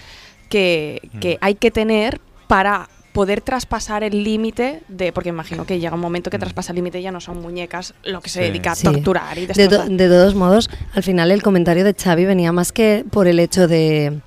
que, 0.50 1.10
que 1.20 1.38
hay 1.42 1.56
que 1.56 1.72
tener 1.72 2.20
para 2.48 2.90
poder 3.14 3.40
traspasar 3.42 4.04
el 4.04 4.24
límite 4.26 4.82
de 4.90 5.14
porque 5.14 5.30
imagino 5.30 5.66
que 5.66 5.80
llega 5.80 5.96
un 5.96 6.02
momento 6.02 6.30
que 6.30 6.38
traspasa 6.38 6.74
el 6.74 6.76
límite 6.76 7.00
y 7.00 7.04
ya 7.04 7.12
no 7.12 7.22
son 7.22 7.42
muñecas 7.42 7.94
lo 8.04 8.20
que 8.22 8.30
se 8.30 8.40
Sí. 8.40 8.46
dedica 8.48 8.72
a 8.74 8.76
Sí. 8.76 8.84
torturar 8.84 9.38
y 9.38 9.46
De, 9.46 9.68
to- 9.70 9.86
de 9.86 10.08
todos 10.10 10.36
modos, 10.36 10.70
al 10.94 11.02
final 11.04 11.32
el 11.32 11.42
comentario 11.42 11.86
de 11.86 11.94
Xavi 11.94 12.26
venía 12.26 12.52
más 12.52 12.72
que 12.74 13.06
por 13.10 13.28
el 13.28 13.40
hecho 13.40 13.70
de, 13.70 14.20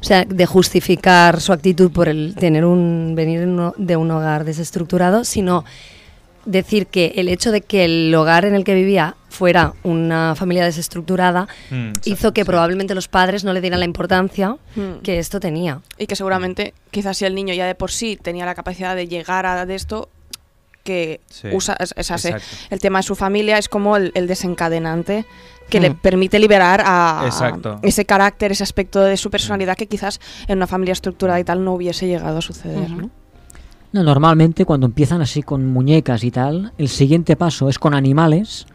o 0.00 0.04
sea, 0.04 0.24
de 0.24 0.46
justificar 0.46 1.40
su 1.40 1.52
actitud 1.52 1.90
por 1.90 2.08
el 2.08 2.36
tener 2.36 2.64
un 2.64 3.14
venir 3.16 3.40
de 3.76 3.96
un 3.96 4.10
hogar 4.12 4.44
desestructurado, 4.44 5.24
sino 5.24 5.64
decir 6.50 6.86
que 6.86 7.12
el 7.16 7.28
hecho 7.28 7.52
de 7.52 7.60
que 7.60 7.84
el 7.84 8.14
hogar 8.14 8.44
en 8.44 8.54
el 8.54 8.64
que 8.64 8.74
vivía 8.74 9.14
fuera 9.28 9.74
una 9.84 10.34
familia 10.34 10.64
desestructurada 10.64 11.46
Mm, 11.70 11.92
sí, 12.00 12.12
hizo 12.12 12.32
que 12.32 12.40
sí. 12.42 12.46
probablemente 12.46 12.94
los 12.94 13.06
padres 13.08 13.44
no 13.44 13.52
le 13.52 13.60
dieran 13.60 13.78
la 13.80 13.84
importancia 13.86 14.56
Mm. 14.74 15.00
que 15.02 15.18
esto 15.18 15.38
tenía. 15.40 15.80
Y 15.98 16.06
que 16.06 16.16
seguramente, 16.16 16.74
quizás 16.90 17.16
si 17.18 17.24
el 17.26 17.34
niño 17.34 17.54
ya 17.54 17.66
de 17.66 17.74
por 17.74 17.90
sí 17.90 18.18
tenía 18.20 18.46
la 18.46 18.54
capacidad 18.54 18.96
de 18.96 19.06
llegar 19.06 19.46
a 19.46 19.66
de 19.66 19.74
esto, 19.74 20.08
que 20.84 21.20
Sí, 21.28 21.48
usa 21.52 21.76
es- 21.78 21.92
es 21.96 22.10
así. 22.10 22.30
el 22.70 22.80
tema 22.80 23.00
de 23.00 23.02
su 23.02 23.14
familia 23.14 23.58
es 23.58 23.68
como 23.68 23.96
el, 23.96 24.10
el 24.14 24.26
desencadenante 24.26 25.26
que 25.68 25.80
le 25.80 25.90
Mm. 25.90 25.96
permite 25.98 26.38
liberar 26.38 26.82
a, 26.86 27.28
ese 27.82 28.06
carácter, 28.06 28.52
ese 28.52 28.62
aspecto 28.62 29.00
de 29.00 29.18
su 29.18 29.30
personalidad 29.30 29.76
que 29.76 29.86
quizás 29.86 30.18
en 30.46 30.56
una 30.56 30.66
familia 30.66 30.92
estructurada 30.92 31.38
y 31.38 31.44
tal 31.44 31.62
no 31.62 31.74
hubiese 31.74 32.06
llegado 32.06 32.38
a 32.38 32.40
suceder. 32.42 32.88
¿no? 32.88 33.10
No, 33.92 34.02
normalmente 34.02 34.64
cuando 34.64 34.86
empiezan 34.86 35.20
así 35.22 35.42
con 35.42 35.66
muñecas 35.66 36.22
y 36.24 36.30
tal, 36.30 36.72
el 36.78 36.88
siguiente 36.88 37.36
paso 37.36 37.68
es 37.68 37.78
con 37.78 37.94
animales 37.94 38.66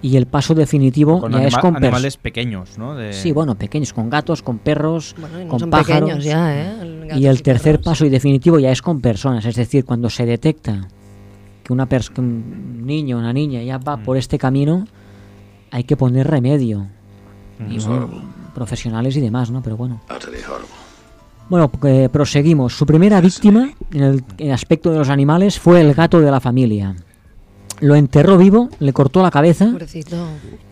y 0.00 0.16
el 0.16 0.26
paso 0.26 0.54
definitivo 0.54 1.20
Con 1.20 1.32
ya 1.32 1.44
es 1.46 1.56
con 1.56 1.76
animales 1.76 2.16
pequeños, 2.16 2.78
¿no? 2.78 2.94
De- 2.94 3.12
Sí, 3.12 3.32
bueno, 3.32 3.54
pequeños, 3.56 3.92
con 3.92 4.08
gatos, 4.10 4.42
con 4.42 4.58
perros, 4.58 5.14
Bueno, 5.18 5.40
y 5.40 5.44
no 5.44 5.50
con 5.50 5.60
son 5.60 5.70
pájaros. 5.70 6.08
pequeños 6.08 6.24
ya, 6.24 6.54
¿eh? 6.56 6.80
El 6.80 7.18
y 7.20 7.26
el 7.26 7.36
y 7.36 7.42
tercer 7.42 7.72
perros. 7.76 7.84
paso 7.84 8.06
y 8.06 8.08
definitivo 8.10 8.58
ya 8.58 8.70
es 8.70 8.80
con 8.82 9.00
personas, 9.00 9.44
es 9.44 9.54
decir, 9.56 9.84
cuando 9.84 10.08
se 10.10 10.24
detecta 10.26 10.88
que, 11.62 11.72
una 11.72 11.88
pers- 11.88 12.10
que 12.12 12.20
un 12.20 12.86
niño 12.86 13.16
o 13.16 13.20
una 13.20 13.32
niña 13.32 13.62
ya 13.62 13.78
va 13.78 13.96
Mm. 13.98 14.02
por 14.02 14.16
este 14.16 14.38
camino, 14.38 14.86
hay 15.70 15.84
que 15.84 15.96
poner 15.96 16.26
remedio. 16.26 16.86
Y 17.70 17.78
Ujú. 17.78 17.88
bueno, 17.88 18.10
profesionales 18.54 19.16
y 19.16 19.20
demás, 19.20 19.50
¿no? 19.50 19.62
Pero 19.62 19.76
bueno. 19.76 20.00
Utterly 20.14 20.38
horrible. 20.38 20.83
Bueno, 21.48 21.70
eh, 21.84 22.08
proseguimos. 22.10 22.76
Su 22.76 22.86
primera 22.86 23.20
víctima 23.20 23.70
en 23.92 24.02
el, 24.02 24.24
en 24.38 24.46
el 24.48 24.52
aspecto 24.52 24.90
de 24.90 24.98
los 24.98 25.08
animales 25.08 25.58
fue 25.58 25.80
el 25.80 25.94
gato 25.94 26.20
de 26.20 26.30
la 26.30 26.40
familia. 26.40 26.96
Lo 27.80 27.96
enterró 27.96 28.38
vivo, 28.38 28.70
le 28.78 28.92
cortó 28.92 29.22
la 29.22 29.30
cabeza 29.30 29.66
Pobrecito. 29.66 30.16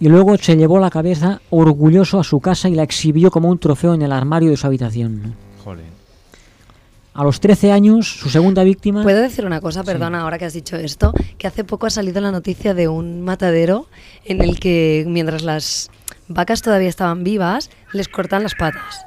y 0.00 0.08
luego 0.08 0.36
se 0.38 0.56
llevó 0.56 0.78
la 0.78 0.88
cabeza 0.88 1.40
orgulloso 1.50 2.20
a 2.20 2.24
su 2.24 2.40
casa 2.40 2.68
y 2.68 2.74
la 2.74 2.84
exhibió 2.84 3.30
como 3.30 3.48
un 3.48 3.58
trofeo 3.58 3.94
en 3.94 4.02
el 4.02 4.12
armario 4.12 4.50
de 4.50 4.56
su 4.56 4.66
habitación. 4.66 5.34
Joder. 5.64 5.84
A 7.14 7.24
los 7.24 7.40
13 7.40 7.72
años, 7.72 8.08
su 8.08 8.30
segunda 8.30 8.62
víctima... 8.64 9.02
¿Puedo 9.02 9.20
decir 9.20 9.44
una 9.44 9.60
cosa, 9.60 9.84
perdona, 9.84 10.22
ahora 10.22 10.38
que 10.38 10.46
has 10.46 10.54
dicho 10.54 10.76
esto? 10.76 11.12
Que 11.36 11.46
hace 11.46 11.62
poco 11.64 11.86
ha 11.86 11.90
salido 11.90 12.22
la 12.22 12.30
noticia 12.30 12.72
de 12.72 12.88
un 12.88 13.20
matadero 13.20 13.86
en 14.24 14.40
el 14.40 14.58
que 14.58 15.04
mientras 15.06 15.42
las 15.42 15.90
vacas 16.28 16.62
todavía 16.62 16.88
estaban 16.88 17.22
vivas, 17.22 17.68
les 17.92 18.08
cortan 18.08 18.44
las 18.44 18.54
patas. 18.54 19.04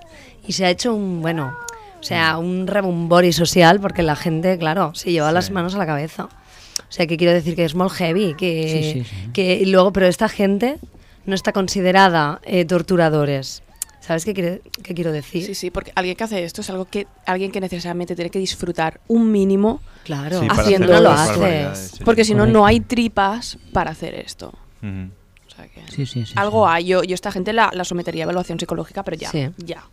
Y 0.48 0.54
se 0.54 0.66
ha 0.66 0.70
hecho 0.70 0.94
un, 0.94 1.22
bueno, 1.22 1.56
o 2.00 2.04
sea, 2.04 2.38
un 2.38 2.68
rebumbori 2.68 3.34
social 3.34 3.80
porque 3.80 4.04
la 4.04 4.16
gente, 4.16 4.58
claro, 4.58 4.94
se 4.96 5.12
lleva 5.12 5.32
las 5.32 5.52
manos 5.52 5.76
a 5.76 5.78
la 5.78 5.86
cabeza. 5.86 6.26
O 6.26 6.92
sea, 6.92 7.08
que 7.08 7.18
quiero 7.18 7.34
decir 7.34 7.56
que 7.56 7.66
es 7.66 7.74
muy 7.76 7.90
heavy, 7.90 8.36
que, 8.36 8.70
Sí, 8.94 9.00
sí, 9.04 9.10
sí. 9.10 9.32
que 9.34 9.56
y 9.56 9.66
luego, 9.66 9.92
pero 9.92 10.06
esta 10.08 10.30
gente 10.30 10.78
no 11.26 11.34
está 11.36 11.52
considerada 11.52 12.40
eh, 12.44 12.66
torturadores. 12.66 13.64
¿Sabes 14.02 14.24
qué, 14.24 14.36
quiere- 14.36 14.62
qué 14.84 14.94
quiero 14.94 15.12
decir? 15.12 15.44
Sí, 15.44 15.56
sí, 15.56 15.72
porque 15.72 15.92
alguien 15.96 16.16
que 16.16 16.24
hace 16.24 16.44
esto 16.44 16.62
es 16.62 16.70
algo 16.70 16.86
que 16.86 17.08
alguien 17.26 17.52
que 17.52 17.60
necesariamente 17.60 18.16
tiene 18.16 18.30
que 18.30 18.38
disfrutar 18.38 19.00
un 19.08 19.32
mínimo 19.32 19.82
Claro, 20.04 20.42
Sí, 20.42 20.48
para 20.48 20.62
haciendo 20.62 20.86
hacer 20.94 21.04
no 21.04 21.10
lo 21.10 21.16
las 21.16 21.30
haces. 21.32 21.92
sí, 21.98 22.04
porque 22.04 22.24
sí. 22.24 22.30
si 22.30 22.36
no 22.36 22.46
no 22.46 22.68
hay 22.68 22.82
tripas 22.82 23.58
para 23.74 23.90
hacer 23.92 24.14
esto. 24.14 24.54
Ujú. 24.84 25.10
O 25.48 25.50
sea 25.56 25.68
que 25.68 25.82
Sí, 25.92 26.06
sí, 26.06 26.24
sí, 26.28 26.34
algo 26.36 26.68
sí. 26.68 26.72
hay. 26.76 26.86
Yo, 26.86 27.02
yo 27.04 27.16
esta 27.16 27.32
gente 27.32 27.52
la, 27.52 27.72
la 27.74 27.84
sometería 27.84 28.24
a 28.24 28.26
evaluación 28.26 28.60
psicológica, 28.60 29.02
pero 29.02 29.18
ya, 29.18 29.32
Sí. 29.32 29.50
ya. 29.58 29.84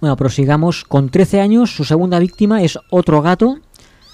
Bueno, 0.00 0.16
prosigamos. 0.16 0.84
Con 0.84 1.08
13 1.08 1.40
años, 1.40 1.70
su 1.74 1.84
segunda 1.84 2.18
víctima 2.18 2.62
es 2.62 2.78
otro 2.90 3.22
gato. 3.22 3.58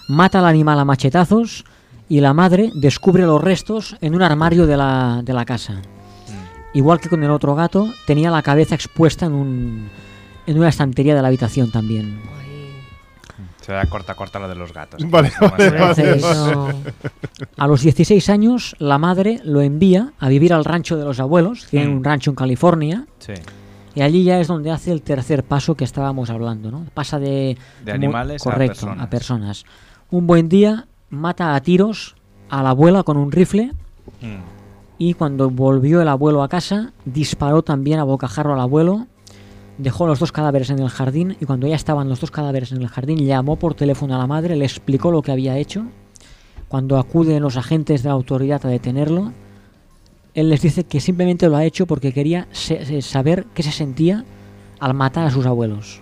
Mata 0.09 0.39
al 0.41 0.47
animal 0.47 0.79
a 0.79 0.85
machetazos 0.85 1.65
y 2.09 2.21
la 2.21 2.35
madre 2.35 2.71
descubre 2.75 3.25
los 3.25 3.43
restos 3.43 3.97
en 4.01 4.15
un 4.15 4.23
armario 4.23 4.67
de 4.67 4.77
la, 4.77 5.21
de 5.25 5.33
la 5.33 5.45
casa. 5.45 5.81
Igual 6.75 7.01
que 7.01 7.09
con 7.09 7.23
el 7.23 7.31
otro 7.31 7.55
gato, 7.55 7.89
tenía 8.07 8.31
la 8.31 8.43
cabeza 8.43 8.75
expuesta 8.75 9.27
en, 9.27 9.33
un, 9.33 9.89
en 10.47 10.59
una 10.59 10.69
estantería 10.69 11.15
de 11.15 11.23
la 11.23 11.29
habitación 11.29 11.71
también. 11.71 12.21
Se 13.63 13.73
da 13.73 13.87
corta, 13.87 14.15
corta 14.15 14.39
lo 14.39 14.47
de 14.49 14.57
los 14.57 14.75
gatos. 14.75 15.01
Vale, 15.09 15.33
más 15.41 15.97
vale. 15.97 16.21
A 17.57 17.67
los 17.67 17.81
16 17.81 18.29
años, 18.29 18.77
la 18.79 18.99
madre 18.99 19.41
lo 19.45 19.63
envía 19.63 20.13
a 20.19 20.29
vivir 20.29 20.53
al 20.53 20.67
rancho 20.67 20.97
de 20.99 21.05
los 21.05 21.19
abuelos. 21.19 21.67
Tienen 21.71 21.95
Mm. 21.95 21.97
un 21.97 22.05
rancho 22.05 22.31
en 22.31 22.37
California. 22.37 23.07
Sí. 23.21 23.33
Y 23.95 24.03
allí 24.03 24.25
ya 24.25 24.41
es 24.41 24.49
donde 24.49 24.71
hace 24.71 24.91
el 24.93 25.03
tercer 25.03 25.45
paso 25.45 25.75
que 25.77 25.85
estábamos 25.85 26.31
hablando, 26.31 26.71
¿no? 26.71 26.85
Pasa 26.95 27.19
de... 27.19 27.57
Animales 27.91 28.47
a 28.47 28.57
personas. 28.57 29.05
a 29.05 29.11
personas. 29.11 29.65
Un 30.11 30.27
buen 30.27 30.49
día 30.49 30.87
mata 31.11 31.55
a 31.55 31.61
tiros 31.61 32.17
a 32.51 32.63
la 32.63 32.71
abuela 32.71 33.03
con 33.03 33.17
un 33.17 33.31
rifle 33.33 33.73
Mm. 34.21 34.37
y 34.99 35.15
cuando 35.15 35.49
volvió 35.51 36.03
el 36.03 36.09
abuelo 36.09 36.43
a 36.43 36.49
casa, 36.49 36.93
disparó 37.05 37.63
también 37.63 37.99
a 37.99 38.05
bocajarro 38.05 38.53
al 38.53 38.61
abuelo, 38.61 39.07
dejó 39.79 40.07
los 40.07 40.19
dos 40.19 40.31
cadáveres 40.31 40.71
en 40.71 40.79
el 40.79 40.89
jardín 40.89 41.37
y 41.41 41.47
cuando 41.47 41.67
ya 41.67 41.75
estaban 41.75 42.09
los 42.09 42.21
dos 42.21 42.31
cadáveres 42.31 42.71
en 42.73 42.83
el 42.83 42.89
jardín, 42.89 43.19
llamó 43.25 43.57
por 43.57 43.75
teléfono 43.75 44.15
a 44.15 44.19
la 44.19 44.27
madre, 44.27 44.57
le 44.57 44.65
explicó 44.65 45.11
lo 45.11 45.23
que 45.23 45.33
había 45.33 45.57
hecho. 45.57 45.85
Cuando 46.69 46.99
acuden 46.99 47.43
los 47.43 47.57
agentes 47.57 48.03
de 48.03 48.09
la 48.09 48.15
autoridad 48.15 48.65
a 48.67 48.69
detenerlo, 48.69 49.33
él 50.35 50.49
les 50.51 50.61
dice 50.63 50.85
que 50.85 51.01
simplemente 51.01 51.49
lo 51.49 51.57
ha 51.57 51.65
hecho 51.65 51.87
porque 51.87 52.13
quería 52.13 52.49
se- 52.53 52.85
se- 52.85 53.03
saber 53.03 53.47
qué 53.55 53.63
se 53.63 53.73
sentía 53.73 54.25
al 54.81 54.95
matar 54.95 55.27
a 55.27 55.31
sus 55.31 55.47
abuelos. 55.47 56.01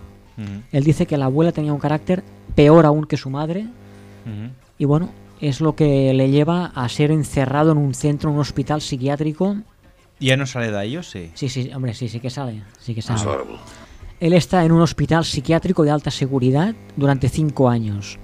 Él 0.73 0.83
dice 0.83 1.07
que 1.07 1.17
la 1.19 1.27
abuela 1.27 1.53
tenía 1.53 1.73
un 1.73 1.79
carácter 1.79 2.25
peor 2.57 2.85
aún 2.87 3.05
que 3.07 3.17
su 3.17 3.31
madre 3.31 3.67
y 4.79 4.85
bueno, 4.85 5.11
es 5.41 5.61
lo 5.61 5.75
que 5.77 6.13
le 6.15 6.31
lleva 6.31 6.67
a 6.75 6.89
ser 6.89 7.11
encerrado 7.11 7.73
en 7.73 7.79
un 7.79 7.95
centro, 7.95 8.31
en 8.31 8.35
un 8.37 8.41
hospital 8.41 8.81
psiquiátrico. 8.81 9.57
¿Y 10.19 10.27
ya 10.27 10.37
no 10.37 10.47
sale 10.47 10.71
de 10.71 10.79
ahí 10.79 10.97
o 10.97 11.03
sí? 11.03 11.31
Sí, 11.35 11.49
sí, 11.49 11.71
hombre, 11.75 11.95
sí, 11.95 12.09
sí 12.09 12.19
que 12.21 12.31
sale, 12.31 12.63
sí 12.81 12.95
que 12.95 13.03
sale. 13.03 13.21
horrible. 13.21 13.57
Él 14.21 14.33
está 14.35 14.65
en 14.65 14.71
un 14.73 14.81
hospital 14.81 15.25
psiquiátrico 15.25 15.83
de 15.83 15.91
alta 15.91 16.11
seguridad 16.13 16.75
durante 16.97 17.29
cinco 17.29 17.69
años. 17.69 18.19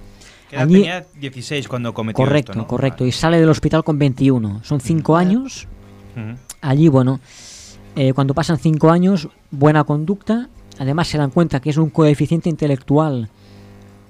Allí- 0.55 0.75
tenía 0.75 1.05
16 1.19 1.67
cuando 1.67 1.93
cometió 1.93 2.23
correcto, 2.23 2.53
esto, 2.53 2.61
¿no? 2.61 2.67
correcto, 2.67 3.05
y 3.05 3.11
sale 3.11 3.39
del 3.39 3.49
hospital 3.49 3.83
con 3.83 3.99
21. 3.99 4.63
Son 4.63 4.79
cinco 4.81 5.15
años. 5.17 5.67
Allí, 6.61 6.87
bueno, 6.87 7.19
eh, 7.95 8.13
cuando 8.13 8.33
pasan 8.33 8.57
cinco 8.57 8.89
años, 8.89 9.29
buena 9.51 9.83
conducta. 9.83 10.49
Además, 10.77 11.07
se 11.07 11.17
dan 11.17 11.31
cuenta 11.31 11.59
que 11.59 11.69
es 11.69 11.77
un 11.77 11.89
coeficiente 11.89 12.49
intelectual 12.49 13.29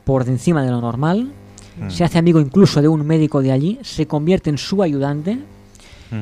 por 0.03 0.25
de 0.25 0.31
encima 0.31 0.63
de 0.63 0.71
lo 0.71 0.81
normal. 0.81 1.31
Mm. 1.79 1.89
Se 1.89 2.03
hace 2.03 2.17
amigo 2.17 2.39
incluso 2.39 2.81
de 2.81 2.87
un 2.87 3.05
médico 3.05 3.41
de 3.41 3.51
allí, 3.51 3.79
se 3.81 4.07
convierte 4.07 4.49
en 4.49 4.57
su 4.57 4.81
ayudante. 4.83 5.39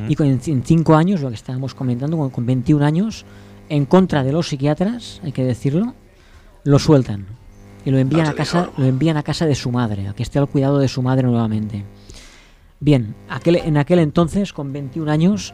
Y 0.09 0.15
con, 0.15 0.27
en 0.27 0.63
cinco 0.65 0.95
años, 0.95 1.21
lo 1.21 1.29
que 1.29 1.35
estábamos 1.35 1.73
comentando, 1.73 2.17
con, 2.17 2.29
con 2.29 2.45
21 2.45 2.83
años, 2.83 3.25
en 3.69 3.85
contra 3.85 4.21
de 4.21 4.33
los 4.33 4.49
psiquiatras, 4.49 5.21
hay 5.23 5.31
que 5.31 5.45
decirlo, 5.45 5.93
lo 6.65 6.77
sueltan. 6.77 7.25
Y 7.85 7.91
lo 7.91 7.97
envían 7.97 8.27
a 8.27 8.33
casa, 8.33 8.69
lo 8.75 8.85
envían 8.85 9.15
a 9.15 9.23
casa 9.23 9.45
de 9.45 9.55
su 9.55 9.71
madre, 9.71 10.09
a 10.09 10.13
que 10.13 10.23
esté 10.23 10.39
al 10.39 10.47
cuidado 10.47 10.79
de 10.79 10.89
su 10.89 11.01
madre 11.01 11.25
nuevamente. 11.25 11.85
Bien, 12.81 13.15
aquel, 13.29 13.55
en 13.55 13.77
aquel 13.77 13.99
entonces, 13.99 14.51
con 14.51 14.73
21 14.73 15.09
años, 15.09 15.53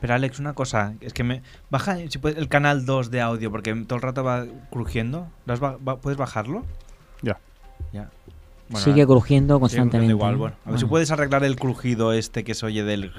Pero 0.00 0.14
Alex, 0.14 0.38
una 0.38 0.54
cosa, 0.54 0.94
es 1.00 1.12
que 1.12 1.24
me 1.24 1.42
baja 1.70 1.96
si 2.08 2.18
puedes, 2.18 2.38
el 2.38 2.48
canal 2.48 2.86
2 2.86 3.10
de 3.10 3.20
audio 3.20 3.50
porque 3.50 3.74
todo 3.74 3.96
el 3.96 4.02
rato 4.02 4.24
va 4.24 4.46
crujiendo. 4.70 5.28
¿Lo 5.46 5.52
has 5.52 5.60
ba- 5.60 5.76
ba- 5.80 6.00
¿Puedes 6.00 6.16
bajarlo? 6.18 6.64
Ya. 7.22 7.38
Ya. 7.92 8.10
Sigue 8.76 9.04
crujiendo 9.06 9.54
sigue 9.54 9.60
constantemente, 9.60 10.12
igual, 10.12 10.32
¿no? 10.34 10.38
bueno. 10.38 10.56
A 10.64 10.70
ver 10.70 10.78
si 10.78 10.84
Bueno. 10.84 10.90
puedes 10.90 11.10
arreglar 11.10 11.42
el 11.44 11.56
crujido 11.56 12.12
este 12.12 12.44
que 12.44 12.54
se 12.54 12.66
oye 12.66 12.84
del... 12.84 13.10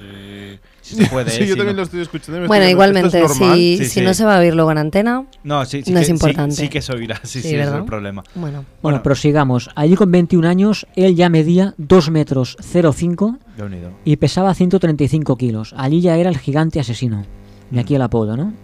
Si 0.80 0.94
se 0.96 1.06
puede, 1.06 1.30
Sí, 1.30 1.42
¿eh? 1.42 1.46
yo 1.46 1.52
Si 1.52 1.58
también 1.58 1.76
no- 1.76 1.80
lo 1.80 1.82
estoy 1.84 2.00
escuchando. 2.00 2.46
Bueno, 2.46 2.68
igualmente, 2.68 3.20
¿esto 3.20 3.32
es 3.32 3.36
si, 3.38 3.76
Sí, 3.78 3.84
si 3.84 3.90
sí. 3.90 4.00
no 4.00 4.14
se 4.14 4.24
va 4.24 4.36
a 4.36 4.40
oír 4.40 4.54
luego 4.54 4.72
en 4.72 4.78
antena, 4.78 5.26
No, 5.44 5.64
sí, 5.66 5.82
sí 5.82 5.90
no 5.90 5.96
que, 5.96 6.00
es 6.00 6.06
sí- 6.06 6.12
importante. 6.12 6.56
Sí, 6.56 6.68
que 6.68 6.80
se 6.80 6.92
oirá, 6.94 7.16
sí, 7.22 7.26
sí, 7.26 7.40
Sí, 7.42 7.48
ese 7.48 7.56
es 7.60 7.64
¿verdad? 7.66 7.78
el 7.80 7.84
problema. 7.84 8.24
Bueno. 8.34 8.64
Bueno, 8.82 9.02
prosigamos. 9.02 9.68
Allí 9.74 9.94
con 9.94 10.10
21 10.10 10.48
años, 10.48 10.86
él 10.96 11.14
ya 11.16 11.28
medía 11.28 11.74
2 11.76 12.10
metros 12.10 12.56
05 12.62 13.36
Ya 13.58 13.64
unido. 13.64 13.90
y 14.04 14.16
pesaba 14.16 14.54
135 14.54 15.36
kilos. 15.36 15.74
Allí 15.76 16.00
ya 16.00 16.16
era 16.16 16.30
el 16.30 16.38
gigante 16.38 16.80
asesino. 16.80 17.26
De 17.70 17.80
aquí 17.80 17.94
el 17.94 18.02
apodo, 18.02 18.36
¿no? 18.36 18.54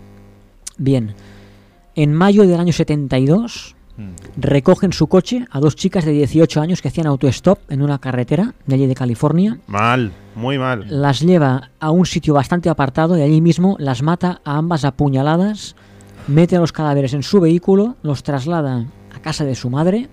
Bien. 0.78 1.14
En 1.94 2.14
mayo 2.14 2.46
del 2.46 2.60
año 2.60 2.72
72, 2.72 3.74
Mm. 3.98 4.10
recogen 4.36 4.92
su 4.92 5.08
coche 5.08 5.44
a 5.50 5.58
dos 5.58 5.74
chicas 5.74 6.04
de 6.04 6.12
18 6.12 6.60
años 6.60 6.80
que 6.80 6.86
hacían 6.86 7.08
autostop 7.08 7.58
en 7.68 7.82
una 7.82 7.98
carretera 7.98 8.54
de 8.64 8.76
allí 8.76 8.86
de 8.86 8.94
California. 8.94 9.58
Mal, 9.66 10.12
muy 10.36 10.56
mal. 10.56 10.86
Las 10.88 11.18
lleva 11.18 11.70
a 11.80 11.90
un 11.90 12.06
sitio 12.06 12.32
bastante 12.32 12.68
apartado 12.68 13.18
y 13.18 13.22
allí 13.22 13.40
mismo 13.40 13.74
las 13.80 14.02
mata 14.02 14.40
a 14.44 14.56
ambas 14.56 14.84
apuñaladas, 14.84 15.74
mete 16.28 16.54
a 16.54 16.60
los 16.60 16.70
cadáveres 16.70 17.12
en 17.12 17.24
su 17.24 17.40
vehículo, 17.40 17.96
los 18.04 18.22
traslada 18.22 18.86
a 19.12 19.18
casa 19.20 19.44
de 19.44 19.56
su 19.56 19.68
madre, 19.68 20.08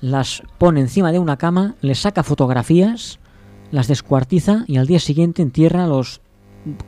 las 0.00 0.42
pone 0.56 0.80
encima 0.80 1.12
de 1.12 1.18
una 1.18 1.36
cama, 1.36 1.74
les 1.82 2.00
saca 2.00 2.22
fotografías, 2.22 3.18
las 3.70 3.86
descuartiza 3.86 4.64
y 4.66 4.78
al 4.78 4.86
día 4.86 4.98
siguiente 4.98 5.42
entierra 5.42 5.86
los 5.86 6.22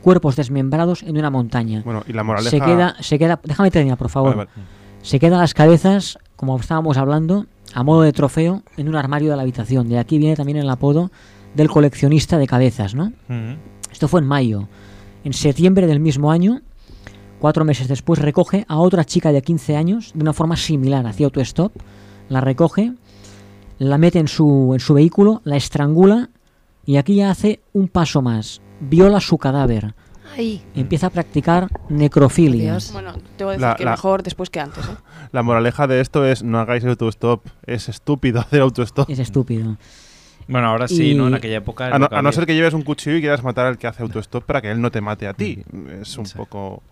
cuerpos 0.01 0.35
desmembrados 0.35 1.03
en 1.03 1.15
una 1.15 1.29
montaña. 1.29 1.83
Bueno, 1.85 2.03
y 2.07 2.13
la 2.13 2.23
moraleja... 2.23 2.49
Se 2.49 2.59
queda, 2.59 2.95
se 3.01 3.19
queda, 3.19 3.39
déjame 3.43 3.69
terminar, 3.69 3.99
por 3.99 4.09
favor. 4.09 4.35
Vale, 4.35 4.49
vale. 4.55 4.76
Se 5.07 5.19
quedan 5.19 5.39
las 5.39 5.53
cabezas, 5.53 6.19
como 6.35 6.59
estábamos 6.59 6.97
hablando, 6.97 7.45
a 7.73 7.81
modo 7.81 8.01
de 8.01 8.11
trofeo 8.11 8.63
en 8.75 8.89
un 8.89 8.97
armario 8.97 9.29
de 9.29 9.37
la 9.37 9.43
habitación. 9.43 9.87
De 9.87 9.99
aquí 9.99 10.17
viene 10.17 10.35
también 10.35 10.57
el 10.57 10.69
apodo 10.69 11.11
del 11.55 11.69
coleccionista 11.69 12.37
de 12.37 12.45
cabezas, 12.45 12.93
¿no? 12.93 13.13
Esto 13.89 14.09
fue 14.09 14.19
en 14.19 14.27
mayo. 14.27 14.67
En 15.23 15.31
septiembre 15.31 15.87
del 15.87 16.01
mismo 16.01 16.29
año, 16.29 16.59
cuatro 17.39 17.63
meses 17.63 17.87
después, 17.87 18.19
recoge 18.19 18.65
a 18.67 18.79
otra 18.79 19.05
chica 19.05 19.31
de 19.31 19.41
15 19.41 19.77
años 19.77 20.11
de 20.13 20.23
una 20.23 20.33
forma 20.33 20.57
similar, 20.57 21.07
hacía 21.07 21.27
autostop, 21.27 21.71
la 22.27 22.41
recoge, 22.41 22.91
la 23.79 23.97
mete 23.97 24.19
en 24.19 24.27
su, 24.27 24.71
en 24.73 24.81
su 24.81 24.93
vehículo, 24.93 25.39
la 25.45 25.55
estrangula 25.55 26.31
y 26.85 26.97
aquí 26.97 27.15
ya 27.15 27.31
hace 27.31 27.61
un 27.71 27.87
paso 27.87 28.21
más. 28.21 28.61
Viola 28.81 29.21
su 29.21 29.37
cadáver. 29.37 29.95
Ay. 30.37 30.61
Empieza 30.75 31.07
a 31.07 31.09
practicar 31.09 31.67
necrofilia. 31.89 32.77
Bueno, 32.93 33.13
te 33.37 33.43
voy 33.43 33.51
a 33.55 33.57
decir 33.57 33.67
La- 33.67 33.75
que 33.75 33.85
la- 33.85 33.91
mejor 33.91 34.23
después 34.23 34.49
que 34.49 34.59
antes. 34.59 34.85
¿eh? 34.85 34.89
La 35.31 35.43
moraleja 35.43 35.87
de 35.87 35.99
esto 35.99 36.25
es 36.25 36.43
no 36.43 36.59
hagáis 36.59 36.85
autostop. 36.85 37.45
Es 37.65 37.89
estúpido 37.89 38.39
hacer 38.41 38.61
autostop. 38.61 39.09
Es 39.09 39.19
estúpido. 39.19 39.77
Bueno, 40.47 40.67
ahora 40.69 40.87
sí, 40.87 41.13
¿no? 41.13 41.27
En 41.27 41.33
aquella 41.33 41.57
época... 41.57 41.87
A 41.87 41.99
no, 41.99 42.07
a 42.09 42.21
no 42.21 42.31
ser 42.31 42.45
que 42.45 42.55
lleves 42.55 42.73
un 42.73 42.83
cuchillo 42.83 43.17
y 43.17 43.19
quieras 43.19 43.43
matar 43.43 43.65
al 43.65 43.77
que 43.77 43.85
hace 43.87 44.01
autostop 44.03 44.45
para 44.45 44.61
que 44.61 44.71
él 44.71 44.79
no 44.79 44.91
te 44.91 45.01
mate 45.01 45.27
a 45.27 45.33
ti. 45.33 45.61
Es 46.01 46.17
un 46.17 46.25
poco 46.25 46.83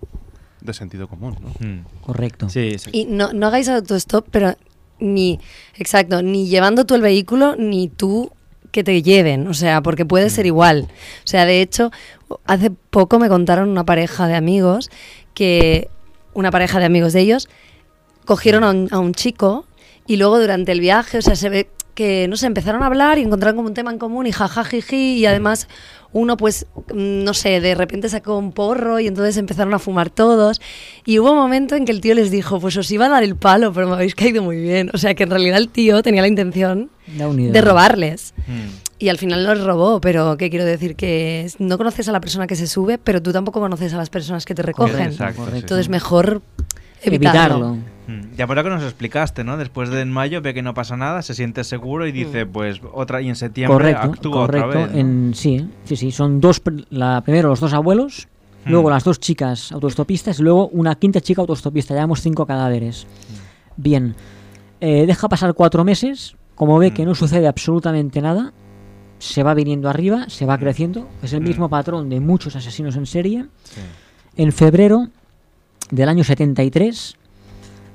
de 0.59 0.73
sentido 0.73 1.07
común, 1.07 1.37
¿no? 1.39 1.49
Mm. 1.65 1.85
Correcto. 2.01 2.49
Sí, 2.49 2.77
sí. 2.77 2.89
Y 2.91 3.05
no, 3.05 3.31
no 3.31 3.47
hagáis 3.47 3.69
autostop, 3.69 4.27
pero 4.29 4.55
ni, 4.99 5.39
exacto, 5.77 6.21
ni 6.21 6.47
llevando 6.49 6.85
tú 6.85 6.95
el 6.95 7.01
vehículo, 7.01 7.55
ni 7.55 7.87
tú 7.87 8.29
que 8.75 8.83
te 8.83 9.01
lleven, 9.01 9.47
o 9.47 9.53
sea, 9.53 9.81
porque 9.81 10.05
puede 10.05 10.29
ser 10.29 10.45
igual. 10.45 10.89
O 11.23 11.27
sea, 11.27 11.45
de 11.45 11.61
hecho, 11.61 11.91
hace 12.45 12.71
poco 12.71 13.19
me 13.19 13.29
contaron 13.29 13.69
una 13.69 13.85
pareja 13.85 14.27
de 14.27 14.35
amigos 14.35 14.91
que, 15.33 15.87
una 16.33 16.51
pareja 16.51 16.79
de 16.79 16.85
amigos 16.85 17.13
de 17.13 17.21
ellos, 17.21 17.47
cogieron 18.25 18.65
a 18.65 18.71
un, 18.71 18.89
a 18.91 18.99
un 18.99 19.13
chico 19.13 19.65
y 20.07 20.17
luego 20.17 20.41
durante 20.41 20.73
el 20.73 20.81
viaje, 20.81 21.19
o 21.19 21.21
sea, 21.21 21.37
se 21.37 21.47
ve 21.47 21.69
que, 21.95 22.27
no 22.27 22.37
sé, 22.37 22.45
empezaron 22.45 22.83
a 22.83 22.85
hablar 22.85 23.17
y 23.17 23.21
encontraron 23.21 23.55
como 23.55 23.69
un 23.69 23.73
tema 23.73 23.91
en 23.91 23.97
común 23.97 24.27
y 24.27 24.31
jajajiji 24.31 25.17
y 25.17 25.25
además 25.25 25.67
uno 26.11 26.37
pues, 26.37 26.67
mm, 26.93 27.23
no 27.23 27.33
sé, 27.33 27.59
de 27.59 27.75
repente 27.75 28.07
sacó 28.07 28.37
un 28.37 28.53
porro 28.53 28.99
y 28.99 29.07
entonces 29.07 29.35
empezaron 29.37 29.73
a 29.73 29.79
fumar 29.79 30.09
todos 30.09 30.61
y 31.05 31.19
hubo 31.19 31.31
un 31.31 31.37
momento 31.37 31.75
en 31.75 31.83
que 31.85 31.91
el 31.91 31.99
tío 31.99 32.15
les 32.15 32.31
dijo, 32.31 32.59
pues 32.59 32.77
os 32.77 32.89
iba 32.91 33.07
a 33.07 33.09
dar 33.09 33.23
el 33.23 33.35
palo, 33.35 33.73
pero 33.73 33.87
me 33.87 33.95
habéis 33.95 34.15
caído 34.15 34.41
muy 34.43 34.57
bien. 34.57 34.91
O 34.93 34.97
sea, 34.97 35.13
que 35.13 35.23
en 35.23 35.29
realidad 35.29 35.57
el 35.57 35.67
tío 35.67 36.03
tenía 36.03 36.21
la 36.21 36.27
intención 36.27 36.89
de 37.07 37.61
robarles. 37.61 38.33
Mm. 38.47 38.85
Y 38.97 39.09
al 39.09 39.17
final 39.17 39.43
los 39.43 39.61
robó, 39.61 39.99
pero 39.99 40.37
¿qué 40.37 40.49
quiero 40.49 40.63
decir? 40.63 40.95
Que 40.95 41.51
no 41.59 41.77
conoces 41.77 42.07
a 42.07 42.13
la 42.13 42.21
persona 42.21 42.47
que 42.47 42.55
se 42.55 42.65
sube, 42.65 42.97
pero 42.97 43.21
tú 43.21 43.33
tampoco 43.33 43.59
conoces 43.59 43.93
a 43.93 43.97
las 43.97 44.09
personas 44.09 44.45
que 44.45 44.55
te 44.55 44.61
recogen. 44.61 45.07
Exacto, 45.07 45.43
sí, 45.45 45.51
sí. 45.51 45.57
Entonces 45.57 45.89
mejor 45.89 46.41
evitarlo. 47.01 47.73
Mm, 47.73 47.83
Ya 48.37 48.47
por 48.47 48.55
lo 48.55 48.63
que 48.63 48.69
nos 48.69 48.83
explicaste, 48.83 49.43
¿no? 49.43 49.57
Después 49.57 49.89
de 49.89 50.01
en 50.01 50.11
mayo 50.11 50.41
ve 50.41 50.53
que 50.53 50.61
no 50.61 50.73
pasa 50.73 50.95
nada, 50.95 51.21
se 51.21 51.33
siente 51.33 51.63
seguro 51.63 52.07
y 52.07 52.11
dice, 52.11 52.45
pues 52.45 52.79
otra, 52.93 53.21
y 53.21 53.29
en 53.29 53.35
septiembre 53.35 53.73
Correcto, 53.73 54.07
actúa 54.07 54.31
correcto. 54.45 54.67
otra 54.69 54.79
vez. 54.81 54.91
¿no? 54.93 54.99
en, 54.99 55.33
sí, 55.33 55.67
sí, 55.85 55.95
sí. 55.95 56.11
Son 56.11 56.39
dos, 56.39 56.61
la, 56.89 57.21
primero 57.21 57.49
los 57.49 57.59
dos 57.59 57.73
abuelos, 57.73 58.27
Hmm. 58.65 58.71
luego 58.71 58.89
las 58.89 59.03
dos 59.03 59.19
chicas 59.19 59.71
autostopistas 59.71 60.39
y 60.39 60.43
luego 60.43 60.67
una 60.69 60.95
quinta 60.95 61.21
chica 61.21 61.41
autostopista. 61.41 61.93
Llevamos 61.93 62.21
cinco 62.21 62.45
cadáveres. 62.45 63.05
Bien. 63.77 64.15
Eh, 64.81 65.05
deja 65.05 65.29
pasar 65.29 65.53
cuatro 65.53 65.83
meses. 65.83 66.35
Como 66.55 66.77
ve 66.79 66.91
que 66.91 67.05
no 67.05 67.15
sucede 67.15 67.47
absolutamente 67.47 68.21
nada, 68.21 68.53
se 69.19 69.43
va 69.43 69.53
viniendo 69.53 69.89
arriba, 69.89 70.29
se 70.29 70.45
va 70.45 70.57
creciendo. 70.57 71.07
Es 71.21 71.33
el 71.33 71.41
mismo 71.41 71.69
patrón 71.69 72.09
de 72.09 72.19
muchos 72.19 72.55
asesinos 72.55 72.95
en 72.95 73.05
serie. 73.05 73.45
En 74.37 74.51
febrero 74.51 75.09
del 75.91 76.09
año 76.09 76.23
73 76.23 77.17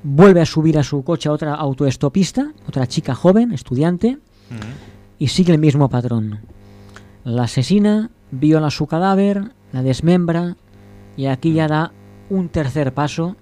vuelve 0.03 0.41
a 0.41 0.47
subir 0.47 0.79
a 0.79 0.83
su 0.83 1.03
coche 1.05 1.29
a 1.29 1.33
otra 1.33 1.55
autoestopista, 1.55 2.53
otra 2.67 2.87
chica 2.87 3.15
joven, 3.15 3.53
estudiante, 3.53 4.19
y 5.19 5.29
sigue 5.29 5.53
el 5.53 5.59
mismo 5.59 5.89
patrón. 5.89 6.41
La 7.25 7.45
asesina, 7.45 8.11
viola 8.31 8.71
su 8.71 8.87
cadáver, 8.87 9.53
la 9.73 9.83
desmembra, 9.83 10.57
y 11.17 11.27
aquí 11.27 11.53
ya 11.53 11.69
da 11.69 11.93
un 12.31 12.49
tercer 12.49 12.95
paso 12.95 13.37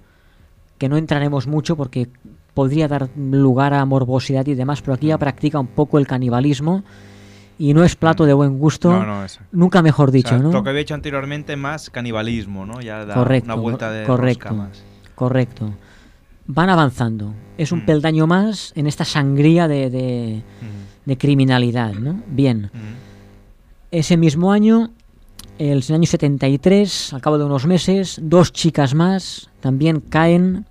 que 0.78 0.88
no 0.88 0.96
entraremos 0.96 1.46
mucho 1.46 1.76
porque 1.76 2.08
podría 2.54 2.88
dar 2.88 3.08
lugar 3.16 3.74
a 3.74 3.84
morbosidad 3.84 4.46
y 4.46 4.54
demás, 4.54 4.82
pero 4.82 4.94
aquí 4.94 5.08
ya 5.08 5.18
practica 5.18 5.60
un 5.60 5.68
poco 5.68 5.98
el 5.98 6.06
canibalismo 6.06 6.82
y 7.58 7.74
no 7.74 7.84
es 7.84 7.96
plato 7.96 8.24
de 8.24 8.32
buen 8.32 8.58
gusto, 8.58 8.90
No, 8.92 9.04
no, 9.04 9.26
nunca 9.52 9.82
mejor 9.82 10.08
O 10.08 10.12
dicho, 10.12 10.30
sea, 10.30 10.38
¿no? 10.38 10.52
Lo 10.52 10.62
que 10.62 10.70
había 10.70 10.82
hecho 10.82 10.94
anteriormente 10.94 11.56
más 11.56 11.90
canibalismo, 11.90 12.66
¿no? 12.66 12.80
Ya 12.80 13.04
da 13.04 13.14
correcto, 13.14 13.46
una 13.46 13.54
vuelta 13.54 13.90
de 13.90 14.04
correcto, 14.06 14.54
más. 14.54 14.82
correcto. 15.14 15.72
Van 16.48 16.68
avanzando. 16.70 17.32
Es 17.56 17.70
Mm. 17.70 17.74
un 17.76 17.86
peldaño 17.86 18.26
más 18.26 18.72
en 18.74 18.86
esta 18.88 19.04
sangría 19.04 19.68
de, 19.68 19.90
de, 19.90 20.42
de 21.04 21.18
criminalidad, 21.18 21.92
¿no? 21.94 22.20
Bien. 22.26 22.70
Mm. 22.72 22.78
Ese 23.92 24.16
mismo 24.16 24.50
año 24.50 24.90
el 25.58 25.82
año 25.90 26.06
73, 26.06 27.12
al 27.14 27.20
cabo 27.20 27.36
de 27.36 27.44
unos 27.44 27.66
meses, 27.66 28.18
dos 28.22 28.52
chicas 28.52 28.94
más 28.94 29.50
también 29.60 30.00
caen 30.00 30.66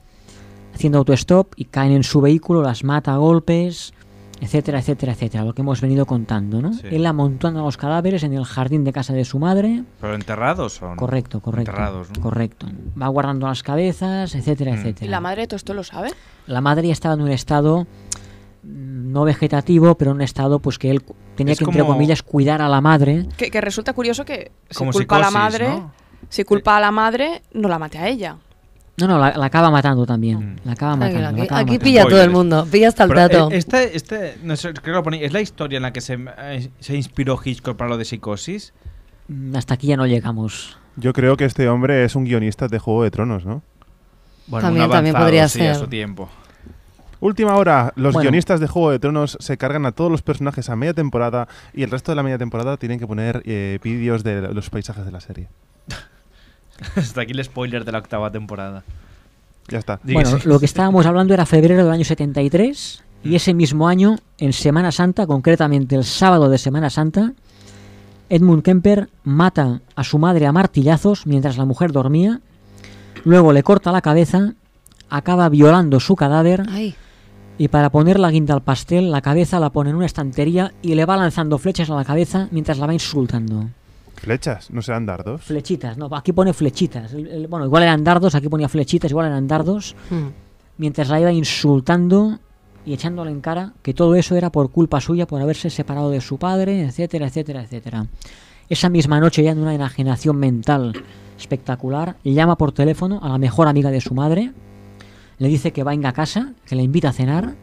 haciendo 0.73 0.99
autostop 0.99 1.53
y 1.57 1.65
caen 1.65 1.91
en 1.91 2.03
su 2.03 2.21
vehículo, 2.21 2.61
las 2.61 2.84
mata 2.86 3.13
a 3.13 3.17
golpes, 3.17 3.93
etcétera, 4.42 4.80
etcétera, 4.80 5.14
etcétera, 5.14 5.44
lo 5.44 5.54
que 5.54 5.62
hemos 5.62 5.82
venido 5.82 6.06
contando, 6.06 6.62
¿no? 6.62 6.74
Sí. 6.74 6.88
Él 6.92 7.06
amontona 7.06 7.62
los 7.62 7.78
cadáveres 7.78 8.24
en 8.24 8.34
el 8.34 8.46
jardín 8.46 8.84
de 8.84 8.94
casa 8.94 9.14
de 9.14 9.26
su 9.26 9.40
madre. 9.40 9.84
¿Pero 10.00 10.14
enterrados 10.16 10.82
no? 10.82 10.96
Correcto, 10.96 11.40
correcto. 11.40 11.72
Enterrados, 11.72 12.10
¿no? 12.16 12.22
Correcto. 12.22 12.68
Va 13.02 13.08
guardando 13.08 13.48
las 13.48 13.64
cabezas, 13.64 14.36
etcétera, 14.36 14.72
Mm. 14.72 14.76
etcétera. 14.76 15.06
¿Y 15.06 15.10
la 15.10 15.20
madre 15.20 15.42
de 15.44 15.48
todo 15.48 15.58
esto 15.58 15.74
lo 15.74 15.84
sabe? 15.84 16.10
La 16.46 16.62
madre 16.62 16.90
estaba 16.92 17.16
en 17.16 17.22
un 17.22 17.32
estado 17.32 17.88
mm, 18.64 19.12
no 19.12 19.24
vegetativo, 19.24 19.96
pero 19.96 20.12
en 20.12 20.18
un 20.18 20.22
estado 20.22 20.60
pues 20.60 20.78
que 20.78 20.92
él 20.92 21.02
tenía 21.36 21.54
Es 21.54 21.60
que, 21.60 21.66
entre 21.66 21.84
comillas, 21.86 22.22
cuidar 22.24 22.62
a 22.62 22.70
la 22.70 22.82
madre. 22.82 23.28
Que, 23.38 23.50
que 23.52 23.62
resulta 23.62 23.94
curioso 23.94 24.26
que 24.26 24.52
si 24.70 24.78
Como 24.78 24.92
culpa 24.92 25.18
a 25.18 25.20
la 25.20 25.32
madre, 25.32 25.70
¿no? 25.70 25.92
si 26.30 26.44
culpa 26.44 26.78
a 26.78 26.80
la 26.80 26.92
madre, 26.92 27.42
no 27.54 27.68
la 27.70 27.80
mate 27.80 27.98
a 27.98 28.08
ella. 28.08 28.38
No, 29.00 29.08
no, 29.08 29.20
la, 29.20 29.38
la 29.38 29.45
acaba 29.45 29.70
matando 29.70 30.06
también. 30.08 30.54
Mm. 30.54 30.56
La 30.66 30.72
acaba 30.72 30.95
matando. 30.95 31.22
la 31.22 31.30
aquí, 31.30 31.41
acaba 31.41 31.62
aquí 31.62 31.72
matando. 31.74 31.84
pilla 31.86 32.06
todo 32.08 32.22
el 32.24 32.30
mundo, 32.32 32.68
pilla 32.72 32.88
hasta 32.88 33.04
el 33.04 33.10
Pero, 33.10 33.28
plato. 33.30 33.52
eh, 33.52 33.58
Este, 33.58 33.95
este, 33.95 34.38
no 34.43 34.56
sé, 34.56 34.70
creo 34.74 34.82
que 34.84 34.91
lo 34.91 35.04
ponía- 35.04 35.22
es 35.22 35.34
la 35.34 35.41
historia 35.41 35.78
en 35.78 35.84
la 35.84 35.93
que 35.93 36.02
se, 36.02 36.18
eh, 36.39 36.70
se 36.80 36.95
inspiró 36.95 37.39
Hitchcock 37.43 37.78
para 37.78 37.89
lo 37.91 37.98
de 37.98 38.06
psicosis. 38.06 38.74
Mm, 39.28 39.56
Hasta 39.56 39.76
aquí 39.76 39.88
ya 39.88 39.98
no 39.98 40.08
llegamos. 40.08 40.78
Yo 40.95 41.14
creo 41.14 41.38
que 41.38 41.45
este 41.45 41.70
hombre 41.70 42.06
es 42.06 42.16
un 42.16 42.24
guionista 42.26 42.68
de 42.68 42.80
Juego 42.80 43.04
de 43.04 43.12
Tronos, 43.12 43.45
¿no? 43.45 43.62
Bueno, 44.48 44.66
También- 44.68 44.86
un 44.86 44.91
también 44.91 45.16
avanzado, 45.16 45.26
podría 45.26 45.48
sí, 45.48 45.60
a 45.62 45.74
ser. 45.74 45.76
su 45.76 45.88
tiempo. 45.88 46.30
Última 47.20 47.56
hora, 47.56 47.93
los 47.95 48.14
Bueno. 48.14 48.30
guionistas 48.30 48.60
de 48.60 48.68
Juego 48.68 48.91
de 48.91 49.00
Tronos 49.00 49.38
se 49.39 49.58
cargan 49.58 49.86
a 49.86 49.91
todos 49.91 50.10
los 50.10 50.22
personajes 50.24 50.70
a 50.70 50.76
media 50.76 50.93
temporada 50.93 51.48
y 51.74 51.84
el 51.84 51.91
resto 51.91 52.12
de 52.12 52.16
la 52.16 52.24
media 52.24 52.38
temporada 52.39 52.78
tienen 52.78 53.00
que 53.00 53.06
poner 53.08 53.41
eh, 53.45 53.78
vídeos 53.84 54.24
de 54.24 54.54
los 54.54 54.70
paisajes 54.72 55.06
de 55.06 55.12
la 55.12 55.20
serie. 55.20 55.50
Hasta 56.95 57.21
aquí 57.21 57.32
el 57.34 57.43
spoiler 57.43 57.86
de 57.86 57.91
la 57.91 57.99
octava 57.99 58.32
temporada. 58.32 58.84
Ya 59.67 59.80
está. 59.80 59.99
Bueno, 60.03 60.38
lo 60.45 60.59
que 60.59 60.65
estábamos 60.65 61.05
hablando 61.05 61.34
era 61.34 61.45
febrero 61.45 61.84
del 61.84 61.93
año 61.93 62.05
73 62.05 63.03
y 63.23 63.36
ese 63.36 63.53
mismo 63.53 63.88
año, 63.88 64.17
en 64.38 64.53
Semana 64.53 64.91
Santa, 64.91 65.28
concretamente 65.28 65.95
el 65.95 66.05
sábado 66.05 66.49
de 66.49 66.57
Semana 66.57 66.89
Santa, 66.89 67.34
Edmund 68.30 68.63
Kemper 68.63 69.09
mata 69.23 69.82
a 69.95 70.03
su 70.03 70.19
madre 70.19 70.45
a 70.45 70.51
martillazos 70.51 71.28
mientras 71.28 71.57
la 71.57 71.65
mujer 71.65 71.91
dormía, 71.91 72.39
luego 73.25 73.51
le 73.51 73.63
corta 73.63 73.91
la 73.91 74.01
cabeza, 74.01 74.53
acaba 75.09 75.49
violando 75.49 75.99
su 75.99 76.15
cadáver 76.15 76.63
Ay, 76.69 76.95
y 77.57 77.69
para 77.69 77.89
poner 77.89 78.19
la 78.19 78.32
guinda 78.32 78.53
al 78.53 78.61
pastel, 78.61 79.11
la 79.11 79.21
cabeza 79.21 79.59
la 79.59 79.71
pone 79.71 79.89
en 79.89 79.95
una 79.95 80.05
estantería 80.05 80.73
y 80.82 80.95
le 80.95 81.05
va 81.05 81.17
lanzando 81.17 81.57
flechas 81.57 81.89
a 81.89 81.95
la 81.95 82.05
cabeza 82.05 82.47
mientras 82.51 82.78
la 82.78 82.86
va 82.86 82.93
insultando. 82.93 83.69
Flechas, 84.18 84.72
no 84.72 84.82
serán 84.82 85.05
dardos. 85.05 85.41
Flechitas, 85.43 85.97
no, 85.97 86.09
aquí 86.15 86.34
pone 86.34 86.53
flechitas. 86.53 87.13
El- 87.13 87.28
el- 87.28 87.47
bueno, 87.47 87.65
igual 87.65 87.84
eran 87.84 88.03
dardos, 88.03 88.36
aquí 88.36 88.49
ponía 88.49 88.68
flechitas, 88.68 89.09
igual 89.11 89.28
eran 89.28 89.47
dardos. 89.47 89.95
mm. 90.09 90.28
Mientras 90.80 91.09
la 91.09 91.20
iba 91.20 91.32
insultando 91.32 92.39
y 92.86 92.93
echándole 92.93 93.32
en 93.32 93.41
cara 93.41 93.74
que 93.82 93.93
todo 93.93 94.15
eso 94.15 94.36
era 94.36 94.51
por 94.51 94.70
culpa 94.72 95.01
suya, 95.01 95.26
por 95.28 95.41
haberse 95.41 95.70
separado 95.70 96.09
de 96.09 96.22
su 96.22 96.38
padre, 96.38 96.84
etcétera, 96.84 97.28
etcétera, 97.28 97.63
etcétera. 97.63 98.05
Esa 98.70 98.89
misma 98.89 99.20
noche, 99.20 99.43
ya 99.43 99.51
en 99.51 99.59
una 99.59 99.74
enajenación 99.74 100.38
mental 100.38 100.93
espectacular, 101.38 102.18
llama 102.24 102.57
por 102.57 102.72
teléfono 102.74 103.20
a 103.24 103.30
la 103.30 103.38
mejor 103.38 103.68
amiga 103.68 103.91
de 103.91 104.01
su 104.01 104.13
madre, 104.13 104.51
le 105.39 105.47
dice 105.47 105.72
que 105.72 105.84
venga 105.84 106.09
a 106.09 106.13
casa, 106.13 106.53
que 106.65 106.76
la 106.76 106.82
invita 106.82 107.09
a 107.09 107.13
cenar. 107.13 107.55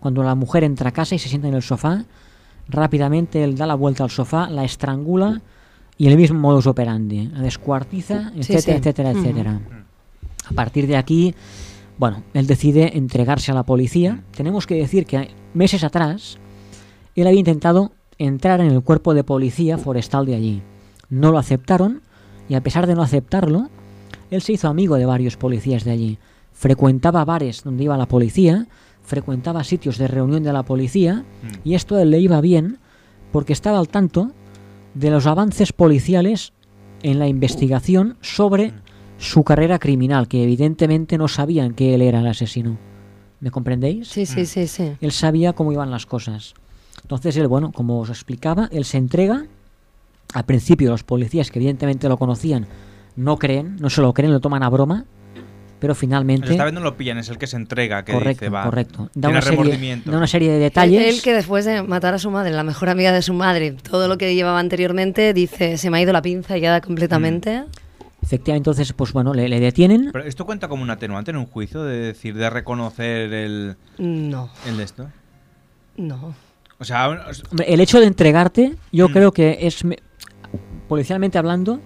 Cuando 0.00 0.22
la 0.22 0.34
mujer 0.34 0.62
entra 0.64 0.90
a 0.90 0.92
casa 0.92 1.14
y 1.14 1.18
se 1.18 1.28
sienta 1.28 1.48
en 1.48 1.54
el 1.54 1.62
sofá, 1.62 2.04
rápidamente 2.68 3.42
él 3.44 3.56
da 3.56 3.66
la 3.66 3.74
vuelta 3.74 4.04
al 4.04 4.10
sofá, 4.10 4.48
la 4.50 4.64
estrangula 4.64 5.40
y 5.98 6.06
el 6.08 6.16
mismo 6.16 6.38
modus 6.38 6.66
operandi, 6.66 7.28
la 7.28 7.40
descuartiza, 7.40 8.30
Sí, 8.34 8.40
etcétera, 8.52 8.60
sí. 8.62 8.70
etcétera, 8.72 9.10
etcétera. 9.12 9.60
A 10.48 10.52
partir 10.52 10.86
de 10.86 10.96
aquí, 10.96 11.34
bueno, 11.98 12.22
él 12.34 12.46
decide 12.46 12.96
entregarse 12.96 13.50
a 13.50 13.54
la 13.54 13.62
policía. 13.64 14.22
Tenemos 14.36 14.66
que 14.66 14.74
decir 14.76 15.06
que 15.06 15.30
meses 15.54 15.82
atrás 15.84 16.38
él 17.14 17.26
había 17.26 17.40
intentado 17.40 17.92
entrar 18.18 18.60
en 18.60 18.70
el 18.70 18.82
cuerpo 18.82 19.14
de 19.14 19.24
policía 19.24 19.78
forestal 19.78 20.26
de 20.26 20.34
allí. 20.34 20.62
No 21.08 21.32
lo 21.32 21.38
aceptaron 21.38 22.02
y 22.48 22.54
a 22.54 22.60
pesar 22.62 22.86
de 22.86 22.94
no 22.94 23.02
aceptarlo, 23.02 23.68
él 24.30 24.42
se 24.42 24.52
hizo 24.52 24.68
amigo 24.68 24.96
de 24.96 25.06
varios 25.06 25.36
policías 25.36 25.84
de 25.84 25.92
allí. 25.92 26.18
Frecuentaba 26.52 27.24
bares 27.24 27.62
donde 27.64 27.84
iba 27.84 27.96
la 27.96 28.06
policía, 28.06 28.66
frecuentaba 29.02 29.64
sitios 29.64 29.98
de 29.98 30.08
reunión 30.08 30.42
de 30.42 30.52
la 30.52 30.62
policía 30.64 31.24
y 31.64 31.74
esto 31.74 31.96
a 31.96 32.02
él 32.02 32.10
le 32.10 32.20
iba 32.20 32.40
bien 32.40 32.78
porque 33.32 33.52
estaba 33.52 33.78
al 33.78 33.88
tanto 33.88 34.32
de 34.96 35.10
los 35.10 35.26
avances 35.26 35.72
policiales 35.72 36.52
en 37.02 37.18
la 37.18 37.28
investigación 37.28 38.16
sobre 38.22 38.72
su 39.18 39.44
carrera 39.44 39.78
criminal, 39.78 40.26
que 40.26 40.42
evidentemente 40.42 41.18
no 41.18 41.28
sabían 41.28 41.74
que 41.74 41.94
él 41.94 42.02
era 42.02 42.20
el 42.20 42.26
asesino. 42.26 42.78
¿Me 43.40 43.50
comprendéis? 43.50 44.08
Sí, 44.08 44.24
sí, 44.24 44.46
sí, 44.46 44.66
sí. 44.66 44.92
Él 45.00 45.12
sabía 45.12 45.52
cómo 45.52 45.72
iban 45.72 45.90
las 45.90 46.06
cosas. 46.06 46.54
Entonces 47.02 47.36
él, 47.36 47.46
bueno, 47.46 47.72
como 47.72 48.00
os 48.00 48.08
explicaba, 48.08 48.68
él 48.72 48.84
se 48.84 48.96
entrega. 48.96 49.46
Al 50.32 50.44
principio 50.44 50.90
los 50.90 51.04
policías, 51.04 51.50
que 51.50 51.58
evidentemente 51.58 52.08
lo 52.08 52.16
conocían, 52.16 52.66
no 53.16 53.38
creen, 53.38 53.76
no 53.78 53.90
se 53.90 54.00
lo 54.00 54.12
creen, 54.14 54.32
lo 54.32 54.40
toman 54.40 54.62
a 54.62 54.70
broma. 54.70 55.04
Pero 55.78 55.94
finalmente... 55.94 56.50
Esta 56.50 56.64
vez 56.64 56.72
no 56.72 56.80
lo 56.80 56.96
pillan, 56.96 57.18
es 57.18 57.28
el 57.28 57.36
que 57.38 57.46
se 57.46 57.56
entrega, 57.56 58.04
que 58.04 58.12
correcto, 58.12 58.44
dice, 58.46 58.48
va. 58.48 58.64
correcto. 58.64 59.10
Da 59.14 59.28
tiene 59.28 59.28
una, 59.30 59.42
serie, 59.42 59.56
remordimiento. 59.58 60.10
da 60.10 60.16
una 60.16 60.26
serie 60.26 60.50
de 60.50 60.58
detalles. 60.58 61.14
Él 61.14 61.22
que 61.22 61.34
después 61.34 61.64
de 61.66 61.82
matar 61.82 62.14
a 62.14 62.18
su 62.18 62.30
madre, 62.30 62.50
la 62.52 62.62
mejor 62.64 62.88
amiga 62.88 63.12
de 63.12 63.20
su 63.22 63.34
madre, 63.34 63.72
todo 63.72 64.08
lo 64.08 64.16
que 64.16 64.34
llevaba 64.34 64.58
anteriormente, 64.58 65.34
dice, 65.34 65.76
se 65.76 65.90
me 65.90 65.98
ha 65.98 66.02
ido 66.02 66.12
la 66.14 66.22
pinza 66.22 66.56
ya 66.56 66.80
completamente. 66.80 67.64
Efectivamente, 68.22 68.70
entonces, 68.70 68.92
pues 68.94 69.12
bueno, 69.12 69.34
le, 69.34 69.48
le 69.48 69.60
detienen. 69.60 70.08
Pero 70.12 70.24
esto 70.24 70.46
cuenta 70.46 70.66
como 70.66 70.82
un 70.82 70.90
atenuante 70.90 71.30
en 71.30 71.36
un 71.36 71.46
juicio, 71.46 71.84
de 71.84 71.98
decir, 71.98 72.34
de 72.34 72.48
reconocer 72.50 73.32
el, 73.32 73.76
No, 73.98 74.50
el 74.66 74.78
de 74.78 74.82
esto. 74.82 75.08
no. 75.96 76.34
O 76.78 76.84
sea, 76.84 77.08
el 77.66 77.80
hecho 77.80 78.00
de 78.00 78.06
entregarte, 78.06 78.68
Mm. 78.70 78.74
yo 78.96 79.08
creo 79.10 79.32
que 79.32 79.58
es, 79.62 79.84
me- 79.84 79.98
policialmente 80.88 81.38
hablando, 81.38 81.80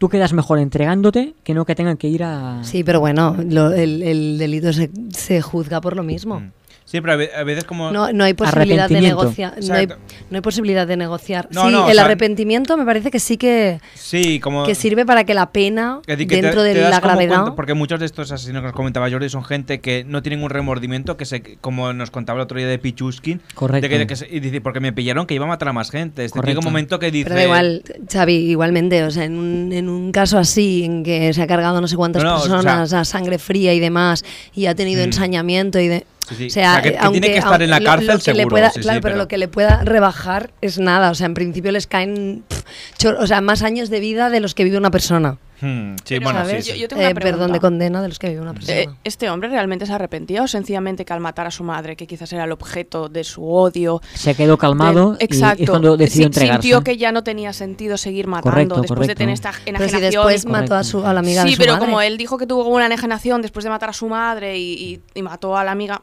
tú 0.00 0.08
quedas 0.08 0.32
mejor 0.32 0.58
entregándote 0.58 1.34
que 1.44 1.52
no 1.52 1.66
que 1.66 1.74
tengan 1.74 1.98
que 1.98 2.08
ir 2.08 2.24
a... 2.24 2.64
Sí, 2.64 2.82
pero 2.82 3.00
bueno, 3.00 3.36
lo- 3.46 3.70
el, 3.74 4.02
el 4.02 4.38
delito 4.38 4.72
se, 4.72 4.90
se 5.10 5.42
juzga 5.42 5.82
por 5.82 5.94
lo 5.94 6.02
mismo. 6.02 6.42
Siempre 6.90 7.12
a 7.12 7.16
ve- 7.16 7.30
a 7.36 7.44
veces 7.44 7.62
como... 7.64 7.92
No, 7.92 8.12
no 8.12 8.24
hay 8.24 8.34
posibilidad 8.34 8.88
de 8.88 8.96
Arrepentimiento. 8.96 9.22
negociar. 9.22 9.54
No 9.64 9.74
hay, 9.74 9.84
Exacto. 9.84 10.04
no 10.30 10.36
hay 10.36 10.40
posibilidad 10.42 10.86
de 10.88 10.96
negociar. 10.96 11.48
No, 11.52 11.66
sí, 11.66 11.72
no, 11.72 11.84
o 11.86 11.88
el 11.88 11.94
sea- 11.94 12.04
arrepentimiento 12.04 12.76
me 12.76 12.84
parece 12.84 13.10
que 13.12 13.20
sí 13.20 13.36
que, 13.36 13.80
Sí, 13.94 14.40
como... 14.40 14.64
que 14.66 14.74
sirve 14.74 15.06
para 15.06 15.22
que 15.24 15.34
la 15.34 15.52
pena, 15.52 16.00
que 16.04 16.16
dentro 16.16 16.62
te 16.62 16.74
de 16.74 16.80
la 16.90 16.98
gravedad. 17.00 17.36
cuenta- 17.42 17.54
porque 17.54 17.74
muchos 17.74 18.00
de 18.00 18.06
estos 18.06 18.32
asesinos 18.32 18.62
que 18.62 18.68
os 18.68 18.74
comentaba 18.74 19.08
Jordi 19.08 19.28
son 19.28 19.44
gente 19.44 19.80
que 19.80 20.04
no 20.04 20.20
tienen 20.22 20.42
un 20.42 20.50
remordimiento, 20.50 21.16
que 21.16 21.24
se, 21.26 21.42
como 21.60 21.92
nos 21.92 22.10
contaba 22.10 22.38
el 22.40 22.42
otro 22.44 22.58
día 22.58 22.66
de 22.66 22.78
Pichuskin, 22.78 23.40
Correcto. 23.54 23.82
de 23.84 23.88
que, 23.88 23.98
de 23.98 24.06
que 24.08 24.16
se- 24.16 24.28
y 24.28 24.40
dice, 24.40 24.60
porque 24.60 24.80
me 24.80 24.92
pillaron 24.92 25.26
que 25.26 25.34
iba 25.34 25.44
a 25.44 25.48
matar 25.48 25.68
a 25.68 25.72
más 25.72 25.90
gente. 25.92 26.24
Este 26.24 26.38
Correcto. 26.38 26.58
un 26.60 26.64
momento 26.64 26.98
que 26.98 27.10
dice... 27.12 27.28
Pero 27.28 27.40
igual, 27.42 27.82
Xavi, 28.12 28.34
igualmente, 28.50 29.04
o 29.04 29.10
sea, 29.12 29.24
en 29.24 29.36
un, 29.38 29.72
en 29.72 29.88
un 29.88 30.10
caso 30.10 30.38
así, 30.38 30.82
en 30.84 31.04
que 31.04 31.32
se 31.32 31.40
ha 31.42 31.46
cargado 31.46 31.80
no 31.80 31.86
sé 31.86 31.96
cuántas 31.96 32.24
No, 32.24 32.30
no, 32.30 32.36
o 32.36 32.40
sea- 32.40 32.50
personas 32.56 32.92
a 32.92 33.04
sangre 33.04 33.38
fría 33.38 33.72
y 33.74 33.80
demás, 33.80 34.24
y 34.54 34.66
ha 34.66 34.74
tenido 34.74 35.02
Mm. 35.02 35.04
ensañamiento 35.04 35.78
y 35.78 35.88
de... 35.88 36.06
Sí, 36.30 36.34
sí. 36.36 36.46
O 36.46 36.50
sea, 36.50 36.70
O 36.70 36.72
sea, 36.74 36.82
que- 36.82 36.88
eh, 36.88 36.92
que 36.92 36.98
tiene 36.98 37.06
aunque- 37.06 37.20
que 37.32 37.38
estar 37.38 37.62
en 37.62 37.70
la 37.70 37.80
lo- 37.80 37.86
cárcel 37.86 38.06
lo 38.08 38.14
le 38.14 38.20
seguro, 38.20 38.48
pueda- 38.48 38.70
sí, 38.70 38.74
sí, 38.76 38.80
claro, 38.80 39.00
pero 39.00 39.12
pero- 39.14 39.22
lo 39.24 39.28
que 39.28 39.38
le 39.38 39.48
pueda 39.48 39.82
rebajar 39.84 40.50
es 40.62 40.78
nada. 40.78 41.10
O 41.10 41.14
sea, 41.14 41.26
en 41.26 41.34
principio 41.34 41.72
les 41.72 41.86
caen 41.86 42.44
pff, 42.48 42.62
chor- 42.98 43.16
o 43.20 43.26
sea, 43.26 43.40
más 43.40 43.62
años 43.62 43.90
de 43.90 44.00
vida 44.00 44.30
de 44.30 44.40
los 44.40 44.54
que 44.54 44.64
vive 44.64 44.78
una 44.78 44.90
persona. 44.90 45.36
Hmm, 45.62 45.96
sí, 45.96 46.02
Pero, 46.14 46.22
bueno, 46.22 46.38
¿sabes? 46.38 46.64
sí, 46.64 46.70
sí. 46.72 46.78
Yo- 46.78 46.82
yo 46.84 46.88
tengo 46.88 47.02
una 47.02 47.10
Eh, 47.10 47.14
perdón, 47.14 47.32
pregunta. 47.32 47.52
de 47.52 47.60
condena 47.60 48.00
de 48.00 48.08
los 48.08 48.18
que 48.18 48.30
vive 48.30 48.40
una 48.40 48.54
persona. 48.54 48.78
Eh, 48.78 48.88
¿Este 49.04 49.28
hombre 49.28 49.50
realmente 49.50 49.84
se 49.84 49.92
arrepentía 49.92 50.42
o 50.42 50.48
sencillamente 50.48 51.04
que 51.04 51.12
al 51.12 51.20
matar 51.20 51.46
a 51.46 51.50
su 51.50 51.64
madre, 51.64 51.96
que 51.96 52.06
quizás 52.06 52.32
era 52.32 52.44
el 52.44 52.52
objeto 52.52 53.10
de 53.10 53.24
su 53.24 53.44
odio? 53.46 54.00
Se 54.14 54.34
quedó 54.34 54.56
calmado 54.56 55.16
de- 55.16 55.18
y 55.20 55.24
exacto, 55.26 55.62
es 55.64 55.68
cuando 55.68 55.98
decidió 55.98 56.22
si- 56.22 56.26
entregarse. 56.28 56.62
Sintió 56.62 56.82
que 56.82 56.96
ya 56.96 57.12
no 57.12 57.22
tenía 57.24 57.52
sentido 57.52 57.98
seguir 57.98 58.26
matando 58.26 58.50
Correcto, 58.50 58.74
después 58.80 58.88
de 58.88 58.96
correcto. 59.04 59.18
tener 59.18 59.34
esta 59.34 59.50
pero 59.50 59.62
si 59.64 59.68
enajenación. 59.70 60.00
después 60.02 60.44
y- 60.44 60.48
mató 60.48 60.74
a, 60.76 60.82
su, 60.84 61.04
a 61.04 61.12
la 61.12 61.20
amiga 61.20 61.42
de 61.44 61.50
sí, 61.50 61.56
su 61.56 61.60
pero 61.60 61.74
madre. 61.74 61.84
como 61.84 62.00
él 62.00 62.16
dijo 62.16 62.38
que 62.38 62.46
tuvo 62.46 62.64
una 62.66 62.86
enajenación 62.86 63.42
después 63.42 63.62
de 63.64 63.68
matar 63.68 63.90
a 63.90 63.92
su 63.92 64.08
madre 64.08 64.56
y, 64.56 64.72
y- 64.72 65.00
y 65.14 65.20
mató 65.22 65.58
a 65.58 65.64
la 65.64 65.72
amiga, 65.72 66.00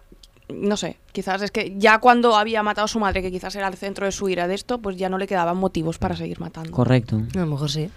no 0.49 0.77
sé, 0.77 0.97
quizás 1.11 1.41
es 1.41 1.51
que 1.51 1.75
ya 1.77 1.99
cuando 1.99 2.35
había 2.35 2.63
matado 2.63 2.85
a 2.85 2.87
su 2.87 2.99
madre, 2.99 3.21
que 3.21 3.31
quizás 3.31 3.55
era 3.55 3.67
el 3.67 3.75
centro 3.75 4.05
de 4.05 4.11
su 4.11 4.29
ira 4.29 4.47
de 4.47 4.55
esto, 4.55 4.79
pues 4.79 4.95
ya 4.97 5.09
no 5.09 5.17
le 5.17 5.27
quedaban 5.27 5.57
motivos 5.57 5.97
para 5.97 6.15
seguir 6.15 6.39
matando. 6.39 6.71
Correcto. 6.71 7.21
A 7.35 7.39
lo 7.39 7.47
mejor 7.47 7.69
sí. 7.69 7.89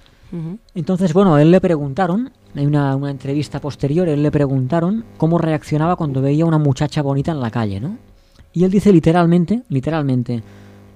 Entonces, 0.75 1.13
bueno, 1.13 1.39
él 1.39 1.51
le 1.51 1.61
preguntaron, 1.61 2.31
hay 2.55 2.65
una, 2.65 2.95
una 2.95 3.11
entrevista 3.11 3.61
posterior, 3.61 4.09
él 4.09 4.23
le 4.23 4.31
preguntaron 4.31 5.05
cómo 5.17 5.39
reaccionaba 5.39 5.97
cuando 5.97 6.23
veía 6.23 6.45
a 6.45 6.47
una 6.47 6.59
muchacha 6.59 7.03
bonita 7.03 7.33
en 7.33 7.41
la 7.41 7.51
calle, 7.51 7.81
¿no? 7.81 7.99
Y 8.53 8.65
él 8.65 8.71
dice 8.71 8.93
literalmente, 8.93 9.63
literalmente, 9.69 10.43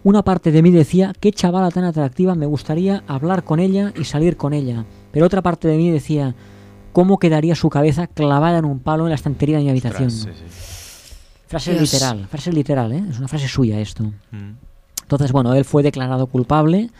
una 0.04 0.22
parte 0.22 0.52
de 0.52 0.62
mí 0.62 0.70
decía, 0.70 1.12
qué 1.18 1.32
chavala 1.32 1.70
tan 1.70 1.84
atractiva, 1.84 2.34
me 2.34 2.46
gustaría 2.46 3.02
hablar 3.08 3.42
con 3.42 3.58
ella 3.58 3.92
y 3.98 4.04
salir 4.04 4.36
con 4.36 4.52
ella. 4.52 4.84
Pero 5.10 5.26
otra 5.26 5.42
parte 5.42 5.66
de 5.66 5.76
mí 5.78 5.90
decía, 5.90 6.34
¿cómo 6.92 7.18
quedaría 7.18 7.54
su 7.54 7.70
cabeza 7.70 8.06
clavada 8.06 8.58
en 8.58 8.66
un 8.66 8.80
palo 8.80 9.04
en 9.04 9.10
la 9.10 9.16
estantería 9.16 9.58
de 9.58 9.64
mi 9.64 9.70
habitación? 9.70 10.08
Ostras, 10.08 10.36
sí, 10.36 10.44
sí. 10.48 10.73
Frase 11.46 11.72
Dios. 11.72 11.92
literal, 11.92 12.26
frase 12.28 12.52
literal, 12.52 12.92
¿eh? 12.92 13.04
Es 13.10 13.18
una 13.18 13.28
frase 13.28 13.48
suya 13.48 13.80
esto. 13.80 14.04
Mm. 14.30 14.52
Entonces, 15.02 15.32
bueno, 15.32 15.54
él 15.54 15.64
fue 15.64 15.82
declarado 15.82 16.26
culpable 16.26 16.90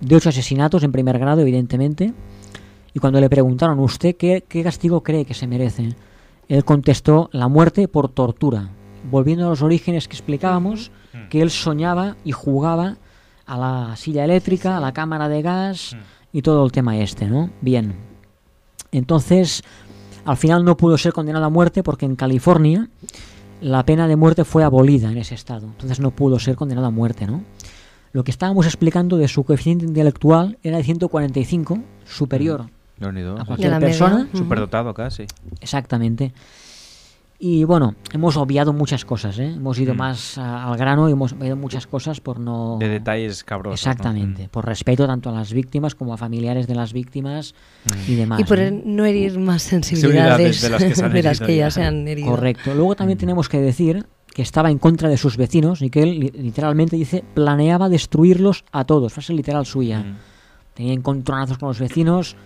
de 0.00 0.16
ocho 0.16 0.28
asesinatos 0.28 0.82
en 0.82 0.92
primer 0.92 1.18
grado, 1.18 1.40
evidentemente. 1.40 2.12
Y 2.92 2.98
cuando 2.98 3.20
le 3.20 3.30
preguntaron, 3.30 3.78
¿usted 3.78 4.16
qué, 4.16 4.44
qué 4.46 4.62
castigo 4.62 5.02
cree 5.02 5.24
que 5.24 5.34
se 5.34 5.46
merece? 5.46 5.94
Él 6.48 6.64
contestó, 6.64 7.30
la 7.32 7.48
muerte 7.48 7.88
por 7.88 8.08
tortura. 8.08 8.70
Volviendo 9.10 9.46
a 9.46 9.50
los 9.50 9.62
orígenes 9.62 10.08
que 10.08 10.16
explicábamos, 10.16 10.90
que 11.30 11.40
él 11.40 11.50
soñaba 11.50 12.16
y 12.24 12.32
jugaba 12.32 12.98
a 13.46 13.56
la 13.56 13.96
silla 13.96 14.24
eléctrica, 14.24 14.76
a 14.76 14.80
la 14.80 14.92
cámara 14.92 15.28
de 15.28 15.42
gas 15.42 15.96
y 16.32 16.42
todo 16.42 16.64
el 16.64 16.72
tema 16.72 16.98
este, 16.98 17.26
¿no? 17.26 17.50
Bien. 17.60 17.94
Entonces, 18.92 19.62
al 20.24 20.36
final 20.36 20.64
no 20.64 20.76
pudo 20.76 20.98
ser 20.98 21.12
condenado 21.12 21.46
a 21.46 21.50
muerte 21.50 21.82
porque 21.82 22.06
en 22.06 22.16
California 22.16 22.88
la 23.60 23.84
pena 23.84 24.08
de 24.08 24.16
muerte 24.16 24.44
fue 24.44 24.64
abolida 24.64 25.10
en 25.10 25.18
ese 25.18 25.34
estado. 25.34 25.66
Entonces 25.66 26.00
no 26.00 26.10
pudo 26.10 26.38
ser 26.38 26.56
condenado 26.56 26.86
a 26.86 26.90
muerte, 26.90 27.26
¿no? 27.26 27.44
Lo 28.12 28.24
que 28.24 28.30
estábamos 28.30 28.66
explicando 28.66 29.16
de 29.16 29.28
su 29.28 29.44
coeficiente 29.44 29.84
intelectual 29.84 30.58
era 30.62 30.78
de 30.78 30.82
145, 30.82 31.78
superior 32.04 32.66
Leonido, 32.98 33.36
a 33.36 33.40
sí. 33.40 33.46
cualquier 33.46 33.78
persona. 33.78 34.28
Superdotado 34.34 34.92
casi. 34.94 35.26
Exactamente. 35.60 36.32
Y 37.42 37.64
bueno, 37.64 37.94
hemos 38.12 38.36
obviado 38.36 38.74
muchas 38.74 39.06
cosas, 39.06 39.38
¿eh? 39.38 39.54
Hemos 39.56 39.78
ido 39.78 39.94
Mm. 39.94 39.96
más 39.96 40.36
a- 40.36 40.64
al 40.70 40.76
grano 40.76 41.08
y 41.08 41.12
hemos 41.12 41.32
obviado 41.32 41.56
muchas 41.56 41.86
cosas 41.86 42.20
por 42.20 42.38
no... 42.38 42.76
De 42.78 42.86
detalles 42.88 43.44
cabrosos. 43.44 43.86
¿no? 43.86 43.90
Exactamente, 43.92 44.48
por 44.50 44.66
respeto 44.66 45.06
tanto 45.06 45.30
a 45.30 45.32
las 45.32 45.50
víctimas 45.54 45.94
como 45.94 46.12
a 46.12 46.18
familiares 46.18 46.66
de 46.66 46.74
las 46.74 46.92
víctimas 46.92 47.54
y 48.06 48.14
demás. 48.14 48.40
Y 48.40 48.44
por 48.44 48.58
¿no? 48.58 48.82
no 48.84 49.04
herir 49.06 49.38
más 49.38 49.62
Sensibilidades 49.62 50.60
de 50.60 50.68
las 50.68 50.84
que 50.84 50.94
se 50.94 51.02
han 51.04 51.12
de 51.14 51.22
las 51.22 51.38
herido 51.40 51.46
que 51.46 51.56
ya 51.56 51.64
ya. 51.66 51.70
se 51.70 51.82
han 51.82 52.06
herido. 52.06 52.28
Correcto. 52.28 52.74
Luego 52.74 52.94
también 52.94 53.18
tenemos 53.18 53.48
que 53.48 53.58
decir 53.58 54.04
que 54.34 54.42
estaba 54.42 54.70
en 54.70 54.78
contra 54.78 55.08
de 55.08 55.16
sus 55.16 55.38
vecinos 55.38 55.80
y 55.80 55.88
que 55.88 56.02
él 56.02 56.20
li- 56.20 56.32
literalmente 56.36 56.96
dice 56.96 57.24
planeaba 57.32 57.88
destruirlos 57.88 58.66
a 58.70 58.84
todos. 58.84 59.14
Frase 59.14 59.32
literal 59.32 59.64
suya. 59.64 60.04
Tenía 60.74 60.92
encontronazos 60.92 61.56
con 61.56 61.68
los 61.68 61.80
vecinos. 61.80 62.36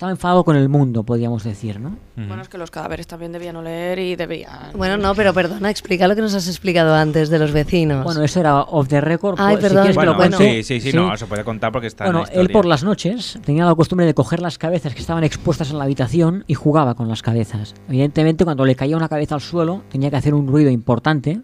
Estaba 0.00 0.12
enfadado 0.12 0.44
con 0.44 0.56
el 0.56 0.70
mundo, 0.70 1.02
podríamos 1.04 1.44
decir, 1.44 1.78
¿no? 1.78 1.98
Bueno, 2.16 2.40
es 2.40 2.48
que 2.48 2.56
los 2.56 2.70
cadáveres 2.70 3.06
también 3.06 3.32
debían 3.32 3.56
oler 3.56 3.98
y 3.98 4.16
debían... 4.16 4.72
Bueno, 4.74 4.96
no, 4.96 5.14
pero 5.14 5.34
perdona, 5.34 5.68
explica 5.68 6.08
lo 6.08 6.16
que 6.16 6.22
nos 6.22 6.32
has 6.32 6.48
explicado 6.48 6.94
antes 6.94 7.28
de 7.28 7.38
los 7.38 7.52
vecinos. 7.52 8.02
Bueno, 8.02 8.22
eso 8.22 8.40
era 8.40 8.62
off 8.62 8.88
the 8.88 9.02
record. 9.02 9.36
Ay, 9.38 9.56
pues, 9.56 9.64
si 9.64 9.68
perdón, 9.68 9.82
quieres 9.82 9.96
que 9.96 9.98
Bueno, 9.98 10.12
lo 10.12 10.16
cuente. 10.16 10.62
sí, 10.64 10.80
sí, 10.80 10.90
sí, 10.90 10.96
no, 10.96 11.14
se 11.18 11.26
puede 11.26 11.44
contar 11.44 11.70
porque 11.70 11.88
está 11.88 12.06
en 12.06 12.12
Bueno, 12.12 12.26
la 12.26 12.40
él 12.40 12.48
por 12.48 12.64
las 12.64 12.82
noches 12.82 13.38
tenía 13.44 13.66
la 13.66 13.74
costumbre 13.74 14.06
de 14.06 14.14
coger 14.14 14.40
las 14.40 14.56
cabezas 14.56 14.94
que 14.94 15.00
estaban 15.02 15.22
expuestas 15.22 15.70
en 15.70 15.76
la 15.76 15.84
habitación 15.84 16.44
y 16.46 16.54
jugaba 16.54 16.94
con 16.94 17.06
las 17.06 17.20
cabezas. 17.20 17.74
Evidentemente, 17.86 18.46
cuando 18.46 18.64
le 18.64 18.76
caía 18.76 18.96
una 18.96 19.10
cabeza 19.10 19.34
al 19.34 19.42
suelo, 19.42 19.82
tenía 19.90 20.08
que 20.08 20.16
hacer 20.16 20.32
un 20.32 20.46
ruido 20.46 20.70
importante. 20.70 21.42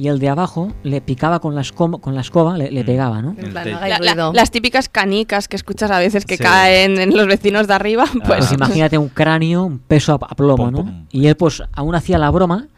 Y 0.00 0.08
el 0.08 0.18
de 0.18 0.30
abajo 0.30 0.72
le 0.82 1.02
picaba 1.02 1.40
con 1.40 1.54
la, 1.54 1.62
con 2.00 2.14
la 2.14 2.22
escoba, 2.22 2.56
le, 2.56 2.70
le 2.70 2.84
pegaba, 2.84 3.20
¿no? 3.20 3.36
La- 3.52 3.98
la- 3.98 4.32
las 4.32 4.50
típicas 4.50 4.88
canicas 4.88 5.46
que 5.46 5.56
escuchas 5.56 5.90
a 5.90 5.98
veces 5.98 6.24
que 6.24 6.38
Sí. 6.38 6.42
caen 6.42 6.98
en 6.98 7.14
los 7.14 7.26
vecinos 7.26 7.66
de 7.66 7.74
arriba, 7.74 8.06
pues... 8.12 8.24
Pues 8.26 8.52
imagínate 8.52 8.96
un 8.96 9.10
cráneo, 9.10 9.62
un 9.64 9.78
peso 9.78 10.12
a, 10.12 10.26
a 10.26 10.34
plomo, 10.34 10.56
Pum, 10.64 10.70
¿no? 10.72 10.78
pum. 10.78 11.04
Y 11.10 11.26
él 11.26 11.36
pues 11.36 11.62
aún 11.72 11.94
hacía 11.94 12.16
la 12.16 12.30
broma 12.30 12.68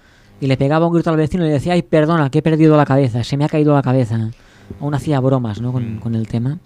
y 0.41 0.49
le 0.49 0.57
pegaba 0.57 0.85
un 0.89 0.93
grito 0.95 1.11
al 1.11 1.17
vecino 1.17 1.45
y 1.45 1.47
le 1.47 1.53
decía, 1.53 1.75
ay, 1.75 1.83
perdona, 1.83 2.29
que 2.29 2.39
he 2.39 2.43
perdido 2.43 2.77
la 2.77 2.85
cabeza, 2.85 3.23
se 3.23 3.37
me 3.37 3.45
ha 3.45 3.49
caído 3.49 3.73
la 3.73 3.83
cabeza. 3.83 4.31
Aún 4.81 4.93
hacía 4.93 5.21
bromas, 5.21 5.61
¿no? 5.61 5.71
Con, 5.71 5.99
Mm. 5.99 6.01
con 6.01 6.17
el 6.17 6.27
tema. 6.27 6.59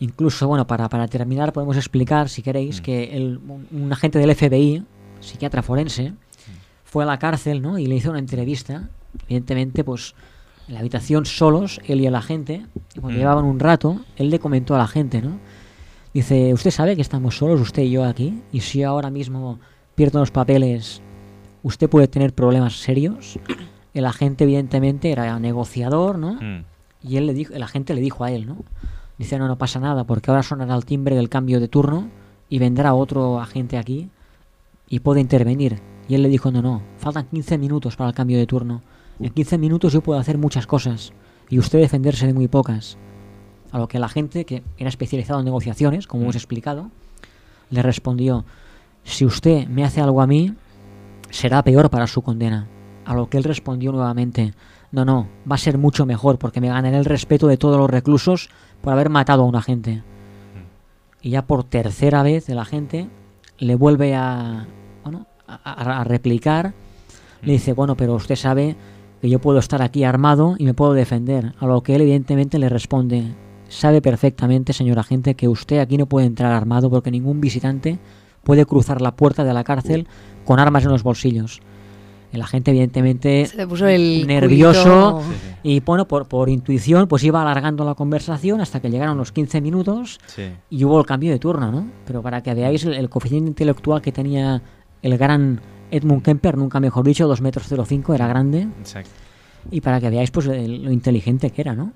Incluso, 0.00 0.46
bueno, 0.48 0.66
para, 0.66 0.88
para 0.88 1.08
terminar 1.08 1.52
podemos 1.52 1.76
explicar, 1.76 2.30
si 2.30 2.40
Mm. 2.40 2.44
queréis, 2.44 2.80
que 2.80 3.14
el- 3.16 3.38
un, 3.46 3.66
un 3.70 3.92
agente 3.92 4.18
del 4.18 4.30
FBI, 4.34 4.82
psiquiatra 5.20 5.62
forense, 5.62 6.12
Mm. 6.12 6.14
fue 6.84 7.04
a 7.04 7.06
la 7.06 7.18
cárcel, 7.18 7.60
¿no? 7.60 7.78
Y 7.78 7.86
le 7.86 7.96
hizo 7.96 8.08
una 8.08 8.18
entrevista. 8.20 8.88
Evidentemente, 9.26 9.84
pues 9.84 10.14
en 10.66 10.74
la 10.74 10.80
habitación 10.80 11.24
solos, 11.26 11.80
él 11.86 12.00
y 12.00 12.06
el 12.06 12.14
agente, 12.14 12.66
y 12.94 13.00
cuando 13.00 13.16
Mm. 13.18 13.20
llevaban 13.20 13.44
un 13.44 13.58
rato, 13.58 14.00
él 14.16 14.30
le 14.30 14.38
comentó 14.38 14.74
a 14.74 14.78
la 14.78 14.86
gente, 14.86 15.22
¿no? 15.22 15.38
Dice, 16.14 16.52
¿usted 16.52 16.70
sabe 16.70 16.96
que 16.96 17.02
estamos 17.02 17.36
solos, 17.36 17.60
usted 17.60 17.82
y 17.82 17.90
yo 17.90 18.04
aquí? 18.04 18.42
Y 18.52 18.60
si 18.60 18.80
yo 18.80 18.88
ahora 18.90 19.10
mismo 19.10 19.58
pierdo 19.94 20.20
los 20.20 20.30
papeles, 20.30 21.00
¿usted 21.62 21.88
puede 21.88 22.08
tener 22.08 22.32
problemas 22.34 22.80
serios? 22.80 23.38
El 23.94 24.04
agente, 24.04 24.44
evidentemente, 24.44 25.10
era 25.10 25.38
negociador, 25.38 26.18
¿no? 26.18 26.34
Mm. 26.34 26.64
Y 27.02 27.16
él 27.16 27.26
le 27.26 27.34
dijo, 27.34 27.54
el 27.54 27.62
agente 27.62 27.94
le 27.94 28.00
dijo 28.00 28.24
a 28.24 28.30
él, 28.32 28.46
¿no? 28.46 28.56
Dice, 29.18 29.38
no, 29.38 29.48
no 29.48 29.56
pasa 29.56 29.80
nada, 29.80 30.04
porque 30.04 30.30
ahora 30.30 30.42
sonará 30.42 30.74
el 30.76 30.84
timbre 30.84 31.16
del 31.16 31.28
cambio 31.28 31.58
de 31.60 31.68
turno 31.68 32.08
y 32.48 32.58
vendrá 32.58 32.94
otro 32.94 33.40
agente 33.40 33.76
aquí 33.78 34.08
y 34.88 35.00
puede 35.00 35.20
intervenir. 35.20 35.80
Y 36.08 36.14
él 36.14 36.22
le 36.22 36.28
dijo, 36.28 36.50
no, 36.50 36.62
no, 36.62 36.82
faltan 36.98 37.26
15 37.26 37.58
minutos 37.58 37.96
para 37.96 38.10
el 38.10 38.14
cambio 38.14 38.38
de 38.38 38.46
turno. 38.46 38.82
En 39.20 39.30
15 39.30 39.58
minutos 39.58 39.92
yo 39.92 40.00
puedo 40.00 40.18
hacer 40.20 40.38
muchas 40.38 40.66
cosas 40.66 41.12
y 41.48 41.58
usted 41.58 41.80
defenderse 41.80 42.26
de 42.26 42.34
muy 42.34 42.48
pocas. 42.48 42.96
A 43.72 43.78
lo 43.78 43.88
que 43.88 43.98
la 43.98 44.08
gente, 44.08 44.44
que 44.44 44.62
era 44.78 44.88
especializado 44.88 45.40
en 45.40 45.44
negociaciones, 45.44 46.06
como 46.06 46.22
hemos 46.22 46.36
explicado, 46.36 46.90
le 47.70 47.82
respondió, 47.82 48.44
si 49.04 49.24
usted 49.26 49.66
me 49.68 49.84
hace 49.84 50.00
algo 50.00 50.22
a 50.22 50.26
mí, 50.26 50.54
será 51.30 51.62
peor 51.62 51.90
para 51.90 52.06
su 52.06 52.22
condena. 52.22 52.66
A 53.04 53.14
lo 53.14 53.28
que 53.28 53.36
él 53.38 53.44
respondió 53.44 53.92
nuevamente, 53.92 54.54
no, 54.92 55.04
no, 55.04 55.26
va 55.50 55.56
a 55.56 55.58
ser 55.58 55.76
mucho 55.78 56.06
mejor 56.06 56.38
porque 56.38 56.60
me 56.60 56.68
ganaré 56.68 56.96
el 56.96 57.04
respeto 57.04 57.46
de 57.46 57.56
todos 57.58 57.76
los 57.78 57.90
reclusos 57.90 58.48
por 58.80 58.92
haber 58.92 59.10
matado 59.10 59.42
a 59.42 59.46
un 59.46 59.56
agente. 59.56 60.02
Y 61.20 61.30
ya 61.30 61.42
por 61.46 61.64
tercera 61.64 62.22
vez 62.22 62.48
el 62.48 62.58
agente 62.58 63.08
le 63.58 63.74
vuelve 63.74 64.14
a, 64.14 64.66
bueno, 65.02 65.26
a, 65.46 65.54
a- 65.64 66.00
a 66.00 66.04
replicar. 66.04 66.72
Le 67.42 67.52
dice, 67.52 67.72
bueno, 67.72 67.96
pero 67.96 68.14
usted 68.14 68.36
sabe 68.36 68.76
que 69.20 69.28
yo 69.28 69.38
puedo 69.40 69.58
estar 69.58 69.82
aquí 69.82 70.04
armado 70.04 70.54
y 70.58 70.64
me 70.64 70.74
puedo 70.74 70.92
defender. 70.92 71.54
A 71.58 71.66
lo 71.66 71.80
que 71.82 71.94
él 71.94 72.02
evidentemente 72.02 72.58
le 72.58 72.68
responde, 72.68 73.34
sabe 73.68 74.00
perfectamente, 74.00 74.72
señor 74.72 74.98
agente, 74.98 75.34
que 75.34 75.48
usted 75.48 75.78
aquí 75.80 75.96
no 75.98 76.06
puede 76.06 76.26
entrar 76.26 76.52
armado 76.52 76.88
porque 76.90 77.10
ningún 77.10 77.40
visitante 77.40 77.98
puede 78.44 78.64
cruzar 78.66 79.00
la 79.02 79.16
puerta 79.16 79.44
de 79.44 79.52
la 79.52 79.64
cárcel 79.64 80.06
con 80.44 80.58
armas 80.60 80.84
en 80.84 80.90
los 80.90 81.02
bolsillos. 81.02 81.60
El 82.30 82.42
agente 82.42 82.70
evidentemente 82.72 83.46
Se 83.46 83.56
le 83.56 83.66
puso 83.66 83.86
el 83.86 84.26
nervioso 84.26 85.22
culito. 85.22 85.34
y 85.62 85.80
bueno, 85.80 86.06
por, 86.06 86.28
por 86.28 86.50
intuición 86.50 87.08
pues 87.08 87.24
iba 87.24 87.40
alargando 87.40 87.84
la 87.84 87.94
conversación 87.94 88.60
hasta 88.60 88.80
que 88.80 88.90
llegaron 88.90 89.16
los 89.16 89.32
15 89.32 89.62
minutos 89.62 90.18
Sí. 90.26 90.42
y 90.68 90.84
hubo 90.84 91.00
el 91.00 91.06
cambio 91.06 91.32
de 91.32 91.38
turno, 91.38 91.72
¿no? 91.72 91.86
Pero 92.06 92.20
para 92.22 92.42
que 92.42 92.52
veáis 92.52 92.84
el, 92.84 92.92
el 92.94 93.08
coeficiente 93.08 93.48
intelectual 93.48 94.02
que 94.02 94.12
tenía 94.12 94.60
el 95.00 95.16
gran 95.16 95.60
Edmund 95.90 96.22
Kemper, 96.22 96.56
nunca 96.56 96.80
mejor 96.80 97.04
dicho, 97.04 97.26
2 97.26 97.40
metros 97.40 97.66
05, 97.68 98.14
era 98.14 98.26
grande. 98.26 98.68
Exacto. 98.78 99.10
Y 99.70 99.80
para 99.80 100.00
que 100.00 100.10
veáis 100.10 100.30
pues 100.30 100.46
lo 100.46 100.92
inteligente 100.92 101.50
que 101.50 101.60
era, 101.60 101.74
¿no? 101.74 101.92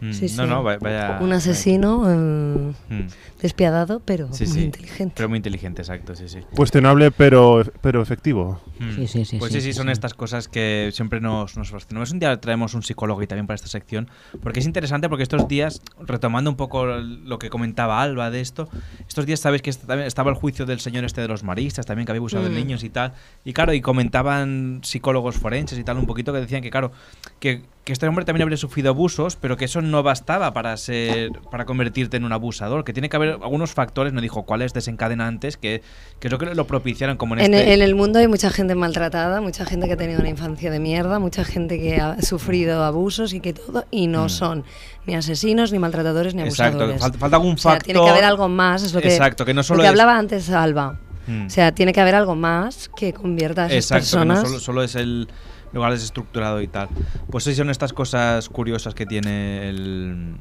Mm, 0.00 0.12
Sí, 0.12 0.28
sí. 0.28 0.36
No, 0.36 0.46
no, 0.46 0.62
vaya. 0.62 1.18
Un 1.20 1.32
asesino 1.32 2.04
eh, 2.08 2.72
Mm. 2.88 3.06
despiadado, 3.42 4.00
pero 4.00 4.32
Sí, 4.32 4.44
muy 4.44 4.52
sí. 4.54 4.62
inteligente. 4.64 5.14
Pero 5.16 5.28
muy 5.28 5.36
inteligente, 5.38 5.82
exacto, 5.82 6.14
sí, 6.14 6.28
sí. 6.28 6.38
Cuestionable, 6.54 7.10
pero, 7.10 7.62
pero 7.80 8.00
efectivo. 8.02 8.60
Mm. 8.78 8.94
Sí, 8.94 9.06
sí, 9.08 9.24
sí, 9.24 9.38
Pues 9.38 9.52
sí, 9.52 9.60
sí, 9.60 9.72
son 9.72 9.86
sí. 9.86 9.92
estas 9.92 10.14
cosas 10.14 10.48
que 10.48 10.90
siempre 10.92 11.20
nos, 11.20 11.56
nos 11.56 11.70
fascinan. 11.70 12.04
Un 12.12 12.18
día 12.18 12.40
traemos 12.40 12.74
un 12.74 12.82
psicólogo 12.82 13.22
y 13.22 13.26
también 13.26 13.46
para 13.46 13.56
esta 13.56 13.68
sección, 13.68 14.08
porque 14.42 14.60
es 14.60 14.66
interesante 14.66 15.08
porque 15.08 15.22
estos 15.24 15.48
días, 15.48 15.82
retomando 16.00 16.50
un 16.50 16.56
poco 16.56 16.86
lo 16.86 17.38
que 17.38 17.50
comentaba 17.50 18.00
Alba 18.02 18.30
de 18.30 18.40
esto, 18.40 18.68
estos 19.08 19.26
días 19.26 19.40
sabéis 19.40 19.62
que 19.62 19.70
estaba 19.70 20.30
el 20.30 20.36
juicio 20.36 20.64
del 20.66 20.80
señor 20.80 21.04
este 21.04 21.20
de 21.20 21.28
los 21.28 21.42
maristas, 21.44 21.86
también 21.86 22.06
que 22.06 22.12
había 22.12 22.20
abusado 22.20 22.44
de 22.44 22.50
Mm. 22.50 22.54
niños 22.54 22.84
y 22.84 22.90
tal. 22.90 23.12
Y 23.44 23.52
claro, 23.52 23.72
y 23.72 23.80
comentaban 23.80 24.80
psicólogos 24.84 25.36
forenses 25.36 25.78
y 25.78 25.84
tal 25.84 25.98
un 25.98 26.06
poquito 26.06 26.32
que 26.32 26.40
decían 26.40 26.62
que 26.62 26.70
claro, 26.70 26.92
que, 27.40 27.62
que 27.88 27.94
este 27.94 28.06
hombre 28.06 28.26
también 28.26 28.42
habría 28.42 28.58
sufrido 28.58 28.90
abusos, 28.90 29.36
pero 29.36 29.56
que 29.56 29.64
eso 29.64 29.80
no 29.80 30.02
bastaba 30.02 30.52
para 30.52 30.76
ser 30.76 31.30
para 31.50 31.64
convertirte 31.64 32.18
en 32.18 32.24
un 32.24 32.34
abusador, 32.34 32.84
que 32.84 32.92
tiene 32.92 33.08
que 33.08 33.16
haber 33.16 33.30
algunos 33.42 33.72
factores, 33.72 34.12
no 34.12 34.20
dijo 34.20 34.42
cuáles 34.42 34.74
desencadenantes, 34.74 35.56
que, 35.56 35.80
que 36.20 36.28
lo 36.28 36.36
que 36.36 36.54
lo 36.54 36.66
propiciaron 36.66 37.16
como 37.16 37.32
en, 37.34 37.40
En, 37.40 37.54
este... 37.54 37.72
en 37.72 37.80
el 37.80 37.94
mundo 37.94 38.18
hay 38.18 38.28
mucha 38.28 38.50
gente 38.50 38.74
maltratada, 38.74 39.40
mucha 39.40 39.64
gente 39.64 39.86
que 39.86 39.94
ha 39.94 39.96
tenido 39.96 40.20
una 40.20 40.28
infancia 40.28 40.70
de 40.70 40.78
mierda, 40.80 41.18
mucha 41.18 41.44
gente 41.46 41.78
que 41.80 41.96
ha 41.98 42.20
sufrido 42.20 42.84
abusos 42.84 43.32
y 43.32 43.40
que 43.40 43.54
todo, 43.54 43.86
y 43.90 44.06
no 44.06 44.26
Mm. 44.26 44.28
son 44.28 44.64
ni 45.06 45.14
asesinos, 45.14 45.72
ni 45.72 45.78
maltratadores, 45.78 46.34
ni 46.34 46.42
Exacto, 46.42 46.76
abusadores. 46.84 47.00
falta- 47.00 47.18
falta 47.18 47.36
algún 47.36 47.54
O 47.54 47.56
sea, 47.56 47.78
tiene 47.78 47.94
que 47.94 48.04
factor- 48.04 48.12
haber 48.12 48.24
algo 48.24 48.48
más, 48.50 48.82
es 48.82 48.92
lo 48.92 49.00
que, 49.00 49.08
Exacto, 49.08 49.46
que 49.46 49.54
no 49.54 49.60
lo 49.60 49.64
solo 49.64 49.80
que 49.80 49.86
es- 49.86 49.90
hablaba 49.90 50.18
antes 50.18 50.50
Alba. 50.50 50.98
Mm. 51.26 51.46
O 51.46 51.50
sea, 51.50 51.72
tiene 51.72 51.94
que 51.94 52.00
haber 52.02 52.16
algo 52.16 52.34
más 52.34 52.90
que 52.94 53.14
convierta 53.14 53.64
a 53.64 53.66
esas 53.72 54.02
Exacto, 54.02 54.20
que 54.20 54.26
no 54.26 54.58
solo 54.60 54.82
es 54.82 54.94
el 54.94 55.28
lugar 55.72 55.92
desestructurado 55.92 56.60
y 56.62 56.68
tal. 56.68 56.88
Pues 57.30 57.44
sí 57.44 57.54
son 57.54 57.70
estas 57.70 57.92
cosas 57.92 58.48
curiosas 58.48 58.94
que 58.94 59.06
tiene 59.06 59.68
el, 59.68 60.36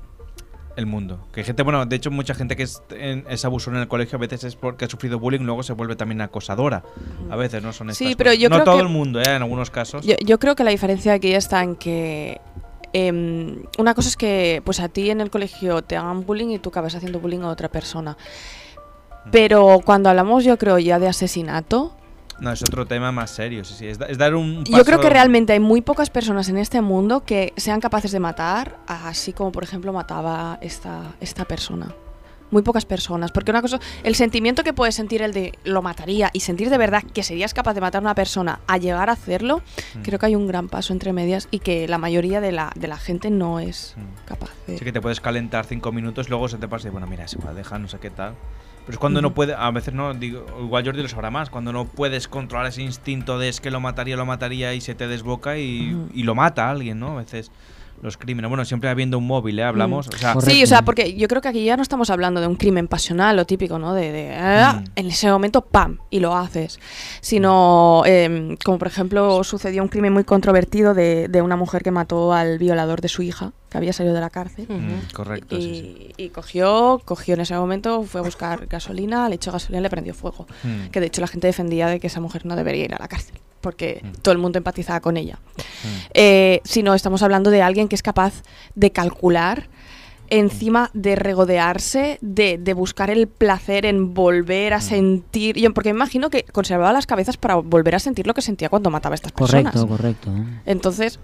el 0.75 0.85
mundo. 0.85 1.27
Que 1.33 1.43
gente, 1.43 1.63
bueno, 1.63 1.85
de 1.85 1.95
hecho 1.95 2.11
mucha 2.11 2.33
gente 2.33 2.55
que 2.55 2.63
es, 2.63 2.81
en- 2.91 3.25
es 3.29 3.43
abusora 3.45 3.77
en 3.77 3.81
el 3.83 3.87
colegio 3.87 4.17
a 4.17 4.19
veces 4.19 4.43
es 4.43 4.55
porque 4.55 4.85
ha 4.85 4.89
sufrido 4.89 5.19
bullying, 5.19 5.41
luego 5.41 5.63
se 5.63 5.73
vuelve 5.73 5.95
también 5.95 6.21
acosadora. 6.21 6.83
A 7.29 7.35
veces 7.35 7.61
no 7.63 7.73
son 7.73 7.89
estas 7.89 8.07
Sí, 8.07 8.15
pero 8.15 8.33
yo 8.33 8.49
No 8.49 8.55
creo 8.57 8.65
todo 8.65 8.75
que- 8.77 8.83
el 8.83 8.89
mundo, 8.89 9.19
¿eh? 9.19 9.23
En 9.35 9.41
algunos 9.41 9.69
casos. 9.69 10.05
Yo, 10.05 10.15
yo 10.23 10.39
creo 10.39 10.55
que 10.55 10.63
la 10.63 10.71
diferencia 10.71 11.13
aquí 11.13 11.33
está 11.33 11.63
en 11.63 11.75
que 11.75 12.39
em, 12.93 13.63
una 13.77 13.93
cosa 13.93 14.07
es 14.07 14.15
que 14.15 14.61
pues 14.63 14.79
a 14.79 14.87
ti 14.87 15.09
en 15.09 15.19
el 15.19 15.29
colegio 15.29 15.81
te 15.81 15.97
hagan 15.97 16.25
bullying 16.25 16.51
y 16.51 16.59
tú 16.59 16.69
acabas 16.69 16.95
haciendo 16.95 17.19
bullying 17.19 17.41
a 17.41 17.49
otra 17.49 17.67
persona. 17.69 18.11
Mm. 19.25 19.29
Pero 19.31 19.81
cuando 19.83 20.09
hablamos 20.09 20.45
yo 20.45 20.57
creo 20.57 20.79
ya 20.79 20.97
de 20.99 21.07
asesinato, 21.09 21.96
No, 22.39 22.51
es 22.51 22.61
otro 22.61 22.85
tema 22.85 23.11
más 23.11 23.31
serio, 23.31 23.63
sí, 23.63 23.73
sí. 23.77 23.87
Es, 23.87 23.99
es 24.07 24.17
dar 24.17 24.35
un 24.35 24.63
Yo 24.65 24.83
creo 24.85 24.99
que 24.99 25.09
realmente 25.09 25.53
hay 25.53 25.59
muy 25.59 25.81
pocas 25.81 26.09
personas 26.09 26.49
en 26.49 26.57
este 26.57 26.81
mundo 26.81 27.23
que 27.25 27.53
sean 27.57 27.79
capaces 27.79 28.11
de 28.11 28.19
matar, 28.19 28.77
así 28.87 29.33
como 29.33 29.51
por 29.51 29.63
ejemplo 29.63 29.91
mataba 29.93 30.57
esta, 30.61 31.15
esta 31.19 31.45
persona. 31.45 31.93
Muy 32.49 32.61
pocas 32.61 32.85
personas, 32.85 33.33
porque 33.33 33.51
una 33.51 33.61
cosa, 33.61 33.77
el 34.03 34.15
sentimiento 34.15 34.63
que 34.63 34.71
puedes 34.71 34.95
sentir 34.95 35.21
el 35.21 35.33
de 35.33 35.51
lo 35.65 35.81
mataría 35.81 36.29
y 36.31 36.39
sentir 36.39 36.69
de 36.69 36.77
verdad 36.77 37.03
que 37.03 37.21
serías 37.21 37.53
capaz 37.53 37.73
de 37.73 37.81
matar 37.81 37.99
a 37.99 38.05
una 38.05 38.15
persona 38.15 38.61
a 38.67 38.77
llegar 38.77 39.09
a 39.09 39.13
hacerlo, 39.13 39.61
Mm. 39.95 40.01
creo 40.03 40.17
que 40.17 40.27
hay 40.27 40.35
un 40.35 40.47
gran 40.47 40.69
paso 40.69 40.93
entre 40.93 41.11
medias 41.11 41.49
y 41.51 41.59
que 41.59 41.89
la 41.89 41.97
mayoría 41.97 42.39
de 42.39 42.53
la, 42.53 42.71
de 42.75 42.87
la 42.87 42.95
gente 42.95 43.29
no 43.31 43.59
es 43.59 43.95
capaz 44.25 44.51
de... 44.65 44.77
Sí 44.77 44.85
que 44.85 44.93
te 44.93 45.01
puedes 45.01 45.19
calentar 45.19 45.65
cinco 45.65 45.91
minutos, 45.91 46.29
luego 46.29 46.47
se 46.47 46.57
te 46.57 46.69
pasa 46.69 46.87
y 46.87 46.91
bueno, 46.91 47.05
mira, 47.07 47.27
se 47.27 47.37
va 47.37 47.49
a 47.49 47.53
dejar, 47.53 47.81
no 47.81 47.89
sé 47.89 47.97
qué 47.99 48.11
tal. 48.11 48.35
Pero 48.87 48.95
es 48.95 48.99
cuando 48.99 49.21
no 49.21 49.33
puede, 49.33 49.53
a 49.53 49.69
veces 49.71 49.93
no, 49.93 50.13
digo, 50.13 50.45
igual 50.61 50.85
Jordi 50.85 51.01
lo 51.01 51.09
sabrá 51.09 51.29
más, 51.29 51.49
cuando 51.49 51.73
no 51.73 51.83
puedes 51.83 52.29
controlar 52.29 52.67
ese 52.67 52.81
instinto 52.81 53.37
de 53.37 53.49
es 53.49 53.59
que 53.59 53.69
lo 53.69 53.81
mataría, 53.81 54.15
lo 54.15 54.25
mataría 54.25 54.73
y 54.73 54.79
se 54.79 54.95
te 54.95 55.09
desboca 55.09 55.57
y, 55.57 55.91
lo 56.13 56.35
mata 56.35 56.67
a 56.67 56.71
alguien, 56.71 56.97
¿no? 56.97 57.09
A 57.09 57.15
veces 57.23 57.51
los 58.01 58.17
crímenes, 58.17 58.49
bueno, 58.49 58.63
siempre 58.65 58.89
habiendo 58.89 59.17
un 59.17 59.25
móvil, 59.27 59.57
¿eh? 59.59 59.63
Hablamos, 59.63 60.07
Mm. 60.07 60.15
o 60.15 60.17
sea, 60.17 60.35
sí, 60.41 60.63
o 60.63 60.67
sea, 60.67 60.83
porque 60.83 61.15
yo 61.15 61.27
creo 61.27 61.41
que 61.41 61.47
aquí 61.47 61.63
ya 61.65 61.75
no 61.77 61.81
estamos 61.83 62.09
hablando 62.09 62.39
de 62.41 62.47
un 62.47 62.55
crimen 62.55 62.87
pasional, 62.87 63.35
lo 63.35 63.45
típico, 63.45 63.79
¿no? 63.79 63.93
De, 63.93 64.11
de, 64.11 64.35
ah, 64.35 64.81
Mm. 64.81 64.85
en 64.95 65.07
ese 65.07 65.31
momento, 65.31 65.61
¡pam! 65.61 65.97
y 66.09 66.19
lo 66.19 66.35
haces. 66.35 66.79
Sino, 67.21 68.03
em, 68.05 68.55
como 68.63 68.77
por 68.77 68.87
ejemplo, 68.87 69.43
sucedió 69.43 69.81
un 69.83 69.89
crimen 69.89 70.13
muy 70.13 70.23
controvertido 70.23 70.93
de, 70.93 71.27
de 71.27 71.41
una 71.41 71.55
mujer 71.55 71.83
que 71.83 71.91
mató 71.91 72.33
al 72.33 72.57
violador 72.57 73.01
de 73.01 73.07
su 73.09 73.21
hija, 73.21 73.51
que 73.69 73.77
había 73.77 73.93
salido 73.93 74.15
de 74.15 74.21
la 74.21 74.29
cárcel. 74.29 74.65
Mm, 74.69 75.13
correcto, 75.13 75.57
y, 75.57 75.61
sí, 75.61 76.13
y 76.17 76.29
cogió, 76.29 77.01
cogió 77.03 77.33
en 77.33 77.41
ese 77.41 77.55
momento, 77.55 78.03
fue 78.03 78.21
a 78.21 78.23
buscar 78.23 78.67
gasolina, 78.67 79.27
le 79.27 79.35
echó 79.35 79.51
gasolina 79.51 79.79
y 79.79 79.83
le 79.83 79.89
prendió 79.89 80.13
fuego. 80.13 80.47
Mm. 80.63 80.87
Que 80.91 80.99
de 80.99 81.07
hecho 81.07 81.21
la 81.21 81.27
gente 81.27 81.47
defendía 81.47 81.87
de 81.87 81.99
que 81.99 82.07
esa 82.07 82.21
mujer 82.21 82.45
no 82.45 82.55
debería 82.55 82.85
ir 82.85 82.93
a 82.93 82.99
la 82.99 83.07
cárcel, 83.07 83.35
porque 83.67 83.99
Mm. 84.01 84.11
todo 84.21 84.31
el 84.31 84.37
mundo 84.37 84.57
empatizaba 84.57 85.01
con 85.01 85.17
ella. 85.17 85.39
Eh, 86.13 86.61
sino 86.63 86.93
estamos 86.93 87.21
hablando 87.21 87.49
de 87.51 87.61
alguien 87.61 87.89
que 87.89 87.95
es 87.95 88.01
capaz 88.01 88.43
de 88.75 88.91
calcular 88.91 89.67
encima 90.29 90.89
de 90.93 91.15
regodearse, 91.15 92.17
de, 92.21 92.57
de 92.57 92.73
buscar 92.73 93.09
el 93.09 93.27
placer 93.27 93.85
en 93.85 94.13
volver 94.13 94.73
a 94.73 94.79
sentir. 94.81 95.57
Yo, 95.57 95.73
porque 95.73 95.91
me 95.93 95.97
imagino 95.97 96.29
que 96.29 96.43
conservaba 96.43 96.93
las 96.93 97.05
cabezas 97.07 97.35
para 97.37 97.55
volver 97.55 97.95
a 97.95 97.99
sentir 97.99 98.25
lo 98.27 98.33
que 98.33 98.41
sentía 98.41 98.69
cuando 98.69 98.89
mataba 98.89 99.13
a 99.13 99.15
estas 99.15 99.31
personas. 99.33 99.73
Correcto, 99.73 99.87
correcto. 100.29 100.31
Entonces, 100.65 101.19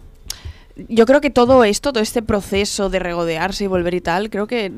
yo 0.89 1.05
creo 1.05 1.21
que 1.21 1.29
todo 1.29 1.63
esto, 1.63 1.91
todo 1.93 2.01
este 2.03 2.21
proceso 2.21 2.89
de 2.89 2.99
regodearse 2.99 3.63
y 3.65 3.67
volver 3.67 3.93
y 3.93 4.01
tal, 4.01 4.29
creo 4.29 4.47
que 4.47 4.71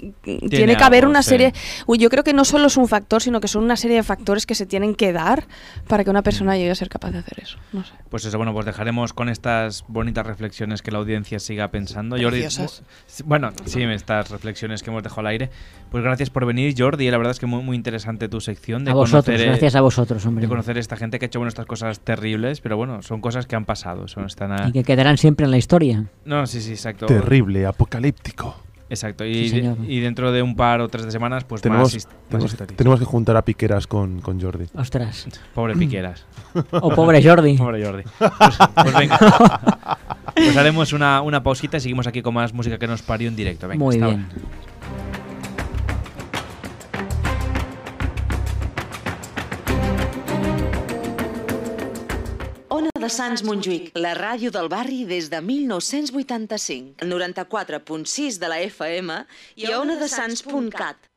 mm, 0.00 0.48
tiene, 0.48 0.76
que 0.76 0.82
haber 0.82 1.04
algo, 1.04 1.10
una 1.10 1.22
sí. 1.22 1.30
serie. 1.30 1.52
Uy, 1.86 1.98
yo 1.98 2.08
creo 2.10 2.24
que 2.24 2.32
no 2.32 2.44
solo 2.44 2.66
es 2.66 2.76
un 2.76 2.88
factor, 2.88 3.22
sino 3.22 3.40
que 3.40 3.48
son 3.48 3.64
una 3.64 3.76
serie 3.76 3.96
de 3.96 4.02
factores 4.02 4.46
que 4.46 4.54
se 4.54 4.66
tienen 4.66 4.94
que 4.94 5.12
dar 5.12 5.46
para 5.88 6.04
que 6.04 6.10
una 6.10 6.22
persona 6.22 6.56
llegue 6.56 6.70
a 6.70 6.74
ser 6.74 6.88
capaz 6.88 7.10
de 7.10 7.18
hacer 7.18 7.40
eso. 7.40 7.58
No 7.72 7.84
sé. 7.84 7.92
Pues 8.08 8.24
eso, 8.24 8.36
bueno, 8.36 8.52
pues 8.52 8.66
dejaremos 8.66 9.12
con 9.12 9.28
estas 9.28 9.84
bonitas 9.88 10.26
reflexiones 10.26 10.82
que 10.82 10.90
la 10.90 10.98
audiencia 10.98 11.38
siga 11.38 11.68
pensando. 11.68 12.16
Jordi, 12.16 12.40
Preciosas. 12.40 12.82
bueno, 13.24 13.50
sí, 13.64 13.82
estas 13.82 14.30
reflexiones 14.30 14.82
que 14.82 14.90
hemos 14.90 15.02
dejado 15.02 15.20
al 15.20 15.26
aire. 15.28 15.50
Pues 15.90 16.04
gracias 16.04 16.30
por 16.30 16.46
venir, 16.46 16.74
Jordi. 16.76 17.10
La 17.10 17.18
verdad 17.18 17.32
es 17.32 17.40
que 17.40 17.46
muy, 17.46 17.62
muy 17.62 17.76
interesante 17.76 18.28
tu 18.28 18.40
sección 18.40 18.84
de 18.84 18.92
A 18.92 18.94
vosotros, 18.94 19.24
conocer, 19.24 19.46
eh, 19.46 19.50
gracias 19.50 19.74
a 19.74 19.80
vosotros, 19.80 20.24
hombre. 20.26 20.42
De 20.42 20.48
conocer 20.48 20.78
esta 20.78 20.96
gente 20.96 21.18
que 21.18 21.26
ha 21.26 21.28
hecho 21.28 21.38
bueno, 21.38 21.48
estas 21.48 21.66
cosas 21.66 22.00
terribles, 22.00 22.60
pero 22.60 22.76
bueno, 22.76 23.02
son 23.02 23.20
cosas 23.20 23.46
que 23.46 23.56
han 23.56 23.64
pasado. 23.64 24.08
Son, 24.08 24.24
están 24.26 24.52
a- 24.52 24.68
Y 24.68 24.72
que 24.72 24.84
quedarán 24.84 25.18
siempre 25.18 25.44
en 25.44 25.50
la 25.50 25.58
historia. 25.58 26.06
No, 26.24 26.46
sí, 26.46 26.60
sí, 26.60 26.70
exacto. 26.72 27.06
Terrible, 27.06 27.66
apocalíptico. 27.66 28.56
Exacto. 28.90 29.24
Y, 29.24 30.00
dentro 30.00 30.32
de 30.32 30.42
un 30.42 30.56
par 30.56 30.80
o 30.80 30.88
tres 30.88 31.04
de 31.06 31.12
semanas, 31.12 31.44
pues 31.44 31.62
tenemos, 31.62 31.84
más, 31.84 31.94
his- 31.94 32.08
más 32.30 32.56
tenemos, 32.76 32.98
que 32.98 33.04
juntar 33.06 33.36
a 33.36 33.44
Piqueras 33.44 33.86
con, 33.86 34.20
con 34.20 34.40
Jordi. 34.40 34.66
Ostras. 34.74 35.28
Pobre 35.54 35.74
Piqueras. 35.78 36.26
O 36.72 36.90
pobre 36.94 37.22
Jordi. 37.22 37.56
pobre 37.56 37.84
Jordi. 37.84 38.02
Pues, 38.18 38.58
pues 38.74 38.94
venga. 38.98 39.18
Pues 40.32 40.56
haremos 40.56 40.92
una, 40.92 41.20
una 41.22 41.42
pausita 41.42 41.76
y 41.76 41.80
seguimos 41.80 42.06
aquí 42.06 42.22
con 42.22 42.32
más 42.32 42.54
música 42.54 42.78
que 42.78 42.86
nos 42.86 43.02
parió 43.02 43.28
en 43.28 43.36
directo. 43.36 43.66
Venga, 43.68 43.84
Muy 43.84 43.96
bien. 43.96 44.04
ahora. 44.04 44.28
De 53.00 53.08
Sants 53.08 53.40
Montjuïc, 53.46 53.94
la 53.96 54.12
ràdio 54.16 54.50
del 54.52 54.68
barri 54.68 55.06
des 55.08 55.30
de 55.32 55.40
1985. 55.40 57.00
El 57.00 57.12
94.6 57.12 58.36
de 58.42 58.50
la 58.52 58.60
FM 58.66 59.16
i 59.56 59.70
a 59.70 59.78
onadesans.cat. 59.80 61.08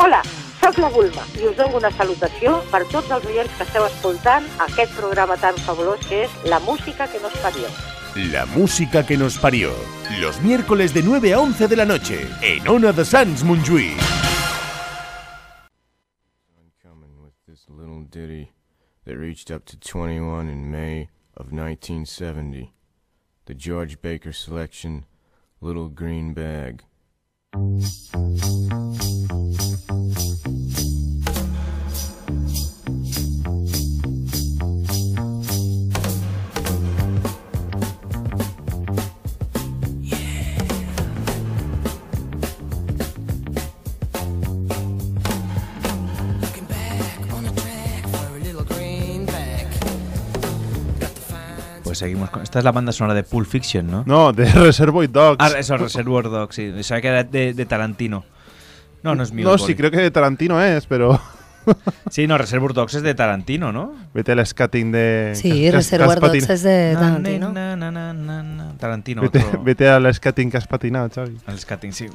Hola, 0.00 0.20
sóc 0.60 0.78
la 0.80 0.90
Bulma 0.92 1.24
i 1.40 1.48
us 1.48 1.56
dono 1.56 1.80
una 1.80 1.90
salutació 1.96 2.58
per 2.72 2.82
tots 2.92 3.10
els 3.16 3.26
oients 3.32 3.56
que 3.56 3.66
esteu 3.68 3.86
escoltant 3.88 4.46
aquest 4.68 4.92
programa 4.98 5.38
tan 5.40 5.56
fabulós 5.64 6.04
que 6.08 6.24
és 6.26 6.38
La 6.44 6.60
música 6.60 7.08
que 7.08 7.20
nos 7.24 7.36
parió. 7.40 7.72
La 8.32 8.44
música 8.46 9.06
que 9.06 9.16
nos 9.16 9.38
parió. 9.38 9.72
Los 10.20 10.40
miércoles 10.42 10.92
de 10.92 11.02
9 11.02 11.32
a 11.32 11.40
11 11.40 11.68
de 11.68 11.76
la 11.76 11.86
noche 11.86 12.26
en 12.42 12.68
Ona 12.68 12.92
de 12.92 13.04
Sans 13.04 13.44
Montjuïc. 13.44 13.96
this 17.50 17.66
little 17.68 18.04
ditty 18.12 18.48
that 19.04 19.16
reached 19.16 19.50
up 19.50 19.64
to 19.66 19.78
21 19.78 20.48
in 20.48 20.70
May 20.70 21.08
of 21.36 21.52
1970. 21.52 22.72
The 23.46 23.54
George 23.54 24.00
Baker 24.00 24.32
selection, 24.32 25.06
Little 25.60 25.88
Green 25.88 26.34
Bag. 26.34 26.84
Seguimos 52.00 52.30
con. 52.30 52.42
Esta 52.42 52.58
es 52.58 52.64
la 52.64 52.72
banda 52.72 52.90
sonora 52.92 53.14
de 53.14 53.22
Pulp 53.22 53.46
Fiction, 53.48 53.88
¿no? 53.90 54.02
No, 54.06 54.32
de 54.32 54.44
Reservoir 54.52 55.10
Dogs. 55.10 55.36
Ah, 55.38 55.50
eso, 55.58 55.76
Reservoir 55.76 56.24
Dogs, 56.28 56.54
sí. 56.56 56.82
Sabía 56.82 57.00
que 57.02 57.08
era 57.08 57.24
de, 57.24 57.54
de 57.54 57.66
Tarantino. 57.66 58.24
No, 59.02 59.14
no 59.14 59.22
es 59.22 59.32
mío. 59.32 59.48
No, 59.48 59.56
sí, 59.56 59.74
creo 59.74 59.90
que 59.90 59.96
de 59.98 60.10
Tarantino 60.10 60.60
es, 60.62 60.86
pero. 60.86 61.20
Sí, 62.10 62.26
no, 62.26 62.38
Reservoir 62.38 62.72
Dogs 62.72 62.94
es 62.94 63.02
de 63.02 63.14
Tarantino, 63.14 63.70
¿no? 63.70 63.92
Vete 64.14 64.32
al 64.32 64.44
scatting 64.44 64.90
de. 64.90 65.32
Sí, 65.34 65.70
Reservoir 65.70 66.18
Dogs 66.18 66.48
es 66.48 66.62
de 66.62 66.94
Tarantino. 66.98 67.52
na, 67.52 67.76
na, 67.76 67.90
na, 67.90 68.12
na, 68.14 68.42
na. 68.42 68.72
Tarantino. 68.78 69.20
Vete, 69.22 69.38
otro- 69.44 69.62
vete 69.62 69.86
al 69.88 70.12
scatting 70.12 70.50
que 70.50 70.56
has 70.56 70.66
patinado, 70.66 71.10
Xavi. 71.14 71.36
Al 71.46 71.58
skating, 71.58 71.92
sí. 71.92 72.06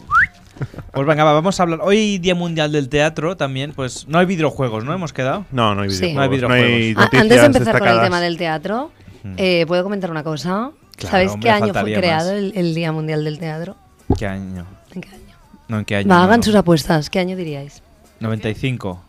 Pues 0.91 1.05
venga, 1.07 1.23
va, 1.23 1.33
vamos 1.33 1.59
a 1.59 1.63
hablar. 1.63 1.79
Hoy 1.83 2.17
Día 2.17 2.33
Mundial 2.33 2.71
del 2.71 2.89
Teatro 2.89 3.37
también, 3.37 3.73
pues 3.73 4.07
no 4.07 4.17
hay 4.17 4.25
videojuegos, 4.25 4.83
¿no? 4.83 4.93
Hemos 4.93 5.13
quedado. 5.13 5.45
No, 5.51 5.75
no 5.75 5.83
hay 5.83 5.91
Sí. 5.91 6.13
No 6.13 6.21
hay 6.21 6.29
videojuegos. 6.29 6.67
no 6.67 6.73
hay 6.75 6.79
videojuegos. 6.93 7.13
Ah, 7.13 7.21
antes 7.21 7.39
de 7.41 7.45
empezar 7.45 7.79
con 7.79 7.87
el 7.87 8.01
tema 8.01 8.19
del 8.21 8.37
teatro, 8.37 8.91
eh, 9.37 9.65
¿puedo 9.67 9.83
comentar 9.83 10.11
una 10.11 10.23
cosa? 10.23 10.71
Claro, 10.97 11.11
¿Sabéis 11.11 11.31
hombre, 11.31 11.47
qué 11.49 11.51
año 11.51 11.73
fue 11.73 11.93
creado 11.93 12.31
el, 12.31 12.53
el 12.55 12.73
Día 12.75 12.91
Mundial 12.91 13.23
del 13.23 13.37
Teatro? 13.39 13.75
¿Qué 14.17 14.27
año? 14.27 14.65
¿En 14.93 15.01
qué 15.01 15.09
año? 15.09 15.35
No, 15.67 15.79
¿en 15.79 15.85
qué 15.85 15.95
año? 15.97 16.07
Va, 16.09 16.17
No, 16.17 16.23
hagan 16.23 16.39
no. 16.39 16.43
sus 16.43 16.55
apuestas. 16.55 17.09
¿Qué 17.09 17.19
año 17.19 17.35
diríais? 17.35 17.81
95. 18.19 19.01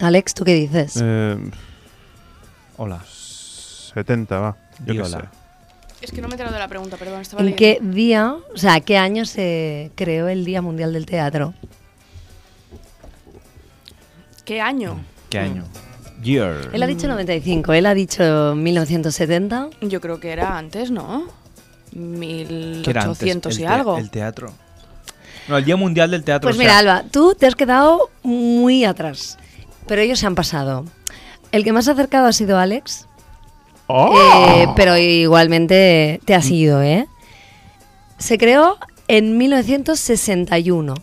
Alex, 0.00 0.34
¿tú 0.34 0.44
qué 0.44 0.54
dices? 0.54 0.98
Eh, 1.02 1.36
Hola. 2.76 3.02
70, 3.06 4.38
va. 4.38 4.56
Yo 4.86 4.94
qué 4.94 5.02
hola. 5.02 5.20
sé. 5.20 6.04
Es 6.04 6.10
que 6.10 6.20
no 6.22 6.26
me 6.28 6.32
he 6.32 6.34
enterado 6.34 6.54
de 6.54 6.58
la 6.60 6.68
pregunta, 6.68 6.96
perdón. 6.96 7.20
Estaba 7.20 7.42
¿En 7.42 7.50
leyendo. 7.50 7.58
qué 7.58 7.94
día, 7.94 8.34
o 8.54 8.56
sea, 8.56 8.80
qué 8.80 8.96
año 8.96 9.24
se 9.26 9.92
creó 9.94 10.28
el 10.28 10.44
Día 10.44 10.62
Mundial 10.62 10.92
del 10.94 11.06
Teatro? 11.06 11.54
¿Qué 14.44 14.60
año? 14.60 15.00
¿Qué 15.30 15.38
año? 15.38 15.64
Year. 16.22 16.70
Él 16.72 16.82
ha 16.82 16.86
dicho 16.86 17.08
95, 17.08 17.72
él 17.72 17.86
ha 17.86 17.94
dicho 17.94 18.54
1970. 18.56 19.70
Yo 19.82 20.00
creo 20.00 20.20
que 20.20 20.30
era 20.30 20.56
antes, 20.56 20.90
¿no? 20.90 21.24
¿Qué 21.92 22.82
era 22.86 23.02
antes? 23.02 23.22
1800 23.22 23.58
y 23.58 23.64
algo. 23.64 23.98
El 23.98 24.10
teatro. 24.10 24.52
No, 25.48 25.56
el 25.58 25.64
Día 25.64 25.76
Mundial 25.76 26.10
del 26.10 26.22
Teatro. 26.24 26.48
Pues 26.48 26.56
o 26.56 26.58
mira, 26.58 26.78
Alba, 26.78 27.04
tú 27.10 27.34
te 27.34 27.46
has 27.46 27.54
quedado 27.56 28.10
muy 28.22 28.84
atrás, 28.84 29.38
pero 29.86 30.00
ellos 30.00 30.18
se 30.20 30.26
han 30.26 30.34
pasado. 30.34 30.84
El 31.50 31.64
que 31.64 31.72
más 31.72 31.88
acercado 31.88 32.26
ha 32.26 32.32
sido 32.32 32.58
Alex, 32.58 33.06
¡Oh! 33.88 34.14
eh, 34.54 34.68
pero 34.76 34.96
igualmente 34.96 36.20
te 36.24 36.34
has 36.34 36.48
ido, 36.48 36.80
¿eh? 36.82 37.06
Se 38.18 38.38
creó 38.38 38.78
en 39.08 39.36
1961. 39.36 40.94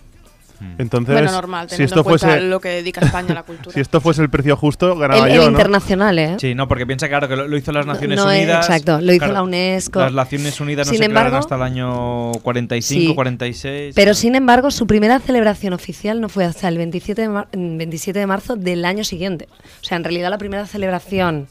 Entonces, 0.78 1.14
Bueno, 1.14 1.32
normal, 1.32 1.70
si 1.70 1.78
teniendo 1.78 1.86
esto 1.96 2.00
en 2.00 2.04
cuenta 2.04 2.28
fuese 2.28 2.42
lo 2.48 2.60
que 2.60 2.70
dedica 2.70 3.02
España 3.02 3.32
a 3.32 3.36
la 3.36 3.44
cultura. 3.50 3.74
si 3.74 3.80
esto 3.80 4.02
fuese 4.02 4.22
el 4.22 4.30
precio 4.30 4.56
justo, 4.58 4.96
ganaba 4.98 5.26
El, 5.26 5.32
el 5.32 5.38
yo, 5.38 5.44
¿no? 5.46 5.52
internacional, 5.52 6.20
¿eh? 6.20 6.36
Sí, 6.40 6.54
no, 6.56 6.68
porque 6.68 6.86
piensa, 6.86 7.08
claro, 7.08 7.28
que 7.30 7.36
lo, 7.38 7.48
lo 7.48 7.56
hizo 7.58 7.72
las 7.72 7.86
Naciones 7.86 8.18
no, 8.18 8.30
eh, 8.32 8.40
Unidas. 8.40 8.66
exacto, 8.70 9.00
lo 9.00 9.12
hizo 9.14 9.20
Claro, 9.20 9.34
la 9.34 9.44
UNESCO. 9.44 10.00
Las 10.02 10.14
Naciones 10.14 10.60
Unidas 10.60 10.88
no 10.88 10.92
Sin 10.92 11.00
se 11.00 11.06
crearon 11.06 11.28
embargo- 11.28 11.38
hasta 11.38 11.56
el 11.56 11.62
año 11.62 12.32
45, 12.44 13.10
Sí. 13.10 13.16
46. 13.16 13.96
Pero 13.96 14.14
sin 14.14 14.36
embargo, 14.36 14.70
su 14.72 14.86
primera 14.86 15.20
celebración 15.20 15.74
oficial 15.74 16.20
no 16.20 16.28
fue 16.30 16.44
hasta 16.46 16.68
el 16.68 16.78
27 16.78 17.22
de, 17.22 17.30
mar- 17.30 17.48
27 17.54 18.20
de 18.20 18.28
marzo 18.28 18.56
del 18.58 18.84
año 18.86 19.04
siguiente. 19.06 19.48
O 19.82 19.84
sea, 19.86 19.96
en 19.98 20.04
realidad 20.04 20.30
la 20.30 20.38
primera 20.38 20.66
celebración 20.66 21.48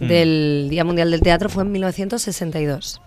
Mm. 0.00 0.06
del 0.08 0.66
Día 0.70 0.84
Mundial 0.84 1.10
del 1.12 1.20
Teatro 1.20 1.48
fue 1.48 1.62
en 1.62 1.70
1962. 1.72 3.00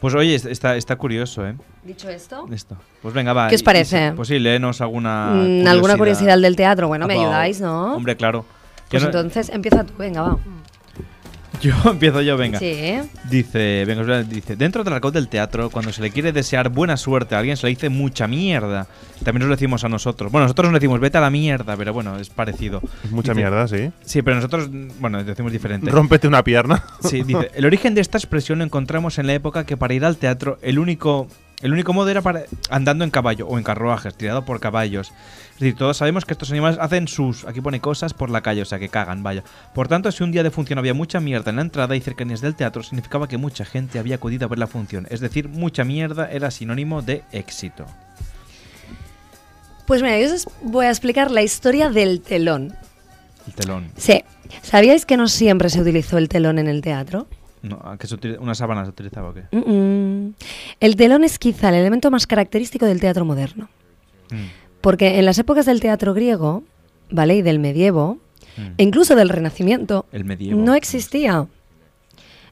Pues 0.00 0.14
oye, 0.14 0.36
est- 0.36 0.46
está, 0.46 0.76
está 0.76 0.94
curioso, 0.94 1.44
¿eh? 1.44 1.56
Dicho 1.88 2.08
esto, 2.10 2.46
Esto. 2.52 2.76
Pues 3.00 3.14
venga, 3.14 3.32
va. 3.32 3.48
¿Qué 3.48 3.54
os 3.54 3.62
y- 3.62 3.64
y 3.64 3.64
parece? 3.64 4.12
Pues 4.14 4.28
sí, 4.28 4.38
léenos 4.38 4.80
alguna. 4.82 5.30
Mm, 5.34 5.66
¿Alguna 5.66 5.96
curiosidad 5.96 6.38
del 6.38 6.54
teatro? 6.54 6.86
Bueno, 6.86 7.06
me 7.06 7.14
ayudáis, 7.14 7.60
¿no? 7.62 7.94
Hombre, 7.96 8.14
claro. 8.14 8.44
Pues 8.90 9.02
no- 9.02 9.08
entonces 9.08 9.48
empieza 9.48 9.84
tú, 9.84 9.94
venga, 9.98 10.20
va. 10.22 10.36
yo 11.62 11.72
empiezo 11.86 12.20
yo, 12.20 12.36
venga. 12.36 12.58
Sí. 12.58 12.98
Dice, 13.28 13.84
venga, 13.86 14.22
dice, 14.22 14.54
dentro 14.54 14.84
del 14.84 14.92
argot 14.92 15.12
del 15.14 15.28
teatro, 15.28 15.70
cuando 15.70 15.92
se 15.92 16.00
le 16.02 16.10
quiere 16.10 16.30
desear 16.32 16.68
buena 16.68 16.96
suerte 16.96 17.34
a 17.34 17.38
alguien, 17.38 17.56
se 17.56 17.66
le 17.66 17.70
dice 17.70 17.88
mucha 17.88 18.28
mierda. 18.28 18.86
También 19.24 19.40
nos 19.40 19.48
lo 19.48 19.56
decimos 19.56 19.82
a 19.82 19.88
nosotros. 19.88 20.30
Bueno, 20.30 20.44
nosotros 20.44 20.70
nos 20.70 20.78
decimos 20.80 21.00
vete 21.00 21.18
a 21.18 21.20
la 21.22 21.30
mierda, 21.30 21.76
pero 21.76 21.92
bueno, 21.92 22.18
es 22.18 22.28
parecido. 22.28 22.80
Es 23.02 23.10
mucha 23.10 23.32
Dice- 23.32 23.40
mierda, 23.42 23.66
sí. 23.66 23.90
Sí, 24.04 24.22
pero 24.22 24.36
nosotros, 24.36 24.68
bueno, 25.00 25.24
decimos 25.24 25.52
diferente. 25.52 25.90
Rómpete 25.90 26.28
una 26.28 26.44
pierna. 26.44 26.84
Sí, 27.02 27.22
dice, 27.22 27.50
el 27.54 27.64
origen 27.64 27.94
de 27.94 28.02
esta 28.02 28.18
expresión 28.18 28.58
lo 28.58 28.64
encontramos 28.64 29.18
en 29.18 29.26
la 29.26 29.34
época 29.34 29.64
que 29.64 29.76
para 29.76 29.94
ir 29.94 30.04
al 30.04 30.16
teatro 30.18 30.58
el 30.62 30.78
único, 30.78 31.26
el 31.60 31.72
único 31.72 31.92
modo 31.92 32.08
era 32.08 32.22
para, 32.22 32.44
andando 32.70 33.04
en 33.04 33.10
caballo 33.10 33.48
o 33.48 33.58
en 33.58 33.64
carruajes, 33.64 34.14
tirado 34.14 34.44
por 34.44 34.60
caballos. 34.60 35.12
Es 35.54 35.60
decir, 35.60 35.74
todos 35.74 35.96
sabemos 35.96 36.24
que 36.24 36.34
estos 36.34 36.52
animales 36.52 36.78
hacen 36.80 37.08
sus, 37.08 37.44
aquí 37.44 37.60
pone 37.60 37.80
cosas 37.80 38.14
por 38.14 38.30
la 38.30 38.42
calle, 38.42 38.62
o 38.62 38.64
sea, 38.64 38.78
que 38.78 38.88
cagan, 38.88 39.24
vaya. 39.24 39.42
Por 39.74 39.88
tanto, 39.88 40.12
si 40.12 40.22
un 40.22 40.30
día 40.30 40.44
de 40.44 40.52
función 40.52 40.78
había 40.78 40.94
mucha 40.94 41.18
mierda 41.18 41.50
en 41.50 41.56
la 41.56 41.62
entrada 41.62 41.96
y 41.96 42.00
cercanías 42.00 42.40
del 42.40 42.54
teatro, 42.54 42.84
significaba 42.84 43.26
que 43.26 43.38
mucha 43.38 43.64
gente 43.64 43.98
había 43.98 44.14
acudido 44.14 44.46
a 44.46 44.48
ver 44.48 44.60
la 44.60 44.68
función. 44.68 45.08
Es 45.10 45.18
decir, 45.18 45.48
mucha 45.48 45.82
mierda 45.82 46.30
era 46.30 46.52
sinónimo 46.52 47.02
de 47.02 47.24
éxito. 47.32 47.86
Pues 49.84 50.02
mira, 50.02 50.20
yo 50.20 50.32
os 50.32 50.46
voy 50.62 50.86
a 50.86 50.90
explicar 50.90 51.32
la 51.32 51.42
historia 51.42 51.90
del 51.90 52.20
telón. 52.20 52.76
El 53.48 53.54
telón. 53.54 53.90
Sí. 53.96 54.22
¿Sabíais 54.62 55.06
que 55.06 55.16
no 55.16 55.26
siempre 55.26 55.70
se 55.70 55.80
utilizó 55.80 56.18
el 56.18 56.28
telón 56.28 56.58
en 56.58 56.68
el 56.68 56.82
teatro? 56.82 57.26
No, 57.62 57.80
¿a 57.82 57.96
qué 57.98 58.06
se 58.06 58.14
utiliza- 58.14 58.40
¿Una 58.40 58.54
sábana 58.54 58.84
se 58.84 58.90
utilizaba 58.90 59.30
o 59.30 59.34
qué? 59.34 59.42
Mm, 59.52 59.72
mm. 60.28 60.34
El 60.80 60.96
telón 60.96 61.24
es 61.24 61.38
quizá 61.38 61.68
el 61.70 61.76
elemento 61.76 62.10
más 62.10 62.26
característico 62.26 62.86
del 62.86 63.00
teatro 63.00 63.24
moderno. 63.24 63.68
Mm. 64.30 64.36
Porque 64.80 65.18
en 65.18 65.24
las 65.24 65.38
épocas 65.38 65.66
del 65.66 65.80
teatro 65.80 66.14
griego, 66.14 66.62
¿vale? 67.10 67.36
Y 67.36 67.42
del 67.42 67.58
medievo, 67.58 68.18
e 68.76 68.82
incluso 68.82 69.14
del 69.16 69.28
renacimiento, 69.28 70.06
El 70.12 70.24
medievo. 70.24 70.60
no 70.60 70.74
existía. 70.74 71.46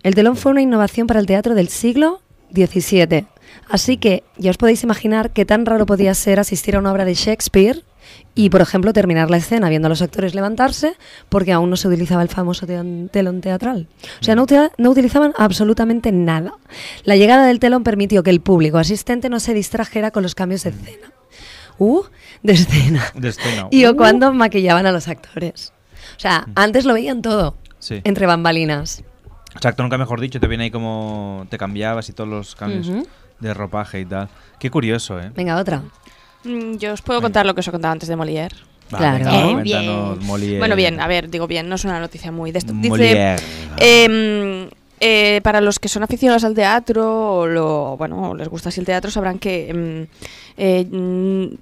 El 0.03 0.15
telón 0.15 0.37
fue 0.37 0.53
una 0.53 0.63
innovación 0.63 1.07
para 1.07 1.19
el 1.21 1.27
teatro 1.27 1.55
del 1.55 1.69
siglo 1.69 2.21
XVII. 2.55 3.27
Así 3.69 3.97
que 3.97 4.23
ya 4.37 4.51
os 4.51 4.57
podéis 4.57 4.83
imaginar 4.85 5.31
qué 5.33 5.45
tan 5.45 5.67
raro 5.67 5.87
podía 5.87 6.15
ser 6.15 6.39
asistir 6.39 6.77
a 6.77 6.79
una 6.79 6.93
obra 6.93 7.05
de 7.05 7.15
Shakespeare 7.15 7.83
y, 8.35 8.51
por 8.51 8.61
ejemplo, 8.61 8.93
terminar 8.93 9.31
la 9.31 9.39
escena 9.39 9.69
viendo 9.69 9.87
a 9.87 9.89
los 9.89 10.03
actores 10.03 10.35
levantarse 10.35 10.95
porque 11.29 11.53
aún 11.53 11.71
no 11.71 11.77
se 11.77 11.89
utilizaba 11.89 12.23
el 12.23 12.29
famoso 12.29 12.67
telón 12.67 13.41
teatral. 13.41 13.89
O 14.21 14.25
sea, 14.25 14.35
no, 14.35 14.47
uti- 14.47 14.71
no 14.79 14.91
utilizaban 14.91 15.33
absolutamente 15.39 16.13
nada. 16.13 16.53
La 17.05 17.17
llegada 17.17 17.47
del 17.47 17.59
telón 17.61 17.83
permitió 17.83 18.23
que 18.23 18.31
el 18.31 18.41
público 18.41 18.79
asistente 18.79 19.29
no 19.31 19.41
se 19.41 19.55
distrajera 19.55 20.11
con 20.11 20.23
los 20.23 20.35
cambios 20.35 20.63
de 20.65 20.71
escena. 20.71 21.13
Uh, 21.79 22.03
de 22.43 22.53
escena. 22.55 23.05
De 23.15 23.29
escena. 23.29 23.69
Y 23.71 23.85
o 23.87 23.93
Uh. 23.93 23.97
cuando 23.97 24.33
maquillaban 24.33 24.87
a 24.87 24.93
los 24.93 25.09
actores. 25.09 25.73
O 26.17 26.21
sea, 26.21 26.47
antes 26.55 26.85
lo 26.85 26.95
veían 26.95 27.23
todo. 27.23 27.57
Sí. 27.79 28.01
Entre 28.05 28.27
bambalinas. 28.27 29.03
Exacto, 29.55 29.83
nunca 29.83 29.97
mejor 29.97 30.21
dicho, 30.21 30.39
te 30.41 30.47
viene 30.49 30.65
ahí 30.65 30.71
como 30.71 31.47
te 31.49 31.57
cambiabas 31.57 32.09
y 32.11 32.13
todos 32.13 32.29
los 32.29 32.55
cambios 32.55 32.91
de 33.41 33.55
ropaje 33.55 34.01
y 34.01 34.05
tal. 34.05 34.29
Qué 34.59 34.71
curioso, 34.71 35.19
¿eh? 35.19 35.31
Venga, 35.35 35.57
otra. 35.57 35.83
Mm, 36.47 36.77
Yo 36.79 36.93
os 36.93 37.03
puedo 37.03 37.21
contar 37.21 37.45
lo 37.47 37.55
que 37.55 37.61
os 37.61 37.69
he 37.69 37.73
contado 37.73 37.93
antes 37.93 38.09
de 38.09 38.17
Molière. 38.17 38.55
Claro. 38.89 39.25
Eh, 39.29 39.55
Molière. 40.21 40.59
Bueno, 40.59 40.77
bien, 40.77 41.01
a 41.01 41.09
ver, 41.09 41.29
digo 41.29 41.47
bien, 41.47 41.69
no 41.69 41.75
es 41.75 41.85
una 41.85 41.99
noticia 41.99 42.31
muy 42.31 42.53
de 42.53 42.59
esto. 42.61 42.73
Dice, 42.73 42.89
Molière. 42.89 43.37
em, 43.79 44.69
eh, 45.01 45.41
para 45.43 45.61
los 45.61 45.79
que 45.79 45.89
son 45.89 46.03
aficionados 46.05 46.45
al 46.45 46.55
teatro 46.55 47.39
o 47.41 47.47
lo, 47.47 47.97
bueno, 47.97 48.31
o 48.31 48.35
les 48.35 48.49
gusta 48.49 48.69
así 48.69 48.81
el 48.81 48.87
teatro, 48.87 49.11
sabrán 49.11 49.39
que 49.39 49.69
em, 49.71 50.07
eh, 50.57 50.87
mm, 50.91 51.55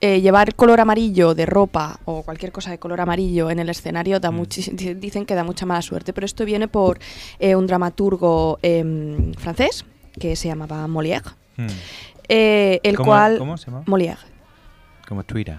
eh, 0.00 0.20
llevar 0.20 0.54
color 0.54 0.78
amarillo 0.80 1.34
de 1.34 1.44
ropa 1.46 1.98
o 2.04 2.22
cualquier 2.22 2.52
cosa 2.52 2.70
de 2.70 2.78
color 2.78 3.00
amarillo 3.00 3.50
en 3.50 3.58
el 3.58 3.68
escenario 3.68 4.18
Mm. 4.18 4.20
da 4.20 4.30
di- 4.72 4.94
dicen 4.94 5.24
que 5.26 5.34
da 5.34 5.42
mucha 5.42 5.66
mala 5.66 5.82
suerte, 5.82 6.12
pero 6.12 6.24
esto 6.26 6.44
viene 6.44 6.68
por 6.68 6.98
eh, 7.40 7.56
un 7.56 7.66
dramaturgo 7.66 8.58
em, 8.62 9.32
francés 9.34 9.84
que 10.20 10.36
se 10.36 10.48
llamaba 10.48 10.86
Molière, 10.86 11.24
Hmm. 11.56 11.66
Eh, 12.28 12.80
el 12.82 12.96
¿Cómo- 12.96 13.08
cual 13.08 13.38
cómo 13.38 13.56
se 13.56 13.70
llama? 13.70 13.82
Molière. 13.86 14.18
Como 15.08 15.24
Twitter. 15.24 15.56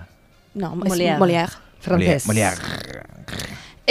No, 0.53 0.75
Molière. 0.75 1.13
es 1.13 1.19
Molière. 1.19 1.51
Francés. 1.79 2.25
Molière. 2.27 2.57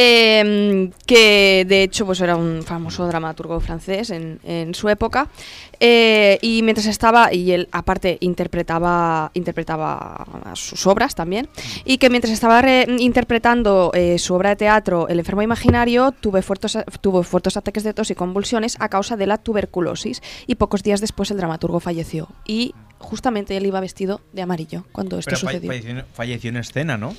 Eh, 0.00 0.90
que 1.06 1.64
de 1.68 1.82
hecho 1.82 2.06
pues 2.06 2.20
era 2.20 2.36
un 2.36 2.62
famoso 2.62 3.04
dramaturgo 3.08 3.58
francés 3.58 4.10
en, 4.10 4.38
en 4.44 4.72
su 4.74 4.88
época 4.88 5.26
Eh, 5.80 6.38
y 6.42 6.62
mientras 6.62 6.86
estaba 6.86 7.32
y 7.32 7.52
él 7.52 7.68
aparte 7.70 8.18
interpretaba 8.20 9.30
interpretaba 9.34 10.26
sus 10.54 10.86
obras 10.88 11.14
también 11.14 11.48
y 11.84 11.98
que 11.98 12.10
mientras 12.10 12.32
estaba 12.32 12.60
re- 12.62 12.86
interpretando 12.98 13.92
eh, 13.94 14.18
su 14.18 14.34
obra 14.34 14.50
de 14.50 14.56
teatro 14.56 15.06
El 15.08 15.20
enfermo 15.20 15.40
imaginario 15.42 16.10
tuve 16.10 16.42
fuertes, 16.42 16.78
tuvo 17.00 17.22
fuertes 17.22 17.56
ataques 17.56 17.84
de 17.84 17.94
tos 17.94 18.10
y 18.10 18.16
convulsiones 18.16 18.76
a 18.80 18.88
causa 18.88 19.16
de 19.16 19.26
la 19.28 19.38
tuberculosis 19.38 20.20
y 20.48 20.56
pocos 20.56 20.82
días 20.82 21.00
después 21.00 21.30
el 21.30 21.36
dramaturgo 21.36 21.78
falleció 21.78 22.28
y 22.44 22.74
justamente 22.98 23.56
él 23.56 23.64
iba 23.66 23.78
vestido 23.80 24.20
de 24.32 24.42
amarillo 24.42 24.84
cuando 24.90 25.18
esto 25.18 25.30
Pero 25.30 25.38
sucedió 25.40 25.70
falleció, 25.70 26.04
falleció 26.12 26.50
en 26.50 26.56
escena, 26.56 26.96
¿no? 26.98 27.14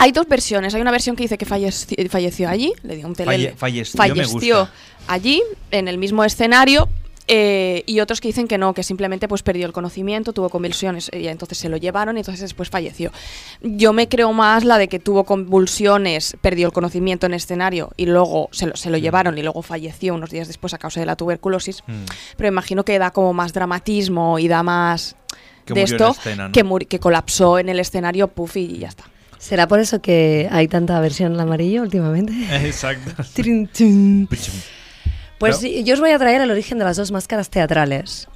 hay 0.00 0.12
dos 0.12 0.28
versiones. 0.28 0.74
Hay 0.76 0.80
una 0.80 0.92
versión 0.92 1.16
que 1.16 1.24
dice 1.24 1.36
que 1.36 1.44
falleci- 1.44 2.08
falleció 2.08 2.48
allí, 2.48 2.72
le 2.84 2.94
dio 2.96 3.06
un 3.08 3.14
telele. 3.16 3.54
Falle- 3.56 3.84
falleció, 3.96 4.60
gusta. 4.60 4.72
allí, 5.08 5.42
en 5.72 5.88
el 5.88 5.98
mismo 5.98 6.22
escenario. 6.24 6.88
Eh, 7.28 7.82
y 7.86 8.00
otros 8.00 8.20
que 8.22 8.28
dicen 8.28 8.48
que 8.48 8.56
no, 8.56 8.72
que 8.72 8.82
simplemente 8.82 9.28
pues 9.28 9.42
perdió 9.42 9.66
el 9.66 9.72
conocimiento, 9.72 10.32
tuvo 10.32 10.48
convulsiones 10.48 11.10
y 11.12 11.28
entonces 11.28 11.58
se 11.58 11.68
lo 11.68 11.76
llevaron 11.76 12.16
y 12.16 12.20
entonces 12.20 12.40
después 12.40 12.70
falleció. 12.70 13.12
Yo 13.60 13.92
me 13.92 14.08
creo 14.08 14.32
más 14.32 14.64
la 14.64 14.78
de 14.78 14.88
que 14.88 14.98
tuvo 14.98 15.24
convulsiones, 15.24 16.36
perdió 16.40 16.66
el 16.66 16.72
conocimiento 16.72 17.26
en 17.26 17.34
escenario 17.34 17.90
y 17.98 18.06
luego 18.06 18.48
se 18.52 18.66
lo, 18.66 18.76
se 18.76 18.88
lo 18.88 18.96
llevaron 18.96 19.36
y 19.36 19.42
luego 19.42 19.60
falleció 19.60 20.14
unos 20.14 20.30
días 20.30 20.48
después 20.48 20.72
a 20.72 20.78
causa 20.78 21.00
de 21.00 21.06
la 21.06 21.16
tuberculosis. 21.16 21.82
Mm. 21.86 22.04
Pero 22.36 22.48
imagino 22.48 22.84
que 22.84 22.98
da 22.98 23.10
como 23.10 23.34
más 23.34 23.52
dramatismo 23.52 24.38
y 24.38 24.48
da 24.48 24.62
más 24.62 25.14
Que 25.66 25.74
de 25.74 25.82
esto 25.82 26.10
escena, 26.12 26.48
¿no? 26.48 26.52
que, 26.52 26.86
que 26.86 26.98
colapsó 26.98 27.58
en 27.58 27.68
el 27.68 27.78
escenario, 27.78 28.28
puff 28.28 28.56
y 28.56 28.78
ya 28.78 28.88
está. 28.88 29.04
¿Será 29.38 29.68
por 29.68 29.80
eso 29.80 30.00
que 30.00 30.48
hay 30.50 30.66
tanta 30.66 30.98
versión 31.00 31.34
en 31.34 31.40
amarillo 31.40 31.82
últimamente? 31.82 32.32
Exacto. 32.66 33.22
Pues 35.38 35.62
No. 35.62 35.68
yo 35.68 35.94
os 35.94 36.00
voy 36.00 36.10
a 36.10 36.18
traer 36.18 36.40
el 36.40 36.50
origen 36.50 36.78
de 36.78 36.84
las 36.84 36.96
dos 36.96 37.10
máscaras 37.12 37.48
teatrales. 37.50 38.28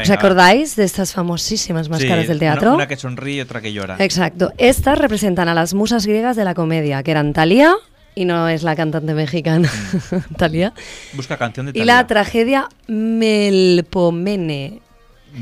¿Os 0.00 0.10
acordáis 0.10 0.76
de 0.76 0.84
estas 0.84 1.12
famosísimas 1.12 1.88
máscaras 1.88 2.22
Sí, 2.22 2.28
del 2.28 2.36
una- 2.38 2.52
teatro? 2.52 2.74
Una, 2.74 2.88
que 2.88 2.96
sonríe 2.96 3.36
y 3.36 3.40
otra 3.40 3.60
que 3.60 3.72
llora. 3.72 3.96
Exacto. 3.98 4.52
Estas 4.58 4.98
representan 4.98 5.48
a 5.48 5.54
las 5.54 5.74
musas 5.74 6.06
griegas 6.06 6.36
de 6.36 6.44
la 6.44 6.54
comedia, 6.54 7.02
que 7.02 7.10
eran 7.10 7.32
Thalía, 7.32 7.74
y 8.14 8.24
no 8.24 8.48
es 8.48 8.62
la 8.62 8.76
cantante 8.76 9.12
mexicana, 9.14 9.68
Thalía, 10.38 10.72
Busca 11.14 11.36
canción 11.36 11.66
de 11.66 11.70
y 11.70 11.72
Thalía. 11.74 11.84
la 11.96 12.06
tragedia 12.06 12.68
Melpomene. 12.86 14.80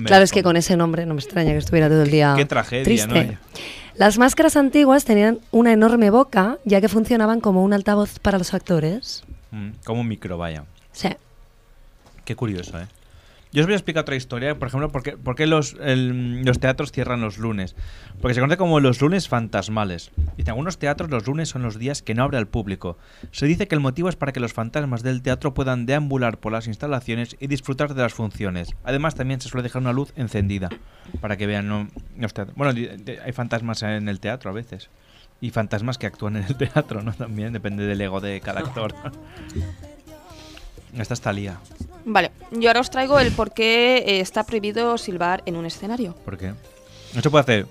Claro, 0.06 0.24
es 0.24 0.32
que 0.32 0.42
con 0.42 0.56
ese 0.56 0.76
nombre 0.78 1.04
no 1.04 1.12
me 1.14 1.20
extraña 1.20 1.52
que 1.52 1.59
estuviera 1.59 1.88
todo 1.88 2.02
el 2.02 2.10
día 2.10 2.32
Qué 2.36 2.46
tragedia, 2.46 2.84
triste. 2.84 3.24
¿no? 3.24 3.36
Las 3.94 4.16
máscaras 4.16 4.56
antiguas 4.56 5.04
tenían 5.04 5.38
una 5.50 5.72
enorme 5.72 6.09
boca, 6.09 6.56
ya 6.64 6.80
que 6.80 6.88
funcionaban 6.88 7.40
como 7.40 7.62
un 7.62 7.74
altavoz 7.74 8.18
para 8.18 8.38
los 8.38 8.54
actores. 8.54 9.22
Mm, 9.52 9.70
como 9.84 10.00
un 10.00 10.08
micro, 10.08 10.36
vaya. 10.38 10.64
Sí. 10.92 11.08
Qué 12.24 12.34
curioso, 12.36 12.80
¿eh? 12.80 12.86
Yo 13.54 13.60
os 13.60 13.66
voy 13.66 13.74
a 13.74 13.76
explicar 13.76 14.00
otra 14.00 14.16
historia, 14.16 14.58
por 14.58 14.68
ejemplo, 14.68 14.88
por 14.90 15.02
qué, 15.02 15.12
por 15.18 15.34
qué 15.34 15.46
los, 15.46 15.76
el- 15.82 16.40
los 16.42 16.58
teatros 16.58 16.90
cierran 16.90 17.20
los 17.20 17.36
lunes. 17.36 17.76
Porque 18.22 18.32
se 18.32 18.40
conoce 18.40 18.56
como 18.56 18.80
los 18.80 18.98
lunes 19.02 19.28
fantasmales. 19.28 20.10
Y 20.38 20.42
en 20.42 20.48
algunos 20.48 20.78
teatros 20.78 21.10
los 21.10 21.26
lunes 21.26 21.50
son 21.50 21.60
los 21.62 21.78
días 21.78 22.00
que 22.00 22.14
no 22.14 22.22
abre 22.22 22.38
al 22.38 22.46
público. 22.48 22.96
Se 23.30 23.44
dice 23.44 23.68
que 23.68 23.74
el 23.74 23.82
motivo 23.82 24.08
es 24.08 24.16
para 24.16 24.32
que 24.32 24.40
los 24.40 24.54
fantasmas 24.54 25.02
del 25.02 25.20
teatro 25.20 25.52
puedan 25.52 25.84
deambular 25.84 26.38
por 26.38 26.50
las 26.50 26.66
instalaciones 26.66 27.36
y 27.40 27.46
disfrutar 27.48 27.92
de 27.92 28.00
las 28.00 28.14
funciones. 28.14 28.74
Además, 28.84 29.16
también 29.16 29.42
se 29.42 29.50
suele 29.50 29.64
dejar 29.64 29.82
una 29.82 29.92
luz 29.92 30.14
encendida 30.16 30.70
para 31.20 31.36
que 31.36 31.46
vean 31.46 31.68
¿no? 31.68 31.88
los 32.16 32.32
teatros. 32.32 32.56
Bueno, 32.56 32.72
hay 33.22 33.32
fantasmas 33.32 33.82
en 33.82 34.08
el 34.08 34.18
teatro 34.18 34.48
a 34.48 34.54
veces. 34.54 34.88
Y 35.43 35.51
fantasmas 35.51 35.98
que 35.98 36.06
actúan 36.06 36.36
en 36.36 36.44
el 36.44 36.56
teatro, 36.56 37.02
¿no? 37.02 37.12
También 37.12 37.52
depende 37.52 37.85
del 37.85 38.01
ego 38.01 38.20
de 38.20 38.40
cada 38.40 38.60
actor. 38.60 38.94
Esta 40.97 41.14
está 41.14 41.32
lía. 41.32 41.59
Vale, 42.05 42.31
yo 42.52 42.69
ahora 42.69 42.81
os 42.81 42.90
traigo 42.90 43.19
el 43.19 43.32
por 43.32 43.52
qué 43.52 43.98
eh, 43.98 44.20
está 44.20 44.44
prohibido 44.44 44.97
silbar 44.98 45.43
en 45.47 45.56
un 45.56 45.66
escenario. 45.66 46.14
¿Por 46.24 46.39
qué? 46.39 46.52
No 47.14 47.20
se 47.20 47.28
puede 47.31 47.43
hacer. 47.43 47.66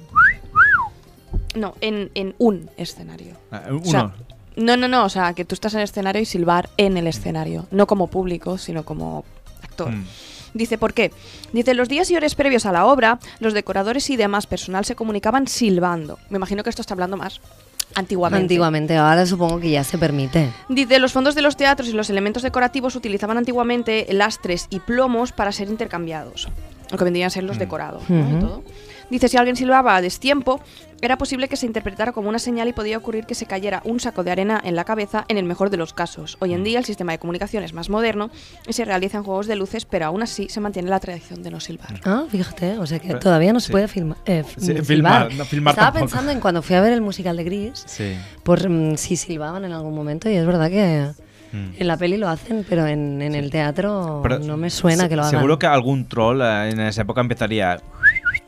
No, 1.56 1.76
en, 1.82 2.12
en 2.14 2.36
un 2.40 2.70
escenario. 2.78 3.36
Ah, 3.52 3.64
O 3.72 3.84
sea, 3.86 4.04
uno. 4.06 4.14
no, 4.58 4.78
no, 4.78 4.88
no, 4.88 5.06
o 5.06 5.10
sea, 5.10 5.34
que 5.34 5.46
tú 5.46 5.54
estás 5.54 5.74
en 5.74 5.80
el 5.80 5.86
escenario 5.86 6.22
y 6.22 6.26
silbar 6.26 6.70
en 6.78 6.98
el 6.98 7.08
escenario, 7.08 7.68
no 7.72 7.88
como 7.88 8.08
público, 8.08 8.58
sino 8.58 8.84
como 8.84 9.24
actor. 9.64 9.92
Mm. 9.92 10.06
Dice, 10.54 10.78
¿por 10.78 10.94
qué? 10.94 11.12
Dice, 11.54 11.74
los 11.74 11.90
días 11.90 12.10
y 12.12 12.16
horas 12.16 12.36
previos 12.36 12.66
a 12.66 12.72
la 12.72 12.86
obra, 12.86 13.20
los 13.40 13.54
decoradores 13.54 14.10
y 14.10 14.18
demás 14.18 14.48
personal 14.48 14.86
se 14.86 14.96
comunicaban 14.96 15.48
silbando. 15.48 16.20
Me 16.30 16.38
imagino 16.38 16.64
que 16.64 16.70
esto 16.70 16.82
está 16.82 16.94
hablando 16.94 17.18
más 17.18 17.42
antiguamente. 17.96 18.44
Antiguamente, 18.44 18.98
ahora 18.98 19.26
supongo 19.26 19.60
que 19.60 19.72
ya 19.72 19.84
se 19.84 19.98
permite. 19.98 20.50
Dice, 20.70 21.00
los 21.00 21.12
fondos 21.14 21.36
de 21.36 21.42
los 21.42 21.58
teatros 21.58 21.90
y 21.90 21.94
los 21.94 22.10
elementos 22.10 22.44
decorativos 22.44 22.96
utilizaban 22.96 23.38
antiguamente 23.38 24.08
lastres 24.12 24.68
y 24.70 24.80
plomos 24.80 25.32
para 25.32 25.52
ser 25.52 25.70
intercambiados, 25.70 26.48
lo 26.90 26.98
que 26.98 27.04
vendrían 27.04 27.28
a 27.28 27.30
ser 27.30 27.44
los 27.44 27.58
decorados. 27.60 28.04
¿no? 28.10 28.18
y 28.18 28.34
Ujú. 28.34 28.40
todo. 28.40 28.64
Dice, 29.12 29.28
si 29.28 29.38
alguien 29.38 29.56
silbaba 29.56 29.96
a 29.98 30.02
destiempo, 30.02 30.60
era 31.02 31.18
posible 31.18 31.48
que 31.50 31.56
se 31.58 31.66
interpretara 31.66 32.14
como 32.14 32.30
una 32.30 32.40
señal 32.40 32.68
y 32.70 32.74
podía 32.74 32.98
ocurrir 32.98 33.26
que 33.26 33.36
se 33.36 33.46
cayera 33.46 33.82
un 33.86 34.00
saco 34.00 34.24
de 34.24 34.32
arena 34.32 34.60
en 34.64 34.76
la 34.76 34.86
cabeza 34.86 35.26
en 35.28 35.38
el 35.38 35.44
mejor 35.44 35.70
de 35.70 35.78
los 35.78 35.94
casos. 35.94 36.38
Hoy 36.40 36.54
en 36.54 36.64
día 36.64 36.80
el 36.80 36.86
sistema 36.86 37.12
de 37.12 37.20
comunicación 37.20 37.64
es 37.64 37.74
más 37.74 37.90
moderno 37.90 38.32
y 38.68 38.74
se 38.74 38.86
realizan 38.86 39.24
juegos 39.24 39.48
de 39.48 39.56
luces, 39.58 39.84
pero 39.86 40.06
aún 40.06 40.24
así 40.24 40.48
se 40.50 40.62
mantiene 40.62 40.90
la 40.90 41.00
tradición 41.02 41.44
de 41.44 41.52
no 41.52 41.60
silbar. 41.60 42.00
Ah, 42.06 42.24
fíjate, 42.30 42.78
o 42.78 42.86
sea 42.88 43.00
que 43.00 43.10
Pero- 43.10 43.20
todavía 43.20 43.52
no 43.52 43.60
se 43.60 43.68
sí. 43.68 43.72
puede 43.74 43.88
filma- 43.90 44.16
eh, 44.26 44.44
Sí, 44.58 44.74
mm, 44.74 44.78
filmar, 44.84 45.34
no, 45.36 45.44
filmar 45.46 45.74
Estaba 45.74 45.92
tampoco. 45.92 46.06
pensando 46.10 46.32
en 46.32 46.40
cuando 46.40 46.62
fui 46.62 46.76
a 46.78 46.82
ver 46.82 46.94
el 46.94 47.02
musical 47.02 47.36
de 47.36 47.44
Gris, 47.44 47.84
Sí. 47.86 48.16
por 48.44 48.70
mm, 48.70 48.96
si 48.96 49.18
silbaban 49.18 49.66
en 49.66 49.74
algún 49.74 49.94
momento 49.94 50.30
y 50.30 50.36
es 50.36 50.46
verdad 50.46 50.70
que 50.70 51.10
Mm. 51.52 51.74
en 51.82 51.88
la 51.88 51.98
peli 51.98 52.16
lo 52.16 52.30
hacen, 52.30 52.66
pero 52.70 52.88
en, 52.88 53.22
en 53.22 53.36
el 53.36 53.52
teatro 53.52 54.22
Pero 54.24 54.40
no 54.40 54.56
me 54.56 54.70
suena 54.70 55.04
se- 55.04 55.10
que 55.10 55.18
lo 55.18 55.24
hagan. 55.24 55.32
Seguro 55.32 55.60
que 55.60 55.66
algún 55.68 56.08
troll 56.08 56.42
eh, 56.42 56.70
en 56.70 56.80
esa 56.80 57.02
época 57.02 57.20
empezaría 57.20 57.82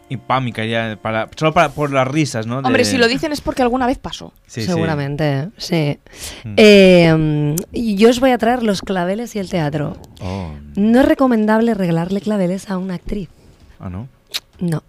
y 0.09 0.17
pam, 0.17 0.47
y 0.47 0.51
caería 0.51 0.97
para, 1.01 1.30
solo 1.35 1.53
para, 1.53 1.69
por 1.69 1.91
las 1.91 2.07
risas, 2.07 2.45
¿no? 2.45 2.61
De- 2.61 2.67
Hombre, 2.67 2.85
si 2.85 2.97
lo 2.97 3.07
dicen 3.07 3.31
es 3.31 3.41
porque 3.41 3.61
alguna 3.61 3.88
vez 3.88 3.97
pasó. 3.97 4.34
Sí, 4.47 4.61
sí. 4.61 4.67
Seguramente, 4.67 5.49
sí. 5.57 5.97
Mm. 6.43 6.53
Eh, 6.57 7.55
y 7.71 7.95
yo 7.95 8.09
os 8.09 8.19
voy 8.19 8.31
a 8.31 8.38
traer 8.38 8.63
los 8.63 8.81
claveles 8.81 9.35
y 9.35 9.39
el 9.39 9.49
teatro. 9.49 9.97
Oh, 10.21 10.51
No 10.75 10.99
es 11.01 11.05
recomendable 11.07 11.73
regalarle 11.73 12.21
claveles 12.21 12.69
a 12.69 12.77
una 12.77 12.95
actriz. 12.95 13.30
ah, 13.80 13.89
no. 13.89 14.07
No. 14.59 14.84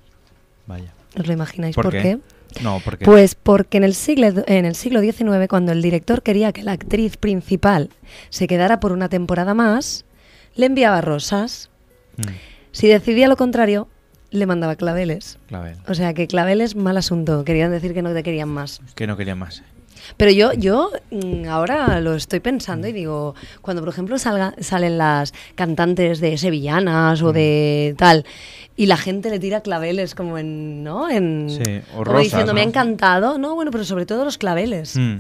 Vaya. 0.67 0.93
¿Os 1.19 1.27
lo 1.27 1.33
imagináis 1.33 1.75
¿Por 1.75 1.85
por, 1.87 1.93
qué? 1.93 2.03
qué? 2.03 2.19
No, 2.63 2.81
¿por 2.81 2.99
qué? 2.99 3.05
Pues 3.05 3.35
porque 3.35 3.79
en 3.79 3.85
el, 3.85 3.95
siglo, 3.95 4.27
en 4.47 4.65
el 4.65 4.75
siglo 4.75 5.01
XIX, 5.01 5.49
cuando 5.49 5.73
el 5.73 5.81
director 5.83 6.23
quería 6.23 6.53
que 6.53 6.63
la 6.63 6.73
actriz 6.73 7.17
principal 7.17 7.91
se 8.31 8.47
quedara 8.47 8.79
por 8.81 8.93
una 8.93 9.09
temporada 9.09 9.55
más, 9.55 10.05
le 10.55 10.67
enviaba 10.67 11.01
rosas. 11.01 11.71
Mm, 12.17 12.23
Si 12.73 12.89
decidía 12.89 13.27
lo 13.29 13.37
contrario, 13.37 13.89
le 14.35 14.47
mandaba 14.47 14.77
claveles. 14.77 15.39
clavel. 15.47 15.77
O 15.89 15.95
sea 15.95 16.13
que 16.15 16.27
claveles, 16.27 16.77
mal 16.77 16.97
asunto. 16.97 17.45
Querían 17.45 17.71
decir 17.71 17.95
que 17.95 18.03
no 18.03 18.13
te 18.13 18.23
querían 18.23 18.49
más. 18.49 18.81
Que 18.95 19.07
no 19.07 19.17
quería 19.17 19.35
más. 19.35 19.63
Pero 20.19 20.31
yo, 20.33 20.53
yo 20.53 20.91
mm, 21.11 21.47
ahora 21.49 21.99
lo 22.01 22.15
estoy 22.15 22.41
pensando 22.41 22.87
y 22.87 22.93
digo, 22.93 23.35
cuando 23.63 23.81
por 23.83 23.89
ejemplo 23.89 24.17
salga- 24.17 24.55
salen 24.61 24.99
las 24.99 25.33
cantantes 25.55 26.21
de 26.21 26.37
sevillanas 26.37 27.23
o 27.23 27.33
de 27.33 27.95
tal, 27.97 28.27
y 28.77 28.85
la 28.87 28.99
gente 28.99 29.31
le 29.31 29.39
tira 29.39 29.63
claveles 29.63 30.15
como 30.15 30.37
en, 30.37 30.85
¿no? 30.85 31.09
En, 31.09 31.49
Sí, 31.49 31.81
o 31.93 31.99
como 31.99 32.05
rosas, 32.05 32.23
diciendo, 32.25 32.53
me 32.53 32.61
ha 32.61 32.65
encantado, 32.65 33.39
no, 33.39 33.55
bueno, 33.55 33.71
pero 33.71 33.85
sobre 33.85 34.05
todo 34.05 34.25
los 34.27 34.37
claveles. 34.37 34.95
Mm. 34.97 35.17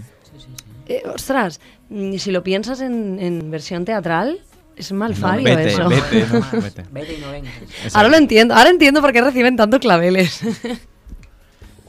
Eh, 0.86 1.02
ostras, 1.14 1.60
mm, 1.88 2.16
si 2.16 2.30
lo 2.30 2.42
piensas 2.42 2.82
en, 2.82 3.18
en 3.20 3.50
versión 3.50 3.86
teatral, 3.86 4.40
es 4.76 4.92
mal 4.92 5.10
No, 5.12 5.16
fallo 5.16 5.44
vete, 5.44 5.66
eso. 5.68 5.88
vete, 5.88 6.26
¿no? 6.32 6.46
Vete. 6.62 6.84
Vete 6.90 7.14
y 7.14 7.20
no 7.20 7.30
vengas. 7.30 7.52
ahora 7.94 8.08
lo 8.08 8.16
entiendo, 8.16 8.54
ahora 8.54 8.70
entiendo 8.70 9.00
por 9.00 9.12
qué 9.12 9.20
reciben 9.20 9.56
tanto 9.56 9.78
claveles. 9.80 10.40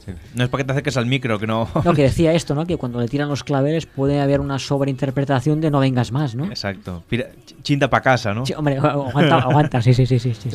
Sí. 0.06 0.12
No 0.34 0.44
es 0.44 0.48
para 0.50 0.62
que 0.62 0.66
te 0.66 0.72
acerques 0.72 0.96
al 0.96 1.06
micro, 1.06 1.38
que 1.38 1.46
no. 1.46 1.68
No, 1.84 1.92
que 1.92 2.02
decía 2.04 2.32
esto, 2.32 2.54
¿no? 2.54 2.64
Que 2.66 2.76
cuando 2.76 3.00
le 3.00 3.08
tiran 3.08 3.28
los 3.28 3.44
claveles 3.44 3.86
puede 3.86 4.20
haber 4.20 4.40
una 4.40 4.58
sobreinterpretación 4.58 5.60
de 5.60 5.70
no 5.70 5.80
vengas 5.80 6.12
más, 6.12 6.34
¿no? 6.34 6.46
Exacto. 6.46 7.02
Pira- 7.08 7.26
chinta 7.62 7.90
para 7.90 8.02
casa, 8.02 8.32
¿no? 8.32 8.46
Sí, 8.46 8.54
hombre, 8.54 8.76
aguanta, 8.78 9.38
aguanta, 9.38 9.82
sí, 9.82 9.92
sí, 9.92 10.06
sí, 10.06 10.18
sí, 10.20 10.32
sí. 10.34 10.48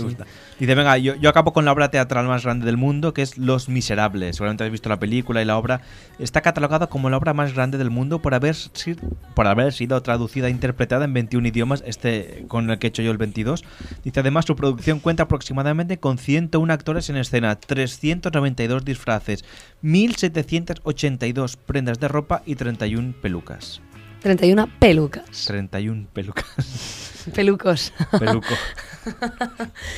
Dice, 0.59 0.75
venga, 0.75 0.97
yo, 0.97 1.15
yo 1.15 1.29
acabo 1.29 1.51
con 1.53 1.65
la 1.65 1.71
obra 1.73 1.91
teatral 1.91 2.25
más 2.27 2.43
grande 2.43 2.65
del 2.65 2.77
mundo, 2.77 3.13
que 3.13 3.21
es 3.21 3.37
Los 3.37 3.67
Miserables. 3.67 4.37
Seguramente 4.37 4.63
has 4.63 4.71
visto 4.71 4.87
la 4.89 4.99
película 4.99 5.41
y 5.41 5.45
la 5.45 5.57
obra. 5.57 5.81
Está 6.19 6.41
catalogada 6.41 6.87
como 6.87 7.09
la 7.09 7.17
obra 7.17 7.33
más 7.33 7.53
grande 7.53 7.77
del 7.77 7.89
mundo 7.89 8.19
por 8.21 8.33
haber, 8.33 8.55
por 9.33 9.47
haber 9.47 9.73
sido 9.73 10.01
traducida 10.01 10.47
e 10.47 10.51
interpretada 10.51 11.03
en 11.05 11.13
21 11.13 11.47
idiomas, 11.47 11.83
este 11.85 12.45
con 12.47 12.69
el 12.69 12.79
que 12.79 12.87
he 12.87 12.89
hecho 12.89 13.01
yo 13.01 13.11
el 13.11 13.17
22. 13.17 13.63
Dice, 14.03 14.19
además, 14.21 14.45
su 14.45 14.55
producción 14.55 14.99
cuenta 14.99 15.23
aproximadamente 15.23 15.97
con 15.99 16.17
101 16.17 16.71
actores 16.71 17.09
en 17.09 17.17
escena, 17.17 17.55
392 17.55 18.85
disfraces, 18.85 19.40
1782 19.81 21.57
prendas 21.57 21.99
de 21.99 22.07
ropa 22.07 22.43
y 22.45 22.55
31 22.55 23.15
pelucas. 23.21 23.81
31 24.21 24.69
pelucas. 24.79 25.45
31 25.45 26.07
pelucas. 26.13 26.45
Pelucos. 27.35 27.93
Peluco. 28.19 28.53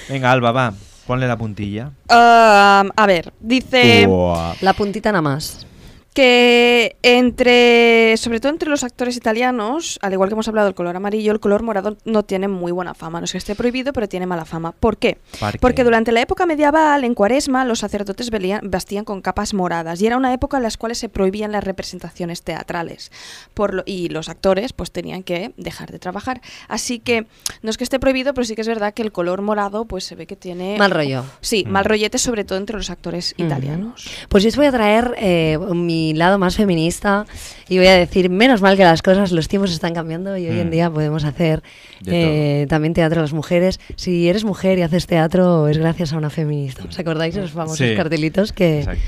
Venga, 0.09 0.31
Alba, 0.31 0.51
va. 0.51 0.73
Ponle 1.07 1.27
la 1.27 1.37
puntilla. 1.37 1.91
Ah, 2.09 2.85
a 2.95 3.05
ver, 3.05 3.33
dice 3.39 4.05
Buah. 4.07 4.55
La 4.61 4.73
puntita 4.73 5.11
nada 5.11 5.21
más. 5.21 5.65
Que 6.13 6.95
entre, 7.01 8.15
sobre 8.17 8.39
todo 8.39 8.51
entre 8.51 8.69
los 8.69 8.83
actores 8.83 9.17
italianos, 9.17 9.97
al 10.01 10.13
igual 10.13 10.29
que 10.29 10.33
hemos 10.33 10.47
hablado 10.47 10.65
del 10.67 10.75
color 10.75 10.95
amarillo, 10.95 11.31
el 11.31 11.39
color 11.39 11.63
morado 11.63 11.97
no 12.05 12.23
tiene 12.23 12.47
muy 12.47 12.71
buena 12.71 12.93
fama. 12.93 13.19
No 13.19 13.25
es 13.25 13.31
que 13.31 13.37
esté 13.37 13.55
prohibido, 13.55 13.93
pero 13.93 14.07
tiene 14.07 14.25
mala 14.25 14.45
fama. 14.45 14.71
¿Por 14.71 14.97
qué? 14.97 15.17
¿Por 15.39 15.51
qué? 15.53 15.59
Porque 15.59 15.83
durante 15.83 16.11
la 16.11 16.21
época 16.21 16.45
medieval, 16.45 17.03
en 17.03 17.13
cuaresma, 17.15 17.65
los 17.65 17.79
sacerdotes 17.79 18.31
velían- 18.31 18.61
vestían 18.69 19.05
con 19.05 19.21
capas 19.21 19.53
moradas 19.53 20.01
y 20.01 20.07
era 20.07 20.17
una 20.17 20.33
época 20.33 20.57
en 20.57 20.63
las 20.63 20.77
cuales 20.77 20.97
se 20.97 21.09
prohibían 21.09 21.51
las 21.51 21.63
representaciones 21.63 22.41
teatrales. 22.43 23.11
Por 23.53 23.73
lo- 23.73 23.83
y 23.85 24.09
los 24.09 24.29
actores 24.29 24.73
pues 24.73 24.91
tenían 24.91 25.23
que 25.23 25.53
dejar 25.57 25.91
de 25.91 25.99
trabajar. 25.99 26.41
Así 26.67 26.99
que 26.99 27.25
no 27.61 27.69
es 27.69 27.77
que 27.77 27.83
esté 27.83 27.99
prohibido, 27.99 28.33
pero 28.33 28.45
sí 28.45 28.55
que 28.55 28.61
es 28.61 28.67
verdad 28.67 28.93
que 28.93 29.01
el 29.01 29.11
color 29.11 29.41
morado 29.41 29.85
pues 29.85 30.03
se 30.03 30.15
ve 30.15 30.27
que 30.27 30.35
tiene... 30.35 30.77
Mal 30.77 30.91
rollo. 30.91 31.23
Sí, 31.41 31.63
Mm. 31.65 31.69
mal 31.71 31.85
rollete 31.85 32.17
sobre 32.17 32.43
todo 32.43 32.57
entre 32.57 32.75
los 32.75 32.89
actores 32.89 33.33
italianos. 33.37 34.09
Pues 34.29 34.43
yo 34.43 34.49
os 34.49 34.55
voy 34.55 34.65
a 34.65 34.71
traer 34.71 35.15
eh, 35.17 35.57
mi 35.73 36.02
lado 36.11 36.37
más 36.37 36.57
feminista 36.57 37.25
y 37.69 37.77
voy 37.77 37.87
a 37.87 37.93
decir, 37.95 38.29
menos 38.29 38.61
mal 38.61 38.75
que 38.75 38.83
las 38.83 39.01
cosas, 39.01 39.31
los 39.31 39.47
tiempos 39.47 39.71
están 39.71 39.93
cambiando 39.93 40.35
y 40.37 40.49
hoy 40.49 40.59
en 40.59 40.67
Mm. 40.67 40.71
día 40.71 40.89
podemos 40.91 41.23
hacer 41.23 41.63
eh, 42.05 42.65
también 42.67 42.93
teatro 42.93 43.19
a 43.19 43.23
las 43.23 43.31
mujeres. 43.31 43.79
Si 43.95 44.27
eres 44.27 44.43
mujer 44.43 44.77
y 44.77 44.81
haces 44.81 45.07
teatro 45.07 45.69
es 45.69 45.77
gracias 45.77 46.11
a 46.11 46.17
una 46.17 46.29
feminista. 46.29 46.83
¿Os 46.83 46.99
acordáis 46.99 47.33
de 47.35 47.41
los 47.41 47.51
famosos 47.51 47.77
Sí. 47.87 47.95
cartelitos 47.95 48.51
que 48.51 48.79
Exacto. 48.79 49.01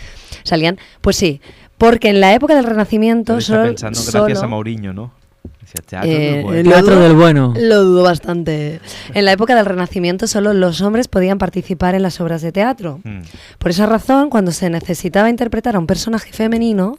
salían? 0.44 0.78
Pues 1.02 1.18
sí, 1.18 1.42
porque 1.78 2.10
en 2.10 2.22
la 2.22 2.34
época 2.34 2.56
del 2.56 2.64
Renacimiento 2.66 3.42
solo... 3.42 3.64
pensando 3.64 4.00
gracias 4.00 4.12
solo- 4.40 4.40
a 4.44 4.48
Mourinho, 4.48 4.94
¿no? 4.94 5.12
Teatro 5.82 6.10
Eh, 6.10 6.32
del 6.34 6.44
bueno. 6.44 6.64
lo 6.64 6.70
Teatro 6.72 6.96
dudo- 6.96 7.04
del 7.04 7.14
bueno. 7.16 7.54
Lo 7.58 7.84
dudo 7.84 8.04
bastante. 8.04 8.80
En 9.14 9.26
la 9.26 9.32
época 9.32 9.56
del 9.56 9.66
Renacimiento 9.66 10.28
solo 10.28 10.54
los 10.54 10.82
hombres 10.82 11.08
podían 11.08 11.38
participar 11.38 11.96
en 11.96 12.04
las 12.04 12.20
obras 12.22 12.42
de 12.42 12.52
teatro. 12.52 13.00
Mm. 13.04 13.22
Por 13.58 13.72
esa 13.72 13.86
razón, 13.86 14.30
cuando 14.30 14.52
se 14.52 14.70
necesitaba 14.70 15.30
interpretar 15.30 15.76
a 15.76 15.80
un 15.80 15.88
personaje 15.88 16.32
femenino, 16.34 16.98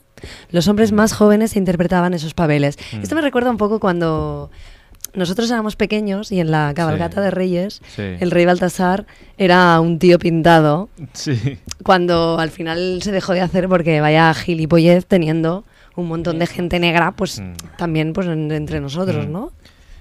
los 0.50 0.68
hombres 0.68 0.92
más 0.92 1.12
jóvenes 1.12 1.56
interpretaban 1.56 2.14
esos 2.14 2.34
papeles. 2.34 2.78
Mm. 2.92 3.02
Esto 3.02 3.14
me 3.14 3.20
recuerda 3.20 3.50
un 3.50 3.56
poco 3.58 3.80
cuando 3.80 4.50
nosotros 5.14 5.50
éramos 5.50 5.76
pequeños 5.76 6.30
y 6.30 6.40
en 6.40 6.50
la 6.50 6.72
cabalgata 6.74 7.16
Sí. 7.16 7.20
de 7.22 7.30
Reyes, 7.30 7.80
Sí. 7.94 8.02
el 8.20 8.30
rey 8.30 8.44
Baltasar 8.44 9.06
era 9.38 9.80
un 9.80 9.98
tío 9.98 10.18
pintado, 10.18 10.90
Sí. 11.14 11.58
cuando 11.82 12.38
al 12.38 12.50
final 12.50 13.00
se 13.02 13.12
dejó 13.12 13.32
de 13.32 13.40
hacer 13.40 13.66
porque 13.68 14.00
vaya 14.02 14.34
gilipollez 14.34 15.06
teniendo 15.06 15.64
un 15.96 16.08
montón 16.08 16.38
de 16.38 16.46
gente 16.46 16.78
negra, 16.78 17.12
pues 17.12 17.40
Mm. 17.40 17.52
también 17.76 18.12
pues 18.12 18.26
en- 18.26 18.52
entre 18.52 18.80
nosotros, 18.80 19.26
Mm. 19.26 19.32
¿no? 19.32 19.52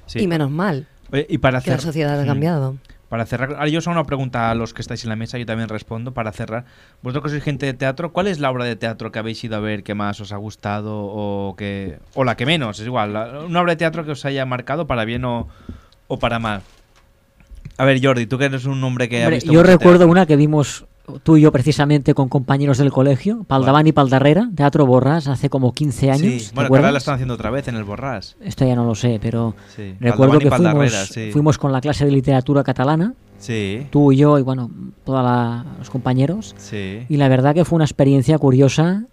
Sí. 0.06 0.20
Y 0.20 0.28
menos 0.28 0.52
mal 0.52 0.88
Oye, 1.12 1.26
y 1.30 1.38
para 1.40 1.62
que 1.62 1.72
la 1.72 1.80
sociedad 1.80 2.20
ha 2.20 2.24
Mm. 2.24 2.28
cambiado. 2.28 2.76
Para 3.10 3.26
cerrar, 3.28 3.54
ahora 3.54 3.68
yo 3.68 3.78
os 3.80 3.88
hago 3.88 3.96
una 3.98 4.04
pregunta 4.06 4.50
a 4.52 4.56
los 4.56 4.74
que 4.74 4.82
estáis 4.82 5.04
en 5.04 5.10
la 5.10 5.16
mesa, 5.16 5.38
yo 5.38 5.46
también 5.46 5.70
respondo 5.70 6.12
para 6.14 6.32
cerrar. 6.32 6.66
Vosotros 7.04 7.24
que 7.24 7.30
sois 7.30 7.44
gente 7.44 7.66
de 7.68 7.74
teatro, 7.74 8.12
¿cuál 8.12 8.28
es 8.28 8.40
la 8.40 8.50
obra 8.52 8.66
de 8.66 8.76
teatro 8.76 9.12
que 9.12 9.20
habéis 9.20 9.42
ido 9.44 9.56
a 9.56 9.60
ver 9.60 9.84
que 9.84 9.94
más 9.94 10.20
os 10.20 10.32
ha 10.32 10.38
gustado 10.38 10.92
o 11.06 11.56
que 11.56 12.00
o 12.16 12.24
la 12.24 12.36
que 12.36 12.46
menos? 12.48 12.80
Es 12.80 12.86
igual, 12.88 13.12
una 13.48 13.62
obra 13.62 13.74
de 13.74 13.78
teatro 13.78 14.04
que 14.06 14.12
os 14.12 14.26
haya 14.26 14.46
marcado 14.46 14.88
para 14.88 15.06
bien 15.06 15.24
o, 15.24 15.48
o 16.08 16.20
para 16.20 16.40
mal. 16.40 16.62
A 17.78 17.86
ver, 17.86 18.04
Jordi, 18.04 18.26
tú 18.26 18.38
que 18.38 18.46
eres 18.46 18.66
un 18.66 18.84
hombre 18.84 19.08
que 19.08 19.18
ha 19.22 19.28
Hombre, 19.28 19.38
visto 19.38 19.52
yo 19.54 19.62
recuerdo 19.64 20.00
teatro. 20.00 20.12
una 20.12 20.26
que 20.26 20.36
vimos 20.36 20.86
tú 21.24 21.38
y 21.38 21.42
yo 21.42 21.52
precisamente 21.52 22.14
con 22.14 22.30
compañeros 22.30 22.78
del 22.78 22.92
colegio, 22.92 23.44
Paldaván 23.48 23.88
y 23.88 23.92
Paldarrera, 23.92 24.50
Teatro 24.56 24.86
Borrás, 24.86 25.28
hace 25.28 25.50
como 25.50 25.74
15 25.74 26.12
años. 26.12 26.44
Sí, 26.44 26.50
¿te 26.50 26.56
bueno, 26.56 26.70
que 26.70 26.76
ahora 26.78 26.92
la 26.92 26.98
están 26.98 27.16
haciendo 27.16 27.34
otra 27.36 27.50
vez 27.50 27.68
en 27.68 27.76
el 27.76 27.84
Borrás. 27.84 28.36
Esto 28.42 28.66
ya 28.66 28.76
no 28.76 28.86
lo 28.86 28.96
sé, 28.96 29.20
pero 29.22 29.56
Sí, 29.76 29.96
recuerdo 30.00 30.40
que 30.40 30.50
fuimos, 30.50 30.74
Paldarrera, 30.74 31.06
sí. 31.06 31.30
fuimos 31.32 31.58
con 31.58 31.72
la 31.72 31.82
clase 31.82 32.06
de 32.06 32.12
literatura 32.12 32.64
catalana, 32.64 33.14
Sí, 33.38 33.86
tú 33.92 34.12
y 34.14 34.18
yo 34.18 34.40
y 34.40 34.42
bueno, 34.44 34.72
todos 35.04 35.24
los 35.78 35.90
compañeros. 35.90 36.56
sí. 36.58 37.06
Y 37.10 37.18
la 37.18 37.28
verdad 37.28 37.54
que 37.54 37.66
fue 37.66 37.76
una 37.76 37.86
experiencia 37.86 38.38
curiosa 38.40 39.04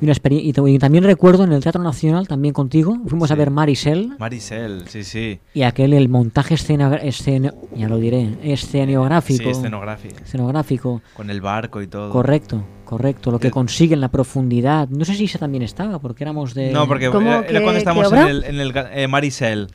Y, 0.00 0.04
una 0.04 0.14
y, 0.30 0.52
ta- 0.52 0.68
y 0.68 0.78
también 0.78 1.04
recuerdo 1.04 1.44
en 1.44 1.52
el 1.52 1.62
Teatro 1.62 1.82
Nacional, 1.82 2.26
también 2.26 2.54
contigo, 2.54 2.96
fuimos 3.06 3.30
a 3.30 3.34
ver 3.34 3.50
Marisel 3.50 4.14
Maricel, 4.18 4.84
sí, 4.88 5.04
sí. 5.04 5.40
y 5.52 5.62
aquel, 5.62 5.92
el 5.92 6.08
montaje 6.08 6.54
escena, 6.54 6.94
escena- 6.96 7.52
ya 7.76 7.88
lo 7.88 7.98
diré, 7.98 8.38
escenográfico. 8.42 9.42
Sí, 9.44 9.50
escenográfico. 9.50 10.14
escenográfico. 10.24 11.02
Con 11.14 11.28
el 11.30 11.40
barco 11.40 11.82
y 11.82 11.86
todo. 11.86 12.10
Correcto, 12.10 12.64
correcto. 12.84 13.30
Lo 13.30 13.38
que 13.38 13.48
El- 13.48 13.52
consigue 13.52 13.94
en 13.94 14.00
la 14.00 14.08
profundidad. 14.08 14.88
No 14.88 15.04
sé 15.04 15.14
si 15.14 15.24
ese 15.24 15.38
también 15.38 15.62
estaba, 15.62 15.98
porque 15.98 16.24
éramos 16.24 16.54
de. 16.54 16.70
No, 16.72 16.86
porque 16.88 17.06
era, 17.06 17.18
era 17.40 17.42
¿Qué- 17.46 17.60
cuando 17.62 17.78
estábamos 17.78 18.12
en 18.12 18.18
el, 18.18 18.44
en 18.44 18.60
el 18.60 18.72
eh, 18.92 19.06
Maricel. 19.06 19.68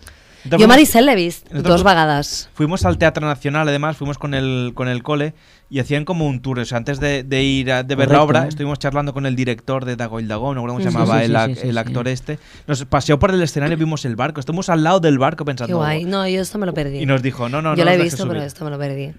Entonces 0.45 0.51
Jo 0.51 0.57
fuimos- 0.57 0.67
Maricel 0.69 1.05
l'he 1.05 1.15
vist 1.15 1.51
dos 1.51 1.83
vegades. 1.83 2.49
Fuimos 2.53 2.85
al 2.85 2.97
Teatro 2.97 3.25
Nacional, 3.27 3.67
además, 3.67 3.97
fuimos 3.97 4.17
con 4.17 4.33
el, 4.33 4.71
con 4.75 4.87
el 4.87 5.03
cole 5.03 5.33
y 5.69 5.79
hacían 5.79 6.05
como 6.05 6.27
un 6.27 6.41
tour. 6.41 6.59
O 6.59 6.65
sea, 6.65 6.77
antes 6.77 6.99
de, 6.99 7.23
de 7.23 7.43
ir 7.43 7.71
a 7.71 7.83
de 7.83 7.95
ver 7.95 8.09
la 8.11 8.21
obra, 8.21 8.47
estuvimos 8.47 8.79
charlando 8.79 9.13
con 9.13 9.25
el 9.25 9.35
director 9.35 9.83
de 9.85 9.95
Dago 9.95 10.19
el 10.19 10.27
Dagón, 10.27 10.55
no 10.55 10.61
recuerdo 10.65 10.75
cómo 10.75 10.83
se 10.83 10.89
Sí, 10.89 10.93
llamaba 10.93 11.19
sí, 11.45 11.51
el, 11.51 11.55
sí, 11.57 11.67
el 11.67 11.73
sí. 11.73 11.77
actor 11.79 12.07
este. 12.07 12.39
Nos 12.67 12.85
paseó 12.85 13.17
por 13.19 13.31
el 13.31 13.41
escenario 13.41 13.73
y 13.75 13.79
vimos 13.79 14.05
el 14.05 14.15
barco. 14.15 14.39
Estuvimos 14.39 14.69
al 14.69 14.83
lado 14.83 14.99
del 14.99 15.17
barco 15.17 15.43
Qué 15.43 15.49
pensando. 15.49 15.77
guay. 15.77 16.05
No, 16.05 16.27
yo 16.27 16.41
esto 16.41 16.57
me 16.59 16.65
lo 16.67 16.73
perdí. 16.73 16.99
Y 16.99 17.05
nos 17.05 17.21
dijo, 17.21 17.49
no, 17.49 17.61
no, 17.61 17.71
no 17.71 17.75
Yo 17.75 17.83
la 17.83 17.95
he 17.95 17.97
visto, 18.01 18.27
pero 18.27 18.41
esto 18.43 18.63
me 18.63 18.69
lo 18.71 18.77
perdí. 18.77 19.11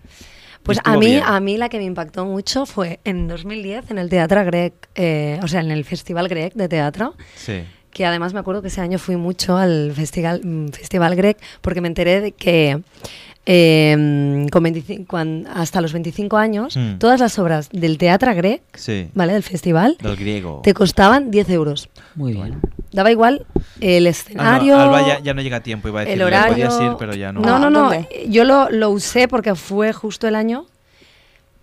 Pues 0.62 0.78
a 0.82 0.96
mí, 0.96 1.06
bien. 1.06 1.22
a 1.24 1.38
mí 1.38 1.56
la 1.58 1.68
que 1.68 1.78
me 1.78 1.84
impactó 1.84 2.24
mucho 2.24 2.66
fue 2.66 2.98
en 3.04 3.28
2010 3.28 3.90
en 3.92 3.98
el 3.98 4.08
Teatro 4.08 4.44
Grec, 4.44 4.74
eh, 4.96 5.38
o 5.42 5.46
sea, 5.46 5.60
en 5.60 5.70
el 5.70 5.84
Festival 5.84 6.26
Grec 6.28 6.54
de 6.54 6.68
Teatro, 6.68 7.14
Sí. 7.36 7.62
Que 7.90 8.04
además 8.06 8.34
me 8.34 8.40
acuerdo 8.40 8.62
que 8.62 8.68
ese 8.68 8.80
año 8.80 8.98
fui 8.98 9.16
mucho 9.16 9.56
al 9.56 9.92
Festival, 9.94 10.40
mm, 10.44 10.68
Festival 10.68 11.16
Grec 11.16 11.38
porque 11.60 11.80
me 11.80 11.88
enteré 11.88 12.20
de 12.20 12.32
que 12.32 12.80
eh, 13.48 14.46
con 14.50 14.62
25 14.62 15.04
cuan- 15.06 15.46
hasta 15.54 15.80
los 15.80 15.92
25 15.92 16.36
años 16.36 16.76
Mm. 16.76 16.98
todas 16.98 17.20
las 17.20 17.38
obras 17.38 17.68
del 17.70 17.96
Teatro 17.96 18.34
Grec, 18.34 18.60
Sí. 18.74 19.08
¿vale? 19.14 19.34
Del 19.34 19.42
festival, 19.44 19.96
Del 20.02 20.16
griego. 20.16 20.60
te 20.64 20.74
costaban 20.74 21.30
10 21.30 21.48
euros. 21.50 21.88
Muy 22.16 22.32
bien. 22.32 22.60
Daba 22.92 23.10
igual 23.12 23.46
el 23.80 24.06
Ah, 24.06 24.10
escenario. 24.10 24.76
no, 24.76 24.82
Alba 24.82 25.06
ya, 25.06 25.20
ya 25.20 25.32
no 25.34 25.42
llega 25.42 25.58
a 25.58 25.62
tiempo, 25.62 25.86
iba 25.88 26.00
a 26.00 26.04
decir. 26.04 26.14
el 26.20 26.26
horario. 26.26 26.54
Podías 26.54 26.80
ir, 26.80 26.96
pero 26.98 27.14
ya 27.14 27.32
no. 27.32 27.40
No, 27.40 27.58
no, 27.58 27.70
no. 27.70 27.82
¿dónde? 27.90 28.08
Yo 28.28 28.42
lo, 28.44 28.68
lo 28.70 28.90
usé 28.90 29.28
porque 29.28 29.54
fue 29.54 29.92
justo 29.92 30.26
el 30.26 30.34
año 30.34 30.66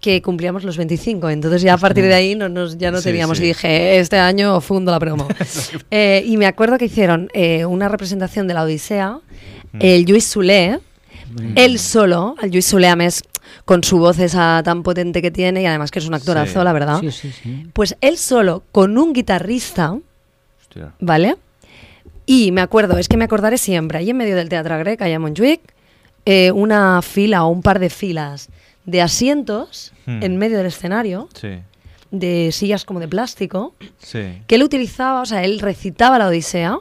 que 0.03 0.21
cumplíamos 0.21 0.63
los 0.65 0.75
25. 0.77 1.29
Entonces 1.29 1.61
ya 1.61 1.73
a 1.73 1.77
partir 1.77 2.03
de 2.03 2.13
ahí 2.13 2.35
no, 2.35 2.49
nos, 2.49 2.77
ya 2.77 2.91
no 2.91 2.97
Sí, 2.99 3.05
teníamos. 3.05 3.37
sí. 3.37 3.45
Y 3.45 3.47
dije, 3.47 3.97
este 3.99 4.17
año 4.19 4.59
fundo 4.61 4.91
la 4.91 4.99
promo. 4.99 5.27
Eh, 5.89 6.23
y 6.27 6.37
me 6.37 6.45
acuerdo 6.45 6.77
que 6.77 6.85
hicieron 6.85 7.29
eh, 7.33 7.65
una 7.65 7.87
representación 7.89 8.47
de 8.47 8.53
la 8.53 8.63
Odisea, 8.63 9.19
Mm. 9.71 9.77
el 9.79 10.05
Lluís 10.05 10.25
Solé, 10.25 10.79
él 11.55 11.79
solo, 11.79 12.35
el 12.43 12.51
Lluís 12.51 12.65
Solé 12.65 12.87
a 12.89 12.95
més, 12.95 13.23
con 13.65 13.83
su 13.83 13.97
voz 13.97 14.19
esa 14.19 14.61
tan 14.63 14.83
potente 14.83 15.19
que 15.21 15.31
tiene 15.31 15.61
y 15.63 15.65
además 15.65 15.89
que 15.89 15.97
es 15.99 16.05
un 16.07 16.13
actorazo, 16.13 16.59
Sí. 16.59 16.63
la 16.65 16.73
verdad. 16.73 16.99
Sí, 16.99 17.09
sí, 17.11 17.31
sí. 17.31 17.65
Pues 17.73 17.95
él 18.01 18.17
solo, 18.17 18.63
con 18.71 18.97
un 18.99 19.13
guitarrista, 19.13 19.97
Hostia. 20.61 20.93
¿vale? 20.99 21.37
Y 22.27 22.51
me 22.51 22.61
acuerdo, 22.61 22.97
es 22.99 23.07
que 23.07 23.17
me 23.17 23.25
acordaré 23.25 23.57
siempre, 23.57 23.97
ahí 23.97 24.09
en 24.11 24.17
medio 24.17 24.35
del 24.35 24.47
Teatro 24.49 24.77
Grec, 24.77 25.01
allá 25.01 25.15
en 25.15 25.21
Montjuic, 25.21 25.61
eh, 26.25 26.51
una 26.51 27.01
fila 27.01 27.43
o 27.45 27.49
un 27.49 27.61
par 27.63 27.79
de 27.79 27.89
filas 27.89 28.49
de 28.85 29.01
asientos 29.01 29.91
Hmm. 30.05 30.21
en 30.21 30.37
medio 30.37 30.57
del 30.57 30.67
escenario, 30.67 31.29
Sí, 31.33 31.59
de 32.11 32.49
sillas 32.51 32.83
como 32.85 32.99
de 32.99 33.07
plástico, 33.07 33.73
sí. 33.99 34.41
que 34.47 34.55
él 34.55 34.63
utilizaba, 34.63 35.21
o 35.21 35.25
sea, 35.25 35.43
él 35.45 35.59
recitaba 35.59 36.19
la 36.19 36.27
Odisea, 36.27 36.77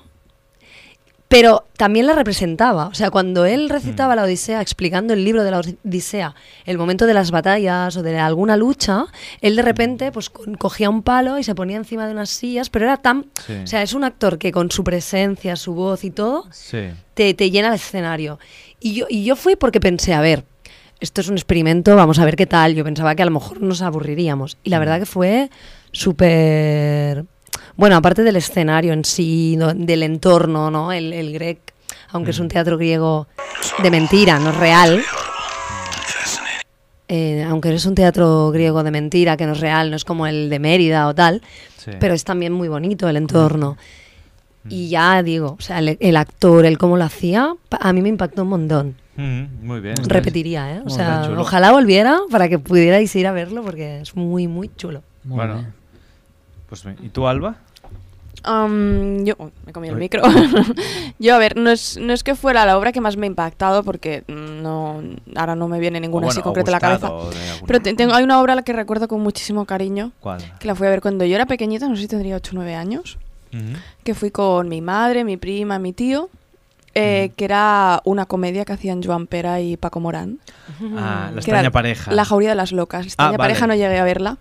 pero 1.29 1.65
también 1.79 2.07
la 2.07 2.15
representaba. 2.15 2.89
O 2.89 2.95
sea, 2.95 3.11
cuando 3.11 3.47
él 3.47 3.71
recitaba 3.71 4.15
la 4.15 4.25
Odisea, 4.25 4.61
explicando 4.61 5.15
el 5.15 5.25
libro 5.25 5.43
de 5.45 5.51
la 5.51 5.61
Odisea, 5.61 6.35
el 6.67 6.77
momento 6.77 7.07
de 7.07 7.15
las 7.15 7.31
batallas 7.31 7.97
o 7.97 8.03
de 8.03 8.19
alguna 8.19 8.59
lucha, 8.59 9.07
él 9.41 9.57
de 9.57 9.63
repente 9.63 10.13
pues 10.13 10.29
cogía 10.29 10.91
un 10.91 11.03
palo 11.03 11.39
y 11.39 11.43
se 11.45 11.55
ponía 11.55 11.79
encima 11.79 12.07
de 12.07 12.13
unas 12.13 12.29
sillas, 12.29 12.69
pero 12.69 12.85
era 12.85 12.99
tan... 12.99 13.27
Sí. 13.47 13.55
O 13.65 13.67
sea, 13.67 13.83
es 13.83 13.95
un 13.95 14.05
actor 14.05 14.37
que 14.39 14.53
con 14.53 14.71
su 14.71 14.85
presencia, 14.85 15.57
su 15.57 15.73
voz 15.73 16.05
y 16.05 16.11
todo, 16.11 16.47
te, 17.15 17.33
te 17.33 17.51
llena 17.51 17.69
el 17.69 17.75
escenario. 17.75 18.39
Y 18.79 18.93
yo, 18.95 19.07
y 19.09 19.25
yo 19.25 19.35
fui 19.35 19.57
porque 19.57 19.81
pensé, 19.81 20.13
a 20.13 20.21
ver, 20.21 20.45
esto 21.03 21.21
es 21.21 21.29
un 21.29 21.35
experimento, 21.37 21.95
vamos 21.97 22.19
a 22.19 22.25
ver 22.25 22.37
qué 22.37 22.47
tal. 22.47 22.75
Yo 22.75 22.85
pensaba 22.85 23.15
que 23.15 23.23
a 23.23 23.27
lo 23.27 23.31
mejor 23.33 23.61
nos 23.61 23.83
aburriríamos. 23.83 24.57
Y 24.63 24.71
la 24.71 24.79
verdad 24.79 24.99
que 25.01 25.07
fue 25.07 25.51
súper... 25.91 27.25
Bueno, 27.77 27.97
aparte 27.97 28.23
del 28.23 28.37
escenario 28.37 28.93
en 28.93 29.05
sí, 29.05 29.57
no- 29.59 29.75
del 29.75 30.03
entorno, 30.05 30.71
¿no? 30.71 30.93
El, 30.93 31.13
el 31.13 31.33
grec, 31.33 31.59
aunque 32.11 32.31
es 32.31 32.39
un 32.39 32.49
teatro 32.49 32.77
griego 32.79 33.27
de 33.83 33.91
mentira, 33.91 34.39
no 34.39 34.51
es 34.51 34.57
real. 34.57 35.03
Eh, 37.09 37.45
aunque 37.47 37.75
es 37.75 37.85
un 37.85 37.95
teatro 37.95 38.51
griego 38.53 38.83
de 38.83 38.91
mentira, 38.91 39.37
que 39.37 39.45
no 39.45 39.53
es 39.53 39.61
real, 39.61 39.91
no 39.91 39.97
es 39.97 40.05
como 40.05 40.27
el 40.27 40.49
de 40.49 40.59
Mérida 40.59 41.07
o 41.09 41.15
tal, 41.15 41.43
Sí. 41.77 41.91
pero 42.01 42.15
es 42.15 42.25
también 42.25 42.53
muy 42.53 42.69
bonito 42.69 43.09
el 43.09 43.17
entorno. 43.17 43.77
Y 44.69 44.89
ya 44.89 45.23
digo, 45.25 45.57
o 45.59 45.61
sea, 45.63 45.81
el, 45.81 45.97
el 46.01 46.17
actor, 46.17 46.65
el 46.65 46.79
cómo 46.79 46.97
lo 46.97 47.03
hacía, 47.05 47.53
a 47.71 47.93
mí 47.93 48.01
me 48.01 48.09
impactó 48.09 48.43
un 48.43 48.49
montón. 48.49 48.95
Mm, 49.17 49.67
muy 49.67 49.81
bien. 49.81 49.97
Repetiría, 50.05 50.77
¿eh? 50.77 50.81
O 50.81 50.85
Muy 50.85 50.93
sea, 50.93 51.27
bien, 51.29 51.39
ojalá 51.39 51.71
volviera 51.73 52.19
para 52.31 52.49
que 52.49 52.59
pudierais 52.59 53.15
ir 53.15 53.27
a 53.27 53.33
verlo 53.33 53.63
porque 53.63 54.01
es 54.01 54.17
muy, 54.17 54.49
muy 54.49 54.71
chulo. 54.77 55.03
Muy 55.25 55.37
Bueno. 55.37 55.55
bien. 55.55 55.73
Pues. 56.69 56.85
¿Y 57.03 57.09
tú, 57.11 57.27
Alba? 57.27 57.57
Am, 58.45 59.25
yo, 59.25 59.35
uy, 59.39 59.53
me 59.67 59.73
comí 59.73 59.89
el 59.89 59.95
Uy. 59.95 60.01
micro. 60.01 60.23
yo, 61.21 61.35
a 61.35 61.39
ver, 61.39 61.57
no 61.57 61.71
es, 61.71 61.97
no 61.99 62.13
es 62.13 62.25
que 62.25 62.35
fuera 62.35 62.65
la 62.67 62.77
obra 62.77 62.91
que 62.91 63.01
más 63.01 63.17
me 63.17 63.27
ha 63.27 63.29
impactado, 63.29 63.85
porque 63.85 64.25
mm, 64.27 64.63
no, 64.63 65.01
ahora 65.37 65.55
no 65.55 65.69
me 65.69 65.79
viene 65.79 66.01
ninguna 66.01 66.27
así 66.29 66.37
bueno, 66.41 66.51
o 66.51 66.55
concreta 66.55 66.71
a 66.71 66.73
la 66.73 66.81
cabeza. 66.81 67.11
Pero 67.67 67.81
te- 67.81 67.95
tengo, 67.95 68.15
hay 68.15 68.25
una 68.25 68.41
obra 68.41 68.55
a 68.55 68.57
la 68.57 68.63
que 68.63 68.73
recuerdo 68.73 69.07
con 69.07 69.21
muchísimo 69.21 69.65
cariño, 69.67 70.11
¿Cuál? 70.21 70.41
que 70.59 70.67
la 70.67 70.75
fui 70.75 70.87
a 70.87 70.91
ver 70.91 71.01
cuando 71.03 71.25
yo 71.25 71.37
era 71.37 71.47
pequeñita, 71.47 71.87
no 71.89 71.95
sé 71.95 72.03
si 72.03 72.09
tendría 72.09 72.35
8 72.37 72.51
o 72.53 72.55
9 72.57 72.75
años, 72.75 73.19
Ujú. 73.53 73.79
que 74.03 74.15
fui 74.15 74.31
con 74.33 74.69
mi 74.69 74.81
madre, 74.81 75.23
mi 75.23 75.37
prima, 75.37 75.79
mi 75.79 75.93
tío, 75.93 76.29
eh, 76.95 77.31
que 77.37 77.45
era 77.45 78.01
una 78.05 78.27
comedia 78.27 78.65
que 78.65 78.73
hacían 78.73 79.03
Joan 79.03 79.27
Pera 79.27 79.61
y 79.61 79.77
Paco 79.77 80.01
Morán. 80.01 80.39
Ah, 80.97 81.31
la 81.33 81.41
extraña 81.41 81.71
pareja. 81.71 82.13
La 82.13 82.25
jauría 82.25 82.51
de 82.51 82.55
las 82.55 82.73
locas. 82.73 83.03
La 83.03 83.07
extraña 83.09 83.29
Ah, 83.29 83.31
vale. 83.39 83.39
pareja 83.51 83.67
no 83.67 83.75
llegué 83.75 83.99
a 83.99 84.05
verla. 84.05 84.39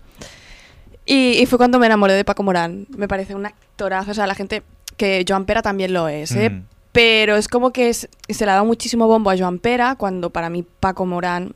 Y, 1.04 1.32
y 1.40 1.46
fue 1.46 1.58
cuando 1.58 1.78
me 1.78 1.86
enamoré 1.86 2.12
de 2.14 2.24
Paco 2.24 2.42
Morán. 2.42 2.86
Me 2.96 3.08
parece 3.08 3.34
un 3.34 3.46
actorazo. 3.46 4.10
O 4.12 4.14
sea, 4.14 4.26
la 4.26 4.34
gente. 4.34 4.62
Que 4.96 5.24
Joan 5.26 5.46
Pera 5.46 5.62
también 5.62 5.92
lo 5.94 6.06
es, 6.08 6.32
¿eh? 6.32 6.50
Mm. 6.50 6.64
Pero 6.92 7.36
es 7.36 7.48
como 7.48 7.72
que 7.72 7.88
es- 7.88 8.08
se 8.28 8.44
le 8.44 8.50
ha 8.50 8.54
dado 8.54 8.66
muchísimo 8.66 9.06
bombo 9.08 9.30
a 9.30 9.36
Joan 9.38 9.58
Pera, 9.58 9.96
cuando 9.96 10.28
para 10.30 10.50
mí 10.50 10.64
Paco 10.80 11.06
Morán, 11.06 11.54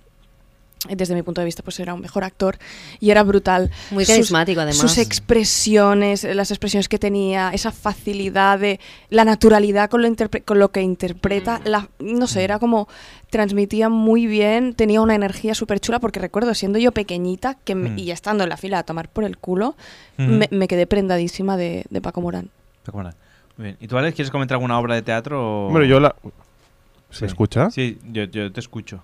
desde 0.94 1.14
mi 1.14 1.22
punto 1.22 1.40
de 1.40 1.44
vista, 1.46 1.62
pues 1.62 1.78
era 1.80 1.94
un 1.94 2.00
mejor 2.00 2.24
actor 2.24 2.58
y 3.00 3.10
era 3.10 3.22
brutal. 3.22 3.70
Muy 3.90 4.04
Sus- 4.04 4.14
carismático, 4.14 4.60
además. 4.60 4.76
Sus 4.78 4.98
expresiones, 4.98 6.24
las 6.24 6.50
expresiones 6.50 6.88
que 6.88 6.98
tenía, 6.98 7.50
esa 7.52 7.72
facilidad 7.72 8.58
de 8.58 8.80
la 9.10 9.24
naturalidad 9.24 9.88
con 9.90 10.02
lo, 10.02 10.08
interpre- 10.08 10.44
con 10.44 10.58
lo 10.58 10.70
que 10.70 10.82
interpreta, 10.82 11.60
la, 11.64 11.88
no 11.98 12.26
sé, 12.26 12.44
era 12.44 12.58
como 12.58 12.88
transmitía 13.30 13.88
muy 13.88 14.26
bien, 14.26 14.74
tenía 14.74 15.00
una 15.00 15.14
energía 15.14 15.54
súper 15.54 15.80
chula, 15.80 15.98
porque 16.00 16.20
recuerdo 16.20 16.54
siendo 16.54 16.78
yo 16.78 16.92
pequeñita 16.92 17.54
que 17.64 17.74
me- 17.74 17.90
Mm. 17.90 17.98
y 17.98 18.04
ya 18.06 18.14
estando 18.14 18.44
en 18.44 18.50
la 18.50 18.56
fila 18.56 18.78
a 18.78 18.82
tomar 18.84 19.08
por 19.08 19.24
el 19.24 19.36
culo, 19.38 19.74
me, 20.16 20.48
me 20.50 20.68
quedé 20.68 20.86
prendadísima 20.86 21.56
de, 21.56 21.84
de 21.90 22.00
Paco 22.00 22.20
Morán. 22.20 22.50
Paco 22.84 22.98
Morán. 22.98 23.14
Muy 23.56 23.64
bien. 23.66 23.76
¿Y 23.80 23.88
tú, 23.88 23.96
Alex, 23.96 24.14
quieres 24.14 24.30
comentar 24.30 24.56
alguna 24.56 24.78
obra 24.78 24.94
de 24.94 25.02
teatro? 25.02 25.66
o- 25.66 25.70
Bueno, 25.70 25.86
yo 25.86 25.98
la. 26.00 26.14
¿Se 27.10 27.20
Sí. 27.20 27.24
escucha? 27.26 27.70
Sí, 27.70 27.98
yo, 28.12 28.24
yo 28.24 28.52
te 28.52 28.60
escucho. 28.60 29.02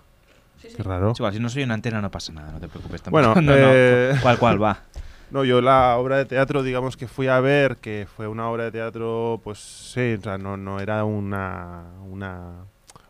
Qué 0.77 0.83
raro. 0.83 1.13
Igual, 1.17 1.33
si 1.33 1.41
no 1.41 1.49
soy 1.49 1.63
una 1.63 1.75
antena 1.75 2.01
no 2.01 2.11
pasa 2.11 2.33
nada, 2.33 2.53
no 2.53 2.61
te 2.61 2.69
preocupes 2.69 3.03
tampoco. 3.03 3.35
Bueno, 3.35 3.41
no, 3.41 3.53
no, 3.57 3.71
eh, 3.73 4.15
¿Cuál, 4.23 4.39
cuál 4.39 4.63
va? 4.63 4.79
No, 5.31 5.45
yo 5.45 5.63
la 5.63 5.97
obra 5.97 6.19
de 6.19 6.27
teatro, 6.27 6.63
digamos 6.63 6.99
que 6.99 7.09
fui 7.09 7.27
a 7.27 7.41
ver, 7.41 7.79
que 7.79 8.07
fue 8.17 8.29
una 8.29 8.51
obra 8.51 8.65
de 8.65 8.71
teatro, 8.73 9.41
pues 9.43 9.59
sí, 9.61 10.17
o 10.19 10.21
sea, 10.21 10.37
no, 10.37 10.59
no 10.59 10.79
era 10.79 11.05
una, 11.05 11.85
una 12.11 12.67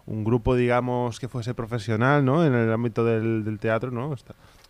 un 0.07 0.23
grupo, 0.23 0.55
digamos, 0.55 1.19
que 1.19 1.27
fuese 1.27 1.53
profesional, 1.53 2.25
¿no? 2.25 2.47
En 2.47 2.55
el 2.55 2.73
ámbito 2.73 3.05
del, 3.05 3.45
del 3.45 3.59
teatro, 3.59 3.91
¿no? 3.91 4.15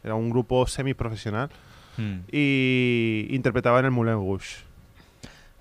Era 0.03 0.15
un 0.15 0.31
grupo 0.31 0.67
semiprofesional 0.67 1.51
Mm. 1.97 2.21
y 2.31 3.27
interpretaban 3.31 3.85
el 3.85 3.91
Moulin 3.91 4.15
Rouge. 4.15 4.65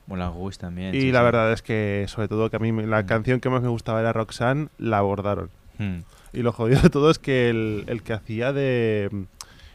Moulin 0.08 0.28
Rouge 0.28 0.58
también. 0.58 0.96
Y 0.96 1.02
sí, 1.02 1.12
la 1.12 1.20
sí. 1.20 1.26
verdad 1.26 1.52
es 1.52 1.62
que, 1.62 2.06
sobre 2.08 2.28
todo, 2.28 2.50
que 2.50 2.56
a 2.56 2.60
mí 2.60 2.72
la 2.86 3.06
canción 3.06 3.40
que 3.40 3.50
más 3.50 3.62
me 3.62 3.70
gustaba 3.70 4.00
era 4.00 4.14
Roxanne, 4.14 4.70
la 4.78 5.00
abordaron. 5.00 5.50
Mm. 5.78 6.00
Y 6.34 6.42
lo 6.44 6.52
jodido 6.54 6.82
de 6.82 6.90
todo 6.90 7.10
es 7.12 7.20
que 7.20 7.50
el, 7.50 7.84
el 7.88 8.04
que 8.04 8.14
hacía 8.14 8.54
de. 8.54 9.10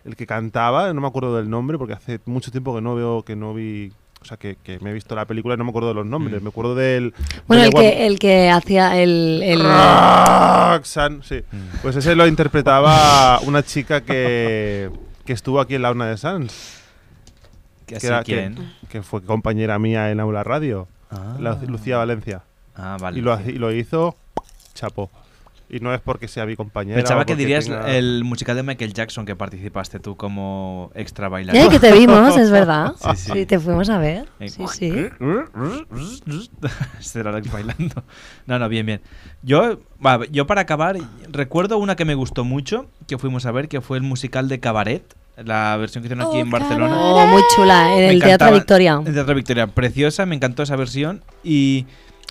El 0.05 0.15
que 0.17 0.27
cantaba, 0.27 0.93
no 0.93 1.01
me 1.01 1.07
acuerdo 1.09 1.37
del 1.37 1.51
nombre, 1.51 1.79
porque 1.79 1.93
hace 1.95 2.21
mucho 2.27 2.51
tiempo 2.53 2.75
que 2.75 2.81
no 2.81 2.95
veo, 2.95 3.23
que 3.25 3.35
no 3.37 3.53
vi. 3.55 3.93
O 4.23 4.25
sea, 4.25 4.37
que, 4.39 4.57
que 4.57 4.79
me 4.81 4.91
he 4.91 4.93
visto 4.93 5.15
la 5.15 5.25
película 5.27 5.55
y 5.55 5.59
no 5.59 5.65
me 5.65 5.71
acuerdo 5.71 5.89
de 5.89 5.95
los 5.95 6.07
nombres. 6.07 6.43
Me 6.43 6.49
acuerdo 6.49 6.75
del. 6.75 7.13
Bueno, 7.47 7.63
del 7.65 7.73
el 7.75 7.81
que, 7.81 8.07
el 8.07 8.19
que 8.19 8.51
hacía 8.51 9.01
el... 9.01 9.41
el- 9.45 9.63
Roxanne, 9.63 11.21
sí. 11.23 11.43
Pues 11.83 11.97
ese 11.97 12.15
lo 12.17 12.27
interpretaba 12.27 13.39
una 13.41 13.63
chica 13.63 14.01
que, 14.03 14.91
que 15.25 15.33
estuvo 15.33 15.61
aquí 15.61 15.75
en 15.75 15.83
la 15.83 15.93
UNA 15.93 16.07
de 16.07 16.17
Sans. 16.17 16.81
¿Que 17.87 17.99
era- 18.03 18.23
que- 18.25 18.33
quién? 18.35 18.73
que 18.89 19.03
fue 19.03 19.23
compañera 19.23 19.79
mía 19.79 20.11
en 20.11 20.19
Aula 20.21 20.43
Radio. 20.43 20.89
Ah. 21.11 21.37
la- 21.39 21.55
Lucía 21.67 21.99
Valencia. 21.99 22.43
Ah, 22.75 22.97
vale. 23.01 23.19
Y 23.19 23.23
lo, 23.23 23.39
y 23.41 23.53
lo 23.53 23.73
hizo 23.73 24.17
chapo. 24.75 25.11
Y 25.69 25.81
no 25.81 25.93
es 25.93 26.01
porque 26.01 26.29
sea 26.29 26.47
mi 26.47 26.55
compañera. 26.55 26.95
Pensaba 26.97 27.25
que 27.25 27.35
dirías 27.35 27.67
tenga- 27.69 27.89
el 27.91 28.23
musical 28.23 28.55
de 28.55 28.63
Michael 28.63 28.95
Jackson 28.95 29.27
que 29.27 29.35
participaste 29.35 29.99
tú 29.99 30.17
como 30.17 30.93
extra 30.95 31.29
bailarín. 31.29 31.61
Eh, 31.63 31.69
que 31.69 31.81
te 31.81 31.91
vimos, 31.93 32.37
es 32.37 32.53
verdad. 32.53 32.93
Sí, 33.01 33.11
sí. 33.17 33.33
Sí, 33.33 33.47
te 33.47 33.59
fuimos 33.59 33.91
a 33.91 33.99
ver. 33.99 34.27
Eh, 34.39 34.49
Sí, 34.49 34.63
sí. 34.73 34.93
Este 37.01 37.21
era 37.21 37.31
Alex 37.31 37.51
bailando. 37.53 38.03
No, 38.47 38.59
no, 38.59 38.69
bien, 38.69 38.87
bien. 38.87 39.01
Yo, 39.43 39.81
yo 40.31 40.47
para 40.47 40.63
acabar, 40.63 40.97
recuerdo 41.31 41.79
una 41.79 41.97
que 41.97 42.05
me 42.05 42.15
gustó 42.15 42.45
mucho, 42.45 42.87
que 43.07 43.19
fuimos 43.19 43.47
a 43.47 43.53
ver, 43.53 43.69
que 43.69 43.81
fue 43.81 43.99
el 43.99 44.03
musical 44.03 44.49
de 44.49 44.61
Cabaret, 44.61 45.03
la 45.37 45.77
versión 45.77 46.03
que 46.03 46.09
hicieron 46.09 46.27
aquí 46.29 46.39
en 46.39 46.51
Barcelona. 46.51 46.97
Oh, 46.99 47.27
muy 47.27 47.43
chula, 47.55 47.97
en 47.99 48.05
el 48.11 48.23
Teatro. 48.23 48.53
Victoria. 48.53 48.95
En 49.01 49.07
el 49.09 49.15
Teatro 49.15 49.35
Victoria, 49.35 49.67
preciosa, 49.67 50.27
me 50.27 50.35
encantó 50.35 50.63
esa 50.63 50.77
versión 50.77 51.23
y 51.45 51.87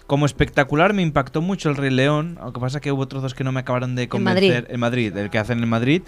como 0.08 0.26
espectacular 0.26 0.94
me 0.94 1.02
impactó 1.02 1.42
mucho 1.42 1.70
el 1.70 1.76
Rey 1.78 1.90
León, 1.92 2.38
aunque 2.42 2.60
pasa 2.60 2.80
que 2.80 2.92
hubo 2.92 3.02
otros 3.04 3.22
dos 3.24 3.34
que 3.34 3.44
no 3.44 3.52
me 3.52 3.60
acabaron 3.62 3.96
de 3.96 4.08
convencer. 4.08 4.68
En 4.70 4.80
Madrid, 4.80 5.16
el 5.18 5.30
que 5.30 5.40
hacen 5.40 5.62
en 5.64 5.70
Madrid. 5.70 6.02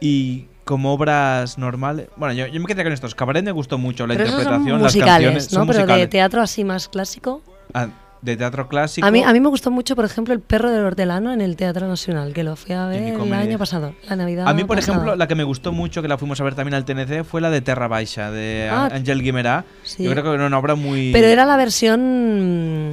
Y 0.00 0.46
como 0.64 0.92
obras 0.92 1.58
normales, 1.58 2.08
bueno, 2.16 2.34
yo, 2.34 2.46
yo 2.46 2.60
me 2.60 2.66
quedé 2.66 2.82
con 2.84 2.92
estos. 2.92 3.14
Cabaret 3.14 3.44
me 3.44 3.52
gustó 3.52 3.78
mucho 3.78 4.06
la 4.06 4.14
Pero 4.14 4.24
esos 4.26 4.42
son 4.42 4.52
interpretación, 4.62 4.82
las 4.82 4.94
musicales, 4.94 5.12
canciones, 5.14 5.52
¿no? 5.52 5.58
son 5.60 5.66
Pero 5.68 5.78
de 5.78 5.84
musicales. 5.84 6.10
teatro 6.10 6.42
así 6.42 6.64
más 6.64 6.88
clásico. 6.88 7.42
Ah, 7.72 7.88
de 8.22 8.36
teatro 8.36 8.66
clásico. 8.66 9.06
A 9.06 9.10
mí, 9.10 9.22
a 9.22 9.32
mí 9.32 9.40
me 9.40 9.48
gustó 9.48 9.70
mucho, 9.70 9.94
por 9.94 10.04
ejemplo, 10.04 10.34
El 10.34 10.40
perro 10.40 10.70
del 10.70 10.84
hortelano 10.84 11.32
en 11.32 11.40
el 11.40 11.54
Teatro 11.54 11.86
Nacional, 11.86 12.32
que 12.32 12.42
lo 12.42 12.56
fui 12.56 12.74
a 12.74 12.86
ver 12.86 13.02
el 13.02 13.32
año 13.32 13.58
pasado, 13.58 13.94
la 14.08 14.16
Navidad 14.16 14.48
A 14.48 14.54
mí, 14.54 14.64
por 14.64 14.76
pasada. 14.76 14.94
ejemplo, 14.94 15.16
la 15.16 15.28
que 15.28 15.34
me 15.36 15.44
gustó 15.44 15.70
mucho, 15.70 16.02
que 16.02 16.08
la 16.08 16.18
fuimos 16.18 16.40
a 16.40 16.44
ver 16.44 16.54
también 16.54 16.74
al 16.74 16.84
TNC, 16.84 17.24
fue 17.24 17.40
la 17.40 17.50
de 17.50 17.60
Terra 17.60 17.86
Baixa, 17.88 18.30
de 18.30 18.68
Ah, 18.72 18.88
Ángel 18.92 19.22
Guimerá. 19.22 19.64
sí. 19.84 20.02
Yo 20.04 20.10
creo 20.12 20.24
que 20.24 20.34
era 20.34 20.46
una 20.46 20.58
obra 20.58 20.74
muy... 20.74 21.12
Pero 21.12 21.26
era 21.28 21.44
la 21.44 21.56
versión... 21.56 22.92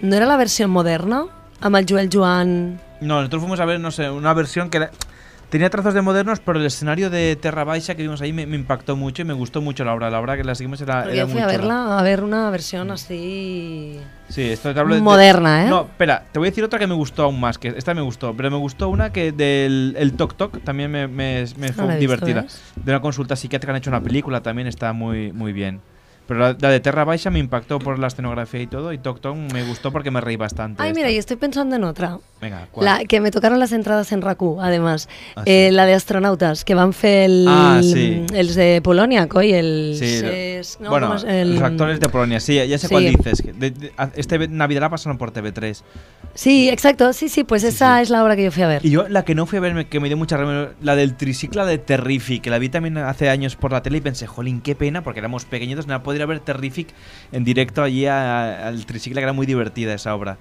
¿No 0.00 0.14
era 0.16 0.26
la 0.26 0.36
versión 0.36 0.70
moderna? 0.70 1.24
Amb 1.60 1.76
el 1.76 1.86
Joel 1.88 2.08
Joan... 2.12 2.80
No, 3.00 3.16
nosotros 3.16 3.42
fuimos 3.42 3.60
a 3.60 3.64
ver, 3.64 3.80
no 3.80 3.90
sé, 3.90 4.10
una 4.10 4.32
versión 4.32 4.70
que 4.70 4.76
era- 4.78 4.90
tenía 5.50 5.70
trazos 5.70 5.94
de 5.94 6.02
modernos, 6.02 6.40
pero 6.40 6.58
el 6.60 6.66
escenario 6.66 7.10
de 7.10 7.34
Terra 7.36 7.64
Baixa 7.64 7.94
que 7.96 8.02
vimos 8.02 8.20
ahí 8.20 8.32
me, 8.32 8.46
me 8.46 8.56
impactó 8.56 8.96
mucho 8.96 9.22
y 9.22 9.24
me 9.24 9.34
gustó 9.34 9.60
mucho 9.60 9.84
la 9.84 9.94
obra. 9.94 10.10
La 10.10 10.20
obra 10.20 10.36
que 10.36 10.44
la 10.44 10.54
seguimos 10.54 10.80
era, 10.80 11.04
era 11.04 11.14
yo 11.14 11.24
fui 11.26 11.34
muy 11.34 11.42
a 11.42 11.46
chula. 11.46 11.58
verla, 11.58 11.98
a 11.98 12.02
ver 12.02 12.22
una 12.22 12.48
versión 12.50 12.90
así... 12.92 13.98
Sí, 14.28 14.42
esto 14.42 14.72
te 14.74 14.78
hablo 14.78 14.94
de- 14.94 15.00
Moderna, 15.00 15.64
¿eh? 15.66 15.68
No, 15.68 15.82
espera, 15.82 16.24
te 16.30 16.38
voy 16.38 16.48
a 16.48 16.50
decir 16.50 16.62
otra 16.62 16.78
que 16.78 16.86
me 16.86 16.94
gustó 16.94 17.24
aún 17.24 17.40
más, 17.40 17.58
que 17.58 17.68
esta 17.76 17.94
me 17.94 18.02
gustó, 18.02 18.34
pero 18.36 18.50
me 18.50 18.56
gustó 18.58 18.88
una 18.88 19.10
que 19.10 19.32
del 19.32 19.94
el 19.98 20.12
Tok 20.12 20.36
Tok 20.36 20.62
también 20.64 20.90
me, 20.92 21.08
me- 21.08 21.44
me 21.56 21.72
fue 21.72 21.86
visto, 21.86 21.98
divertida. 21.98 22.44
De 22.76 22.92
una 22.92 23.00
consulta 23.00 23.34
psiquiátrica 23.36 23.72
han 23.72 23.78
hecho 23.78 23.90
una 23.90 24.00
película, 24.02 24.42
también 24.42 24.68
está 24.68 24.92
muy, 24.92 25.32
muy 25.32 25.52
bien. 25.52 25.80
Pero 26.28 26.40
la, 26.40 26.56
la 26.60 26.68
de 26.68 26.78
Terra 26.80 27.04
Baixa 27.04 27.30
me 27.30 27.38
impactó 27.38 27.78
por 27.78 27.98
la 27.98 28.06
escenografía 28.08 28.60
y 28.60 28.66
todo, 28.66 28.92
y 28.92 28.98
Tok 28.98 29.20
Tok 29.20 29.34
me 29.34 29.64
gustó 29.64 29.90
porque 29.90 30.10
me 30.10 30.20
reí 30.20 30.36
bastante. 30.36 30.82
Ay, 30.82 30.92
mira, 30.94 31.10
y 31.10 31.16
estoy 31.16 31.36
pensando 31.38 31.74
en 31.74 31.84
otra. 31.84 32.18
Venga, 32.40 32.68
¿cuál? 32.70 32.84
La, 32.84 33.04
que 33.06 33.20
me 33.20 33.30
tocaron 33.30 33.58
las 33.58 33.72
entradas 33.72 34.12
en 34.12 34.20
RACU, 34.20 34.60
además. 34.60 35.08
Ah, 35.36 35.42
Eh, 35.46 35.70
la 35.72 35.86
de 35.86 35.94
astronautas, 35.94 36.64
que 36.66 36.74
van 36.74 36.92
fer 36.92 37.30
el, 37.30 37.46
Ah, 37.48 37.80
sí. 37.82 38.26
el 38.34 38.54
de 38.54 38.80
Polonia, 38.82 39.26
coi, 39.26 39.52
el... 39.54 39.96
Sí, 39.98 40.04
ses- 40.22 40.78
no, 40.80 40.90
bueno, 40.90 41.14
los 41.14 41.62
actores 41.62 41.98
de 41.98 42.08
Polonia, 42.10 42.38
sí, 42.40 42.54
ya 42.68 42.76
sé 42.78 42.88
cuál 42.90 43.04
dices. 43.06 43.42
de- 43.58 43.70
de- 43.70 43.92
este 44.14 44.48
Navidad 44.48 44.82
la 44.82 44.90
pasaron 44.90 45.16
por 45.16 45.32
TV3. 45.32 45.82
Sí, 46.34 46.68
exacto, 46.68 47.12
sí, 47.14 47.28
sí, 47.28 47.42
pues 47.42 47.64
esa 47.64 48.00
es 48.02 48.10
la 48.10 48.22
obra 48.22 48.36
que 48.36 48.44
yo 48.44 48.52
fui 48.52 48.62
a 48.62 48.68
ver. 48.68 48.84
Y 48.84 48.90
yo 48.90 49.08
la 49.08 49.24
que 49.24 49.34
no 49.34 49.46
fui 49.46 49.56
a 49.58 49.60
ver, 49.62 49.74
me- 49.74 49.86
que 49.86 49.98
me 49.98 50.08
dio 50.08 50.16
mucha 50.16 50.38
la 50.82 50.94
del 50.94 51.16
tricicla 51.16 51.64
de 51.64 51.78
Terrific, 51.78 52.42
que 52.42 52.50
la 52.50 52.58
vi 52.58 52.68
también 52.68 52.98
hace 52.98 53.30
años 53.30 53.56
por 53.56 53.72
la 53.72 53.82
tele 53.82 53.98
y 53.98 54.00
pensé, 54.02 54.26
jolín, 54.26 54.60
qué 54.60 54.74
pena, 54.74 55.02
porque 55.02 55.20
éramos 55.20 55.46
pequeñitos, 55.46 55.86
no 55.86 55.94
la 55.94 56.02
podría 56.18 56.26
ver 56.26 56.40
Terrific 56.40 56.88
en 57.32 57.44
directo 57.44 57.82
allí 57.82 58.06
a- 58.06 58.66
al 58.66 58.84
tricicla, 58.86 59.20
que 59.20 59.24
era 59.24 59.32
muy 59.32 59.46
divertida 59.46 59.94
esa 59.94 60.14
obra. 60.14 60.36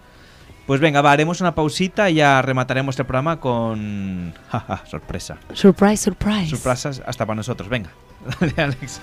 Pues 0.65 0.81
venga, 0.81 1.01
va, 1.01 1.11
haremos 1.11 1.39
una 1.39 1.55
pausita 1.55 2.09
y 2.09 2.15
ya 2.15 2.41
remataremos 2.41 2.97
el 2.99 3.05
programa 3.05 3.39
con... 3.39 4.33
Jaja, 4.49 4.83
sorpresa. 4.85 5.37
Surprise, 5.53 5.97
surprise. 6.03 6.49
Sorpresas 6.49 7.01
hasta 7.05 7.25
para 7.25 7.35
nosotros, 7.37 7.69
venga. 7.69 7.89
Dale, 8.39 8.53
Alex. 8.57 8.99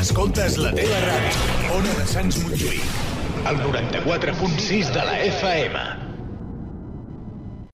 Escoltes 0.00 0.56
la 0.62 0.70
teva 0.76 0.98
ràdio, 1.02 1.55
Ona 1.76 1.92
de 1.92 2.06
Sants 2.08 2.38
Montjuïc, 2.40 2.80
el 3.50 3.58
94.6 3.60 4.88
de 4.94 5.02
la 5.04 5.16
FM. 5.26 5.80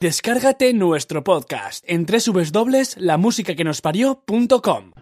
Descárgate 0.01 0.73
nuestro 0.75 1.23
podcast 1.23 1.85
en 1.87 2.05
www.lamusicaquenosparió.com. 2.07 5.02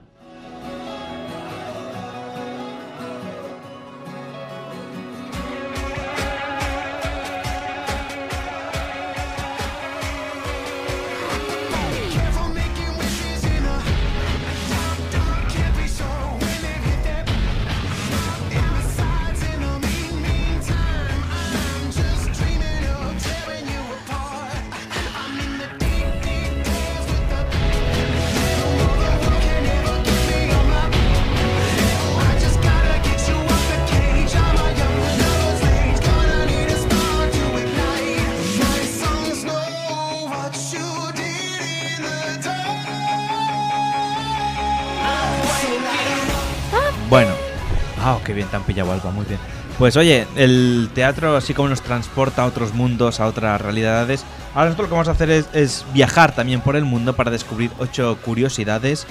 pillado, 48.71 49.13
muy 49.13 49.27
bien. 49.27 49.41
Pues 49.79 49.97
oye, 49.97 50.27
el 50.37 50.91
teatro 50.95 51.37
así 51.37 51.55
como 51.55 51.71
nos 51.71 51.81
transporta 51.81 52.43
a 52.43 52.47
otros 52.47 52.75
mundos, 52.75 53.19
a 53.19 53.27
otras 53.27 53.61
realidades. 53.61 54.25
Ahora 54.55 54.67
nosotros 54.67 54.85
lo 54.85 54.89
que 54.89 54.95
vamos 54.95 55.09
a 55.09 55.13
hacer 55.13 55.31
es, 55.31 55.85
viajar 55.93 56.35
también 56.35 56.61
por 56.61 56.77
el 56.77 56.85
mundo 56.85 57.17
para 57.17 57.31
descubrir 57.31 57.71
ocho 57.79 58.19
curiosidades. 58.23 59.07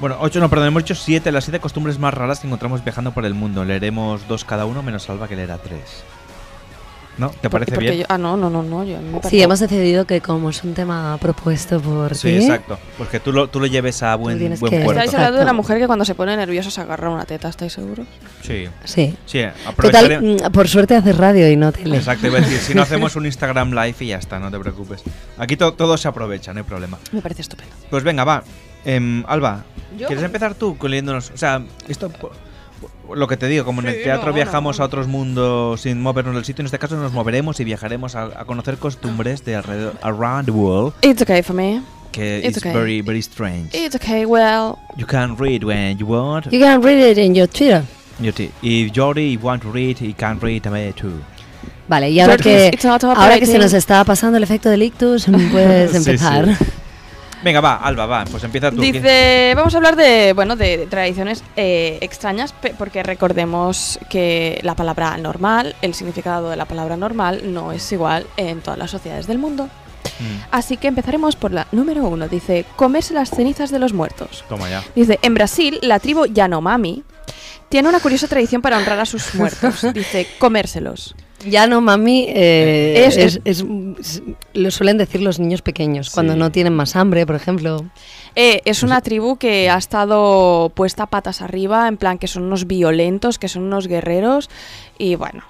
Bueno, 0.00 0.16
ocho 0.20 0.40
no, 0.40 0.50
perdón, 0.50 0.68
hemos 0.68 0.82
dicho 0.82 0.94
siete, 0.94 1.32
las 1.32 1.44
siete 1.44 1.60
costumbres 1.60 1.98
más 1.98 2.12
raras 2.12 2.40
que 2.40 2.46
encontramos 2.46 2.82
viajando 2.84 3.12
por 3.12 3.24
el 3.24 3.34
mundo. 3.34 3.64
Leeremos 3.64 4.26
dos 4.28 4.44
cada 4.44 4.66
uno, 4.66 4.82
menos 4.82 5.08
Alba 5.08 5.28
que 5.28 5.36
leerá 5.36 5.58
tres. 5.58 6.04
¿No? 7.18 7.30
¿Te 7.30 7.50
parece 7.50 7.72
Porque 7.72 7.90
bien? 7.90 7.98
yo- 8.02 8.06
ah, 8.08 8.16
no, 8.16 8.36
no, 8.36 8.48
no, 8.48 8.62
no. 8.62 8.84
Yo, 8.84 8.96
me 9.00 9.20
Sí, 9.28 9.42
hemos 9.42 9.58
decidido 9.58 10.04
que 10.06 10.20
como 10.20 10.50
es 10.50 10.62
un 10.62 10.72
tema 10.74 11.18
propuesto 11.20 11.80
por 11.80 12.14
Sí, 12.14 12.28
ti, 12.28 12.36
exacto. 12.36 12.78
Pues 12.96 13.08
que 13.10 13.18
tú 13.18 13.32
lo, 13.32 13.48
tú 13.48 13.58
lo 13.58 13.66
lleves 13.66 14.02
a 14.04 14.14
buen, 14.14 14.38
buen 14.38 14.52
que- 14.72 14.80
puerto. 14.84 14.90
Estáis 15.02 15.14
hablando 15.14 15.38
de 15.38 15.42
una 15.42 15.52
mujer 15.52 15.78
que 15.78 15.86
cuando 15.88 16.04
se 16.04 16.14
pone 16.14 16.36
nerviosa 16.36 16.70
se 16.70 16.80
agarra 16.80 17.10
una 17.10 17.24
teta, 17.24 17.48
¿estáis 17.48 17.72
seguros? 17.72 18.06
Sí. 18.42 18.66
Sí. 18.84 19.16
Sí, 19.26 19.42
Total, 19.76 20.06
aprovecharé- 20.06 20.20
mm, 20.48 20.52
por 20.52 20.68
suerte 20.68 20.94
haces 20.94 21.16
radio 21.16 21.50
y 21.50 21.56
no 21.56 21.72
tele. 21.72 21.96
Exacto, 21.96 22.28
iba 22.28 22.38
a 22.38 22.40
decir, 22.40 22.58
si 22.58 22.74
no 22.74 22.82
hacemos 23.10 23.16
un 23.16 23.26
Instagram 23.26 23.72
Live 23.72 23.96
y 24.00 24.06
ya 24.06 24.18
está, 24.18 24.38
no 24.38 24.50
te 24.50 24.58
preocupes. 24.60 25.02
Aquí 25.38 25.56
to- 25.56 25.74
todo 25.74 25.96
se 25.96 26.06
aprovecha, 26.06 26.52
no 26.54 26.58
hay 26.60 26.64
problema. 26.64 26.98
Me 27.10 27.20
parece 27.20 27.42
estupendo. 27.42 27.74
Pues 27.90 28.04
venga, 28.04 28.22
va. 28.24 28.44
Em, 28.84 29.24
Alba, 29.26 29.64
¿Yo? 29.98 30.06
¿quieres 30.06 30.24
empezar 30.24 30.54
tú 30.54 30.78
con 30.78 30.90
leyéndonos? 30.92 31.32
O 31.34 31.36
sea, 31.36 31.62
esto, 31.88 32.10
lo 33.14 33.26
que 33.26 33.36
te 33.36 33.46
digo, 33.48 33.64
como 33.64 33.80
en 33.80 33.88
el 33.88 33.94
Sí, 33.96 34.00
teatro 34.04 34.28
no, 34.28 34.32
viajamos 34.34 34.80
a 34.80 34.84
otros 34.84 35.06
mundos 35.08 35.80
sin 35.80 36.00
movernos 36.00 36.34
del 36.34 36.44
sitio, 36.44 36.62
en 36.62 36.66
este 36.66 36.78
caso 36.78 36.96
nos 36.96 37.12
moveremos 37.12 37.58
y 37.60 37.64
viajaremos 37.64 38.14
a, 38.14 38.24
a 38.40 38.44
conocer 38.44 38.76
costumbres 38.78 39.44
de 39.44 39.56
alrededor, 39.56 39.94
around 40.02 40.46
the 40.46 40.50
world, 40.52 40.92
It's 41.02 41.22
okay 41.22 41.42
for 41.42 41.54
me. 41.54 41.80
que 42.12 42.38
It's 42.38 42.48
it's 42.56 42.58
okay. 42.58 42.72
very, 42.72 43.00
very 43.02 43.20
strange. 43.22 43.70
It's 43.74 43.94
okay, 43.94 44.24
well. 44.24 44.76
You 44.96 45.06
can 45.06 45.36
read 45.38 45.62
when 45.64 45.98
you 45.98 46.06
want. 46.06 46.46
You 46.52 46.60
can 46.60 46.82
read 46.82 46.98
it 46.98 47.18
in 47.18 47.34
your 47.34 47.46
Twitter. 47.48 47.84
You 48.20 48.32
t- 48.32 48.50
If 48.62 48.92
Jordi 48.92 49.38
want 49.40 49.62
to 49.62 49.70
read, 49.70 49.98
he 50.00 50.12
can 50.12 50.40
read 50.40 50.64
me 50.70 50.92
too. 50.92 51.20
Vale, 51.86 52.10
y 52.10 52.20
ahora 52.20 52.36
que, 52.36 52.70
ahora 53.16 53.38
que 53.38 53.46
se 53.46 53.58
nos 53.58 53.72
está 53.72 54.04
pasando 54.04 54.36
el 54.36 54.42
efecto 54.42 54.68
del 54.68 54.82
ictus, 54.82 55.26
puedes 55.52 55.90
Sí, 55.92 55.96
empezar. 55.96 56.54
sí. 56.56 56.64
Venga, 57.42 57.60
va, 57.60 57.76
Alba, 57.76 58.06
va, 58.06 58.24
pues 58.24 58.42
empieza 58.44 58.70
tú. 58.70 58.80
Dice, 58.80 59.52
vamos 59.54 59.74
a 59.74 59.76
hablar 59.76 59.96
de, 59.96 60.32
bueno, 60.32 60.56
de, 60.56 60.86
tradiciones 60.86 61.44
eh, 61.56 61.98
extrañas, 62.00 62.54
porque 62.76 63.02
recordemos 63.02 63.98
que 64.08 64.60
la 64.62 64.74
palabra 64.74 65.16
normal, 65.18 65.76
el 65.82 65.94
significado 65.94 66.50
de 66.50 66.56
la 66.56 66.64
palabra 66.64 66.96
normal 66.96 67.52
no 67.52 67.72
es 67.72 67.90
igual 67.92 68.26
en 68.36 68.60
todas 68.60 68.78
las 68.78 68.90
sociedades 68.90 69.26
del 69.26 69.38
mundo. 69.38 69.68
Mm, 70.20 70.48
Así 70.50 70.76
que 70.76 70.88
empezaremos 70.88 71.36
por 71.36 71.52
la 71.52 71.66
número 71.72 72.04
uno. 72.04 72.28
Dice, 72.28 72.64
comerse 72.76 73.14
las 73.14 73.30
cenizas 73.30 73.70
de 73.70 73.78
los 73.78 73.92
muertos. 73.92 74.44
Toma 74.48 74.68
ya. 74.68 74.82
Dice, 74.94 75.18
en 75.22 75.34
Brasil, 75.34 75.78
la 75.82 76.00
tribu 76.00 76.26
Yanomami 76.26 77.04
tiene 77.68 77.88
una 77.88 78.00
curiosa 78.00 78.26
tradición 78.26 78.62
para 78.62 78.78
honrar 78.78 78.98
a 78.98 79.06
sus 79.06 79.34
muertos. 79.36 79.86
Dice, 79.92 80.26
comérselos. 80.38 81.14
Ya 81.46 81.66
no, 81.66 81.80
mami, 81.80 82.26
eh, 82.28 83.04
Es- 83.06 83.16
es, 83.16 83.40
es- 83.44 83.64
es- 84.00 84.22
lo 84.54 84.70
suelen 84.70 84.98
decir 84.98 85.20
los 85.22 85.38
niños 85.38 85.62
pequeños, 85.62 86.10
cuando 86.10 86.34
no 86.34 86.50
tienen 86.50 86.74
más 86.74 86.96
hambre, 86.96 87.26
por 87.26 87.36
ejemplo. 87.36 87.84
Eh, 88.34 88.60
es 88.64 88.82
una 88.82 89.00
tribu 89.02 89.36
que 89.36 89.70
ha 89.70 89.76
estado 89.78 90.70
puesta 90.74 91.06
patas 91.06 91.40
arriba, 91.40 91.86
en 91.88 91.96
plan 91.96 92.18
que 92.18 92.26
son 92.26 92.42
unos 92.44 92.66
violentos, 92.66 93.38
que 93.38 93.48
son 93.48 93.62
unos 93.64 93.86
guerreros. 93.86 94.50
Y 94.98 95.14
bueno, 95.14 95.44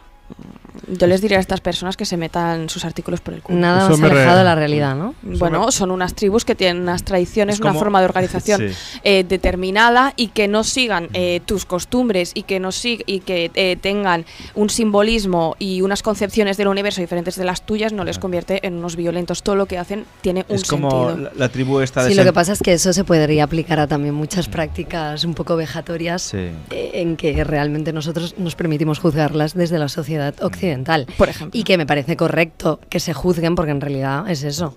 yo 0.91 1.07
les 1.07 1.21
diría 1.21 1.37
a 1.37 1.41
estas 1.41 1.61
personas 1.61 1.97
que 1.99 2.07
se 2.07 2.17
metan 2.17 2.69
sus 2.71 2.85
artículos 2.85 3.21
por 3.21 3.35
el 3.35 3.43
culo. 3.43 3.59
Nada 3.59 3.89
Eso 3.89 3.99
más 3.99 4.11
alejado 4.11 4.39
de 4.39 4.45
la 4.45 4.55
realidad, 4.55 4.95
¿no? 4.97 5.15
Bueno, 5.23 5.71
son 5.71 5.91
unas 5.91 6.15
tribus 6.15 6.45
que 6.47 6.55
tienen 6.55 6.83
unas 6.83 7.03
tradiciones, 7.05 7.57
Es 7.57 7.61
una 7.61 7.75
forma 7.75 7.99
de 8.01 8.07
organización 8.07 8.61
Sí. 8.69 8.75
eh, 9.05 9.25
determinada 9.29 10.15
y 10.17 10.29
que 10.29 10.49
no 10.49 10.65
sigan 10.65 11.09
eh, 11.13 11.41
tus 11.45 11.67
costumbres 11.67 12.31
y 12.35 12.45
que 12.45 12.59
no 12.61 12.69
sig- 12.69 13.03
y 13.07 13.21
que 13.21 13.51
eh, 13.55 13.77
tengan 13.81 14.25
un 14.55 14.71
simbolismo 14.71 15.57
y 15.59 15.83
unas 15.83 16.03
concepciones 16.03 16.57
del 16.57 16.69
universo 16.69 17.01
diferentes 17.03 17.37
de 17.37 17.45
las 17.45 17.67
tuyas 17.67 17.93
no 17.93 18.05
les 18.05 18.19
convierte 18.19 18.67
en 18.67 18.75
unos 18.75 18.97
violentos. 18.97 19.43
Todo 19.43 19.57
lo 19.57 19.67
que 19.67 19.77
hacen 19.79 20.05
tiene 20.23 20.47
un 20.49 20.57
Es 20.57 20.65
como 20.65 20.91
sentido. 21.11 21.31
la, 21.31 21.33
la 21.37 21.49
tribu 21.51 21.81
esta 21.81 22.03
de 22.05 22.11
Sí, 22.11 22.15
lo 22.17 22.25
que 22.25 22.33
pasa 22.33 22.53
es 22.53 22.61
que 22.63 22.73
eso 22.73 22.93
se 22.95 23.05
podría 23.05 23.45
aplicar 23.45 23.79
a 23.81 23.87
también 23.89 24.15
muchas 24.15 24.49
prácticas 24.49 25.25
un 25.25 25.35
poco 25.35 25.57
vejatorias 25.57 26.23
Sí. 26.23 26.37
eh, 26.71 26.91
en 26.95 27.17
que 27.17 27.45
realmente 27.45 27.93
nosotros 27.93 28.37
nos 28.39 28.55
permitimos 28.55 28.99
juzgarlas 29.01 29.55
desde 29.55 29.79
la 29.79 29.89
sociedad 29.89 30.18
occidental. 30.41 31.07
Por 31.17 31.29
ejemplo. 31.29 31.59
Y 31.59 31.65
que 31.65 31.77
me 31.79 31.87
parece 31.87 32.17
correcto 32.17 32.81
que 32.89 33.01
se 33.01 33.13
juzguen 33.15 33.55
porque 33.55 33.71
en 33.73 33.81
realidad 33.81 34.29
es 34.31 34.43
eso. 34.45 34.77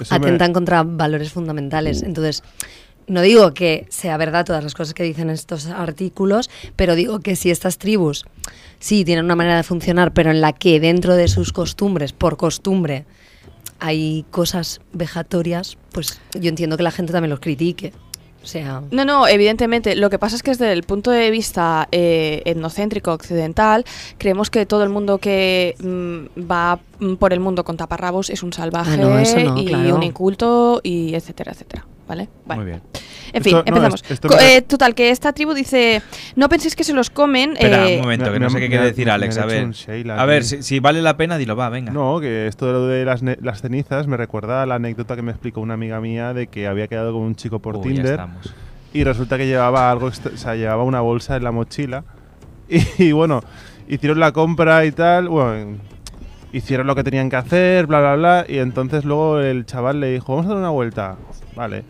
Eso 0.00 0.12
me- 0.14 0.16
Atentan 0.16 0.52
contra 0.52 0.82
valores 0.82 1.30
fundamentales. 1.32 2.02
Entonces, 2.02 2.42
no 3.06 3.20
digo 3.20 3.52
que 3.54 3.86
sea 3.90 4.16
verdad 4.16 4.44
todas 4.44 4.64
las 4.64 4.74
cosas 4.74 4.94
que 4.94 5.02
dicen 5.02 5.30
estos 5.30 5.66
artículos, 5.66 6.48
pero 6.76 6.94
digo 6.94 7.20
que 7.20 7.36
si 7.36 7.50
estas 7.50 7.78
tribus 7.78 8.24
sí 8.80 9.04
tienen 9.04 9.24
una 9.26 9.36
manera 9.36 9.56
de 9.56 9.62
funcionar, 9.62 10.12
pero 10.12 10.30
en 10.30 10.40
la 10.40 10.52
que 10.52 10.80
dentro 10.80 11.14
de 11.14 11.28
sus 11.28 11.52
costumbres, 11.52 12.12
por 12.12 12.36
costumbre, 12.36 13.04
hay 13.80 14.24
cosas 14.30 14.80
vejatorias, 14.92 15.76
pues 15.92 16.20
yo 16.32 16.48
entiendo 16.48 16.76
que 16.76 16.82
la 16.82 16.90
gente 16.90 17.12
también 17.12 17.30
los 17.30 17.40
critique. 17.40 17.92
O 18.44 18.46
sea, 18.46 18.82
No, 18.90 19.06
no, 19.06 19.26
evidentemente. 19.26 19.96
Lo 19.96 20.10
que 20.10 20.18
pasa 20.18 20.36
es 20.36 20.42
que 20.42 20.50
desde 20.50 20.70
el 20.70 20.82
punto 20.82 21.10
de 21.10 21.30
vista 21.30 21.88
eh, 21.90 22.42
etnocéntrico 22.44 23.10
occidental, 23.12 23.86
creemos 24.18 24.50
que 24.50 24.66
todo 24.66 24.82
el 24.82 24.90
mundo 24.90 25.16
que 25.16 25.74
mm, 25.80 26.42
va 26.50 26.78
por 27.18 27.32
el 27.32 27.40
mundo 27.40 27.64
con 27.64 27.78
taparrabos 27.78 28.28
es 28.28 28.42
un 28.42 28.52
salvaje 28.52 28.92
Ah, 28.92 28.96
no, 28.98 29.08
no, 29.14 29.58
y 29.58 29.64
claro. 29.66 29.96
un 29.96 30.02
inculto 30.02 30.80
y 30.82 31.14
etcétera, 31.14 31.52
etcétera. 31.52 31.86
¿Vale? 32.06 32.28
Vale. 32.44 32.60
Muy 32.60 32.70
bien. 32.70 32.82
En 33.34 33.42
fin, 33.42 33.56
Esto- 33.56 33.70
no, 33.70 33.76
empezamos. 33.76 34.02
es- 34.04 34.10
esto 34.12 34.28
me- 34.28 34.56
eh, 34.56 34.62
total, 34.62 34.94
que 34.94 35.10
esta 35.10 35.32
tribu 35.32 35.54
dice, 35.54 36.00
no 36.36 36.48
penséis 36.48 36.76
que 36.76 36.84
se 36.84 36.92
los 36.94 37.10
comen. 37.10 37.52
Espera, 37.52 37.88
eh, 37.88 37.96
un 37.96 38.02
momento, 38.02 38.26
que 38.26 38.30
me- 38.38 38.38
no 38.38 38.48
sé 38.48 38.54
me- 38.54 38.60
qué 38.60 38.68
quiere 38.68 38.84
decir 38.86 39.10
Alex. 39.10 39.36
A 39.38 39.44
ver, 39.46 39.68
a 40.16 40.24
ver 40.24 40.44
si, 40.44 40.62
si 40.62 40.78
vale 40.78 41.02
la 41.02 41.16
pena, 41.16 41.36
dilo, 41.36 41.56
va, 41.56 41.68
venga. 41.68 41.92
No, 41.92 42.20
que 42.20 42.46
esto 42.46 42.66
de 42.66 42.72
lo 42.72 42.86
de 42.86 43.04
las, 43.04 43.22
las 43.22 43.60
cenizas 43.60 44.06
me 44.06 44.16
recuerda 44.16 44.62
a 44.62 44.66
la 44.66 44.76
anécdota 44.76 45.16
que 45.16 45.22
me 45.22 45.32
explicó 45.32 45.60
una 45.60 45.74
amiga 45.74 46.00
mía 46.00 46.32
de 46.32 46.46
que 46.46 46.68
había 46.68 46.86
quedado 46.86 47.12
con 47.12 47.22
un 47.22 47.34
chico 47.34 47.58
por 47.58 47.76
Uy, 47.76 47.82
Tinder 47.94 48.20
y 48.92 49.02
resulta 49.02 49.36
que 49.36 49.46
llevaba 49.48 49.90
algo, 49.90 50.06
o 50.06 50.12
sea, 50.12 50.54
llevaba 50.54 50.84
una 50.84 51.00
bolsa 51.00 51.36
en 51.36 51.42
la 51.42 51.50
mochila 51.50 52.04
y, 52.68 52.80
y, 53.02 53.10
bueno, 53.12 53.42
hicieron 53.88 54.20
la 54.20 54.30
compra 54.30 54.84
y 54.86 54.92
tal, 54.92 55.28
bueno, 55.28 55.76
hicieron 56.52 56.86
lo 56.86 56.94
que 56.94 57.02
tenían 57.02 57.28
que 57.28 57.36
hacer, 57.36 57.86
bla, 57.88 57.98
bla, 57.98 58.14
bla, 58.14 58.46
y 58.48 58.58
entonces 58.58 59.04
luego 59.04 59.40
el 59.40 59.66
chaval 59.66 59.98
le 59.98 60.12
dijo, 60.12 60.36
vamos 60.36 60.46
a 60.46 60.50
dar 60.50 60.58
una 60.58 60.70
vuelta, 60.70 61.16
vale. 61.56 61.82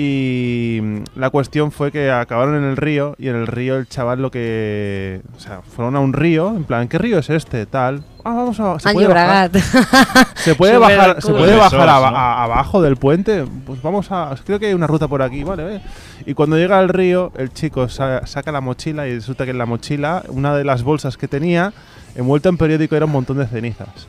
Y 0.00 0.80
la 1.16 1.30
cuestión 1.30 1.72
fue 1.72 1.90
que 1.90 2.08
acabaron 2.12 2.54
en 2.54 2.62
el 2.70 2.76
río 2.76 3.16
y 3.18 3.26
en 3.26 3.34
el 3.34 3.48
río 3.48 3.76
el 3.76 3.88
chaval 3.88 4.22
lo 4.22 4.30
que... 4.30 5.22
O 5.36 5.40
sea, 5.40 5.60
fueron 5.62 5.96
a 5.96 6.00
un 6.00 6.12
río, 6.12 6.54
en 6.54 6.62
plan, 6.62 6.86
¿qué 6.86 6.98
río 6.98 7.18
es 7.18 7.28
este? 7.30 7.66
Tal. 7.66 8.04
Ah, 8.24 8.32
vamos 8.34 8.60
a... 8.60 8.78
¿se 8.78 8.92
puede 8.92 9.08
bajar? 9.08 9.50
¿Se 10.36 10.54
puede 10.54 10.78
bajar, 10.78 11.20
¿se 11.20 11.32
puede 11.32 11.56
bajar 11.56 11.88
abajo 11.88 12.80
del 12.80 12.96
puente? 12.96 13.44
Pues 13.66 13.82
vamos 13.82 14.06
a... 14.12 14.36
Creo 14.46 14.60
que 14.60 14.66
hay 14.66 14.74
una 14.74 14.86
ruta 14.86 15.08
por 15.08 15.20
aquí, 15.20 15.42
vale, 15.42 15.64
vale. 15.64 15.80
Y 16.26 16.34
cuando 16.34 16.56
llega 16.56 16.78
al 16.78 16.90
río, 16.90 17.32
el 17.36 17.52
chico 17.52 17.88
sa- 17.88 18.24
saca 18.24 18.52
la 18.52 18.60
mochila 18.60 19.08
y 19.08 19.14
resulta 19.16 19.46
que 19.46 19.50
en 19.50 19.58
la 19.58 19.66
mochila, 19.66 20.22
una 20.28 20.54
de 20.54 20.62
las 20.62 20.84
bolsas 20.84 21.16
que 21.16 21.26
tenía, 21.26 21.72
envuelta 22.14 22.48
en 22.50 22.56
periódico, 22.56 22.94
era 22.94 23.06
un 23.06 23.12
montón 23.12 23.38
de 23.38 23.48
cenizas. 23.48 24.06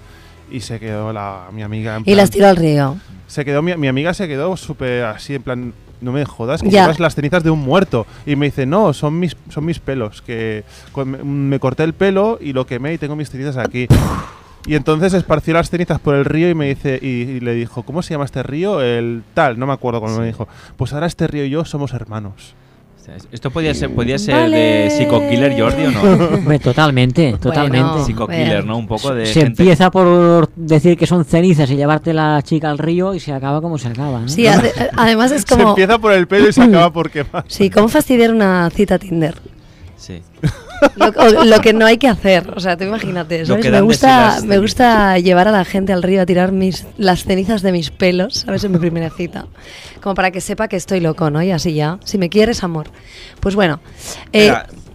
Y 0.51 0.61
se 0.61 0.79
quedó 0.79 1.13
la, 1.13 1.47
mi 1.51 1.61
amiga 1.63 1.95
en 1.97 2.03
y 2.05 2.15
las 2.15 2.29
plan- 2.29 2.37
tiró 2.37 2.47
al 2.47 2.55
río. 2.55 2.97
Se 3.27 3.45
quedó, 3.45 3.61
mi, 3.61 3.75
mi 3.77 3.87
amiga 3.87 4.13
se 4.13 4.27
quedó 4.27 4.57
súper 4.57 5.03
así, 5.05 5.35
en 5.35 5.43
plan, 5.43 5.73
no 6.01 6.11
me 6.11 6.25
jodas, 6.25 6.61
que 6.61 6.69
llevas 6.81 6.99
las 6.99 7.13
cenizas 7.15 7.43
de 7.43 7.49
un 7.51 7.59
muerto. 7.59 8.07
Y 8.25 8.35
me 8.35 8.47
dice, 8.47 8.65
no, 8.65 8.93
son 8.93 9.19
mis, 9.19 9.35
son 9.49 9.65
mis 9.65 9.79
pelos, 9.79 10.21
que 10.21 10.63
con- 10.91 11.49
me, 11.49 11.59
corté 11.59 11.83
el 11.83 11.93
pelo 11.93 12.39
y 12.41 12.53
lo 12.53 12.65
quemé 12.65 12.93
y 12.93 12.97
tengo 12.97 13.15
mis 13.15 13.29
cenizas 13.29 13.57
aquí. 13.57 13.87
Y 14.65 14.75
entonces 14.75 15.13
esparció 15.13 15.53
las 15.53 15.69
cenizas 15.69 15.99
por 15.99 16.15
el 16.15 16.25
río 16.25 16.49
y 16.49 16.55
me 16.55 16.67
dice, 16.67 16.99
y, 17.01 17.07
y 17.07 17.39
le 17.39 17.53
dijo, 17.53 17.83
¿cómo 17.83 18.01
se 18.01 18.13
llama 18.13 18.25
este 18.25 18.43
río? 18.43 18.81
El 18.81 19.23
tal, 19.33 19.57
no 19.59 19.67
me 19.67 19.73
acuerdo 19.73 20.01
cómo 20.01 20.17
me 20.17 20.25
dijo. 20.25 20.47
Pues 20.75 20.91
ahora 20.93 21.05
este 21.07 21.27
río 21.27 21.45
y 21.45 21.49
yo 21.49 21.63
somos 21.65 21.93
hermanos. 21.93 22.55
¿Esto 23.31 23.49
podía 23.49 23.73
ser, 23.73 23.89
podía 23.89 24.19
ser 24.19 24.35
Vale. 24.35 24.57
de 24.57 24.89
Psycho 24.91 25.27
Killer 25.29 25.59
Jordi 25.59 25.85
o 25.85 25.91
no? 25.91 26.59
Totalmente, 26.59 27.33
totalmente. 27.41 28.03
Psycho 28.05 28.27
Killer, 28.27 28.63
¿no? 28.65 28.77
Un 28.77 28.87
poco 28.87 29.15
de 29.15 29.25
se 29.25 29.41
gente- 29.41 29.63
empieza 29.63 29.89
por 29.89 30.49
decir 30.55 30.95
que 30.97 31.07
son 31.07 31.25
cenizas 31.25 31.71
y 31.71 31.75
llevarte 31.75 32.13
la 32.13 32.41
chica 32.43 32.69
al 32.69 32.77
río 32.77 33.15
y 33.15 33.19
se 33.19 33.31
acaba 33.33 33.61
como 33.61 33.77
se 33.79 33.87
acaba. 33.87 34.19
¿no? 34.21 34.27
Sí, 34.27 34.45
además 34.97 35.31
es 35.31 35.41
Se 35.41 35.47
como... 35.55 35.69
empieza 35.69 35.97
por 35.97 36.11
el 36.13 36.27
pelo 36.27 36.49
y 36.49 36.53
se 36.53 36.61
acaba 36.61 36.93
por 36.93 37.09
quemar. 37.09 37.45
Sí, 37.47 37.69
¿cómo 37.71 37.87
fastidiar 37.87 38.31
una 38.33 38.69
cita 38.69 38.99
Tinder? 38.99 39.35
Sí. 39.97 40.21
Lo, 40.95 41.07
o- 41.07 41.43
lo 41.45 41.59
que 41.61 41.73
no 41.73 41.85
hay 41.85 41.97
que 41.97 42.07
hacer, 42.07 42.51
o 42.55 42.59
sea, 42.59 42.77
tú 42.77 42.83
imagínate, 42.85 43.45
¿sabes? 43.45 43.65
Me 43.71 43.81
gusta, 43.81 44.07
me 44.47 44.57
gusta 44.59 45.17
llevar 45.19 45.47
a 45.47 45.51
la 45.51 45.65
gente 45.65 45.93
al 45.93 46.03
río 46.03 46.21
a 46.21 46.25
tirar 46.25 46.51
mis, 46.51 46.85
las 46.97 47.23
cenizas 47.23 47.61
de 47.61 47.71
mis 47.71 47.89
pelos, 47.91 48.35
¿sabes? 48.45 48.63
En 48.63 48.71
mi 48.71 48.77
primera 48.79 49.09
cita. 49.09 49.45
Como 50.01 50.15
para 50.15 50.31
que 50.31 50.41
sepa 50.41 50.67
que 50.67 50.75
estoy 50.77 50.99
loco, 50.99 51.29
¿no? 51.29 51.41
Y 51.43 51.51
así 51.51 51.73
ya, 51.73 51.99
si 52.03 52.17
me 52.17 52.29
quieres, 52.29 52.63
amor. 52.63 52.87
Pues 53.39 53.55
bueno, 53.55 53.79
eh, 54.33 54.47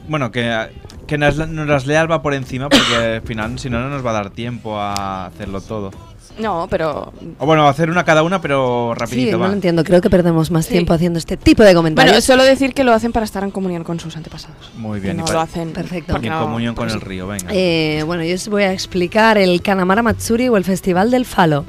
bueno, 0.08 0.30
que, 0.30 0.68
que 1.06 1.18
nos, 1.18 1.36
nos 1.36 1.66
las 1.68 1.86
lea 1.86 2.00
Alba 2.00 2.22
por 2.22 2.34
encima 2.34 2.68
porque 2.68 3.16
al 3.16 3.22
final, 3.22 3.58
si 3.58 3.68
no, 3.70 3.80
no 3.80 3.88
nos 3.90 4.04
va 4.04 4.10
a 4.10 4.14
dar 4.14 4.30
tiempo 4.30 4.78
a 4.78 5.26
hacerlo 5.26 5.60
todo. 5.60 5.90
No, 6.38 6.66
pero... 6.68 7.12
O 7.38 7.46
bueno, 7.46 7.68
hacer 7.68 7.90
una 7.90 8.04
cada 8.04 8.22
una, 8.24 8.40
pero 8.40 8.92
sí, 8.94 9.00
rapidito, 9.00 9.32
no 9.32 9.38
va. 9.40 9.46
lo 9.48 9.52
entiendo, 9.54 9.84
creo 9.84 10.00
que 10.00 10.10
perdemos 10.10 10.50
más 10.50 10.66
Sí. 10.66 10.72
tiempo 10.72 10.92
haciendo 10.92 11.18
este 11.18 11.36
tipo 11.36 11.62
de 11.62 11.74
comentarios. 11.74 12.12
Bueno, 12.12 12.20
solo 12.22 12.42
decir 12.42 12.74
que 12.74 12.82
lo 12.82 12.92
hacen 12.92 13.12
para 13.12 13.24
estar 13.24 13.44
en 13.44 13.50
comunión 13.52 13.84
con 13.84 14.00
sus 14.00 14.16
antepasados. 14.16 14.72
Muy 14.76 14.98
bien. 14.98 15.16
Que 15.16 15.22
y 15.22 15.24
no 15.26 15.32
lo 15.32 15.40
hacen 15.40 15.72
Perfecto. 15.72 16.16
en 16.16 16.28
no- 16.28 16.40
comunión 16.40 16.74
con 16.74 16.86
pues 16.86 16.94
el 16.94 17.00
sí. 17.00 17.06
río, 17.06 17.26
venga. 17.28 17.46
Eh, 17.52 18.02
bueno, 18.04 18.24
yo 18.24 18.34
os 18.34 18.48
voy 18.48 18.64
a 18.64 18.72
explicar 18.72 19.38
el 19.38 19.62
Kanamara 19.62 20.02
Matsuri 20.02 20.48
o 20.48 20.56
el 20.56 20.64
Festival 20.64 21.10
del 21.10 21.24
Falo. 21.24 21.64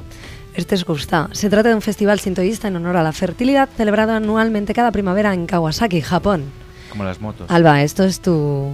Este 0.55 0.73
os 0.75 0.85
gusta. 0.85 1.29
Se 1.33 1.49
trata 1.49 1.69
de 1.69 1.75
un 1.75 1.81
festival 1.81 2.19
sintoísta 2.19 2.67
en 2.69 2.77
honor 2.77 2.95
a 2.97 3.03
la 3.03 3.11
fertilidad 3.11 3.69
celebrado 3.75 4.13
anualmente 4.13 4.73
cada 4.73 4.91
primavera 4.91 5.33
en 5.33 5.45
Kawasaki, 5.45 6.01
Japón. 6.01 6.43
Como 6.89 7.03
las 7.03 7.19
motos. 7.21 7.51
Alba, 7.51 7.83
esto 7.83 8.03
es 8.05 8.21
tu 8.21 8.71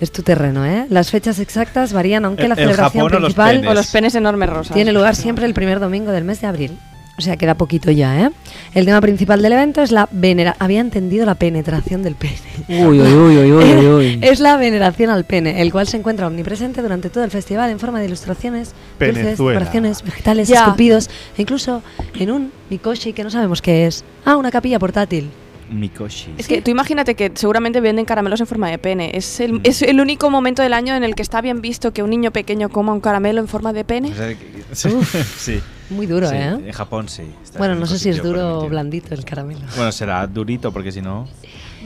es 0.00 0.12
tu 0.12 0.22
terreno, 0.22 0.64
¿eh? 0.66 0.86
Las 0.90 1.10
fechas 1.10 1.38
exactas 1.38 1.92
varían, 1.92 2.24
aunque 2.24 2.42
El- 2.42 2.48
la 2.50 2.54
el 2.54 2.60
celebración 2.60 3.04
Japón 3.04 3.16
o 3.16 3.20
los 3.20 3.34
principal. 3.34 3.68
O 3.68 3.74
los 3.74 3.86
penes 3.88 4.14
enormes 4.14 4.48
rosas. 4.50 4.74
tiene 4.74 4.92
lugar 4.92 5.14
siempre 5.16 5.46
el 5.46 5.54
primer 5.54 5.80
domingo 5.80 6.12
del 6.12 6.24
mes 6.24 6.40
de 6.40 6.46
abril. 6.46 6.78
O 7.18 7.22
sea, 7.22 7.38
queda 7.38 7.54
poquito 7.54 7.90
ya, 7.90 8.26
¿eh? 8.26 8.30
El 8.74 8.84
tema 8.84 9.00
principal 9.00 9.40
del 9.40 9.54
evento 9.54 9.80
es 9.80 9.90
la 9.90 10.06
venera... 10.12 10.54
Había 10.58 10.80
entendido 10.80 11.24
la 11.24 11.34
penetración 11.34 12.02
del 12.02 12.14
pene. 12.14 12.36
Uy, 12.68 13.00
uy, 13.00 13.10
uy, 13.14 13.52
uy, 13.52 13.86
uy. 13.86 14.18
Es 14.22 14.38
la 14.38 14.58
veneración 14.58 15.08
al 15.08 15.24
pene, 15.24 15.62
el 15.62 15.72
cual 15.72 15.86
se 15.86 15.96
encuentra 15.96 16.26
omnipresente 16.26 16.82
durante 16.82 17.08
todo 17.08 17.24
el 17.24 17.30
festival 17.30 17.70
en 17.70 17.80
forma 17.80 18.00
de 18.00 18.04
ilustraciones, 18.04 18.74
dulces, 19.00 19.38
decoraciones, 19.38 20.02
vegetales, 20.02 20.48
Ya. 20.48 20.58
esculpidos 20.58 21.08
e 21.38 21.40
incluso 21.40 21.82
en 22.18 22.30
un 22.32 22.52
mikoshi 22.68 23.14
que 23.14 23.24
no 23.24 23.30
sabemos 23.30 23.62
qué 23.62 23.86
es. 23.86 24.04
Ah, 24.26 24.36
una 24.36 24.50
capilla 24.50 24.78
portátil. 24.78 25.30
Mikoshi. 25.70 26.34
Es 26.38 26.46
que 26.48 26.62
tú 26.62 26.70
imagínate 26.70 27.14
que 27.14 27.32
seguramente 27.34 27.80
venden 27.80 28.04
caramelos 28.04 28.40
en 28.40 28.46
forma 28.46 28.70
de 28.70 28.78
pene. 28.78 29.10
Es 29.14 29.40
Mm. 29.40 29.42
el, 29.42 29.60
es 29.64 29.82
el 29.82 30.00
único 30.00 30.30
momento 30.30 30.62
del 30.62 30.72
año 30.72 30.94
en 30.94 31.02
el 31.04 31.14
que 31.14 31.22
está 31.22 31.40
bien 31.40 31.60
visto 31.60 31.92
que 31.92 32.02
un 32.02 32.10
niño 32.10 32.30
pequeño 32.30 32.68
coma 32.68 32.92
un 32.92 33.00
caramelo 33.00 33.40
en 33.40 33.48
forma 33.48 33.72
de 33.72 33.84
pene. 33.84 34.12
O 34.12 34.14
sea, 34.14 34.28
que- 34.28 34.64
sí, 34.72 34.90
sí. 35.36 35.60
Muy 35.90 36.06
duro, 36.06 36.28
Sí, 36.28 36.34
¿eh? 36.36 36.48
En 36.66 36.72
Japón 36.72 37.08
sí. 37.08 37.22
está 37.44 37.58
Bueno, 37.58 37.74
en 37.74 37.80
no 37.80 37.86
sé 37.86 37.98
si 38.00 38.08
es 38.08 38.20
duro 38.22 38.60
o 38.60 38.68
blandito 38.68 39.14
el 39.14 39.24
caramelo. 39.24 39.60
Bueno, 39.76 39.92
será 39.92 40.26
durito 40.26 40.72
porque 40.72 40.90
si 40.90 41.00
no. 41.00 41.28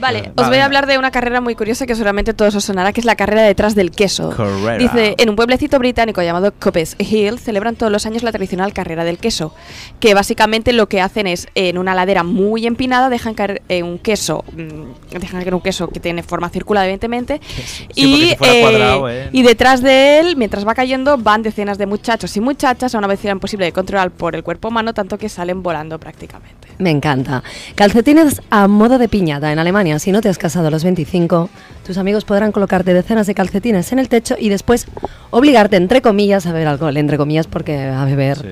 Vale, 0.01 0.31
Va, 0.37 0.43
os 0.43 0.47
voy 0.49 0.57
a 0.57 0.65
hablar 0.65 0.87
de 0.87 0.97
una 0.97 1.11
carrera 1.11 1.41
muy 1.41 1.55
curiosa 1.55 1.85
que 1.85 1.93
seguramente 1.95 2.33
todos 2.33 2.55
os 2.55 2.63
sonará, 2.65 2.91
que 2.91 2.99
es 2.99 3.05
la 3.05 3.15
carrera 3.15 3.43
detrás 3.43 3.75
del 3.75 3.91
queso. 3.91 4.31
Carrera. 4.31 4.77
Dice, 4.77 5.15
en 5.17 5.29
un 5.29 5.35
pueblecito 5.35 5.77
británico 5.79 6.21
llamado 6.21 6.51
Coppes 6.59 6.95
Hill 6.99 7.39
celebran 7.39 7.75
todos 7.75 7.91
los 7.91 8.05
años 8.05 8.23
la 8.23 8.31
tradicional 8.31 8.73
carrera 8.73 9.03
del 9.03 9.19
queso, 9.19 9.53
que 9.99 10.13
básicamente 10.13 10.73
lo 10.73 10.89
que 10.89 11.01
hacen 11.01 11.27
es, 11.27 11.47
en 11.55 11.77
una 11.77 11.93
ladera 11.93 12.23
muy 12.23 12.65
empinada, 12.65 13.09
dejan 13.09 13.33
caer 13.35 13.61
eh, 13.69 13.83
un 13.83 13.99
queso, 13.99 14.43
mm, 14.51 15.19
dejan 15.19 15.41
caer 15.41 15.53
un 15.53 15.61
queso 15.61 15.87
que 15.87 15.99
tiene 15.99 16.23
forma 16.23 16.49
circular, 16.49 16.85
evidentemente, 16.85 17.39
Sí, 17.65 17.85
y, 17.95 18.03
si 18.03 18.31
eh, 18.31 18.37
cuadrado, 18.61 19.09
¿eh? 19.09 19.29
y 19.31 19.43
detrás 19.43 19.81
de 19.81 20.19
él, 20.19 20.35
mientras 20.35 20.67
va 20.67 20.73
cayendo, 20.73 21.17
van 21.17 21.43
decenas 21.43 21.77
de 21.77 21.85
muchachos 21.85 22.35
y 22.35 22.41
muchachas 22.41 22.95
a 22.95 22.97
una 22.97 23.07
velocidad 23.07 23.33
imposible 23.33 23.65
de 23.65 23.71
controlar 23.71 24.11
por 24.11 24.35
el 24.35 24.43
cuerpo 24.43 24.69
humano, 24.69 24.93
tanto 24.93 25.17
que 25.17 25.29
salen 25.29 25.61
volando 25.61 25.99
prácticamente. 25.99 26.60
Me 26.81 26.89
encanta. 26.89 27.43
Calcetines 27.75 28.41
a 28.49 28.67
modo 28.67 28.97
de 28.97 29.07
piñata. 29.07 29.51
En 29.53 29.59
Alemania, 29.59 29.99
si 29.99 30.11
no 30.11 30.19
te 30.19 30.29
has 30.29 30.39
casado 30.39 30.67
a 30.67 30.71
los 30.71 30.83
25, 30.83 31.47
tus 31.85 31.97
amigos 31.99 32.25
podrán 32.25 32.51
colocarte 32.51 32.91
decenas 32.95 33.27
de 33.27 33.35
calcetines 33.35 33.91
en 33.91 33.99
el 33.99 34.09
techo 34.09 34.35
y 34.39 34.49
después 34.49 34.87
obligarte, 35.29 35.75
entre 35.75 36.01
comillas, 36.01 36.47
a 36.47 36.53
beber 36.53 36.67
alcohol. 36.69 36.97
Entre 36.97 37.17
comillas, 37.17 37.45
porque 37.45 37.79
a 37.83 38.03
beber 38.05 38.37
Sí. 38.39 38.47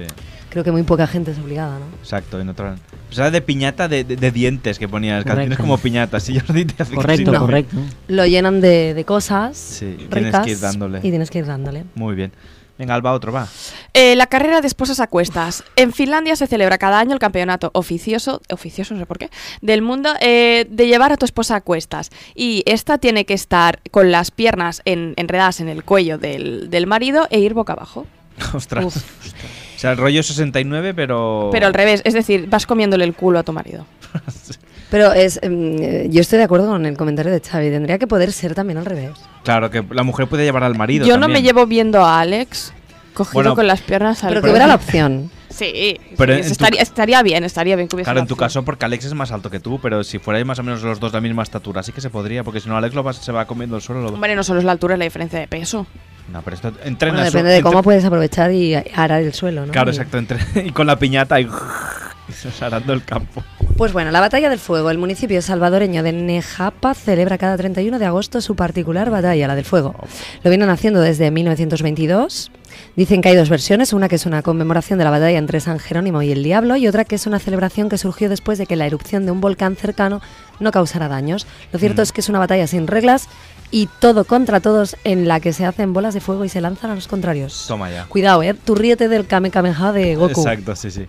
creo 0.51 0.63
que 0.63 0.71
muy 0.71 0.83
poca 0.83 1.07
gente 1.07 1.31
es 1.31 1.39
obligada, 1.39 1.79
¿no? 1.79 1.85
Exacto, 2.03 2.39
en 2.39 2.49
otra. 2.49 2.75
O 3.09 3.13
sea, 3.13 3.31
de 3.31 3.41
piñata 3.41 3.87
de, 3.87 4.03
de- 4.03 4.15
de 4.15 4.31
dientes 4.31 4.77
que 4.77 4.87
ponías. 4.87 5.23
Calcetines 5.25 5.57
como 5.57 5.79
piñatas. 5.79 6.29
Y 6.29 6.39
Jordi 6.39 6.65
te 6.65 6.83
hace 6.83 6.91
que 6.91 6.97
Correcto, 6.97 7.33
correcto. 7.33 7.77
Lo 8.09 8.27
llenan 8.27 8.61
de, 8.61 8.93
de 8.93 9.05
cosas 9.05 9.57
Sí, 9.57 9.97
tienes 10.11 10.35
que 10.37 10.51
ir 10.51 10.59
dándole. 10.59 10.99
y 10.99 11.09
tienes 11.09 11.31
que 11.31 11.39
ir 11.39 11.47
dándole. 11.47 11.85
Muy 11.95 12.13
bien. 12.13 12.31
Venga, 12.79 12.95
Alba, 12.95 13.11
otro 13.11 13.31
va. 13.33 13.45
Eh, 13.93 14.15
la 14.15 14.25
carrera 14.27 14.61
de 14.61 14.67
esposas 14.67 15.01
a 15.01 15.07
cuestas. 15.07 15.65
En 15.75 15.91
Finlandia 15.93 16.35
se 16.37 16.47
celebra 16.47 16.77
cada 16.77 16.97
año 16.97 17.11
el 17.13 17.19
campeonato 17.19 17.71
oficioso, 17.73 18.41
oficioso 18.49 18.93
no 18.93 19.01
sé 19.01 19.05
por 19.05 19.17
qué, 19.19 19.29
del 19.61 19.81
mundo 19.81 20.09
eh, 20.21 20.65
de 20.69 20.87
llevar 20.87 21.11
a 21.11 21.17
tu 21.17 21.25
esposa 21.25 21.57
a 21.57 21.61
cuestas. 21.61 22.09
Y 22.35 22.63
esta 22.65 22.97
tiene 22.97 23.25
que 23.25 23.33
estar 23.33 23.81
con 23.91 24.11
las 24.11 24.31
piernas 24.31 24.81
en- 24.85 25.13
enredadas 25.17 25.59
en 25.59 25.67
el 25.67 25.83
cuello 25.83 26.17
del, 26.17 26.69
del 26.69 26.87
marido 26.87 27.27
e 27.29 27.39
ir 27.39 27.53
boca 27.53 27.73
abajo. 27.73 28.07
Ostras. 28.53 28.85
Uf. 28.85 28.95
O 28.95 29.79
sea, 29.79 29.91
el 29.91 29.97
rollo 29.97 30.23
69, 30.23 30.93
pero. 30.93 31.49
Pero 31.51 31.67
al 31.67 31.73
revés, 31.73 32.01
es 32.05 32.13
decir, 32.13 32.47
vas 32.47 32.65
comiéndole 32.65 33.03
el 33.03 33.13
culo 33.13 33.39
a 33.39 33.43
tu 33.43 33.51
marido. 33.51 33.85
Pero 34.89 35.13
es, 35.13 35.39
em, 35.43 35.77
eh, 35.79 36.07
yo 36.09 36.21
estoy 36.21 36.39
de 36.39 36.45
acuerdo 36.45 36.67
con 36.67 36.85
el 36.85 36.97
comentario 36.97 37.31
de 37.31 37.39
Xavi. 37.39 37.69
Tendría 37.69 37.99
que 37.99 38.07
poder 38.07 38.31
ser 38.31 38.55
también 38.55 38.77
al 38.77 38.85
revés. 38.85 39.11
Claro, 39.43 39.69
que 39.69 39.83
la 39.91 40.03
mujer 40.03 40.27
puede 40.27 40.43
llevar 40.43 40.63
al 40.63 40.75
marido. 40.75 41.05
Yo 41.05 41.17
no 41.17 41.27
me 41.27 41.41
llevo 41.41 41.65
viendo 41.67 42.03
a 42.03 42.19
Alex 42.19 42.73
cogido 43.13 43.33
Bueno, 43.33 43.55
con 43.55 43.67
las 43.67 43.81
piernas 43.81 44.23
al 44.23 44.29
Pero 44.29 44.41
que 44.41 44.49
hubiera 44.49 44.67
la 44.67 44.75
opción. 44.75 45.29
Sí, 45.49 45.99
Pero 46.17 46.33
sí, 46.35 46.39
en 46.41 46.55
tu 46.55 46.65
estaría, 46.77 47.23
bien, 47.23 47.43
estaría 47.43 47.75
bien 47.75 47.87
que 47.87 47.97
Claro, 47.97 48.13
la 48.15 48.21
en 48.21 48.27
tu 48.27 48.35
opción. 48.35 48.45
caso, 48.47 48.63
porque 48.65 48.85
Alex 48.85 49.05
es 49.05 49.13
más 49.13 49.31
alto 49.31 49.49
que 49.49 49.59
tú, 49.59 49.79
pero 49.81 50.03
si 50.03 50.19
fuerais 50.19 50.45
más 50.45 50.59
o 50.59 50.63
menos 50.63 50.81
los 50.83 50.99
dos 50.99 51.11
de 51.11 51.17
la 51.17 51.21
misma 51.21 51.43
estatura, 51.43 51.81
sí 51.83 51.91
que 51.91 52.01
se 52.01 52.09
podría, 52.09 52.43
porque 52.43 52.59
si 52.59 52.69
no, 52.69 52.77
Alex 52.77 52.93
lo 52.95 53.03
va- 53.03 53.13
se 53.13 53.31
va 53.31 53.45
comiendo 53.45 53.75
el 53.75 53.81
suelo. 53.81 54.01
Lo... 54.01 54.09
Hombre, 54.09 54.35
no 54.35 54.43
solo 54.43 54.59
es 54.59 54.65
la 54.65 54.71
altura, 54.73 54.93
es 54.95 54.99
la 54.99 55.05
diferencia 55.05 55.39
de 55.39 55.47
peso. 55.47 55.87
No, 56.31 56.41
pero 56.43 56.55
esto 56.55 56.71
entrena. 56.83 57.15
Bueno, 57.15 57.31
su- 57.31 57.37
depende 57.37 57.51
de 57.51 57.57
entre- 57.57 57.71
cómo 57.71 57.81
puedes 57.83 58.05
aprovechar 58.05 58.51
y 58.51 58.75
arar 58.75 59.21
el 59.23 59.33
suelo, 59.33 59.65
¿no? 59.65 59.71
Claro, 59.71 59.89
Y- 59.89 59.95
exacto. 59.95 60.17
entre- 60.19 60.39
y 60.67 60.71
con 60.71 60.85
la 60.87 60.97
piñata 60.99 61.39
y. 61.41 61.47
arando 62.61 62.93
el 62.93 63.03
campo. 63.03 63.43
Pues 63.75 63.91
bueno, 63.91 64.11
la 64.11 64.19
Batalla 64.19 64.49
del 64.51 64.59
Fuego. 64.59 64.91
El 64.91 64.99
municipio 64.99 65.41
salvadoreño 65.41 66.03
de 66.03 66.13
Nejapa 66.13 66.93
celebra 66.93 67.39
cada 67.39 67.57
31 67.57 67.97
de 67.97 68.05
agosto 68.05 68.39
su 68.41 68.55
particular 68.55 69.09
batalla, 69.09 69.47
la 69.47 69.55
del 69.55 69.65
fuego. 69.65 69.95
Lo 70.43 70.49
vienen 70.51 70.69
haciendo 70.69 71.01
desde 71.01 71.31
1922. 71.31 72.51
Dicen 72.95 73.21
que 73.21 73.29
hay 73.29 73.35
dos 73.35 73.49
versiones, 73.49 73.93
una 73.93 74.09
que 74.09 74.15
es 74.15 74.25
una 74.25 74.41
conmemoración 74.41 74.99
de 74.99 75.05
la 75.05 75.11
batalla 75.11 75.37
entre 75.37 75.59
San 75.59 75.79
Jerónimo 75.79 76.21
y 76.21 76.31
el 76.31 76.43
Diablo 76.43 76.75
y 76.75 76.87
otra 76.87 77.05
que 77.05 77.15
es 77.15 77.27
una 77.27 77.39
celebración 77.39 77.89
que 77.89 77.97
surgió 77.97 78.29
después 78.29 78.57
de 78.57 78.65
que 78.65 78.75
la 78.75 78.85
erupción 78.85 79.25
de 79.25 79.31
un 79.31 79.41
volcán 79.41 79.75
cercano 79.75 80.21
no 80.59 80.71
causara 80.71 81.07
daños. 81.07 81.47
Lo 81.71 81.79
cierto 81.79 82.01
Mm. 82.01 82.03
es 82.03 82.11
que 82.11 82.21
es 82.21 82.29
una 82.29 82.39
batalla 82.39 82.67
sin 82.67 82.87
reglas 82.87 83.27
y 83.71 83.87
todo 83.99 84.25
contra 84.25 84.59
todos 84.59 84.95
en 85.03 85.27
la 85.27 85.39
que 85.39 85.53
se 85.53 85.65
hacen 85.65 85.93
bolas 85.93 86.13
de 86.13 86.21
fuego 86.21 86.43
y 86.43 86.49
se 86.49 86.59
lanzan 86.61 86.91
a 86.91 86.95
los 86.95 87.07
contrarios. 87.07 87.65
Toma 87.67 87.89
ya. 87.91 88.05
Cuidado, 88.05 88.41
eh, 88.43 88.53
tú 88.53 88.75
ríete 88.75 89.07
del 89.07 89.27
Kame 89.27 89.51
Kameha 89.51 89.91
de 89.91 90.15
Goku. 90.15 90.41
Exacto, 90.41 90.75
sí, 90.75 90.89
sí. 90.91 91.05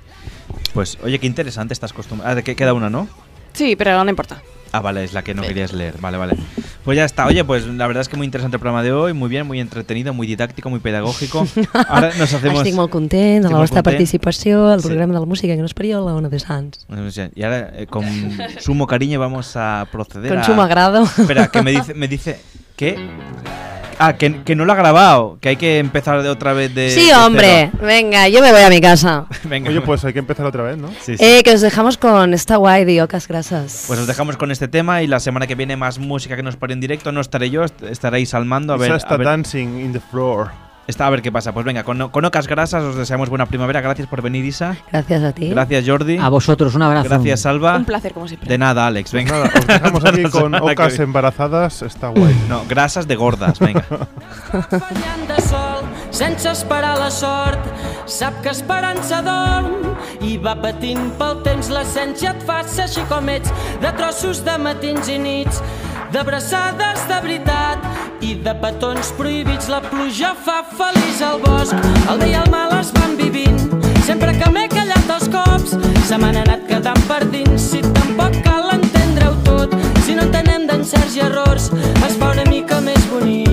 Pues, 0.75 0.99
oye, 1.03 1.19
qué 1.19 1.27
interesante 1.27 1.73
estas 1.75 1.93
costumbres. 1.93 2.31
Ah, 2.31 2.35
de 2.35 2.43
que 2.43 2.55
queda 2.55 2.75
una, 2.75 2.91
¿no? 2.91 3.09
Sí, 3.55 3.75
pero 3.77 4.03
no 4.05 4.11
importa. 4.11 4.43
Ah, 4.73 4.81
vale, 4.81 5.03
es 5.05 5.13
la 5.13 5.23
que 5.23 5.35
no 5.35 5.43
querías 5.43 5.73
leer. 5.73 5.95
Vale, 6.01 6.17
vale. 6.17 6.37
Pues 6.85 6.97
ya 6.97 7.05
está. 7.05 7.27
Oye, 7.27 7.45
pues 7.45 7.67
la 7.67 7.87
verdad 7.87 8.01
es 8.03 8.09
que 8.09 8.17
muy 8.17 8.25
interesante 8.25 8.57
el 8.57 8.61
programa 8.61 8.83
de 8.83 8.93
hoy. 8.93 9.13
Muy 9.13 9.29
bien, 9.29 9.47
muy 9.47 9.61
entretenido, 9.61 10.15
muy 10.15 10.27
didáctico, 10.27 10.71
muy 10.71 10.81
pedagógico. 10.81 11.47
Ahora 11.89 12.11
nos 12.19 12.33
hacemos. 12.33 12.59
Estic 12.61 12.75
molt 12.75 12.91
content 12.91 13.45
de 13.45 13.51
la 13.51 13.59
vostra 13.59 13.83
participació 13.83 14.69
al 14.69 14.81
Sí. 14.81 14.87
programa 14.89 15.15
de 15.15 15.21
la 15.21 15.27
música 15.27 15.55
que 15.55 15.61
nos 15.63 15.75
parió 15.75 16.05
la 16.07 16.15
Ona 16.15 16.29
de 16.29 16.39
Sants. 16.39 16.87
Sí, 17.11 17.23
Y 17.35 17.43
ahora, 17.43 17.71
eh, 17.75 17.87
con 17.87 18.05
sumo 18.61 18.87
cariño, 18.87 19.19
vamos 19.21 19.57
a 19.57 19.87
proceder 19.93 20.31
Con 20.31 20.39
a... 20.39 20.45
sumo 20.45 20.63
agrado. 20.63 21.03
Espera, 21.05 21.49
que 21.49 21.63
me 21.63 21.71
dice, 21.77 21.95
me 21.95 22.09
dice 22.09 22.41
que... 22.77 22.97
Ah, 24.03 24.15
que, 24.15 24.43
que 24.45 24.57
no 24.57 24.65
lo 24.65 24.73
ha 24.73 24.77
grabado, 24.77 25.37
que 25.43 25.51
hay 25.51 25.57
que 25.57 25.79
empezar 25.79 26.23
de 26.23 26.29
otra 26.31 26.55
vez 26.55 26.75
de... 26.75 26.89
Sí, 26.91 27.09
de 27.09 27.15
hombre, 27.15 27.69
cero. 27.71 27.87
venga, 27.87 28.29
yo 28.29 28.41
me 28.41 28.51
voy 28.51 28.63
a 28.63 28.71
mi 28.71 28.81
casa. 28.81 29.27
Venga. 29.45 29.69
Oye, 29.69 29.83
pues 29.83 30.03
hay 30.07 30.15
que 30.15 30.19
empezar 30.21 30.47
otra 30.47 30.63
vez, 30.63 30.79
¿no? 30.79 30.89
Sí, 31.03 31.19
sí. 31.19 31.23
Eh, 31.25 31.43
que 31.45 31.53
os 31.53 31.61
dejamos 31.61 31.99
con 31.99 32.33
esta 32.33 32.57
guay 32.57 32.87
de 32.87 33.03
Ocas 33.03 33.29
Grasas. 33.29 33.85
Pues 33.87 34.01
os 34.01 34.07
dejamos 34.07 34.39
con 34.39 34.51
este 34.51 34.69
tema 34.69 35.03
y 35.03 35.07
la 35.07 35.21
semana 35.21 35.47
que 35.47 35.55
viene 35.55 35.77
más 35.77 35.99
música 35.99 36.35
que 36.35 36.43
nos 36.43 36.57
pare 36.57 36.73
en 36.73 36.81
directo. 36.81 37.13
No 37.13 37.21
estaré 37.21 37.51
yo, 37.51 37.63
est- 37.63 37.83
estaréis 37.83 38.31
Salmando 38.31 38.73
a 38.73 38.77
ver... 38.79 38.93
A 38.93 38.97
está 38.97 39.17
ver- 39.19 39.27
dancing 39.27 39.79
in 39.81 39.93
the 39.93 40.01
floor. 40.01 40.49
Está 40.91 41.07
a 41.07 41.11
ver 41.11 41.23
qué 41.23 41.31
pasa. 41.31 41.53
Pues 41.53 41.65
venga, 41.65 41.85
con, 41.85 42.09
con 42.11 42.25
Ocas 42.25 42.47
Grasas 42.49 42.83
os 42.83 42.97
deseamos 42.97 43.29
buena 43.29 43.47
primavera. 43.47 43.81
Gracias 43.81 44.09
por 44.09 44.23
venir, 44.23 44.45
Isa. 44.45 44.77
Gracias 44.91 45.23
a 45.23 45.33
ti. 45.33 45.49
Gracias, 45.49 45.85
Jordi. 45.87 46.19
A 46.19 46.29
vosotros, 46.29 46.75
un 46.75 46.83
abrazo. 46.83 47.09
Gracias, 47.09 47.41
Salva. 47.41 47.77
Un 47.77 47.85
placer, 47.85 48.13
como 48.13 48.27
siempre. 48.27 48.49
De 48.49 48.59
nada, 48.59 48.87
Alex. 48.87 49.13
Venga. 49.13 49.33
Nada, 49.33 49.51
os 49.57 49.67
dejamos 49.67 50.05
aquí 50.05 50.23
con 50.31 50.55
ocas 50.55 50.99
embarazadas, 50.99 51.83
está 51.83 52.09
guay. 52.09 52.35
No, 52.49 52.65
grasas 52.69 53.07
de 53.07 53.17
gordas, 53.17 53.59
venga. 53.61 53.85
Sense 56.11 56.51
esperar 56.51 56.99
la 56.99 57.11
sort, 57.11 57.63
sap 58.05 58.43
que 58.43 58.51
esperança 58.51 59.21
dorm 59.23 59.95
i 60.27 60.35
va 60.43 60.57
patint 60.59 61.07
pel 61.21 61.39
temps 61.47 61.71
l'essència 61.71 62.35
et 62.35 62.43
fa 62.49 62.59
ser 62.67 62.89
així 62.89 63.05
com 63.09 63.31
ets, 63.31 63.53
de 63.81 63.93
trossos 63.97 64.43
de 64.45 64.57
matins 64.59 65.09
i 65.09 65.17
nits, 65.23 65.63
d'abraçades 66.13 67.07
de 67.09 67.19
veritat 67.23 67.85
i 68.21 68.35
de 68.45 68.55
petons 68.63 69.13
prohibits. 69.19 69.69
La 69.73 69.81
pluja 69.85 70.33
fa 70.47 70.61
feliç 70.77 71.23
al 71.27 71.41
bosc, 71.45 71.75
el 72.11 72.23
bé 72.23 72.31
i 72.33 72.39
el 72.41 72.51
mal 72.53 72.75
es 72.79 72.93
van 72.97 73.17
vivint. 73.21 73.61
Sempre 74.07 74.35
que 74.39 74.51
m'he 74.51 74.67
callat 74.73 75.13
els 75.17 75.29
cops, 75.33 75.77
se 76.09 76.19
m'han 76.19 76.41
anat 76.43 76.67
quedant 76.71 77.05
per 77.11 77.23
dins. 77.35 77.71
Si 77.71 77.85
tampoc 77.95 78.41
cal 78.47 78.73
entendre-ho 78.75 79.37
tot, 79.47 79.77
si 80.07 80.19
no 80.19 80.27
entenem 80.27 80.67
d'encerts 80.71 81.17
i 81.21 81.25
errors, 81.29 81.71
es 82.07 82.19
fa 82.19 82.35
una 82.35 82.49
mica 82.51 82.83
més 82.85 83.07
bonic. 83.13 83.50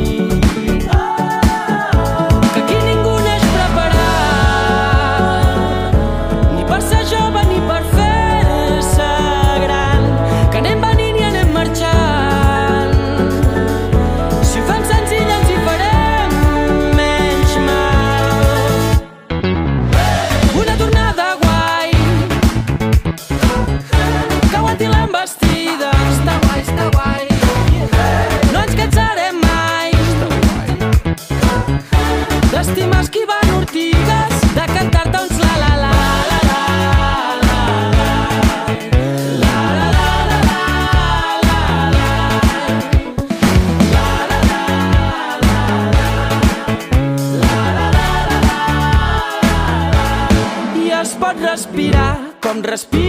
respiro. 52.68 53.07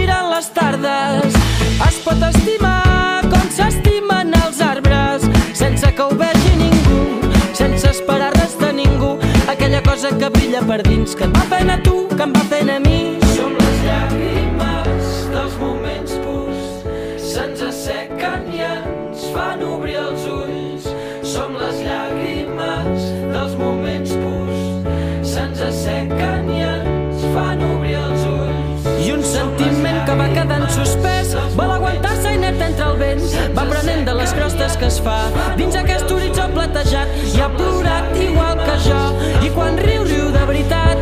Crostes 34.69 34.77
que 34.77 34.85
es 34.85 35.01
fa. 35.01 35.55
Dins 35.57 35.75
aquest 35.75 36.11
horitzó 36.11 36.47
platejat 36.53 37.09
i 37.33 37.41
ha 37.41 37.49
plorat 37.49 38.15
igual 38.17 38.57
que 38.57 38.77
jo. 38.85 39.01
I 39.45 39.49
quan 39.55 39.77
riu, 39.77 40.03
riu 40.03 40.31
de 40.31 40.45
veritat 40.45 40.97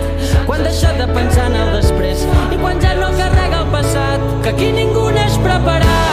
quan 0.45 0.63
deixa 0.63 0.93
de 0.97 1.07
pensar 1.13 1.47
en 1.51 1.55
el 1.55 1.73
després. 1.81 2.25
I 2.51 2.57
quan 2.61 2.81
ja 2.81 2.95
no 2.95 3.11
carrega 3.17 3.63
el 3.63 3.71
passat 3.71 4.27
que 4.43 4.53
aquí 4.55 4.71
ningú 4.71 5.09
neix 5.11 5.39
preparat 5.43 6.06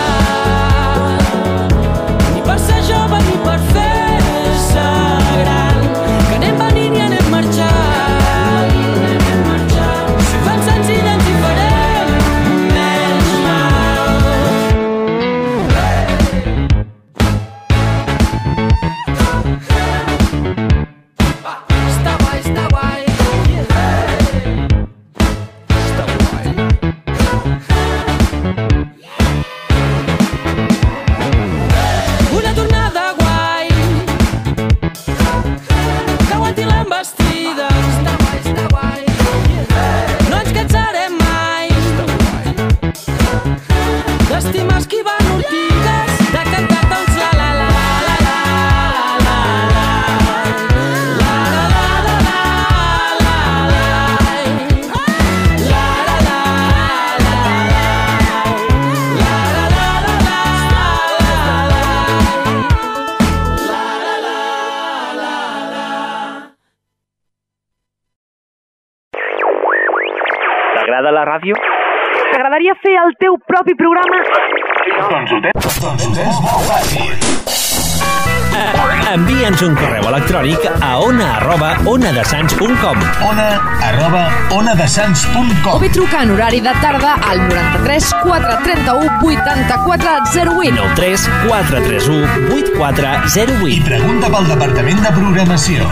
onadesans.com 82.05 82.99
Ona 83.29 83.49
arroba 83.81 84.29
onadesans.com 84.51 85.73
O 85.73 85.79
bé 85.79 85.89
trucar 85.89 86.25
en 86.25 86.33
horari 86.33 86.61
de 86.61 86.73
tarda 86.83 87.15
al 87.15 87.39
93 87.49 88.15
431 88.23 89.09
84 89.23 90.11
08. 90.35 90.75
93 90.75 91.31
431 91.49 92.29
8408 92.53 93.69
I 93.69 93.81
pregunta 93.81 94.29
pel 94.29 94.53
Departament 94.53 95.01
de 95.01 95.15
Programació. 95.17 95.89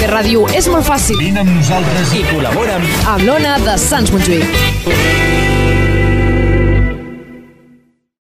Fer 0.00 0.08
ràdio 0.10 0.48
és 0.56 0.72
molt 0.72 0.88
fàcil. 0.88 1.20
Vine 1.20 1.44
amb 1.44 1.52
nosaltres 1.52 2.16
i 2.16 2.24
col·labora 2.32 2.80
Amb 3.04 3.28
l'Ona 3.28 3.58
de 3.68 3.76
Sants 3.84 4.16
Montjuïc. 4.16 5.91